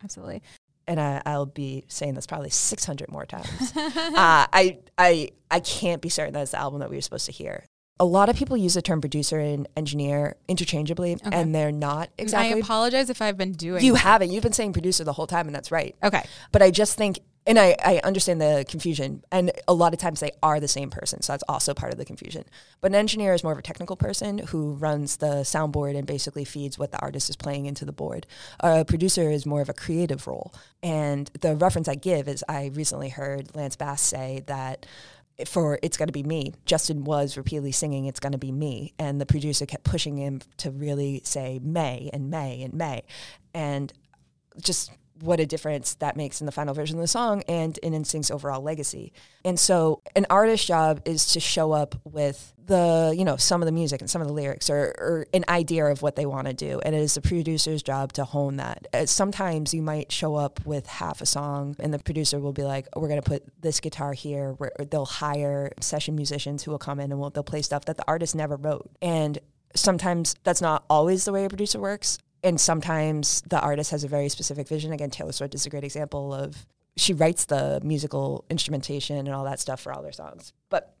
absolutely 0.04 0.42
and 0.88 0.98
I, 0.98 1.36
will 1.36 1.46
be 1.46 1.84
saying 1.86 2.14
this 2.14 2.26
probably 2.26 2.50
600 2.50 3.12
more 3.12 3.26
times. 3.26 3.72
uh, 3.76 3.92
I, 4.16 4.78
I, 4.96 5.30
I 5.50 5.60
can't 5.60 6.00
be 6.02 6.08
certain 6.08 6.32
that's 6.32 6.52
the 6.52 6.58
album 6.58 6.80
that 6.80 6.90
we 6.90 6.96
were 6.96 7.02
supposed 7.02 7.26
to 7.26 7.32
hear. 7.32 7.64
A 8.00 8.04
lot 8.04 8.28
of 8.28 8.36
people 8.36 8.56
use 8.56 8.74
the 8.74 8.82
term 8.82 9.00
producer 9.00 9.38
and 9.38 9.68
engineer 9.76 10.36
interchangeably, 10.46 11.14
okay. 11.14 11.30
and 11.32 11.52
they're 11.52 11.72
not 11.72 12.10
exactly. 12.16 12.54
I 12.54 12.58
apologize 12.58 13.10
if 13.10 13.20
I've 13.20 13.36
been 13.36 13.52
doing. 13.52 13.84
You 13.84 13.94
that. 13.94 13.98
haven't. 13.98 14.30
You've 14.30 14.44
been 14.44 14.52
saying 14.52 14.72
producer 14.72 15.02
the 15.02 15.12
whole 15.12 15.26
time, 15.26 15.46
and 15.48 15.54
that's 15.54 15.72
right. 15.72 15.96
Okay. 16.04 16.24
But 16.52 16.62
I 16.62 16.70
just 16.70 16.96
think 16.96 17.18
and 17.48 17.58
I, 17.58 17.74
I 17.82 18.00
understand 18.04 18.42
the 18.42 18.66
confusion 18.68 19.24
and 19.32 19.50
a 19.66 19.72
lot 19.72 19.94
of 19.94 19.98
times 19.98 20.20
they 20.20 20.30
are 20.42 20.60
the 20.60 20.68
same 20.68 20.90
person 20.90 21.22
so 21.22 21.32
that's 21.32 21.42
also 21.48 21.72
part 21.72 21.92
of 21.92 21.98
the 21.98 22.04
confusion. 22.04 22.44
But 22.82 22.92
an 22.92 22.94
engineer 22.94 23.32
is 23.32 23.42
more 23.42 23.52
of 23.52 23.58
a 23.58 23.62
technical 23.62 23.96
person 23.96 24.38
who 24.38 24.74
runs 24.74 25.16
the 25.16 25.42
soundboard 25.42 25.96
and 25.96 26.06
basically 26.06 26.44
feeds 26.44 26.78
what 26.78 26.92
the 26.92 27.00
artist 27.00 27.30
is 27.30 27.36
playing 27.36 27.64
into 27.64 27.86
the 27.86 27.92
board. 27.92 28.26
A 28.60 28.84
producer 28.84 29.30
is 29.30 29.46
more 29.46 29.62
of 29.62 29.70
a 29.70 29.74
creative 29.74 30.26
role. 30.26 30.54
And 30.82 31.28
the 31.40 31.56
reference 31.56 31.88
i 31.88 31.94
give 31.94 32.28
is 32.28 32.44
i 32.48 32.70
recently 32.74 33.08
heard 33.08 33.56
lance 33.56 33.76
bass 33.76 34.02
say 34.02 34.44
that 34.46 34.86
for 35.46 35.78
it's 35.82 35.96
going 35.96 36.08
to 36.08 36.12
be 36.12 36.22
me. 36.22 36.52
Justin 36.66 37.04
was 37.04 37.36
repeatedly 37.36 37.72
singing 37.72 38.04
it's 38.04 38.20
going 38.20 38.32
to 38.32 38.38
be 38.38 38.52
me 38.52 38.92
and 38.98 39.20
the 39.20 39.26
producer 39.26 39.64
kept 39.64 39.84
pushing 39.84 40.18
him 40.18 40.40
to 40.58 40.70
really 40.70 41.22
say 41.24 41.60
May 41.62 42.10
and 42.12 42.28
May 42.30 42.62
and 42.62 42.74
May. 42.74 43.04
And 43.54 43.92
just 44.60 44.90
what 45.20 45.40
a 45.40 45.46
difference 45.46 45.94
that 45.96 46.16
makes 46.16 46.40
in 46.40 46.46
the 46.46 46.52
final 46.52 46.74
version 46.74 46.96
of 46.96 47.02
the 47.02 47.08
song 47.08 47.42
and 47.48 47.78
in 47.78 47.92
NSYNC's 47.92 48.30
overall 48.30 48.62
legacy. 48.62 49.12
And 49.44 49.58
so 49.58 50.02
an 50.14 50.26
artist's 50.30 50.66
job 50.66 51.00
is 51.04 51.32
to 51.32 51.40
show 51.40 51.72
up 51.72 51.94
with 52.04 52.52
the, 52.66 53.14
you 53.16 53.24
know, 53.24 53.36
some 53.36 53.62
of 53.62 53.66
the 53.66 53.72
music 53.72 54.00
and 54.00 54.10
some 54.10 54.20
of 54.20 54.28
the 54.28 54.34
lyrics 54.34 54.68
or, 54.68 54.94
or 54.98 55.26
an 55.32 55.44
idea 55.48 55.86
of 55.86 56.02
what 56.02 56.16
they 56.16 56.26
want 56.26 56.46
to 56.46 56.52
do. 56.52 56.80
And 56.84 56.94
it 56.94 57.00
is 57.00 57.14
the 57.14 57.20
producer's 57.20 57.82
job 57.82 58.12
to 58.14 58.24
hone 58.24 58.56
that. 58.56 58.86
Uh, 58.92 59.06
sometimes 59.06 59.72
you 59.72 59.82
might 59.82 60.12
show 60.12 60.34
up 60.34 60.64
with 60.66 60.86
half 60.86 61.20
a 61.20 61.26
song 61.26 61.76
and 61.78 61.92
the 61.92 61.98
producer 61.98 62.38
will 62.38 62.52
be 62.52 62.64
like, 62.64 62.86
oh, 62.92 63.00
we're 63.00 63.08
going 63.08 63.22
to 63.22 63.28
put 63.28 63.42
this 63.60 63.80
guitar 63.80 64.12
here. 64.12 64.52
Where 64.52 64.72
they'll 64.90 65.06
hire 65.06 65.72
session 65.80 66.14
musicians 66.14 66.62
who 66.62 66.70
will 66.70 66.78
come 66.78 67.00
in 67.00 67.10
and 67.10 67.18
will, 67.18 67.30
they'll 67.30 67.42
play 67.42 67.62
stuff 67.62 67.86
that 67.86 67.96
the 67.96 68.04
artist 68.06 68.34
never 68.34 68.56
wrote. 68.56 68.90
And 69.00 69.38
sometimes 69.74 70.34
that's 70.44 70.60
not 70.60 70.84
always 70.90 71.24
the 71.24 71.32
way 71.32 71.44
a 71.44 71.48
producer 71.48 71.80
works 71.80 72.18
and 72.42 72.60
sometimes 72.60 73.42
the 73.42 73.60
artist 73.60 73.90
has 73.90 74.04
a 74.04 74.08
very 74.08 74.28
specific 74.28 74.68
vision. 74.68 74.92
Again, 74.92 75.10
Taylor 75.10 75.32
Swift 75.32 75.54
is 75.54 75.66
a 75.66 75.70
great 75.70 75.84
example 75.84 76.32
of 76.32 76.66
she 76.96 77.12
writes 77.12 77.44
the 77.44 77.80
musical 77.82 78.44
instrumentation 78.50 79.16
and 79.16 79.30
all 79.30 79.44
that 79.44 79.60
stuff 79.60 79.80
for 79.80 79.92
all 79.92 80.02
their 80.02 80.12
songs. 80.12 80.52
But 80.68 80.94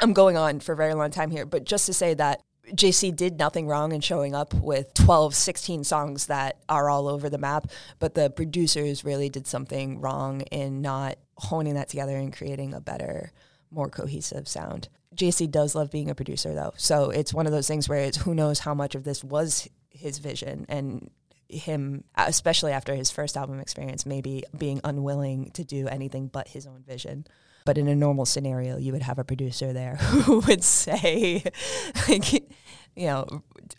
I'm 0.00 0.12
going 0.12 0.36
on 0.36 0.60
for 0.60 0.72
a 0.72 0.76
very 0.76 0.94
long 0.94 1.10
time 1.10 1.30
here, 1.30 1.46
but 1.46 1.64
just 1.64 1.86
to 1.86 1.92
say 1.92 2.14
that 2.14 2.42
JC 2.72 3.14
did 3.14 3.38
nothing 3.38 3.68
wrong 3.68 3.92
in 3.92 4.00
showing 4.00 4.34
up 4.34 4.52
with 4.54 4.92
12, 4.94 5.34
16 5.34 5.84
songs 5.84 6.26
that 6.26 6.58
are 6.68 6.90
all 6.90 7.06
over 7.06 7.30
the 7.30 7.38
map, 7.38 7.68
but 7.98 8.14
the 8.14 8.28
producers 8.28 9.04
really 9.04 9.28
did 9.28 9.46
something 9.46 10.00
wrong 10.00 10.40
in 10.50 10.82
not 10.82 11.16
honing 11.36 11.74
that 11.74 11.88
together 11.88 12.16
and 12.16 12.36
creating 12.36 12.74
a 12.74 12.80
better, 12.80 13.30
more 13.70 13.88
cohesive 13.88 14.48
sound. 14.48 14.88
JC 15.14 15.50
does 15.50 15.74
love 15.74 15.90
being 15.90 16.10
a 16.10 16.14
producer 16.14 16.54
though. 16.54 16.74
So 16.76 17.10
it's 17.10 17.32
one 17.32 17.46
of 17.46 17.52
those 17.52 17.68
things 17.68 17.88
where 17.88 18.00
it's 18.00 18.18
who 18.18 18.34
knows 18.34 18.58
how 18.58 18.74
much 18.74 18.94
of 18.94 19.04
this 19.04 19.22
was 19.22 19.68
his 19.96 20.18
vision 20.18 20.66
and 20.68 21.10
him 21.48 22.02
especially 22.16 22.72
after 22.72 22.94
his 22.94 23.10
first 23.10 23.36
album 23.36 23.60
experience 23.60 24.04
maybe 24.04 24.42
being 24.58 24.80
unwilling 24.82 25.50
to 25.52 25.62
do 25.62 25.86
anything 25.86 26.26
but 26.26 26.48
his 26.48 26.66
own 26.66 26.82
vision 26.86 27.24
but 27.64 27.78
in 27.78 27.86
a 27.86 27.94
normal 27.94 28.26
scenario 28.26 28.76
you 28.76 28.92
would 28.92 29.02
have 29.02 29.18
a 29.18 29.24
producer 29.24 29.72
there 29.72 29.94
who 30.24 30.40
would 30.40 30.64
say 30.64 31.42
like 32.08 32.32
you 32.32 33.06
know 33.06 33.26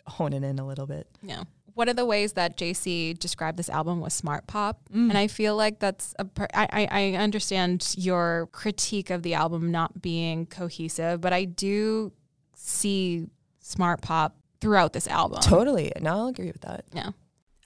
hone 0.06 0.32
it 0.32 0.42
in 0.42 0.58
a 0.58 0.66
little 0.66 0.86
bit 0.86 1.06
yeah 1.22 1.42
one 1.78 1.88
of 1.88 1.94
the 1.94 2.04
ways 2.04 2.32
that 2.32 2.56
JC 2.56 3.16
described 3.16 3.56
this 3.56 3.68
album 3.68 4.00
was 4.00 4.12
smart 4.12 4.48
pop. 4.48 4.80
Mm. 4.92 5.10
And 5.10 5.16
I 5.16 5.28
feel 5.28 5.54
like 5.54 5.78
that's 5.78 6.12
a, 6.18 6.24
per- 6.24 6.48
I, 6.52 6.88
I 6.90 7.12
understand 7.12 7.94
your 7.96 8.48
critique 8.50 9.10
of 9.10 9.22
the 9.22 9.34
album 9.34 9.70
not 9.70 10.02
being 10.02 10.46
cohesive, 10.46 11.20
but 11.20 11.32
I 11.32 11.44
do 11.44 12.10
see 12.56 13.28
smart 13.60 14.00
pop 14.00 14.37
throughout 14.60 14.92
this 14.92 15.08
album. 15.08 15.40
Totally. 15.40 15.92
No, 16.00 16.10
I'll 16.10 16.26
agree 16.28 16.48
with 16.48 16.62
that. 16.62 16.84
Yeah. 16.92 17.10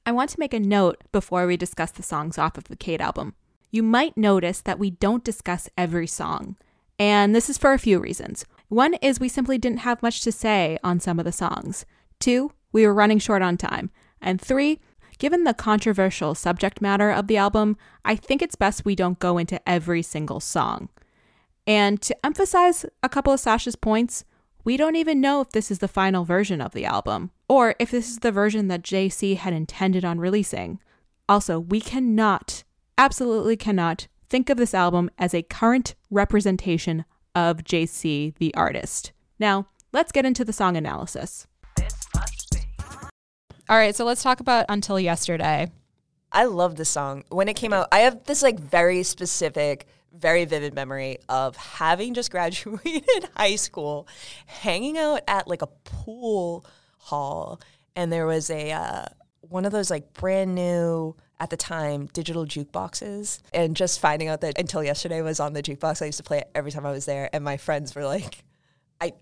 I 0.05 0.13
want 0.13 0.31
to 0.31 0.41
make 0.41 0.55
a 0.55 0.61
note 0.61 1.03
before 1.13 1.47
we 1.47 1.57
discuss 1.57 1.91
the 1.91 2.03
songs 2.03 2.39
off 2.39 2.59
of 2.59 2.65
the 2.65 2.77
Kate 2.77 3.01
album. 3.01 3.35
You 3.71 3.83
might 3.83 4.17
notice 4.17 4.61
that 4.61 4.79
we 4.79 4.91
don't 4.91 5.25
discuss 5.25 5.69
every 5.79 6.07
song, 6.07 6.57
and 6.99 7.35
this 7.35 7.49
is 7.49 7.57
for 7.57 7.73
a 7.73 7.79
few 7.79 7.99
reasons. 7.99 8.45
One 8.69 8.95
is 8.95 9.21
we 9.21 9.29
simply 9.29 9.59
didn't 9.59 9.79
have 9.79 10.03
much 10.03 10.23
to 10.23 10.33
say 10.33 10.79
on 10.83 11.01
some 11.01 11.19
of 11.19 11.25
the 11.25 11.33
songs. 11.33 11.87
Two, 12.21 12.53
we 12.73 12.87
were 12.87 12.95
running 12.95 13.19
short 13.19 13.43
on 13.43 13.57
time. 13.57 13.91
And 14.21 14.41
three, 14.41 14.81
given 15.19 15.45
the 15.45 15.55
controversial 15.55 16.35
subject 16.35 16.81
matter 16.81 17.11
of 17.11 17.27
the 17.27 17.37
album, 17.37 17.77
I 18.05 18.17
think 18.17 18.43
it's 18.43 18.57
best 18.57 18.85
we 18.85 18.95
don't 18.95 19.19
go 19.19 19.39
into 19.39 19.67
every 19.69 20.03
single 20.03 20.41
song. 20.41 20.89
And 21.67 22.01
to 22.03 22.27
emphasize 22.27 22.85
a 23.03 23.09
couple 23.09 23.33
of 23.33 23.41
Sasha's 23.41 23.77
points, 23.77 24.25
we 24.65 24.77
don't 24.77 24.97
even 24.97 25.21
know 25.21 25.41
if 25.41 25.51
this 25.51 25.71
is 25.71 25.81
the 25.81 25.89
final 25.89 26.25
version 26.25 26.61
of 26.61 26.73
the 26.73 26.85
album, 26.85 27.31
or 27.49 27.75
if 27.79 27.91
this 27.91 28.09
is 28.09 28.19
the 28.19 28.31
version 28.31 28.69
that 28.69 28.83
JC 28.83 29.37
had 29.37 29.53
intended 29.53 30.05
on 30.05 30.21
releasing. 30.21 30.79
Also, 31.29 31.59
we 31.59 31.81
cannot, 31.81 32.63
absolutely 32.97 33.57
cannot, 33.57 34.07
think 34.29 34.49
of 34.49 34.57
this 34.57 34.75
album 34.75 35.11
as 35.19 35.35
a 35.35 35.43
current 35.43 35.95
representation 36.11 37.05
of 37.35 37.65
JC 37.65 38.35
the 38.37 38.55
artist. 38.55 39.13
Now, 39.39 39.67
let's 39.93 40.13
get 40.13 40.25
into 40.25 40.45
the 40.45 40.53
song 40.53 40.77
analysis. 40.77 41.47
All 43.69 43.77
right, 43.77 43.95
so 43.95 44.05
let's 44.05 44.23
talk 44.23 44.41
about 44.41 44.67
Until 44.69 45.01
Yesterday. 45.01 45.71
I 46.31 46.45
love 46.45 46.77
this 46.77 46.89
song. 46.89 47.25
When 47.29 47.49
it 47.49 47.57
came 47.57 47.73
out, 47.73 47.89
I 47.93 48.01
have 48.01 48.25
this 48.25 48.43
like 48.43 48.59
very 48.59 49.03
specific 49.03 49.87
very 50.17 50.45
vivid 50.45 50.75
memory 50.75 51.19
of 51.29 51.57
having 51.57 52.15
just 52.15 52.31
graduated 52.31 53.29
high 53.37 53.57
school, 53.57 54.07
hanging 54.47 54.99
out 54.99 55.23
at 55.27 55.49
like 55.49 55.63
a 55.63 55.69
pool 55.85 56.65
hall, 56.99 57.61
and 57.97 58.13
there 58.13 58.27
was 58.27 58.51
a 58.51 58.73
uh, 58.73 59.07
one 59.41 59.65
of 59.65 59.73
those 59.73 59.91
like 59.91 60.13
brand 60.13 60.55
new 60.55 61.17
at 61.41 61.51
the 61.51 61.57
time 61.57 62.07
digital 62.13 62.45
jukeboxes, 62.45 63.41
and 63.53 63.77
just 63.77 64.01
finding 64.01 64.29
out 64.29 64.41
that 64.41 64.59
until 64.59 64.83
yesterday 64.83 65.21
was 65.23 65.41
on 65.41 65.53
the 65.53 65.63
jukebox. 65.63 66.03
I 66.03 66.07
used 66.07 66.19
to 66.19 66.25
play 66.25 66.39
it 66.39 66.51
every 66.55 66.71
time 66.71 66.87
I 66.87 66.93
was 66.93 67.07
there, 67.07 67.29
and 67.33 67.45
my 67.45 67.57
friends 67.57 67.95
were 67.95 68.05
like, 68.05 68.45
"I." 69.01 69.13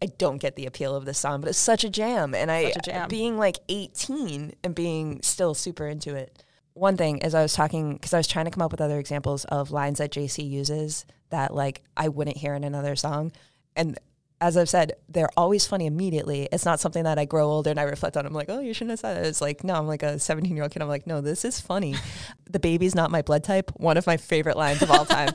I 0.00 0.06
don't 0.06 0.38
get 0.38 0.54
the 0.54 0.66
appeal 0.66 0.94
of 0.94 1.04
this 1.04 1.18
song, 1.18 1.40
but 1.40 1.50
it's 1.50 1.58
such 1.58 1.82
a 1.82 1.90
jam. 1.90 2.32
And 2.32 2.52
I, 2.52 2.72
jam. 2.84 3.08
being 3.08 3.36
like 3.36 3.58
18 3.68 4.54
and 4.62 4.74
being 4.74 5.20
still 5.22 5.54
super 5.54 5.88
into 5.88 6.14
it, 6.14 6.40
one 6.78 6.96
thing 6.96 7.22
as 7.22 7.34
I 7.34 7.42
was 7.42 7.52
talking, 7.52 7.94
because 7.94 8.14
I 8.14 8.18
was 8.18 8.26
trying 8.26 8.44
to 8.44 8.50
come 8.50 8.62
up 8.62 8.70
with 8.70 8.80
other 8.80 8.98
examples 8.98 9.44
of 9.46 9.70
lines 9.70 9.98
that 9.98 10.12
JC 10.12 10.48
uses 10.48 11.04
that 11.30 11.54
like 11.54 11.82
I 11.96 12.08
wouldn't 12.08 12.36
hear 12.36 12.54
in 12.54 12.64
another 12.64 12.96
song. 12.96 13.32
And 13.76 13.98
as 14.40 14.56
I've 14.56 14.68
said, 14.68 14.92
they're 15.08 15.30
always 15.36 15.66
funny 15.66 15.86
immediately. 15.86 16.48
It's 16.52 16.64
not 16.64 16.80
something 16.80 17.04
that 17.04 17.18
I 17.18 17.24
grow 17.24 17.48
older 17.48 17.70
and 17.70 17.80
I 17.80 17.84
reflect 17.84 18.16
on. 18.16 18.24
I'm 18.24 18.32
like, 18.32 18.48
oh, 18.48 18.60
you 18.60 18.72
shouldn't 18.72 18.90
have 18.90 19.00
said 19.00 19.16
it. 19.16 19.26
It's 19.26 19.40
like, 19.40 19.64
no, 19.64 19.74
I'm 19.74 19.86
like 19.86 20.02
a 20.02 20.18
17 20.18 20.54
year 20.54 20.62
old 20.62 20.72
kid. 20.72 20.82
I'm 20.82 20.88
like, 20.88 21.06
no, 21.06 21.20
this 21.20 21.44
is 21.44 21.60
funny. 21.60 21.96
the 22.50 22.60
baby's 22.60 22.94
not 22.94 23.10
my 23.10 23.22
blood 23.22 23.42
type. 23.42 23.72
One 23.76 23.96
of 23.96 24.06
my 24.06 24.16
favorite 24.16 24.56
lines 24.56 24.80
of 24.82 24.90
all 24.90 25.04
time. 25.04 25.34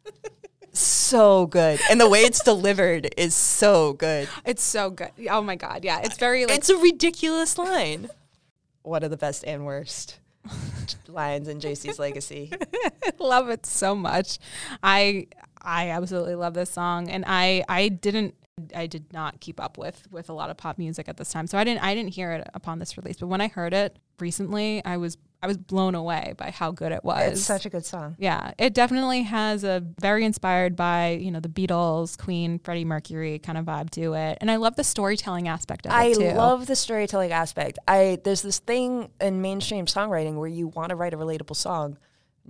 so 0.72 1.46
good. 1.46 1.80
And 1.90 2.00
the 2.00 2.08
way 2.08 2.20
it's 2.20 2.42
delivered 2.42 3.08
is 3.16 3.34
so 3.34 3.94
good. 3.94 4.28
It's 4.44 4.62
so 4.62 4.90
good. 4.90 5.10
Oh 5.30 5.40
my 5.40 5.56
God. 5.56 5.84
Yeah. 5.84 6.00
It's 6.04 6.18
very 6.18 6.44
like. 6.44 6.58
It's 6.58 6.68
a 6.68 6.76
ridiculous 6.76 7.56
line. 7.56 8.10
One 8.82 9.02
of 9.02 9.10
the 9.10 9.16
best 9.16 9.44
and 9.44 9.64
worst. 9.64 10.18
Lions 11.08 11.48
and 11.48 11.60
JC's 11.60 11.98
legacy. 11.98 12.52
love 13.18 13.48
it 13.48 13.66
so 13.66 13.94
much. 13.94 14.38
I 14.82 15.26
I 15.60 15.90
absolutely 15.90 16.34
love 16.34 16.54
this 16.54 16.70
song, 16.70 17.08
and 17.08 17.24
I 17.26 17.64
I 17.68 17.88
didn't 17.88 18.34
I 18.74 18.86
did 18.86 19.12
not 19.12 19.40
keep 19.40 19.60
up 19.60 19.78
with 19.78 20.06
with 20.10 20.28
a 20.28 20.32
lot 20.32 20.50
of 20.50 20.56
pop 20.56 20.78
music 20.78 21.08
at 21.08 21.16
this 21.16 21.30
time, 21.30 21.46
so 21.46 21.58
I 21.58 21.64
didn't 21.64 21.82
I 21.82 21.94
didn't 21.94 22.14
hear 22.14 22.32
it 22.32 22.48
upon 22.54 22.78
this 22.78 22.96
release. 22.96 23.16
But 23.16 23.28
when 23.28 23.40
I 23.40 23.48
heard 23.48 23.72
it 23.72 23.98
recently, 24.18 24.84
I 24.84 24.96
was 24.96 25.16
I 25.40 25.46
was 25.46 25.56
blown 25.56 25.94
away 25.94 26.34
by 26.36 26.50
how 26.50 26.72
good 26.72 26.90
it 26.90 27.04
was. 27.04 27.32
It's 27.32 27.42
such 27.42 27.64
a 27.64 27.70
good 27.70 27.84
song. 27.86 28.16
Yeah, 28.18 28.52
it 28.58 28.74
definitely 28.74 29.22
has 29.22 29.62
a 29.62 29.84
very 30.00 30.24
inspired 30.24 30.74
by, 30.74 31.10
you 31.20 31.30
know, 31.30 31.38
the 31.38 31.48
Beatles, 31.48 32.18
Queen, 32.18 32.58
Freddie 32.58 32.84
Mercury 32.84 33.38
kind 33.38 33.56
of 33.56 33.64
vibe 33.64 33.90
to 33.90 34.14
it. 34.14 34.38
And 34.40 34.50
I 34.50 34.56
love 34.56 34.74
the 34.74 34.82
storytelling 34.82 35.46
aspect 35.46 35.86
of 35.86 35.92
I 35.92 36.06
it 36.06 36.14
too. 36.14 36.32
love 36.32 36.66
the 36.66 36.74
storytelling 36.74 37.30
aspect. 37.30 37.78
I 37.86 38.18
there's 38.24 38.42
this 38.42 38.58
thing 38.58 39.10
in 39.20 39.40
mainstream 39.40 39.86
songwriting 39.86 40.34
where 40.34 40.48
you 40.48 40.68
want 40.68 40.90
to 40.90 40.96
write 40.96 41.14
a 41.14 41.16
relatable 41.16 41.56
song. 41.56 41.98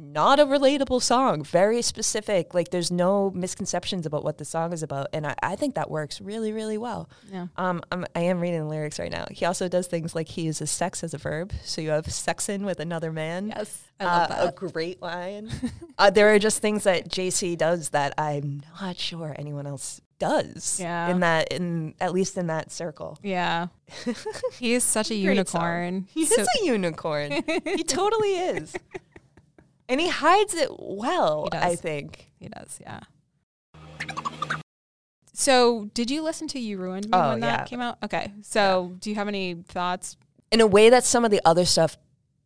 Not 0.01 0.39
a 0.39 0.47
relatable 0.47 1.03
song, 1.03 1.43
very 1.43 1.83
specific. 1.83 2.55
Like 2.55 2.71
there's 2.71 2.91
no 2.93 3.31
misconceptions 3.33 4.07
about 4.07 4.23
what 4.23 4.39
the 4.39 4.45
song 4.45 4.73
is 4.73 4.85
about, 4.85 5.09
and 5.13 5.27
I, 5.27 5.35
I 5.43 5.57
think 5.57 5.75
that 5.75 5.91
works 5.91 6.21
really, 6.21 6.53
really 6.53 6.79
well. 6.79 7.11
Yeah. 7.33 7.49
Um, 7.57 7.83
I'm, 7.91 8.07
I 8.15 8.21
am 8.21 8.39
reading 8.41 8.61
the 8.61 8.67
lyrics 8.69 9.01
right 9.01 9.11
now. 9.11 9.27
He 9.33 9.45
also 9.45 9.67
does 9.69 9.89
things 9.89 10.15
like 10.15 10.29
he 10.29 10.43
uses 10.43 10.71
sex 10.71 11.03
as 11.03 11.15
a 11.15 11.19
verb, 11.19 11.53
so 11.65 11.81
you 11.81 11.91
have 11.91 12.07
sexing 12.07 12.65
with 12.65 12.79
another 12.79 13.11
man. 13.11 13.49
Yes. 13.49 13.83
I 13.99 14.05
love 14.05 14.31
Uh, 14.31 14.35
that. 14.45 14.49
A 14.49 14.53
great 14.69 15.03
line. 15.03 15.51
uh, 15.99 16.11
there 16.11 16.33
are 16.33 16.39
just 16.39 16.63
things 16.63 16.85
that 16.85 17.09
JC 17.09 17.59
does 17.59 17.89
that 17.89 18.15
I'm 18.17 18.63
not 18.81 18.97
sure 18.99 19.35
anyone 19.37 19.67
else 19.67 20.01
does. 20.21 20.79
Yeah. 20.81 21.09
In 21.11 21.21
that, 21.21 21.53
in 21.53 21.95
at 22.01 22.13
least 22.13 22.37
in 22.39 22.47
that 22.49 22.71
circle. 22.71 23.19
yeah. 23.23 23.69
he 24.59 24.75
is 24.75 24.85
such 24.85 25.11
a 25.11 25.15
unicorn. 25.15 26.07
He 26.11 26.25
So- 26.27 26.41
is 26.43 26.49
a 26.61 26.65
unicorn. 26.67 27.43
he 27.65 27.83
totally 27.83 28.35
is. 28.37 28.75
And 29.89 30.01
he 30.01 30.09
hides 30.09 30.55
it 30.55 30.71
well, 30.79 31.49
I 31.53 31.75
think. 31.75 32.31
He 32.39 32.49
does, 32.49 32.79
yeah. 32.81 33.01
So, 35.33 35.89
did 35.95 36.11
you 36.11 36.23
listen 36.23 36.49
to 36.49 36.59
"You 36.59 36.79
Ruined 36.79 37.07
Me" 37.07 37.11
Oh, 37.13 37.31
when 37.31 37.41
that 37.41 37.61
yeah. 37.61 37.65
came 37.65 37.81
out? 37.81 37.99
Okay. 38.03 38.33
So, 38.43 38.97
do 38.99 39.09
you 39.09 39.17
have 39.17 39.29
any 39.29 39.55
thoughts? 39.69 40.17
In 40.51 40.61
a 40.61 40.67
way 40.67 40.91
that 40.91 41.05
some 41.05 41.25
of 41.25 41.31
the 41.31 41.41
other 41.45 41.65
stuff 41.65 41.97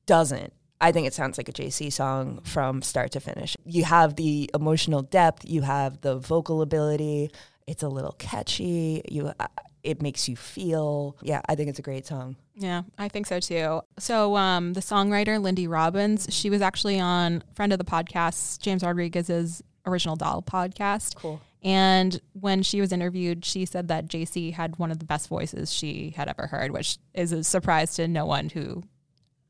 doesn't. 0.06 0.52
I 0.80 0.92
think 0.92 1.06
it 1.06 1.14
sounds 1.14 1.38
like 1.38 1.48
a 1.48 1.52
JC 1.52 1.92
song 1.92 2.40
from 2.42 2.82
start 2.82 3.12
to 3.12 3.20
finish. 3.20 3.56
You 3.64 3.84
have 3.84 4.16
the 4.16 4.50
emotional 4.52 5.00
depth, 5.00 5.44
you 5.48 5.62
have 5.62 6.00
the 6.00 6.16
vocal 6.18 6.60
ability. 6.60 7.30
It's 7.66 7.82
a 7.84 7.88
little 7.88 8.12
catchy. 8.18 9.00
You, 9.08 9.32
uh, 9.38 9.46
it 9.82 10.00
makes 10.02 10.28
you 10.28 10.36
feel. 10.36 11.16
Yeah, 11.22 11.40
I 11.48 11.54
think 11.54 11.68
it's 11.70 11.78
a 11.78 11.82
great 11.82 12.06
song. 12.06 12.36
Yeah, 12.54 12.82
I 12.98 13.08
think 13.08 13.26
so 13.26 13.40
too. 13.40 13.82
So, 13.98 14.36
um, 14.36 14.74
the 14.74 14.80
songwriter 14.80 15.40
Lindy 15.40 15.66
Robbins, 15.66 16.26
she 16.30 16.50
was 16.50 16.62
actually 16.62 17.00
on 17.00 17.42
friend 17.54 17.72
of 17.72 17.78
the 17.78 17.84
podcast 17.84 18.60
James 18.60 18.82
Rodriguez's 18.82 19.62
Original 19.86 20.16
Doll 20.16 20.42
podcast. 20.42 21.16
Cool. 21.16 21.40
And 21.64 22.20
when 22.32 22.62
she 22.62 22.80
was 22.80 22.92
interviewed, 22.92 23.44
she 23.44 23.64
said 23.66 23.88
that 23.88 24.08
JC 24.08 24.52
had 24.52 24.78
one 24.78 24.90
of 24.90 24.98
the 24.98 25.04
best 25.04 25.28
voices 25.28 25.72
she 25.72 26.10
had 26.16 26.28
ever 26.28 26.48
heard, 26.48 26.72
which 26.72 26.98
is 27.14 27.30
a 27.32 27.44
surprise 27.44 27.94
to 27.94 28.08
no 28.08 28.26
one 28.26 28.48
who 28.48 28.82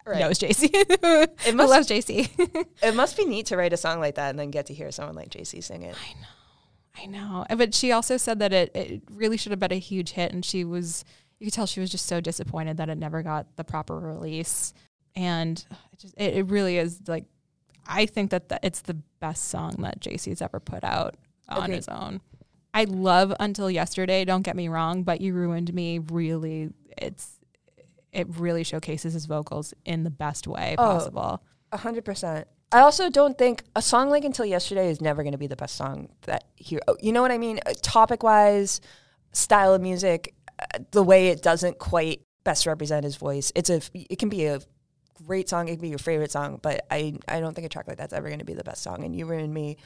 knows 0.06 0.38
JC. 0.38 0.70
who 1.46 1.52
must- 1.52 1.70
loves 1.70 1.88
JC. 1.88 2.28
It 2.82 2.94
must 2.94 3.16
be 3.16 3.24
neat 3.24 3.46
to 3.46 3.56
write 3.56 3.72
a 3.72 3.76
song 3.76 4.00
like 4.00 4.16
that 4.16 4.30
and 4.30 4.38
then 4.38 4.50
get 4.50 4.66
to 4.66 4.74
hear 4.74 4.90
someone 4.90 5.14
like 5.14 5.30
JC 5.30 5.62
sing 5.64 5.82
it. 5.82 5.94
I 5.96 6.20
know. 6.20 6.26
But 7.56 7.74
she 7.74 7.92
also 7.92 8.16
said 8.16 8.38
that 8.40 8.52
it, 8.52 8.70
it 8.74 9.02
really 9.10 9.36
should 9.36 9.50
have 9.52 9.58
been 9.58 9.72
a 9.72 9.78
huge 9.78 10.10
hit. 10.12 10.32
And 10.32 10.44
she 10.44 10.64
was, 10.64 11.04
you 11.38 11.46
could 11.46 11.54
tell 11.54 11.66
she 11.66 11.80
was 11.80 11.90
just 11.90 12.06
so 12.06 12.20
disappointed 12.20 12.76
that 12.76 12.88
it 12.88 12.98
never 12.98 13.22
got 13.22 13.56
the 13.56 13.64
proper 13.64 13.98
release. 13.98 14.72
And 15.14 15.64
it, 15.92 15.98
just, 15.98 16.14
it, 16.16 16.34
it 16.34 16.46
really 16.46 16.78
is 16.78 17.00
like, 17.06 17.24
I 17.86 18.06
think 18.06 18.30
that 18.30 18.48
the, 18.48 18.60
it's 18.62 18.80
the 18.82 18.94
best 19.20 19.48
song 19.48 19.74
that 19.80 20.00
JC's 20.00 20.40
ever 20.40 20.60
put 20.60 20.84
out 20.84 21.16
on 21.48 21.64
Agreed. 21.64 21.76
his 21.76 21.88
own. 21.88 22.20
I 22.74 22.84
love 22.84 23.34
Until 23.40 23.70
Yesterday, 23.70 24.24
don't 24.24 24.42
get 24.42 24.56
me 24.56 24.68
wrong, 24.68 25.02
but 25.02 25.20
You 25.20 25.34
Ruined 25.34 25.74
Me 25.74 25.98
really, 25.98 26.70
it's, 26.96 27.38
it 28.12 28.26
really 28.38 28.62
showcases 28.64 29.12
his 29.14 29.26
vocals 29.26 29.74
in 29.84 30.04
the 30.04 30.10
best 30.10 30.46
way 30.46 30.74
Oh. 30.78 30.82
possible. 30.82 31.42
A 31.72 31.76
hundred 31.78 32.04
percent. 32.04 32.46
I 32.72 32.80
also 32.80 33.10
don't 33.10 33.36
think 33.36 33.64
a 33.76 33.82
song 33.82 34.08
like 34.10 34.24
"Until 34.24 34.46
Yesterday" 34.46 34.88
is 34.88 35.00
never 35.00 35.22
going 35.22 35.32
to 35.32 35.38
be 35.38 35.46
the 35.46 35.56
best 35.56 35.76
song 35.76 36.08
that 36.22 36.44
he. 36.56 36.78
oh, 36.88 36.96
You 37.00 37.12
know 37.12 37.22
what 37.22 37.30
I 37.30 37.38
mean? 37.38 37.60
Topic 37.82 38.22
wise, 38.22 38.80
style 39.32 39.74
of 39.74 39.82
music, 39.82 40.34
uh, 40.58 40.78
the 40.90 41.02
way 41.02 41.28
it 41.28 41.42
doesn't 41.42 41.78
quite 41.78 42.22
best 42.44 42.66
represent 42.66 43.04
his 43.04 43.16
voice. 43.16 43.52
It's 43.54 43.70
a. 43.70 43.80
It 43.94 44.18
can 44.18 44.28
be 44.30 44.46
a 44.46 44.60
great 45.26 45.48
song. 45.48 45.68
It 45.68 45.72
can 45.72 45.82
be 45.82 45.90
your 45.90 45.98
favorite 45.98 46.30
song, 46.32 46.58
but 46.62 46.86
I. 46.90 47.14
I 47.28 47.40
don't 47.40 47.54
think 47.54 47.66
a 47.66 47.68
track 47.68 47.88
like 47.88 47.98
that's 47.98 48.12
ever 48.14 48.28
going 48.28 48.38
to 48.38 48.44
be 48.44 48.54
the 48.54 48.64
best 48.64 48.82
song. 48.82 49.04
And 49.04 49.14
"You 49.14 49.26
Ruined 49.26 49.52
Me" 49.52 49.76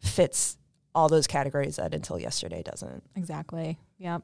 fits 0.00 0.56
all 0.94 1.08
those 1.08 1.26
categories 1.26 1.76
that 1.76 1.94
"Until 1.94 2.18
Yesterday" 2.18 2.62
doesn't. 2.62 3.02
Exactly. 3.16 3.78
Yep. 3.98 4.22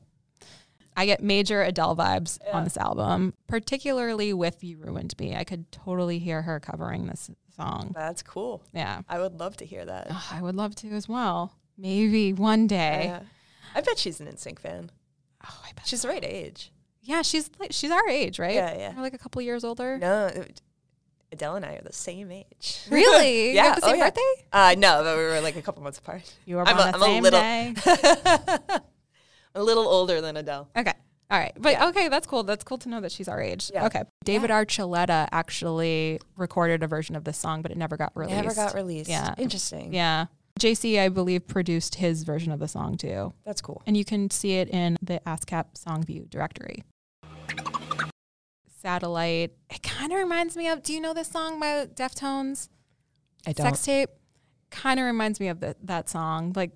I 0.99 1.05
get 1.05 1.23
major 1.23 1.63
Adele 1.63 1.95
vibes 1.95 2.39
on 2.55 2.65
this 2.65 2.79
album, 2.79 3.35
particularly 3.47 4.33
with 4.33 4.65
You 4.65 4.79
Ruined 4.79 5.15
Me. 5.19 5.37
I 5.37 5.45
could 5.45 5.71
totally 5.71 6.19
hear 6.19 6.41
her 6.41 6.59
covering 6.59 7.07
this 7.07 7.31
song. 7.57 7.93
That's 7.95 8.23
cool. 8.23 8.63
Yeah. 8.73 9.03
I 9.09 9.19
would 9.19 9.39
love 9.41 9.57
to 9.59 9.65
hear 9.67 9.85
that. 9.85 10.09
Oh, 10.11 10.29
I 10.33 10.43
would 10.43 10.55
love 10.55 10.75
to 10.77 10.89
as 10.91 11.09
well. 11.09 11.55
Maybe 11.79 12.33
one 12.33 12.67
day. 12.67 13.05
Yeah. 13.07 13.21
I 13.75 13.81
bet 13.83 13.99
she's 13.99 14.21
an 14.21 14.27
NSYNC 14.27 14.59
fan. 14.59 14.91
Oh, 15.45 15.61
I 15.65 15.73
bet. 15.75 15.87
She's 15.87 16.03
the 16.03 16.09
right 16.09 16.25
age. 16.25 16.73
Yeah, 17.03 17.23
she's 17.23 17.51
like 17.61 17.73
she's 17.73 17.91
our 17.91 18.09
age, 18.09 18.39
right? 18.39 18.55
Yeah, 18.55 18.77
yeah. 18.77 18.95
We're 18.97 19.03
like 19.03 19.15
a 19.15 19.19
couple 19.19 19.41
years 19.43 19.63
older. 19.65 19.99
No, 19.99 20.27
it- 20.27 20.61
Adele 21.33 21.57
and 21.57 21.67
I 21.67 21.75
are 21.75 21.83
the 21.83 21.93
same 21.93 22.31
age. 22.31 22.81
Really? 22.91 23.53
Yeah. 23.53 23.75
the 23.75 23.81
same 23.83 23.91
oh, 23.91 23.95
yeah. 23.97 24.05
birthday? 24.07 24.33
Uh, 24.53 24.75
no, 24.79 25.03
but 25.03 25.17
we 25.17 25.23
were 25.25 25.41
like 25.41 25.57
a 25.57 25.63
couple 25.63 25.83
months 25.83 25.99
apart. 25.99 26.23
You 26.47 26.57
were 26.57 26.67
I'm 26.67 26.77
born 26.77 26.89
a- 26.89 26.93
the 26.93 26.97
I'm 26.97 27.03
a 27.03 27.05
same 27.05 27.23
little- 27.23 27.41
day. 27.41 27.75
a 29.55 29.63
little 29.63 29.87
older 29.89 30.21
than 30.21 30.37
Adele. 30.37 30.69
Okay. 30.77 30.93
All 31.31 31.39
right. 31.39 31.53
But 31.59 31.81
okay, 31.89 32.09
that's 32.09 32.27
cool. 32.27 32.45
That's 32.45 32.63
cool 32.63 32.79
to 32.79 32.89
know 32.89 33.01
that 33.01 33.11
she's 33.11 33.27
our 33.29 33.41
age. 33.41 33.71
Yeah. 33.75 33.87
Okay. 33.87 34.05
David 34.25 34.51
Archuleta 34.51 35.29
actually 35.33 36.21
recorded 36.37 36.83
a 36.83 36.87
version 36.87 37.17
of 37.17 37.25
this 37.25 37.37
song, 37.37 37.63
but 37.63 37.73
it 37.73 37.77
never 37.77 37.97
got 37.97 38.13
released. 38.15 38.39
It 38.39 38.43
never 38.43 38.55
got 38.55 38.75
released. 38.75 39.11
Yeah. 39.11 39.35
Interesting. 39.37 39.93
Yeah. 39.93 40.27
JC, 40.61 40.99
I 40.99 41.09
believe, 41.09 41.47
produced 41.47 41.97
his 41.97 42.23
version 42.23 42.53
of 42.53 42.61
the 42.61 42.69
song 42.69 42.97
too. 42.97 43.35
That's 43.45 43.61
cool. 43.61 43.83
And 43.87 43.97
you 43.97 44.05
can 44.05 44.31
see 44.31 44.55
it 44.55 44.69
in 44.71 44.97
the 45.03 45.21
ASCAP 45.27 45.75
Songview 45.75 46.31
directory. 46.31 46.85
Satellite. 48.81 49.53
It 49.69 49.83
kind 49.83 50.13
of 50.13 50.19
reminds 50.19 50.57
me 50.57 50.69
of, 50.69 50.83
do 50.83 50.95
you 50.95 51.01
know 51.01 51.13
this 51.13 51.29
song 51.29 51.59
by 51.59 51.87
Deftones? 51.87 52.69
I 53.47 53.53
don't. 53.53 53.67
Sex 53.67 53.85
tape. 53.85 54.11
Kind 54.71 55.01
of 55.01 55.07
reminds 55.07 55.41
me 55.41 55.49
of 55.49 55.61
the, 55.61 55.77
that 55.83 56.09
song. 56.09 56.53
Like, 56.55 56.71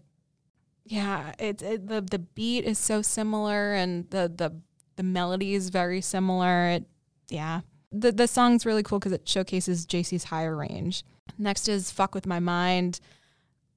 yeah, 0.91 1.33
it, 1.39 1.63
it 1.63 1.87
the 1.87 2.01
the 2.01 2.19
beat 2.19 2.65
is 2.65 2.77
so 2.77 3.01
similar, 3.01 3.75
and 3.75 4.11
the 4.11 4.31
the 4.35 4.61
the 4.97 5.05
melody 5.05 5.55
is 5.55 5.71
very 5.71 6.01
similar. 6.01 6.67
It, 6.67 6.85
yeah, 7.29 7.61
the 7.93 8.11
the 8.11 8.27
song's 8.27 8.67
really 8.67 8.83
cool 8.83 8.99
because 8.99 9.13
it 9.13 9.29
showcases 9.29 9.87
JC's 9.87 10.25
higher 10.25 10.57
range. 10.57 11.05
Next 11.39 11.69
is 11.69 11.93
"Fuck 11.93 12.13
with 12.13 12.27
My 12.27 12.41
Mind." 12.41 12.99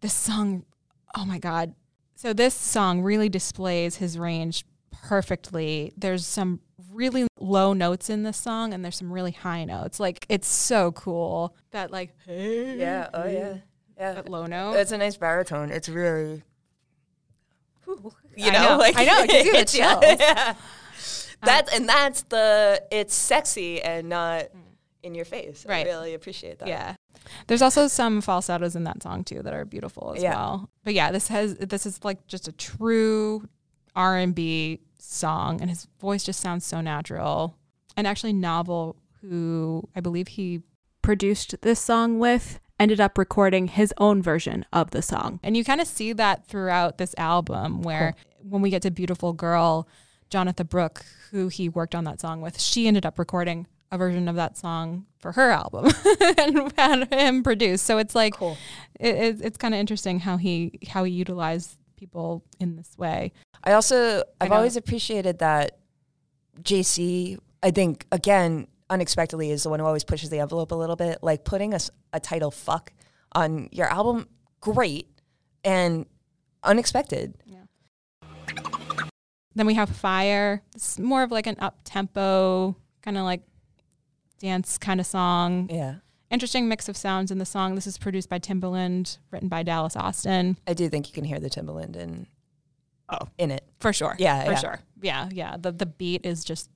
This 0.02 0.14
song, 0.14 0.66
oh 1.16 1.24
my 1.24 1.38
god! 1.38 1.76
So 2.16 2.34
this 2.34 2.56
song 2.56 3.04
really 3.04 3.30
displays 3.30 3.98
his 3.98 4.18
range 4.18 4.66
perfectly. 4.92 5.94
There's 5.96 6.26
some 6.26 6.62
really 6.92 7.28
low 7.40 7.74
notes 7.74 8.10
in 8.10 8.24
this 8.24 8.38
song, 8.38 8.74
and 8.74 8.84
there's 8.84 8.98
some 8.98 9.14
really 9.14 9.34
high 9.34 9.66
notes. 9.66 10.00
Like 10.00 10.26
it's 10.30 10.48
so 10.48 10.92
cool 10.94 11.56
that 11.70 11.92
like 11.92 12.10
hey, 12.26 12.76
Yeah. 12.80 13.08
Oh 13.14 13.28
yeah. 13.28 13.58
Yeah. 14.00 14.14
that 14.14 14.30
low 14.30 14.48
note. 14.48 14.74
It's 14.78 14.92
a 14.92 14.98
nice 14.98 15.16
baritone. 15.16 15.70
It's 15.70 15.88
really. 15.88 16.42
You 18.36 18.50
I 18.50 18.52
know. 18.52 18.78
Like 18.78 18.98
I 18.98 19.06
know, 19.06 19.24
it 19.24 19.30
gives 19.30 19.46
you 19.46 19.54
the 19.54 19.66
chills. 19.66 20.20
yeah. 20.20 20.56
Um, 21.44 21.48
that's 21.48 21.74
and 21.76 21.90
that's 21.90 22.22
the 22.24 22.82
it's 22.90 23.14
sexy 23.14 23.82
and 23.82 24.08
not 24.08 24.44
mm. 24.44 24.62
in 25.04 25.14
your 25.14 25.26
face. 25.26 25.66
Right. 25.68 25.86
I 25.86 25.90
really 25.90 26.14
appreciate 26.14 26.60
that. 26.60 26.70
Yeah. 26.70 26.96
There's 27.48 27.62
also 27.62 27.88
some 27.90 28.22
falsettos 28.22 28.78
in 28.78 28.86
that 28.86 29.04
song 29.04 29.26
too 29.26 29.42
that 29.44 29.54
are 29.54 29.66
beautiful 29.66 30.14
as 30.16 30.24
Yeah. 30.24 30.36
well. 30.36 30.70
But 30.86 30.94
yeah, 30.94 31.12
this 31.12 31.28
has 31.28 31.56
this 31.58 31.86
is 31.86 32.00
like 32.06 32.28
just 32.28 32.48
a 32.48 32.54
true 32.54 33.50
R&B 33.94 34.80
song 35.00 35.60
and 35.60 35.70
his 35.70 35.86
voice 36.00 36.24
just 36.24 36.40
sounds 36.40 36.66
so 36.66 36.80
natural. 36.80 37.58
And 37.98 38.08
actually 38.08 38.32
Novel 38.32 38.96
who 39.20 39.90
I 39.96 40.00
believe 40.00 40.30
he 40.30 40.62
produced 41.02 41.56
this 41.62 41.82
song 41.82 42.20
with 42.20 42.62
ended 42.80 43.00
up 43.00 43.18
recording 43.18 43.68
his 43.68 43.94
own 43.98 44.22
version 44.22 44.66
of 44.74 44.92
the 44.92 45.02
song. 45.02 45.40
And 45.44 45.56
you 45.56 45.64
kind 45.64 45.80
of 45.82 45.88
see 45.88 46.14
that 46.14 46.46
throughout 46.48 46.98
this 46.98 47.14
album 47.18 47.82
where 47.82 48.16
when 48.42 48.62
we 48.62 48.70
get 48.70 48.82
to 48.82 48.92
Beautiful 48.92 49.34
Girl, 49.34 49.88
Jonatha 50.30 50.68
Brooke, 50.68 51.06
who 51.32 51.48
he 51.48 51.70
worked 51.70 51.96
on 51.96 52.04
that 52.06 52.20
song 52.20 52.42
with, 52.42 52.60
she 52.60 52.88
ended 52.88 53.06
up 53.06 53.18
recording 53.20 53.68
a 53.92 53.98
version 53.98 54.28
of 54.28 54.36
that 54.36 54.58
song 54.58 55.06
for 55.20 55.34
her 55.34 55.52
album 55.52 55.86
and 56.38 56.74
had 56.76 57.14
him 57.14 57.44
produce. 57.44 57.82
So 57.82 58.00
it's 58.00 58.16
like 58.16 58.34
Cool. 58.34 58.58
it, 59.00 59.16
it, 59.16 59.42
it's 59.42 59.58
kind 59.58 59.74
of 59.74 59.80
interesting 59.80 60.20
how 60.20 60.38
he 60.38 60.80
how 60.90 61.04
he 61.04 61.12
utilized 61.14 61.78
people 61.96 62.44
in 62.60 62.76
this 62.76 62.98
way. 62.98 63.32
I 63.64 63.74
also 63.74 64.24
I've 64.42 64.50
know. 64.50 64.56
always 64.56 64.76
appreciated 64.76 65.38
that 65.40 65.78
JC. 66.64 67.38
I 67.62 67.70
think 67.72 68.06
again 68.12 68.68
unexpectedly 68.94 69.52
is 69.52 69.64
the 69.64 69.70
one 69.70 69.80
who 69.80 69.86
always 69.86 70.04
pushes 70.04 70.30
the 70.30 70.40
envelope 70.40 70.72
a 70.72 70.76
little 70.76 70.96
bit. 70.96 71.20
Like 71.22 71.44
putting 71.44 71.74
a, 71.74 71.80
a 72.14 72.20
title 72.20 72.52
"fuck" 72.52 72.94
on 73.34 73.70
your 73.72 73.88
album, 73.88 74.28
great 74.62 75.08
and 75.64 76.06
unexpected. 76.64 77.34
Then 79.56 79.68
we 79.68 79.76
have 79.76 79.90
Fire. 79.90 80.64
It's 80.76 80.98
more 80.98 81.22
of 81.24 81.32
like 81.32 81.46
an 81.48 81.58
up 81.60 81.80
tempo 81.84 82.76
kind 83.04 83.18
of 83.18 83.24
like 83.24 83.42
dance 84.40 84.78
kind 84.78 85.00
of 85.00 85.06
song. 85.06 85.70
Yeah. 85.72 85.96
Interesting 86.32 86.68
mix 86.68 86.90
of 86.90 86.98
sounds 86.98 87.30
in 87.30 87.38
the 87.38 87.46
song. 87.46 87.76
This 87.76 87.86
is 87.86 88.00
produced 88.00 88.30
by 88.30 88.40
Timbaland, 88.40 89.20
written 89.30 89.50
by 89.50 89.62
Dallas 89.62 89.96
Austin. 89.96 90.58
I 90.66 90.74
do 90.74 90.90
think 90.90 91.08
you 91.08 91.14
can 91.14 91.24
hear 91.24 91.40
the 91.40 91.50
Timbaland 91.50 91.96
in 91.96 92.26
Oh. 93.10 93.28
in 93.38 93.52
it. 93.52 93.64
For 93.80 93.94
sure. 93.94 94.16
Yeah, 94.18 94.46
For 94.46 94.52
yeah. 94.54 94.58
sure. 94.58 94.80
Yeah, 95.02 95.30
yeah. 95.32 95.58
The 95.60 95.72
the 95.72 95.86
beat 95.86 96.26
is 96.26 96.44
just 96.44 96.70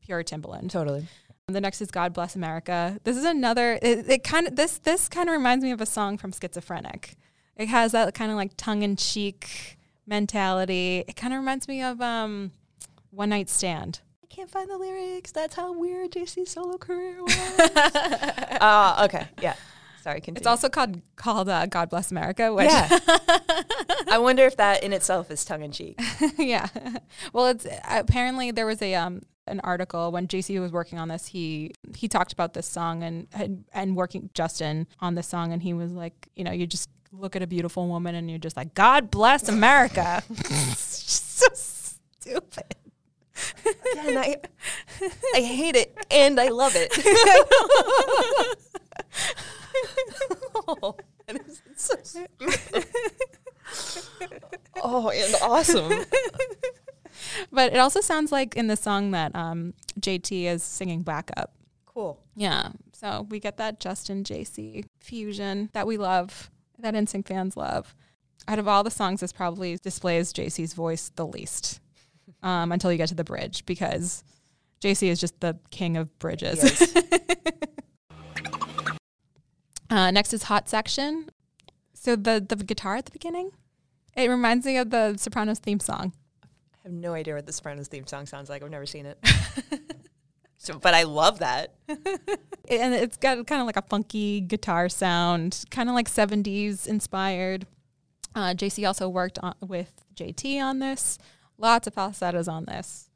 pure 0.00 0.22
Timbaland. 0.24 0.70
Totally. 0.70 1.06
The 1.48 1.60
next 1.60 1.82
is 1.82 1.90
God 1.90 2.14
Bless 2.14 2.34
America. 2.34 2.98
This 3.04 3.18
is 3.18 3.24
another 3.24 3.78
it, 3.82 4.08
it 4.08 4.24
kind 4.24 4.46
of 4.46 4.56
this 4.56 4.78
this 4.78 5.10
kind 5.10 5.28
of 5.28 5.34
reminds 5.34 5.62
me 5.62 5.72
of 5.72 5.80
a 5.82 5.86
song 5.86 6.16
from 6.16 6.32
Schizophrenic. 6.32 7.16
It 7.56 7.68
has 7.68 7.92
that 7.92 8.14
kind 8.14 8.30
of 8.30 8.38
like 8.38 8.52
tongue 8.56 8.82
in 8.82 8.96
cheek 8.96 9.76
mentality. 10.06 11.04
It 11.06 11.16
kind 11.16 11.34
of 11.34 11.40
reminds 11.40 11.68
me 11.68 11.82
of 11.82 12.00
um 12.00 12.52
One 13.10 13.28
Night 13.28 13.50
Stand. 13.50 14.00
I 14.22 14.26
can't 14.34 14.48
find 14.48 14.70
the 14.70 14.78
lyrics. 14.78 15.32
That's 15.32 15.54
how 15.54 15.74
weird 15.74 16.12
JC's 16.12 16.50
solo 16.50 16.78
career 16.78 17.22
was. 17.22 17.36
uh, 17.60 19.02
okay. 19.04 19.28
Yeah. 19.42 19.54
Sorry, 20.02 20.20
continue. 20.22 20.38
It's 20.38 20.46
also 20.46 20.70
called 20.70 21.02
called 21.16 21.50
uh, 21.50 21.66
God 21.66 21.90
Bless 21.90 22.10
America, 22.10 22.54
which 22.54 22.70
yeah. 22.70 22.88
I 24.08 24.16
wonder 24.18 24.46
if 24.46 24.56
that 24.56 24.82
in 24.82 24.94
itself 24.94 25.30
is 25.30 25.44
tongue 25.44 25.62
in 25.62 25.72
cheek. 25.72 26.00
yeah. 26.38 26.68
Well, 27.34 27.48
it's 27.48 27.66
apparently 27.86 28.50
there 28.50 28.66
was 28.66 28.80
a 28.80 28.94
um 28.94 29.22
an 29.46 29.60
article 29.60 30.10
when 30.12 30.26
JC 30.26 30.60
was 30.60 30.72
working 30.72 30.98
on 30.98 31.08
this. 31.08 31.26
He 31.26 31.72
he 31.94 32.08
talked 32.08 32.32
about 32.32 32.54
this 32.54 32.66
song 32.66 33.02
and 33.02 33.26
and, 33.32 33.64
and 33.72 33.96
working 33.96 34.30
Justin 34.34 34.86
on 35.00 35.14
this 35.14 35.26
song, 35.26 35.52
and 35.52 35.62
he 35.62 35.74
was 35.74 35.92
like, 35.92 36.28
you 36.36 36.44
know, 36.44 36.52
you 36.52 36.66
just 36.66 36.88
look 37.18 37.36
at 37.36 37.42
a 37.42 37.46
beautiful 37.46 37.88
woman 37.88 38.14
and 38.14 38.28
you're 38.28 38.38
just 38.38 38.56
like, 38.56 38.74
God 38.74 39.10
bless 39.10 39.48
America. 39.48 40.22
It's 40.30 40.80
so 40.80 41.46
stupid. 41.52 42.74
And 43.98 44.18
I, 44.18 44.36
I 45.34 45.40
hate 45.40 45.76
it 45.76 45.96
and 46.10 46.40
I 46.40 46.48
love 46.48 46.72
it. 46.74 46.92
oh, 50.68 50.96
that 51.26 51.40
is 51.46 51.62
so 51.76 51.94
stupid. 52.02 52.86
oh, 54.82 55.10
and 55.10 55.34
awesome. 55.42 56.04
But 57.50 57.72
it 57.72 57.78
also 57.78 58.00
sounds 58.00 58.32
like 58.32 58.56
in 58.56 58.66
the 58.66 58.76
song 58.76 59.12
that 59.12 59.34
um, 59.34 59.74
JT 60.00 60.44
is 60.44 60.62
singing 60.62 61.02
backup. 61.02 61.54
Cool. 61.86 62.18
Yeah. 62.34 62.70
So 62.92 63.26
we 63.28 63.40
get 63.40 63.56
that 63.58 63.80
Justin 63.80 64.24
JC 64.24 64.84
fusion 65.00 65.70
that 65.72 65.86
we 65.86 65.96
love, 65.96 66.50
that 66.78 66.94
NSYNC 66.94 67.26
fans 67.26 67.56
love. 67.56 67.94
Out 68.46 68.58
of 68.58 68.68
all 68.68 68.82
the 68.82 68.90
songs, 68.90 69.20
this 69.20 69.32
probably 69.32 69.76
displays 69.76 70.32
JC's 70.32 70.74
voice 70.74 71.10
the 71.14 71.26
least 71.26 71.80
um, 72.42 72.72
until 72.72 72.90
you 72.92 72.98
get 72.98 73.08
to 73.08 73.14
the 73.14 73.24
bridge 73.24 73.64
because 73.66 74.24
JC 74.80 75.08
is 75.08 75.20
just 75.20 75.40
the 75.40 75.58
king 75.70 75.96
of 75.96 76.18
bridges. 76.18 76.94
Uh, 79.90 80.10
next 80.10 80.32
is 80.32 80.44
Hot 80.44 80.68
Section. 80.68 81.28
So 81.92 82.16
the, 82.16 82.44
the 82.46 82.56
guitar 82.56 82.96
at 82.96 83.04
the 83.04 83.12
beginning, 83.12 83.50
it 84.16 84.28
reminds 84.28 84.66
me 84.66 84.76
of 84.76 84.90
the 84.90 85.16
Sopranos 85.16 85.60
theme 85.60 85.78
song. 85.78 86.12
I 86.84 86.88
have 86.88 86.92
no 86.92 87.14
idea 87.14 87.34
what 87.34 87.46
the 87.46 87.52
Sopranos 87.52 87.88
theme 87.88 88.06
song 88.06 88.26
sounds 88.26 88.50
like. 88.50 88.62
I've 88.62 88.70
never 88.70 88.84
seen 88.84 89.06
it. 89.06 89.18
so, 90.58 90.78
but 90.78 90.92
I 90.92 91.04
love 91.04 91.38
that. 91.38 91.74
and 91.88 92.94
it's 92.94 93.16
got 93.16 93.46
kind 93.46 93.60
of 93.60 93.66
like 93.66 93.78
a 93.78 93.82
funky 93.82 94.40
guitar 94.42 94.90
sound, 94.90 95.64
kind 95.70 95.88
of 95.88 95.94
like 95.94 96.08
70s 96.10 96.86
inspired. 96.86 97.66
Uh, 98.34 98.52
JC 98.52 98.86
also 98.86 99.08
worked 99.08 99.38
on, 99.38 99.54
with 99.60 99.92
JT 100.14 100.60
on 100.60 100.80
this. 100.80 101.18
Lots 101.56 101.86
of 101.86 101.94
falsettos 101.94 102.48
on 102.48 102.66
this. 102.66 103.08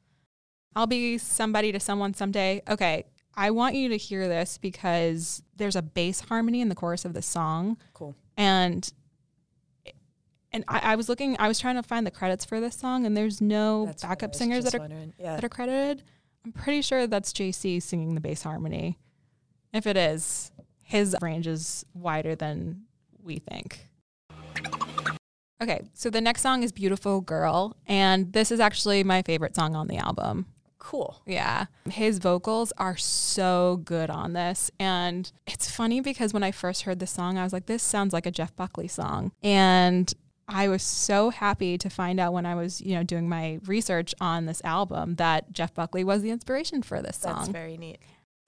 I'll 0.75 0.87
be 0.87 1.17
somebody 1.19 1.71
to 1.71 1.79
someone 1.79 2.13
someday. 2.13 2.61
Okay, 2.67 3.03
I 3.35 3.51
want 3.51 3.75
you 3.75 3.89
to 3.89 3.97
hear 3.97 4.27
this 4.27 4.57
because 4.57 5.43
there's 5.55 5.75
a 5.75 5.81
bass 5.81 6.21
harmony 6.21 6.61
in 6.61 6.69
the 6.69 6.75
chorus 6.75 7.05
of 7.05 7.13
the 7.13 7.21
song, 7.21 7.77
Cool. 7.93 8.15
and 8.37 8.91
and 10.51 10.63
I, 10.67 10.79
I 10.79 10.95
was 10.95 11.09
looking, 11.09 11.35
I 11.39 11.47
was 11.47 11.59
trying 11.59 11.75
to 11.75 11.83
find 11.83 12.05
the 12.05 12.11
credits 12.11 12.45
for 12.45 12.59
this 12.59 12.75
song, 12.75 13.05
and 13.05 13.15
there's 13.15 13.41
no 13.41 13.85
That's 13.85 14.03
backup 14.03 14.35
singers 14.35 14.65
that 14.65 14.75
are. 14.75 14.89
Yeah. 15.17 15.35
that 15.35 15.43
are 15.43 15.49
credited. 15.49 16.03
I'm 16.45 16.51
pretty 16.51 16.81
sure 16.81 17.05
that's 17.07 17.33
JC 17.33 17.81
singing 17.81 18.15
the 18.15 18.21
bass 18.21 18.43
harmony. 18.43 18.97
If 19.73 19.85
it 19.85 19.97
is, 19.97 20.51
his 20.83 21.15
range 21.21 21.47
is 21.47 21.85
wider 21.93 22.35
than 22.35 22.83
we 23.21 23.37
think. 23.39 23.87
Okay, 25.61 25.81
so 25.93 26.09
the 26.09 26.21
next 26.21 26.41
song 26.41 26.63
is 26.63 26.71
Beautiful 26.71 27.19
Girl, 27.21 27.75
and 27.85 28.31
this 28.31 28.51
is 28.51 28.59
actually 28.59 29.03
my 29.03 29.21
favorite 29.21 29.55
song 29.55 29.75
on 29.75 29.87
the 29.87 29.97
album. 29.97 30.45
Cool. 30.79 31.21
Yeah. 31.25 31.65
His 31.89 32.17
vocals 32.19 32.71
are 32.77 32.95
so 32.95 33.81
good 33.83 34.09
on 34.09 34.31
this. 34.33 34.71
And 34.79 35.29
it's 35.45 35.69
funny 35.69 35.99
because 35.99 36.33
when 36.33 36.41
I 36.41 36.51
first 36.51 36.83
heard 36.83 36.99
the 36.99 37.05
song, 37.05 37.37
I 37.37 37.43
was 37.43 37.51
like, 37.51 37.65
this 37.65 37.83
sounds 37.83 38.13
like 38.13 38.25
a 38.25 38.31
Jeff 38.31 38.55
Buckley 38.55 38.87
song. 38.87 39.33
And 39.43 40.11
I 40.49 40.67
was 40.67 40.83
so 40.83 41.29
happy 41.29 41.77
to 41.77 41.89
find 41.89 42.19
out 42.19 42.33
when 42.33 42.45
I 42.45 42.55
was, 42.55 42.81
you 42.81 42.95
know, 42.95 43.03
doing 43.03 43.29
my 43.29 43.59
research 43.65 44.15
on 44.19 44.45
this 44.45 44.61
album 44.65 45.15
that 45.15 45.53
Jeff 45.53 45.73
Buckley 45.73 46.03
was 46.03 46.21
the 46.21 46.31
inspiration 46.31 46.81
for 46.81 47.01
this 47.01 47.17
song. 47.17 47.35
That's 47.35 47.49
very 47.49 47.77
neat. 47.77 47.99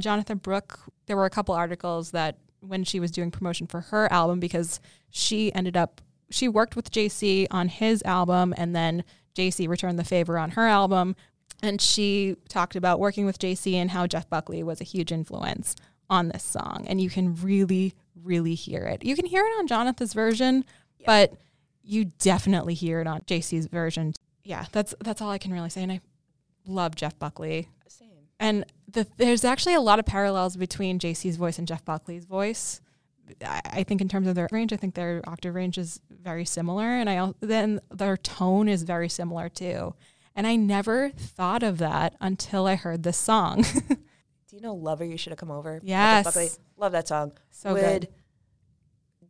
Jonatha 0.01 0.41
Brooke, 0.41 0.79
there 1.05 1.15
were 1.15 1.25
a 1.25 1.29
couple 1.29 1.53
articles 1.53 2.11
that 2.11 2.37
when 2.59 2.83
she 2.83 2.99
was 2.99 3.11
doing 3.11 3.31
promotion 3.31 3.67
for 3.67 3.81
her 3.81 4.11
album, 4.11 4.39
because 4.39 4.79
she 5.09 5.53
ended 5.53 5.77
up, 5.77 6.01
she 6.29 6.47
worked 6.47 6.75
with 6.75 6.91
JC 6.91 7.47
on 7.51 7.67
his 7.67 8.01
album 8.03 8.53
and 8.57 8.75
then 8.75 9.03
JC 9.35 9.67
returned 9.67 9.99
the 9.99 10.03
favor 10.03 10.37
on 10.37 10.51
her 10.51 10.67
album. 10.67 11.15
And 11.63 11.79
she 11.79 12.35
talked 12.49 12.75
about 12.75 12.99
working 12.99 13.25
with 13.25 13.37
JC 13.37 13.75
and 13.75 13.91
how 13.91 14.07
Jeff 14.07 14.27
Buckley 14.29 14.63
was 14.63 14.81
a 14.81 14.85
huge 14.85 15.11
influence 15.11 15.75
on 16.09 16.29
this 16.29 16.43
song. 16.43 16.85
And 16.87 16.99
you 16.99 17.09
can 17.09 17.35
really, 17.35 17.93
really 18.15 18.55
hear 18.55 18.83
it. 18.85 19.03
You 19.03 19.15
can 19.15 19.25
hear 19.25 19.43
it 19.45 19.59
on 19.59 19.67
Jonatha's 19.67 20.13
version, 20.13 20.65
but 21.05 21.35
you 21.83 22.05
definitely 22.05 22.73
hear 22.73 22.99
it 23.01 23.07
on 23.07 23.21
JC's 23.21 23.67
version. 23.67 24.13
Yeah, 24.43 24.65
that's 24.71 24.93
that's 25.03 25.21
all 25.21 25.29
I 25.29 25.37
can 25.37 25.51
really 25.51 25.69
say. 25.69 25.83
And 25.83 25.91
I 25.91 26.01
love 26.65 26.95
Jeff 26.95 27.17
Buckley. 27.19 27.67
Same. 27.87 28.09
And 28.39 28.65
the, 28.87 29.07
there's 29.17 29.43
actually 29.45 29.75
a 29.75 29.81
lot 29.81 29.99
of 29.99 30.05
parallels 30.05 30.55
between 30.55 30.99
JC's 30.99 31.37
voice 31.37 31.59
and 31.59 31.67
Jeff 31.67 31.85
Buckley's 31.85 32.25
voice. 32.25 32.81
I, 33.45 33.61
I 33.65 33.83
think 33.83 34.01
in 34.01 34.09
terms 34.09 34.27
of 34.27 34.35
their 34.35 34.47
range, 34.51 34.73
I 34.73 34.77
think 34.77 34.95
their 34.95 35.21
octave 35.27 35.55
range 35.55 35.77
is 35.77 36.01
very 36.09 36.45
similar, 36.45 36.85
and 36.85 37.09
I 37.09 37.33
then 37.39 37.79
their 37.89 38.17
tone 38.17 38.67
is 38.67 38.83
very 38.83 39.09
similar 39.09 39.49
too. 39.49 39.93
And 40.35 40.47
I 40.47 40.55
never 40.55 41.09
thought 41.09 41.61
of 41.61 41.77
that 41.79 42.15
until 42.21 42.65
I 42.65 42.75
heard 42.75 43.03
this 43.03 43.17
song. 43.17 43.63
Do 44.51 44.55
you 44.57 44.61
know 44.61 44.73
Lover 44.73 45.05
You 45.05 45.17
Should 45.17 45.31
Have 45.31 45.39
Come 45.39 45.51
Over? 45.51 45.79
Yes. 45.83 46.25
Buckley? 46.25 46.49
Love 46.77 46.93
that 46.93 47.07
song. 47.07 47.33
so 47.51 47.73
Would 47.73 47.81
good. 47.81 48.07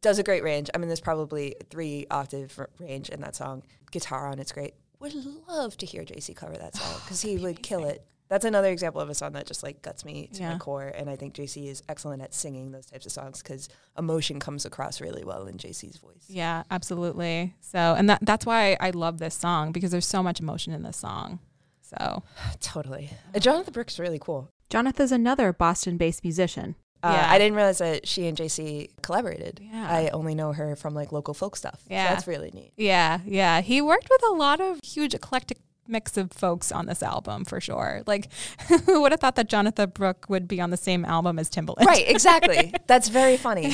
Does 0.01 0.17
a 0.19 0.23
great 0.23 0.43
range. 0.43 0.69
I 0.73 0.77
mean, 0.77 0.87
there's 0.87 0.99
probably 1.01 1.55
three 1.69 2.07
octave 2.09 2.55
r- 2.57 2.69
range 2.79 3.09
in 3.09 3.21
that 3.21 3.35
song. 3.35 3.63
Guitar 3.91 4.27
on 4.27 4.39
it's 4.39 4.51
great. 4.51 4.73
Would 4.99 5.13
love 5.47 5.77
to 5.77 5.85
hear 5.85 6.03
JC 6.03 6.35
cover 6.35 6.57
that 6.57 6.75
song 6.75 6.99
because 7.03 7.21
he 7.21 7.37
would 7.37 7.61
kill 7.61 7.85
it. 7.85 8.05
That's 8.27 8.45
another 8.45 8.69
example 8.69 9.01
of 9.01 9.09
a 9.09 9.13
song 9.13 9.33
that 9.33 9.45
just 9.45 9.61
like 9.61 9.81
guts 9.81 10.05
me 10.05 10.29
to 10.33 10.39
Yeah. 10.41 10.53
my 10.53 10.57
core, 10.57 10.87
and 10.87 11.09
I 11.09 11.17
think 11.17 11.33
JC 11.35 11.67
is 11.67 11.83
excellent 11.89 12.21
at 12.21 12.33
singing 12.33 12.71
those 12.71 12.85
types 12.85 13.05
of 13.05 13.11
songs 13.11 13.43
because 13.43 13.67
emotion 13.97 14.39
comes 14.39 14.65
across 14.65 15.01
really 15.01 15.25
well 15.25 15.47
in 15.47 15.57
JC's 15.57 15.97
voice. 15.97 16.23
Yeah, 16.29 16.63
absolutely. 16.71 17.53
So, 17.59 17.77
and 17.77 18.09
that 18.09 18.19
that's 18.21 18.45
why 18.45 18.77
I 18.79 18.91
love 18.91 19.17
this 19.19 19.35
song 19.35 19.71
because 19.73 19.91
there's 19.91 20.05
so 20.07 20.23
much 20.23 20.39
emotion 20.39 20.71
in 20.71 20.81
this 20.81 20.95
song. 20.97 21.39
So, 21.81 22.23
Totally. 22.61 23.09
Uh, 23.35 23.39
Jonatha 23.39 23.71
Brooks 23.73 23.93
is 23.95 23.99
really 23.99 24.19
cool. 24.19 24.49
Jonatha's 24.69 25.11
another 25.11 25.51
Boston-based 25.51 26.23
musician. 26.23 26.75
Uh, 27.03 27.11
Yeah. 27.13 27.31
I 27.31 27.37
didn't 27.37 27.55
realize 27.55 27.79
that 27.79 28.07
she 28.07 28.27
and 28.27 28.37
JC 28.37 28.89
collaborated. 29.01 29.59
Yeah. 29.61 29.87
I 29.89 30.09
only 30.09 30.35
know 30.35 30.53
her 30.53 30.75
from 30.75 30.93
like 30.93 31.11
local 31.11 31.33
folk 31.33 31.55
stuff. 31.55 31.81
Yeah. 31.89 32.09
So 32.09 32.13
that's 32.15 32.27
really 32.27 32.51
neat. 32.51 32.73
Yeah, 32.77 33.19
yeah. 33.25 33.61
He 33.61 33.81
worked 33.81 34.07
with 34.09 34.23
a 34.23 34.33
lot 34.33 34.61
of 34.61 34.79
huge 34.83 35.13
eclectic 35.13 35.57
mix 35.87 36.15
of 36.15 36.31
folks 36.31 36.71
on 36.71 36.85
this 36.85 37.01
album 37.03 37.43
for 37.43 37.59
sure. 37.59 38.01
Like, 38.05 38.29
who 38.85 39.01
would 39.01 39.11
have 39.11 39.19
thought 39.19 39.35
that 39.35 39.49
Jonatha 39.49 39.87
Brooke 39.91 40.25
would 40.29 40.47
be 40.47 40.61
on 40.61 40.69
the 40.69 40.77
same 40.77 41.03
album 41.03 41.37
as 41.39 41.49
Timbaland? 41.49 41.85
Right, 41.85 42.07
exactly. 42.07 42.73
that's 42.87 43.09
very 43.09 43.35
funny. 43.35 43.73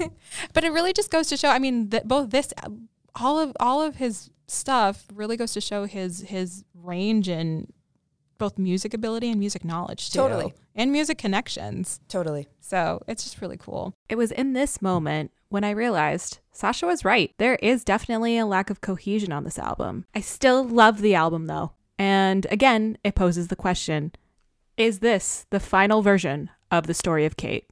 but 0.52 0.62
it 0.64 0.70
really 0.70 0.92
just 0.92 1.10
goes 1.10 1.28
to 1.28 1.36
show. 1.36 1.48
I 1.48 1.58
mean, 1.58 1.88
that 1.90 2.06
both 2.06 2.30
this, 2.30 2.52
all 3.14 3.38
of 3.40 3.52
all 3.58 3.82
of 3.82 3.96
his 3.96 4.30
stuff 4.48 5.06
really 5.12 5.36
goes 5.36 5.52
to 5.54 5.60
show 5.60 5.86
his 5.86 6.20
his 6.20 6.62
range 6.74 7.28
in 7.28 7.66
both 8.38 8.58
music 8.58 8.94
ability 8.94 9.30
and 9.30 9.38
music 9.38 9.64
knowledge 9.64 10.10
too, 10.10 10.18
Totally. 10.18 10.54
and 10.74 10.92
music 10.92 11.18
connections. 11.18 12.00
Totally. 12.08 12.48
So 12.60 13.02
it's 13.06 13.24
just 13.24 13.40
really 13.40 13.56
cool. 13.56 13.94
It 14.08 14.16
was 14.16 14.32
in 14.32 14.52
this 14.52 14.80
moment 14.82 15.30
when 15.48 15.64
I 15.64 15.70
realized 15.70 16.38
Sasha 16.52 16.86
was 16.86 17.04
right. 17.04 17.32
There 17.38 17.56
is 17.56 17.84
definitely 17.84 18.36
a 18.38 18.46
lack 18.46 18.70
of 18.70 18.80
cohesion 18.80 19.32
on 19.32 19.44
this 19.44 19.58
album. 19.58 20.04
I 20.14 20.20
still 20.20 20.64
love 20.64 21.00
the 21.00 21.14
album 21.14 21.46
though. 21.46 21.72
And 21.98 22.46
again, 22.50 22.98
it 23.04 23.14
poses 23.14 23.48
the 23.48 23.56
question 23.56 24.12
Is 24.76 24.98
this 24.98 25.46
the 25.50 25.60
final 25.60 26.02
version 26.02 26.50
of 26.70 26.86
the 26.86 26.94
story 26.94 27.24
of 27.24 27.36
Kate? 27.36 27.66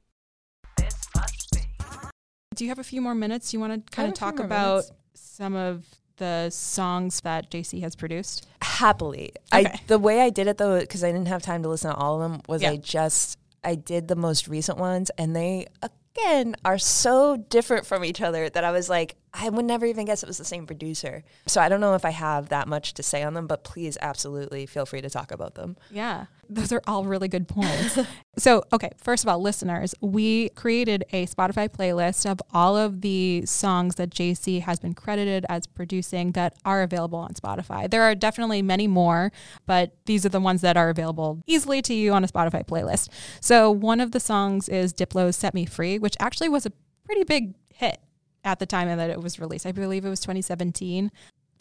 Do 2.55 2.63
you 2.63 2.69
have 2.69 2.79
a 2.79 2.83
few 2.83 3.01
more 3.01 3.15
minutes? 3.15 3.53
You 3.53 3.59
want 3.59 3.85
to 3.85 3.95
kind 3.95 4.11
of 4.11 4.17
have 4.17 4.29
a 4.29 4.31
few 4.31 4.37
talk 4.39 4.45
about 4.45 4.75
minutes. 4.75 4.91
some 5.15 5.55
of 5.55 5.85
the 6.17 6.49
songs 6.49 7.21
that 7.21 7.49
JC 7.49 7.81
has 7.81 7.95
produced? 7.95 8.47
Happily. 8.61 9.31
Okay. 9.53 9.67
I 9.67 9.79
the 9.87 9.99
way 9.99 10.21
I 10.21 10.29
did 10.29 10.47
it 10.47 10.57
though, 10.57 10.79
because 10.79 11.03
I 11.03 11.11
didn't 11.11 11.27
have 11.27 11.41
time 11.41 11.63
to 11.63 11.69
listen 11.69 11.91
to 11.91 11.97
all 11.97 12.21
of 12.21 12.31
them, 12.31 12.41
was 12.47 12.61
Yeah. 12.61 12.71
I 12.71 12.77
just 12.77 13.37
I 13.63 13.75
did 13.75 14.07
the 14.07 14.15
most 14.15 14.47
recent 14.47 14.77
ones, 14.77 15.11
and 15.17 15.35
they 15.35 15.67
again 15.81 16.55
are 16.63 16.77
so 16.77 17.35
different 17.35 17.85
from 17.85 18.05
each 18.05 18.21
other 18.21 18.49
that 18.49 18.63
I 18.63 18.71
was 18.71 18.89
like, 18.89 19.15
I 19.33 19.49
would 19.49 19.65
never 19.65 19.85
even 19.85 20.05
guess 20.05 20.23
it 20.23 20.27
was 20.27 20.37
the 20.37 20.45
same 20.45 20.65
producer. 20.65 21.23
So 21.45 21.59
I 21.59 21.67
don't 21.67 21.81
know 21.81 21.95
if 21.95 22.05
I 22.05 22.11
have 22.11 22.49
that 22.49 22.67
much 22.67 22.93
to 22.93 23.03
say 23.03 23.23
on 23.23 23.33
them, 23.33 23.47
but 23.47 23.63
please 23.63 23.97
absolutely 24.01 24.65
feel 24.65 24.85
free 24.85 25.01
to 25.01 25.09
talk 25.09 25.31
about 25.31 25.55
them. 25.55 25.75
Yeah, 25.91 26.25
those 26.49 26.71
are 26.71 26.81
all 26.87 27.05
really 27.05 27.27
good 27.27 27.47
points. 27.47 27.99
so, 28.37 28.63
okay, 28.73 28.91
first 28.97 29.23
of 29.23 29.29
all, 29.29 29.39
listeners, 29.39 29.95
we 30.01 30.49
created 30.49 31.03
a 31.11 31.25
Spotify 31.25 31.69
playlist 31.69 32.29
of 32.29 32.39
all 32.53 32.77
of 32.77 33.01
the 33.01 33.45
songs 33.45 33.95
that 33.95 34.09
JC 34.09 34.61
has 34.61 34.79
been 34.79 34.93
credited 34.93 35.45
as 35.49 35.67
producing 35.67 36.31
that 36.33 36.55
are 36.65 36.83
available 36.83 37.19
on 37.19 37.33
Spotify. 37.33 37.89
There 37.89 38.03
are 38.03 38.15
definitely 38.15 38.61
many 38.61 38.87
more, 38.87 39.31
but 39.65 39.95
these 40.05 40.25
are 40.25 40.29
the 40.29 40.39
ones 40.39 40.61
that 40.61 40.77
are 40.77 40.89
available 40.89 41.41
easily 41.47 41.81
to 41.83 41.93
you 41.93 42.13
on 42.13 42.23
a 42.23 42.27
Spotify 42.27 42.65
playlist. 42.65 43.09
So, 43.41 43.71
one 43.71 43.99
of 43.99 44.11
the 44.11 44.19
songs 44.19 44.69
is 44.69 44.93
Diplo's 44.93 45.35
Set 45.35 45.53
Me 45.53 45.65
Free, 45.65 45.99
which 45.99 46.15
actually 46.19 46.49
was 46.49 46.65
a 46.65 46.71
pretty 47.05 47.23
big 47.23 47.55
hit 47.73 47.99
at 48.43 48.59
the 48.59 48.65
time 48.65 48.95
that 48.95 49.09
it 49.09 49.21
was 49.21 49.39
released. 49.39 49.65
I 49.65 49.71
believe 49.71 50.05
it 50.05 50.09
was 50.09 50.19
2017. 50.21 51.11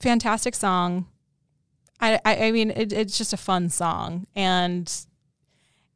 Fantastic 0.01 0.55
song. 0.55 1.07
I, 2.01 2.21
I, 2.25 2.37
I 2.47 2.53
mean, 2.53 2.71
it, 2.71 2.93
it's 2.93 3.17
just 3.17 3.33
a 3.33 3.37
fun 3.37 3.69
song. 3.69 4.27
And 4.35 4.93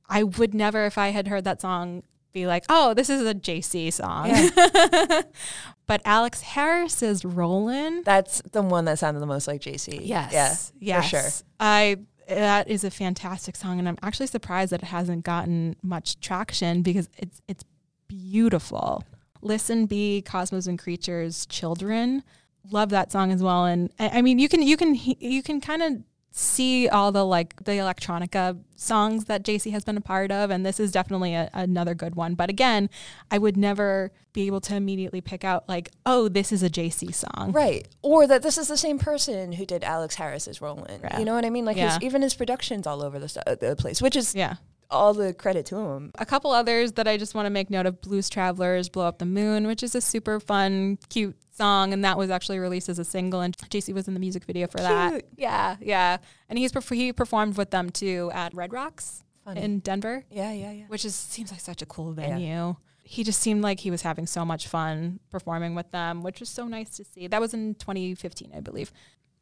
I 0.08 0.22
would 0.22 0.54
never, 0.54 0.86
if 0.86 0.98
I 0.98 1.08
had 1.08 1.28
heard 1.28 1.44
that 1.44 1.60
song, 1.60 2.02
be 2.32 2.46
like, 2.46 2.64
oh, 2.68 2.94
this 2.94 3.10
is 3.10 3.26
a 3.26 3.34
JC 3.34 3.92
song. 3.92 4.28
Yeah. 4.28 5.22
but 5.86 6.00
Alex 6.04 6.42
Harris's 6.42 7.24
Rollin'. 7.24 8.02
That's 8.04 8.42
the 8.52 8.62
one 8.62 8.84
that 8.84 8.98
sounded 8.98 9.20
the 9.20 9.26
most 9.26 9.48
like 9.48 9.60
JC. 9.60 10.00
Yes. 10.02 10.32
Yeah. 10.78 10.96
Yes. 10.96 11.04
For 11.04 11.10
sure. 11.10 11.46
I 11.60 11.98
that 12.28 12.68
is 12.68 12.84
a 12.84 12.90
fantastic 12.90 13.56
song 13.56 13.78
and 13.78 13.88
I'm 13.88 13.96
actually 14.02 14.26
surprised 14.26 14.72
that 14.72 14.82
it 14.82 14.86
hasn't 14.88 15.24
gotten 15.24 15.76
much 15.82 16.20
traction 16.20 16.82
because 16.82 17.08
it's 17.16 17.40
it's 17.48 17.64
beautiful. 18.06 19.04
Listen 19.40 19.86
Be 19.86 20.22
Cosmos 20.22 20.66
and 20.66 20.78
Creatures 20.78 21.46
Children. 21.46 22.22
Love 22.70 22.90
that 22.90 23.12
song 23.12 23.32
as 23.32 23.42
well. 23.42 23.64
And 23.64 23.92
I, 23.98 24.18
I 24.18 24.22
mean 24.22 24.38
you 24.38 24.48
can 24.48 24.62
you 24.62 24.76
can 24.76 24.94
you 24.94 25.42
can 25.42 25.60
kind 25.60 25.82
of 25.82 26.02
see 26.30 26.88
all 26.88 27.10
the 27.10 27.24
like 27.24 27.64
the 27.64 27.72
electronica 27.72 28.58
songs 28.76 29.24
that 29.24 29.42
JC 29.42 29.72
has 29.72 29.84
been 29.84 29.96
a 29.96 30.00
part 30.00 30.30
of 30.30 30.50
and 30.50 30.64
this 30.64 30.78
is 30.78 30.92
definitely 30.92 31.34
a, 31.34 31.50
another 31.52 31.94
good 31.94 32.14
one 32.14 32.34
but 32.34 32.48
again 32.48 32.88
I 33.30 33.38
would 33.38 33.56
never 33.56 34.12
be 34.32 34.46
able 34.46 34.60
to 34.62 34.76
immediately 34.76 35.20
pick 35.20 35.42
out 35.42 35.68
like 35.68 35.90
oh 36.06 36.28
this 36.28 36.52
is 36.52 36.62
a 36.62 36.70
JC 36.70 37.12
song 37.14 37.50
right 37.52 37.88
or 38.02 38.26
that 38.26 38.42
this 38.42 38.56
is 38.56 38.68
the 38.68 38.76
same 38.76 38.98
person 38.98 39.52
who 39.52 39.64
did 39.64 39.82
Alex 39.82 40.14
Harris's 40.16 40.60
Rollin' 40.60 41.00
yeah. 41.02 41.18
you 41.18 41.24
know 41.24 41.34
what 41.34 41.44
I 41.44 41.50
mean 41.50 41.64
like 41.64 41.76
yeah. 41.76 41.94
his, 41.94 42.02
even 42.02 42.22
his 42.22 42.34
productions 42.34 42.86
all 42.86 43.02
over 43.02 43.18
the, 43.18 43.28
st- 43.28 43.48
uh, 43.48 43.54
the 43.56 43.74
place 43.74 44.00
which 44.02 44.14
is 44.14 44.34
yeah 44.34 44.56
all 44.90 45.12
the 45.14 45.34
credit 45.34 45.66
to 45.66 45.76
him. 45.76 46.12
A 46.18 46.26
couple 46.26 46.50
others 46.50 46.92
that 46.92 47.06
I 47.06 47.16
just 47.16 47.34
want 47.34 47.46
to 47.46 47.50
make 47.50 47.70
note 47.70 47.86
of 47.86 48.00
Blues 48.00 48.28
Travelers, 48.28 48.88
Blow 48.88 49.06
Up 49.06 49.18
the 49.18 49.26
Moon, 49.26 49.66
which 49.66 49.82
is 49.82 49.94
a 49.94 50.00
super 50.00 50.40
fun, 50.40 50.98
cute 51.08 51.36
song. 51.50 51.92
And 51.92 52.04
that 52.04 52.16
was 52.16 52.30
actually 52.30 52.58
released 52.58 52.88
as 52.88 52.98
a 52.98 53.04
single. 53.04 53.40
And 53.40 53.56
JC 53.56 53.92
was 53.92 54.08
in 54.08 54.14
the 54.14 54.20
music 54.20 54.44
video 54.44 54.66
for 54.66 54.78
cute. 54.78 54.88
that. 54.88 55.24
Yeah, 55.36 55.76
yeah. 55.80 56.18
And 56.48 56.58
he's 56.58 56.72
he 56.90 57.12
performed 57.12 57.56
with 57.56 57.70
them 57.70 57.90
too 57.90 58.30
at 58.32 58.54
Red 58.54 58.72
Rocks 58.72 59.24
Funny. 59.44 59.60
in 59.62 59.80
Denver. 59.80 60.24
Yeah, 60.30 60.52
yeah, 60.52 60.72
yeah. 60.72 60.84
Which 60.88 61.04
is 61.04 61.14
seems 61.14 61.50
like 61.50 61.60
such 61.60 61.82
a 61.82 61.86
cool 61.86 62.12
venue. 62.12 62.46
Yeah. 62.46 62.72
He 63.02 63.24
just 63.24 63.40
seemed 63.40 63.62
like 63.62 63.80
he 63.80 63.90
was 63.90 64.02
having 64.02 64.26
so 64.26 64.44
much 64.44 64.68
fun 64.68 65.20
performing 65.30 65.74
with 65.74 65.90
them, 65.92 66.22
which 66.22 66.40
was 66.40 66.50
so 66.50 66.66
nice 66.66 66.90
to 66.98 67.04
see. 67.04 67.26
That 67.26 67.40
was 67.40 67.54
in 67.54 67.74
2015, 67.76 68.52
I 68.54 68.60
believe. 68.60 68.92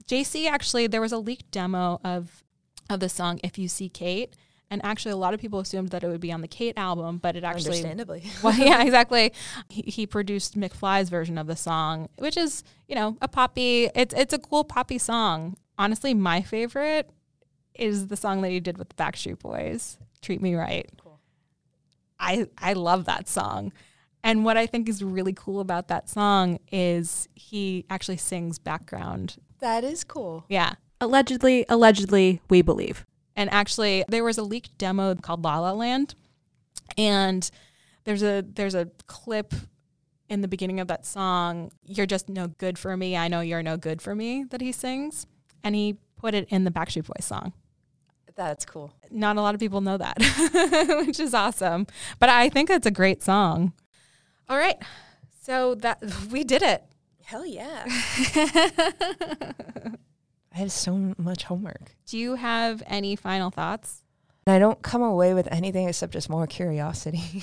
JC 0.06 0.48
actually, 0.48 0.86
there 0.86 1.00
was 1.00 1.10
a 1.10 1.18
leaked 1.18 1.50
demo 1.50 2.00
of 2.04 2.44
of 2.88 3.00
the 3.00 3.08
song 3.08 3.40
"If 3.42 3.58
You 3.58 3.66
See 3.66 3.88
Kate," 3.88 4.36
And 4.70 4.84
actually, 4.84 5.12
a 5.12 5.16
lot 5.16 5.32
of 5.32 5.40
people 5.40 5.60
assumed 5.60 5.90
that 5.90 6.02
it 6.02 6.08
would 6.08 6.20
be 6.20 6.32
on 6.32 6.40
the 6.40 6.48
Kate 6.48 6.76
album, 6.76 7.18
but 7.18 7.36
it 7.36 7.44
actually. 7.44 7.76
Understandably. 7.76 8.24
well, 8.42 8.58
yeah, 8.58 8.82
exactly. 8.82 9.32
He, 9.68 9.82
he 9.82 10.06
produced 10.06 10.58
McFly's 10.58 11.08
version 11.08 11.38
of 11.38 11.46
the 11.46 11.54
song, 11.56 12.08
which 12.18 12.36
is, 12.36 12.64
you 12.88 12.96
know, 12.96 13.16
a 13.22 13.28
poppy. 13.28 13.88
It's 13.94 14.14
it's 14.14 14.32
a 14.32 14.38
cool 14.38 14.64
poppy 14.64 14.98
song. 14.98 15.56
Honestly, 15.78 16.14
my 16.14 16.42
favorite 16.42 17.10
is 17.74 18.08
the 18.08 18.16
song 18.16 18.42
that 18.42 18.50
he 18.50 18.58
did 18.58 18.76
with 18.76 18.88
the 18.88 18.94
Backstreet 18.96 19.38
Boys, 19.38 19.98
"Treat 20.20 20.42
Me 20.42 20.56
Right." 20.56 20.90
Cool. 21.00 21.20
I 22.18 22.48
I 22.58 22.72
love 22.72 23.04
that 23.04 23.28
song. 23.28 23.72
And 24.24 24.44
what 24.44 24.56
I 24.56 24.66
think 24.66 24.88
is 24.88 25.04
really 25.04 25.32
cool 25.32 25.60
about 25.60 25.86
that 25.86 26.08
song 26.08 26.58
is 26.72 27.28
he 27.36 27.84
actually 27.88 28.16
sings 28.16 28.58
background. 28.58 29.36
That 29.60 29.84
is 29.84 30.02
cool. 30.02 30.44
Yeah. 30.48 30.74
Allegedly, 31.00 31.64
allegedly, 31.68 32.40
we 32.50 32.60
believe. 32.60 33.06
And 33.36 33.52
actually, 33.52 34.04
there 34.08 34.24
was 34.24 34.38
a 34.38 34.42
leaked 34.42 34.78
demo 34.78 35.14
called 35.14 35.44
La 35.44 35.58
La 35.60 35.72
Land, 35.72 36.14
and 36.96 37.48
there's 38.04 38.22
a 38.22 38.42
there's 38.42 38.74
a 38.74 38.88
clip 39.06 39.54
in 40.28 40.40
the 40.40 40.48
beginning 40.48 40.80
of 40.80 40.88
that 40.88 41.04
song. 41.04 41.70
You're 41.84 42.06
just 42.06 42.28
no 42.28 42.48
good 42.48 42.78
for 42.78 42.96
me. 42.96 43.16
I 43.16 43.28
know 43.28 43.42
you're 43.42 43.62
no 43.62 43.76
good 43.76 44.00
for 44.00 44.14
me. 44.14 44.44
That 44.44 44.60
he 44.60 44.72
sings, 44.72 45.26
and 45.62 45.74
he 45.74 45.98
put 46.16 46.34
it 46.34 46.48
in 46.48 46.64
the 46.64 46.70
Backstreet 46.70 47.06
Boys 47.06 47.26
song. 47.26 47.52
That's 48.34 48.64
cool. 48.66 48.92
Not 49.10 49.36
a 49.36 49.40
lot 49.40 49.54
of 49.54 49.60
people 49.60 49.80
know 49.80 49.96
that, 49.96 50.18
which 51.06 51.20
is 51.20 51.32
awesome. 51.32 51.86
But 52.18 52.28
I 52.28 52.48
think 52.48 52.70
it's 52.70 52.86
a 52.86 52.90
great 52.90 53.22
song. 53.22 53.72
All 54.48 54.58
right, 54.58 54.76
so 55.42 55.74
that 55.76 56.02
we 56.30 56.44
did 56.44 56.62
it. 56.62 56.84
Hell 57.22 57.44
yeah. 57.44 57.84
I 60.56 60.60
had 60.60 60.72
so 60.72 61.12
much 61.18 61.44
homework. 61.44 61.92
Do 62.06 62.16
you 62.16 62.36
have 62.36 62.82
any 62.86 63.14
final 63.14 63.50
thoughts? 63.50 64.02
I 64.46 64.58
don't 64.58 64.80
come 64.80 65.02
away 65.02 65.34
with 65.34 65.46
anything 65.52 65.86
except 65.86 66.14
just 66.14 66.30
more 66.30 66.46
curiosity. 66.46 67.18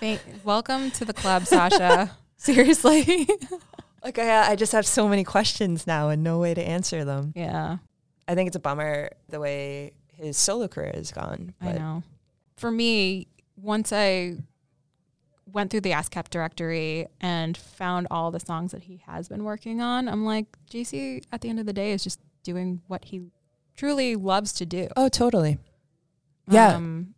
Thank, 0.00 0.20
welcome 0.44 0.90
to 0.90 1.06
the 1.06 1.14
club, 1.14 1.46
Sasha. 1.46 2.14
Seriously. 2.36 3.26
like 4.04 4.18
I, 4.18 4.50
I 4.50 4.56
just 4.56 4.72
have 4.72 4.86
so 4.86 5.08
many 5.08 5.24
questions 5.24 5.86
now 5.86 6.10
and 6.10 6.22
no 6.22 6.38
way 6.38 6.52
to 6.52 6.60
answer 6.60 7.06
them. 7.06 7.32
Yeah. 7.34 7.78
I 8.28 8.34
think 8.34 8.48
it's 8.48 8.56
a 8.56 8.60
bummer 8.60 9.12
the 9.30 9.40
way 9.40 9.94
his 10.12 10.36
solo 10.36 10.68
career 10.68 10.92
has 10.92 11.12
gone. 11.12 11.54
I 11.62 11.72
know. 11.72 12.02
For 12.58 12.70
me, 12.70 13.28
once 13.56 13.90
I 13.90 14.36
went 15.46 15.70
through 15.70 15.82
the 15.82 15.92
ASCAP 15.92 16.28
directory 16.28 17.06
and 17.20 17.56
found 17.56 18.06
all 18.10 18.30
the 18.30 18.40
songs 18.40 18.72
that 18.72 18.84
he 18.84 19.02
has 19.06 19.28
been 19.28 19.44
working 19.44 19.80
on. 19.80 20.08
I'm 20.08 20.24
like, 20.24 20.46
JC 20.70 21.22
at 21.32 21.40
the 21.40 21.48
end 21.48 21.60
of 21.60 21.66
the 21.66 21.72
day 21.72 21.92
is 21.92 22.02
just 22.02 22.20
doing 22.42 22.82
what 22.86 23.06
he 23.06 23.22
truly 23.76 24.16
loves 24.16 24.52
to 24.54 24.66
do. 24.66 24.88
Oh, 24.96 25.08
totally. 25.08 25.58
Yeah. 26.48 26.74
Um, 26.74 27.14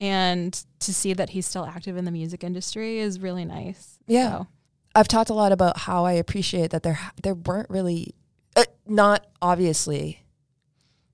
and 0.00 0.52
to 0.80 0.92
see 0.92 1.14
that 1.14 1.30
he's 1.30 1.46
still 1.46 1.64
active 1.64 1.96
in 1.96 2.04
the 2.04 2.10
music 2.10 2.44
industry 2.44 2.98
is 2.98 3.20
really 3.20 3.44
nice. 3.44 3.98
Yeah. 4.06 4.30
So. 4.30 4.46
I've 4.94 5.08
talked 5.08 5.30
a 5.30 5.34
lot 5.34 5.52
about 5.52 5.78
how 5.78 6.04
I 6.04 6.12
appreciate 6.12 6.70
that 6.70 6.84
there 6.84 6.98
there 7.22 7.34
weren't 7.34 7.68
really 7.68 8.14
uh, 8.54 8.64
not 8.86 9.26
obviously 9.42 10.22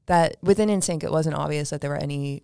that 0.06 0.36
within 0.42 0.68
NSYNC 0.68 1.02
it 1.02 1.10
wasn't 1.10 1.36
obvious 1.36 1.70
that 1.70 1.80
there 1.80 1.90
were 1.90 1.96
any 1.96 2.42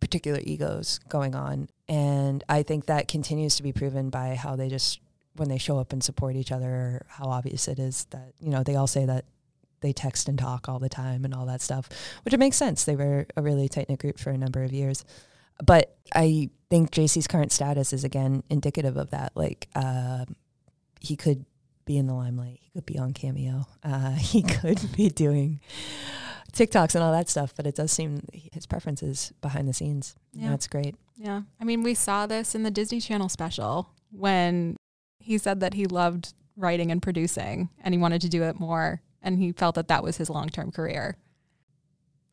particular 0.00 0.40
egos 0.42 1.00
going 1.08 1.34
on 1.34 1.68
and 1.88 2.44
I 2.48 2.62
think 2.62 2.86
that 2.86 3.08
continues 3.08 3.56
to 3.56 3.62
be 3.62 3.72
proven 3.72 4.10
by 4.10 4.34
how 4.34 4.56
they 4.56 4.68
just, 4.68 5.00
when 5.36 5.48
they 5.48 5.58
show 5.58 5.78
up 5.78 5.92
and 5.92 6.02
support 6.02 6.36
each 6.36 6.52
other, 6.52 7.06
how 7.08 7.26
obvious 7.26 7.68
it 7.68 7.78
is 7.78 8.06
that, 8.10 8.34
you 8.40 8.50
know, 8.50 8.62
they 8.62 8.76
all 8.76 8.86
say 8.86 9.06
that 9.06 9.24
they 9.80 9.92
text 9.92 10.28
and 10.28 10.38
talk 10.38 10.68
all 10.68 10.78
the 10.78 10.88
time 10.88 11.24
and 11.24 11.34
all 11.34 11.46
that 11.46 11.60
stuff, 11.60 11.88
which 12.24 12.34
it 12.34 12.38
makes 12.38 12.56
sense. 12.56 12.84
They 12.84 12.96
were 12.96 13.26
a 13.36 13.42
really 13.42 13.68
tight 13.68 13.88
knit 13.88 14.00
group 14.00 14.18
for 14.18 14.30
a 14.30 14.38
number 14.38 14.62
of 14.62 14.72
years. 14.72 15.04
But 15.64 15.96
I 16.14 16.50
think 16.70 16.90
JC's 16.90 17.26
current 17.26 17.52
status 17.52 17.92
is 17.92 18.04
again 18.04 18.42
indicative 18.50 18.96
of 18.96 19.10
that. 19.10 19.32
Like, 19.34 19.68
uh, 19.74 20.26
he 21.00 21.16
could 21.16 21.44
be 21.84 21.96
in 21.96 22.06
the 22.06 22.14
limelight, 22.14 22.58
he 22.60 22.70
could 22.70 22.86
be 22.86 22.98
on 22.98 23.12
Cameo, 23.12 23.66
uh, 23.82 24.10
he 24.12 24.42
could 24.42 24.92
be 24.94 25.08
doing 25.08 25.60
TikToks 26.52 26.94
and 26.94 27.04
all 27.04 27.12
that 27.12 27.28
stuff, 27.28 27.54
but 27.54 27.66
it 27.66 27.74
does 27.74 27.92
seem 27.92 28.20
his 28.32 28.66
preferences 28.66 29.32
behind 29.40 29.68
the 29.68 29.72
scenes. 29.72 30.16
Yeah. 30.32 30.50
That's 30.50 30.66
great. 30.66 30.96
Yeah. 31.16 31.42
I 31.60 31.64
mean, 31.64 31.82
we 31.82 31.94
saw 31.94 32.26
this 32.26 32.54
in 32.54 32.62
the 32.62 32.70
Disney 32.70 33.00
Channel 33.00 33.28
special 33.28 33.90
when 34.10 34.76
he 35.18 35.38
said 35.38 35.60
that 35.60 35.74
he 35.74 35.86
loved 35.86 36.34
writing 36.56 36.90
and 36.90 37.02
producing 37.02 37.68
and 37.82 37.94
he 37.94 37.98
wanted 37.98 38.20
to 38.22 38.28
do 38.28 38.42
it 38.44 38.58
more 38.58 39.02
and 39.22 39.38
he 39.38 39.52
felt 39.52 39.74
that 39.74 39.88
that 39.88 40.02
was 40.02 40.16
his 40.16 40.30
long-term 40.30 40.72
career. 40.72 41.16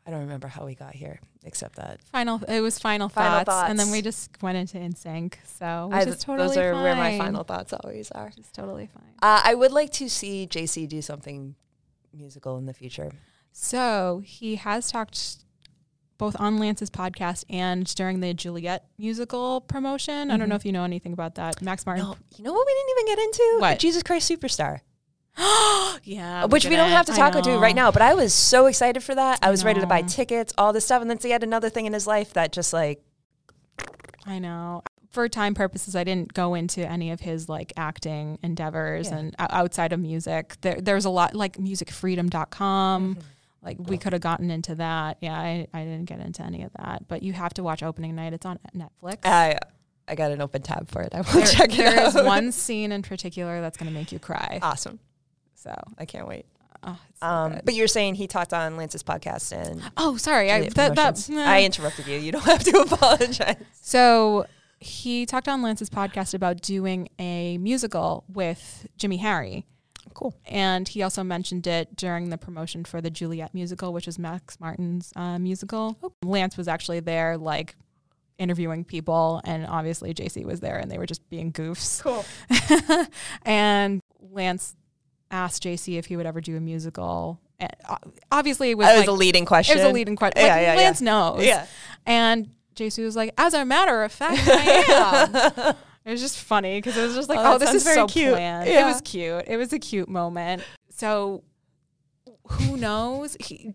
I 0.07 0.11
don't 0.11 0.21
remember 0.21 0.47
how 0.47 0.65
we 0.65 0.75
got 0.75 0.93
here, 0.93 1.19
except 1.43 1.77
that 1.77 1.99
final. 2.03 2.39
It 2.47 2.61
was 2.61 2.77
final, 2.77 3.09
final 3.09 3.39
thoughts, 3.39 3.49
thoughts, 3.49 3.69
and 3.71 3.79
then 3.79 3.89
we 3.89 4.03
just 4.03 4.29
went 4.41 4.55
into 4.55 4.77
NSYNC. 4.77 5.33
So 5.45 5.87
which 5.87 6.07
I, 6.07 6.09
is 6.09 6.19
totally 6.19 6.49
those 6.49 6.57
are 6.57 6.73
fine. 6.73 6.83
where 6.83 6.95
my 6.95 7.17
final 7.17 7.43
thoughts 7.43 7.73
always 7.73 8.11
are. 8.11 8.31
It's 8.37 8.51
totally 8.51 8.87
fine. 8.93 9.13
Uh, 9.23 9.41
I 9.43 9.55
would 9.55 9.71
like 9.71 9.91
to 9.93 10.07
see 10.07 10.47
JC 10.47 10.87
do 10.87 11.01
something 11.01 11.55
musical 12.13 12.57
in 12.57 12.67
the 12.67 12.73
future. 12.73 13.11
So 13.57 14.21
he 14.25 14.57
has 14.57 14.91
talked 14.91 15.37
both 16.17 16.35
on 16.39 16.57
Lance's 16.59 16.89
podcast 16.89 17.45
and 17.49 17.85
during 17.95 18.19
the 18.19 18.33
Juliet 18.33 18.85
musical 18.97 19.61
promotion. 19.61 20.13
Mm-hmm. 20.13 20.31
I 20.31 20.37
don't 20.37 20.49
know 20.49 20.55
mm-hmm. 20.55 20.59
if 20.59 20.65
you 20.65 20.73
know 20.73 20.83
anything 20.83 21.13
about 21.13 21.35
that. 21.35 21.61
Max 21.61 21.85
Martin. 21.85 22.03
No, 22.03 22.17
you 22.37 22.43
know 22.43 22.51
what 22.51 22.67
we 22.67 22.73
didn't 22.73 22.89
even 22.91 23.15
get 23.15 23.19
into? 23.23 23.57
What? 23.61 23.79
Jesus 23.79 24.03
Christ 24.03 24.29
Superstar. 24.29 24.81
yeah. 26.03 26.45
Which 26.45 26.65
we, 26.65 26.75
don't 26.75 26.89
have 26.89 27.05
to 27.05 27.13
talk 27.13 27.33
about 27.33 27.61
right 27.61 27.75
now, 27.75 27.91
but 27.91 28.01
I 28.01 28.13
was 28.13 28.33
so 28.33 28.65
excited 28.65 29.01
for 29.01 29.15
that. 29.15 29.39
I, 29.41 29.47
I 29.47 29.51
was 29.51 29.63
know. 29.63 29.67
ready 29.67 29.79
to 29.79 29.87
buy 29.87 30.01
tickets, 30.01 30.53
all 30.57 30.73
this 30.73 30.83
stuff. 30.83 31.01
And 31.01 31.09
then 31.09 31.17
he 31.21 31.29
had 31.29 31.43
another 31.43 31.69
thing 31.69 31.85
in 31.85 31.93
his 31.93 32.05
life 32.05 32.33
that 32.33 32.51
just 32.51 32.73
like 32.73 33.01
I 34.25 34.39
know. 34.39 34.83
For 35.11 35.29
time 35.29 35.53
purposes, 35.53 35.95
I 35.95 36.03
didn't 36.03 36.33
go 36.33 36.55
into 36.55 36.85
any 36.85 37.11
of 37.11 37.21
his 37.21 37.47
like 37.47 37.71
acting 37.77 38.37
endeavors 38.43 39.09
Yeah. 39.09 39.17
and 39.17 39.35
outside 39.39 39.93
of 39.93 40.01
music. 40.01 40.57
There, 40.59 40.81
there's 40.81 41.05
a 41.05 41.09
lot 41.09 41.33
like 41.33 41.55
musicfreedom.com. 41.55 43.15
Mm-hmm. 43.15 43.27
Like 43.65 43.77
we 43.79 43.97
could 43.97 44.13
have 44.13 44.21
gotten 44.21 44.51
into 44.51 44.75
that. 44.75 45.17
Yeah, 45.21 45.33
I, 45.33 45.67
I 45.73 45.83
didn't 45.83 46.05
get 46.05 46.19
into 46.19 46.43
any 46.43 46.63
of 46.63 46.71
that. 46.77 47.07
But 47.07 47.23
you 47.23 47.33
have 47.33 47.53
to 47.55 47.63
watch 47.63 47.81
opening 47.83 48.15
night. 48.15 48.31
It's 48.31 48.45
on 48.45 48.59
Netflix. 48.75 49.17
I 49.25 49.57
I 50.07 50.15
got 50.15 50.31
an 50.31 50.41
open 50.41 50.61
tab 50.61 50.89
for 50.89 51.01
it. 51.01 51.13
I 51.15 51.21
will 51.21 51.31
there, 51.33 51.45
check 51.47 51.73
it 51.73 51.77
there 51.77 51.99
out. 51.99 52.15
is 52.15 52.23
one 52.23 52.51
scene 52.51 52.91
in 52.91 53.01
particular 53.01 53.59
that's 53.61 53.75
going 53.75 53.91
to 53.91 53.93
make 53.93 54.11
you 54.11 54.19
cry. 54.19 54.59
awesome. 54.61 54.99
So, 55.55 55.73
I 55.97 56.05
can't 56.05 56.27
wait. 56.27 56.45
oh, 56.83 56.99
so 57.19 57.25
Um, 57.25 57.59
but 57.63 57.73
you're 57.73 57.87
saying 57.87 58.13
he 58.15 58.27
talked 58.27 58.53
on 58.53 58.77
Lance's 58.77 59.01
podcast 59.01 59.51
and 59.51 59.81
oh, 59.97 60.15
sorry. 60.17 60.51
I, 60.51 60.69
that, 60.69 60.95
that. 60.95 61.29
I 61.31 61.63
interrupted 61.63 62.05
you. 62.05 62.19
You 62.19 62.33
don't 62.33 62.43
have 62.45 62.63
to 62.65 62.77
apologize. 62.81 63.55
So 63.81 64.45
he 64.79 65.25
talked 65.25 65.47
on 65.47 65.63
Lance's 65.63 65.89
podcast 65.89 66.35
about 66.35 66.61
doing 66.61 67.09
a 67.17 67.57
musical 67.57 68.25
with 68.31 68.85
Jimmy 68.97 69.17
Harry. 69.17 69.65
Cool. 70.15 70.33
And 70.45 70.87
he 70.87 71.03
also 71.03 71.23
mentioned 71.23 71.67
it 71.67 71.95
during 71.95 72.29
the 72.29 72.37
promotion 72.37 72.85
for 72.85 73.01
the 73.01 73.09
Juliet 73.11 73.53
musical, 73.53 73.93
which 73.93 74.07
is 74.07 74.17
Max 74.17 74.59
Martin's 74.59 75.11
uh, 75.15 75.37
musical. 75.37 75.97
Lance 76.23 76.57
was 76.57 76.67
actually 76.67 77.01
there, 77.01 77.37
like 77.37 77.75
interviewing 78.39 78.83
people, 78.85 79.41
and 79.43 79.67
obviously 79.67 80.13
JC 80.13 80.45
was 80.45 80.61
there, 80.61 80.77
and 80.77 80.89
they 80.89 80.97
were 80.97 81.05
just 81.05 81.29
being 81.29 81.51
goofs. 81.51 82.01
Cool. 82.01 82.25
and 83.43 84.01
Lance 84.31 84.75
asked 85.31 85.63
JC 85.63 85.97
if 85.99 86.05
he 86.05 86.15
would 86.17 86.25
ever 86.25 86.41
do 86.41 86.55
a 86.55 86.61
musical. 86.61 87.39
And 87.59 87.71
obviously, 88.31 88.71
it 88.71 88.77
was, 88.77 88.87
That 88.87 88.93
was 88.93 89.01
like, 89.01 89.09
a 89.09 89.11
leading 89.13 89.45
question. 89.45 89.77
it 89.77 89.81
was 89.81 89.89
a 89.89 89.93
leading 89.93 90.15
question. 90.15 90.41
Yeah, 90.45 90.53
Like, 90.55 90.61
yeah, 90.61 90.73
yeah. 90.73 90.77
Lance 90.77 91.01
knows. 91.01 91.43
Yeah. 91.45 91.65
And 92.05 92.49
JC 92.75 93.03
was 93.03 93.15
like, 93.15 93.33
as 93.37 93.53
a 93.53 93.65
matter 93.65 94.03
of 94.03 94.11
fact, 94.11 94.41
I 94.45 95.65
am. 95.67 95.75
it 96.05 96.11
was 96.11 96.21
just 96.21 96.39
funny 96.39 96.77
because 96.77 96.95
it 96.97 97.03
was 97.03 97.15
just 97.15 97.29
like, 97.29 97.39
Oh, 97.39 97.55
oh, 97.55 97.57
this 97.57 97.73
is 97.73 97.83
very 97.83 97.95
so 97.95 98.07
cute. 98.07 98.33
planned. 98.33 98.67
It 98.69 98.85
was 98.85 99.01
cute. 99.01 99.43
It 99.47 99.57
was 99.57 99.73
a 99.73 99.79
cute 99.79 100.07
moment. 100.09 100.63
So 100.89 101.43
who 102.47 102.77
knows? 102.77 103.35
He, 103.39 103.73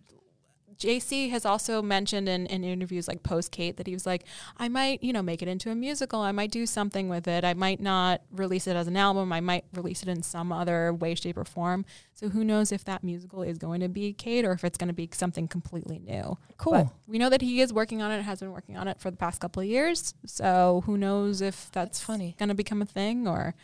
JC 0.81 1.31
has 1.31 1.44
also 1.44 1.82
mentioned 1.82 2.28
in, 2.28 2.47
in 2.47 2.65
interviews 2.65 3.07
like 3.07 3.23
post 3.23 3.52
Kate 3.52 3.77
that 3.77 3.86
he 3.86 3.93
was 3.93 4.07
like, 4.07 4.24
I 4.57 4.69
might, 4.69 5.02
you 5.02 5.12
know, 5.12 5.23
make 5.23 5.43
it 5.43 5.48
into 5.48 5.70
a 5.70 5.74
musical. 5.74 6.20
I 6.20 6.32
might 6.32 6.51
do 6.51 6.65
something 6.65 7.09
with 7.11 7.28
it. 7.28 7.44
I 7.44 7.52
might 7.52 7.81
not 7.81 8.23
release 8.32 8.66
it 8.66 8.74
as 8.74 8.89
an 8.89 8.97
album. 8.97 9.32
I 9.32 9.40
might 9.40 9.65
release 9.74 10.02
it 10.02 10.09
in 10.09 10.23
some 10.23 10.51
other 10.51 10.93
way, 10.94 11.15
shape, 11.15 11.36
or 11.36 11.44
form. 11.44 11.85
So 12.15 12.31
who 12.31 12.43
knows 12.44 12.73
if 12.73 12.82
that 12.85 13.05
musical 13.05 13.43
is 13.43 13.59
going 13.59 13.81
to 13.81 13.89
be 13.89 14.15
Kate 14.15 14.44
or 14.44 14.52
if 14.52 14.65
it's 14.65 14.78
going 14.78 14.89
to 14.89 14.94
be 14.94 15.09
something 15.12 15.47
completely 15.47 15.98
new. 15.98 16.39
Cool. 16.57 16.73
But 16.73 16.93
we 17.07 17.19
know 17.19 17.28
that 17.28 17.43
he 17.43 17.61
is 17.61 17.73
working 17.73 18.01
on 18.01 18.11
it, 18.11 18.23
has 18.23 18.40
been 18.40 18.52
working 18.52 18.78
on 18.78 18.89
it 18.89 18.98
for 18.98 19.11
the 19.11 19.19
past 19.19 19.40
couple 19.40 19.61
of 19.62 19.69
years. 19.69 20.15
So 20.24 20.82
who 20.86 20.97
knows 20.97 21.43
if 21.43 21.70
that's, 21.73 22.01
funny. 22.01 22.35
going 22.39 22.48
to 22.48 22.55
become 22.55 22.81
a 22.81 22.86
thing 22.86 23.28
or 23.28 23.55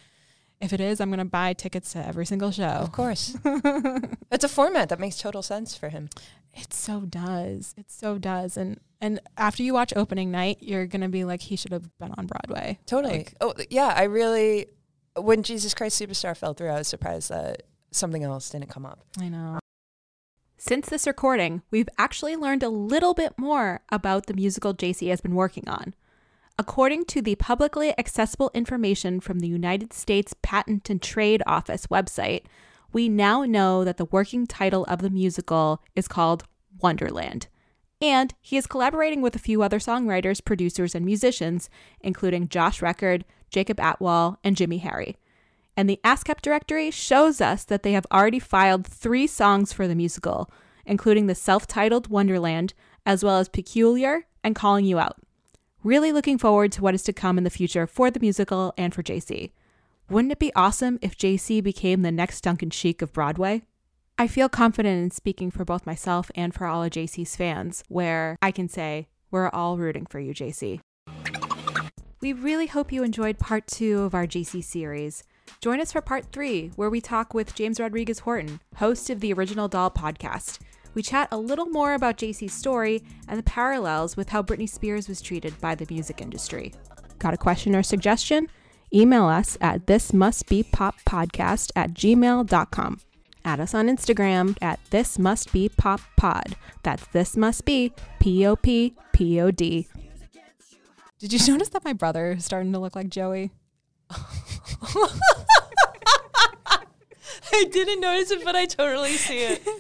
if 0.61 0.73
it 0.73 0.81
is, 0.81 1.01
I'm 1.01 1.11
going 1.11 1.19
to 1.19 1.25
buy 1.25 1.53
tickets 1.53 1.93
to 1.93 2.07
every 2.07 2.27
single 2.27 2.51
show. 2.51 2.65
Of 2.65 2.93
course. 2.93 3.37
it's 4.33 4.45
a 4.45 4.49
format 4.49 4.89
that 4.89 4.99
makes 4.99 5.19
total 5.19 5.43
sense 5.43 5.77
for 5.77 5.89
him. 5.89 6.09
It 6.55 6.73
so 6.73 7.01
does. 7.01 7.75
It 7.77 7.91
so 7.91 8.19
does. 8.19 8.57
And 8.57 8.81
and 9.01 9.21
after 9.37 9.63
you 9.63 9.75
watch 9.75 9.93
opening 9.95 10.31
night, 10.31 10.59
you're 10.61 10.87
going 10.87 11.03
to 11.03 11.09
be 11.09 11.25
like 11.25 11.43
he 11.43 11.57
should 11.57 11.73
have 11.73 11.97
been 11.99 12.13
on 12.17 12.27
Broadway. 12.27 12.79
Totally. 12.87 13.19
Like, 13.19 13.35
oh, 13.43 13.55
yeah. 13.69 13.93
I 13.95 14.05
really, 14.05 14.67
when 15.17 15.43
Jesus 15.43 15.75
Christ 15.75 16.01
Superstar 16.01 16.35
fell 16.35 16.55
through, 16.55 16.71
I 16.71 16.79
was 16.79 16.89
surprised 16.89 17.29
that 17.29 17.65
something 17.91 18.25
else 18.25 18.49
didn't 18.49 18.71
come 18.71 18.87
up. 18.87 19.01
I 19.21 19.29
know. 19.29 19.59
Since 20.57 20.89
this 20.89 21.07
recording, 21.07 21.61
we've 21.71 21.89
actually 21.99 22.37
learned 22.37 22.63
a 22.63 22.71
little 22.71 23.13
bit 23.13 23.35
more 23.37 23.83
about 23.91 24.27
the 24.27 24.35
musical 24.35 24.75
JC 24.75 25.11
has 25.11 25.21
been 25.21 25.35
working 25.35 25.69
on. 25.69 25.95
According 26.59 27.05
to 27.07 27.21
the 27.21 27.35
publicly 27.35 27.93
accessible 27.99 28.51
information 28.55 29.21
from 29.21 29.41
the 29.41 29.49
United 29.49 29.93
States 29.93 30.35
Patent 30.41 30.89
and 30.89 31.03
Trade 31.03 31.43
Office 31.47 31.89
website, 31.89 32.45
we 32.95 33.11
now 33.11 33.45
know 33.45 33.85
that 33.85 33.99
the 33.99 34.07
working 34.07 34.47
title 34.47 34.87
of 34.87 35.03
the 35.03 35.11
musical 35.11 35.83
is 35.95 36.09
called 36.09 36.45
Wonderland. 36.81 37.49
And 38.01 38.33
he 38.41 38.57
is 38.57 38.67
collaborating 38.67 39.21
with 39.21 39.37
a 39.37 39.41
few 39.41 39.61
other 39.63 39.79
songwriters, 39.79 40.43
producers, 40.43 40.95
and 40.95 41.05
musicians, 41.05 41.69
including 42.01 42.49
Josh 42.49 42.81
Record, 42.81 43.27
Jacob 43.51 43.79
Atwell, 43.79 44.39
and 44.43 44.57
Jimmy 44.57 44.79
Harry. 44.79 45.19
And 45.77 45.91
the 45.91 46.01
ASCAP 46.05 46.41
directory 46.41 46.91
shows 46.91 47.43
us 47.43 47.65
that 47.65 47.83
they 47.83 47.93
have 47.93 48.07
already 48.11 48.39
filed 48.39 48.87
three 48.87 49.27
songs 49.27 49.75
for 49.75 49.87
the 49.87 49.95
musical, 49.95 50.51
including 50.87 51.27
the 51.27 51.35
self 51.35 51.67
titled 51.67 52.09
Wonderland, 52.09 52.73
as 53.05 53.23
well 53.23 53.39
as 53.39 53.51
Peculiar 53.51 54.25
and 54.43 54.55
Calling 54.55 54.87
You 54.87 54.99
Out. 54.99 55.19
Really 55.87 56.11
looking 56.11 56.37
forward 56.37 56.73
to 56.73 56.83
what 56.83 56.97
is 56.97 57.05
to 57.05 57.13
come 57.13 57.39
in 57.39 57.45
the 57.45 57.49
future 57.49 57.87
for 57.87 58.11
the 58.11 58.19
musical 58.19 58.75
and 58.77 58.93
for 58.93 59.05
JC. 59.05 59.53
Wouldn't 60.11 60.33
it 60.33 60.41
be 60.41 60.53
awesome 60.57 60.99
if 61.01 61.17
JC 61.17 61.63
became 61.63 62.03
the 62.03 62.11
next 62.11 62.41
Duncan 62.41 62.71
Sheik 62.71 63.03
of 63.03 63.13
Broadway? 63.13 63.63
I 64.19 64.27
feel 64.27 64.49
confident 64.49 65.01
in 65.01 65.13
speaking 65.13 65.53
for 65.53 65.65
both 65.65 65.87
myself 65.87 66.29
and 66.35 66.53
for 66.53 66.67
all 66.67 66.83
of 66.83 66.91
JC's 66.91 67.37
fans, 67.37 67.85
where 67.87 68.37
I 68.43 68.51
can 68.51 68.69
say, 68.69 69.07
we're 69.31 69.49
all 69.51 69.79
rooting 69.79 70.07
for 70.07 70.19
you, 70.19 70.35
JC. 70.35 70.81
We 72.21 72.33
really 72.33 72.67
hope 72.67 72.91
you 72.91 73.05
enjoyed 73.05 73.39
part 73.39 73.69
two 73.69 74.01
of 74.01 74.13
our 74.13 74.27
JC 74.27 74.65
series. 74.65 75.23
Join 75.61 75.81
us 75.81 75.93
for 75.93 76.01
part 76.01 76.33
three, 76.33 76.73
where 76.75 76.91
we 76.91 77.01
talk 77.01 77.33
with 77.33 77.55
James 77.55 77.79
Rodriguez 77.79 78.19
Horton, 78.19 78.59
host 78.79 79.09
of 79.09 79.21
the 79.21 79.33
Original 79.33 79.69
Doll 79.69 79.93
podcast. 79.93 80.59
We 80.97 81.03
chat 81.03 81.29
a 81.31 81.37
little 81.37 81.67
more 81.67 81.93
about 81.93 82.17
JC's 82.17 82.55
story 82.55 83.03
and 83.29 83.39
the 83.39 83.43
parallels 83.43 84.17
with 84.17 84.31
how 84.31 84.43
Britney 84.43 84.67
Spears 84.67 85.09
was 85.09 85.21
treated 85.21 85.61
by 85.61 85.75
the 85.75 85.87
music 85.91 86.23
industry. 86.23 86.73
Got 87.19 87.35
a 87.35 87.37
question 87.37 87.77
or 87.77 87.83
suggestion? 87.83 88.49
Email 88.95 89.27
us 89.27 89.59
at 89.61 89.85
thismustbepoppodcast 89.85 91.73
at 91.77 91.93
gmail.com. 91.93 93.01
Add 93.45 93.61
us 93.61 93.75
on 93.75 93.89
Instagram 93.89 94.57
at 94.63 94.81
this 94.89 95.19
must 95.19 95.53
be 95.53 95.69
pop 95.69 96.01
pod. 96.17 96.57
That's 96.83 97.07
this 97.09 97.37
must 97.37 97.67
be 97.67 97.93
P 98.19 98.47
O 98.47 98.57
P 98.57 98.95
P 99.13 99.39
O 99.43 99.51
D. 99.51 99.89
Did 101.19 101.35
you 101.35 101.53
notice 101.53 101.69
that 101.69 101.85
my 101.85 101.93
brother 101.93 102.33
is 102.33 102.47
starting 102.47 102.73
to 102.73 102.79
look 102.79 102.97
like 102.97 103.11
Joey? 103.11 103.51
I 107.53 107.65
didn't 107.65 108.01
notice 108.01 108.31
it, 108.31 108.45
but 108.45 108.57
I 108.57 108.67
totally 108.67 109.13
see 109.13 109.39
it. 109.39 109.67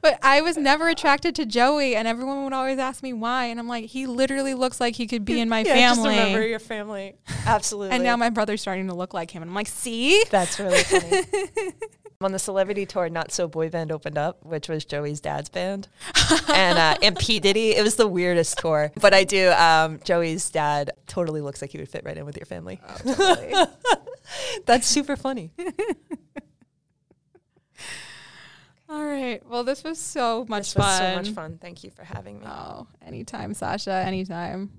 But 0.00 0.18
I 0.22 0.40
was 0.40 0.56
never 0.56 0.88
attracted 0.88 1.34
to 1.36 1.46
Joey, 1.46 1.94
and 1.94 2.08
everyone 2.08 2.44
would 2.44 2.52
always 2.52 2.78
ask 2.78 3.02
me 3.02 3.12
why. 3.12 3.46
And 3.46 3.60
I'm 3.60 3.68
like, 3.68 3.86
he 3.86 4.06
literally 4.06 4.54
looks 4.54 4.80
like 4.80 4.94
he 4.94 5.06
could 5.06 5.24
be 5.24 5.40
in 5.40 5.48
my 5.48 5.60
yeah, 5.60 5.74
family. 5.74 6.14
Just 6.14 6.26
remember 6.26 6.46
your 6.46 6.58
family. 6.58 7.16
Absolutely. 7.46 7.94
and 7.94 8.04
now 8.04 8.16
my 8.16 8.30
brother's 8.30 8.60
starting 8.60 8.86
to 8.88 8.94
look 8.94 9.12
like 9.12 9.30
him. 9.30 9.42
And 9.42 9.50
I'm 9.50 9.54
like, 9.54 9.68
see? 9.68 10.24
That's 10.30 10.58
really 10.58 10.82
funny. 10.82 11.22
On 12.20 12.32
the 12.32 12.38
celebrity 12.38 12.86
tour, 12.86 13.08
Not 13.08 13.30
So 13.30 13.46
Boy 13.46 13.68
Band 13.68 13.92
opened 13.92 14.18
up, 14.18 14.44
which 14.44 14.68
was 14.68 14.84
Joey's 14.84 15.20
dad's 15.20 15.48
band, 15.48 15.86
and 16.52 16.76
uh, 16.76 16.96
and 17.00 17.16
P 17.16 17.38
Diddy. 17.38 17.76
It 17.76 17.84
was 17.84 17.94
the 17.94 18.08
weirdest 18.08 18.58
tour, 18.58 18.90
but 19.00 19.14
I 19.14 19.22
do. 19.22 19.50
Um, 19.50 20.00
Joey's 20.02 20.50
dad 20.50 20.90
totally 21.06 21.40
looks 21.40 21.62
like 21.62 21.70
he 21.70 21.78
would 21.78 21.88
fit 21.88 22.04
right 22.04 22.16
in 22.16 22.26
with 22.26 22.36
your 22.36 22.46
family. 22.46 22.80
That's 24.66 24.86
super 24.86 25.16
funny. 25.16 25.52
All 28.90 29.04
right. 29.04 29.40
Well, 29.46 29.64
this 29.64 29.84
was 29.84 29.98
so 29.98 30.46
much 30.48 30.72
this 30.72 30.82
fun. 30.84 30.98
so 30.98 31.16
much 31.16 31.28
fun. 31.34 31.58
Thank 31.60 31.84
you 31.84 31.90
for 31.90 32.04
having 32.04 32.40
me. 32.40 32.46
Oh, 32.46 32.86
anytime, 33.04 33.52
Sasha. 33.52 33.92
Anytime. 33.92 34.70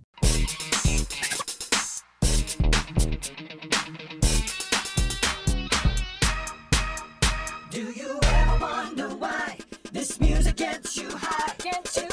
Do 7.72 7.84
you 7.94 8.20
ever 8.24 8.58
wonder 8.60 9.10
why 9.10 9.58
this 9.92 10.20
music 10.20 10.56
gets 10.56 10.98
you 10.98 11.10
high? 11.12 11.54
Gets 11.60 11.98
you 11.98 12.09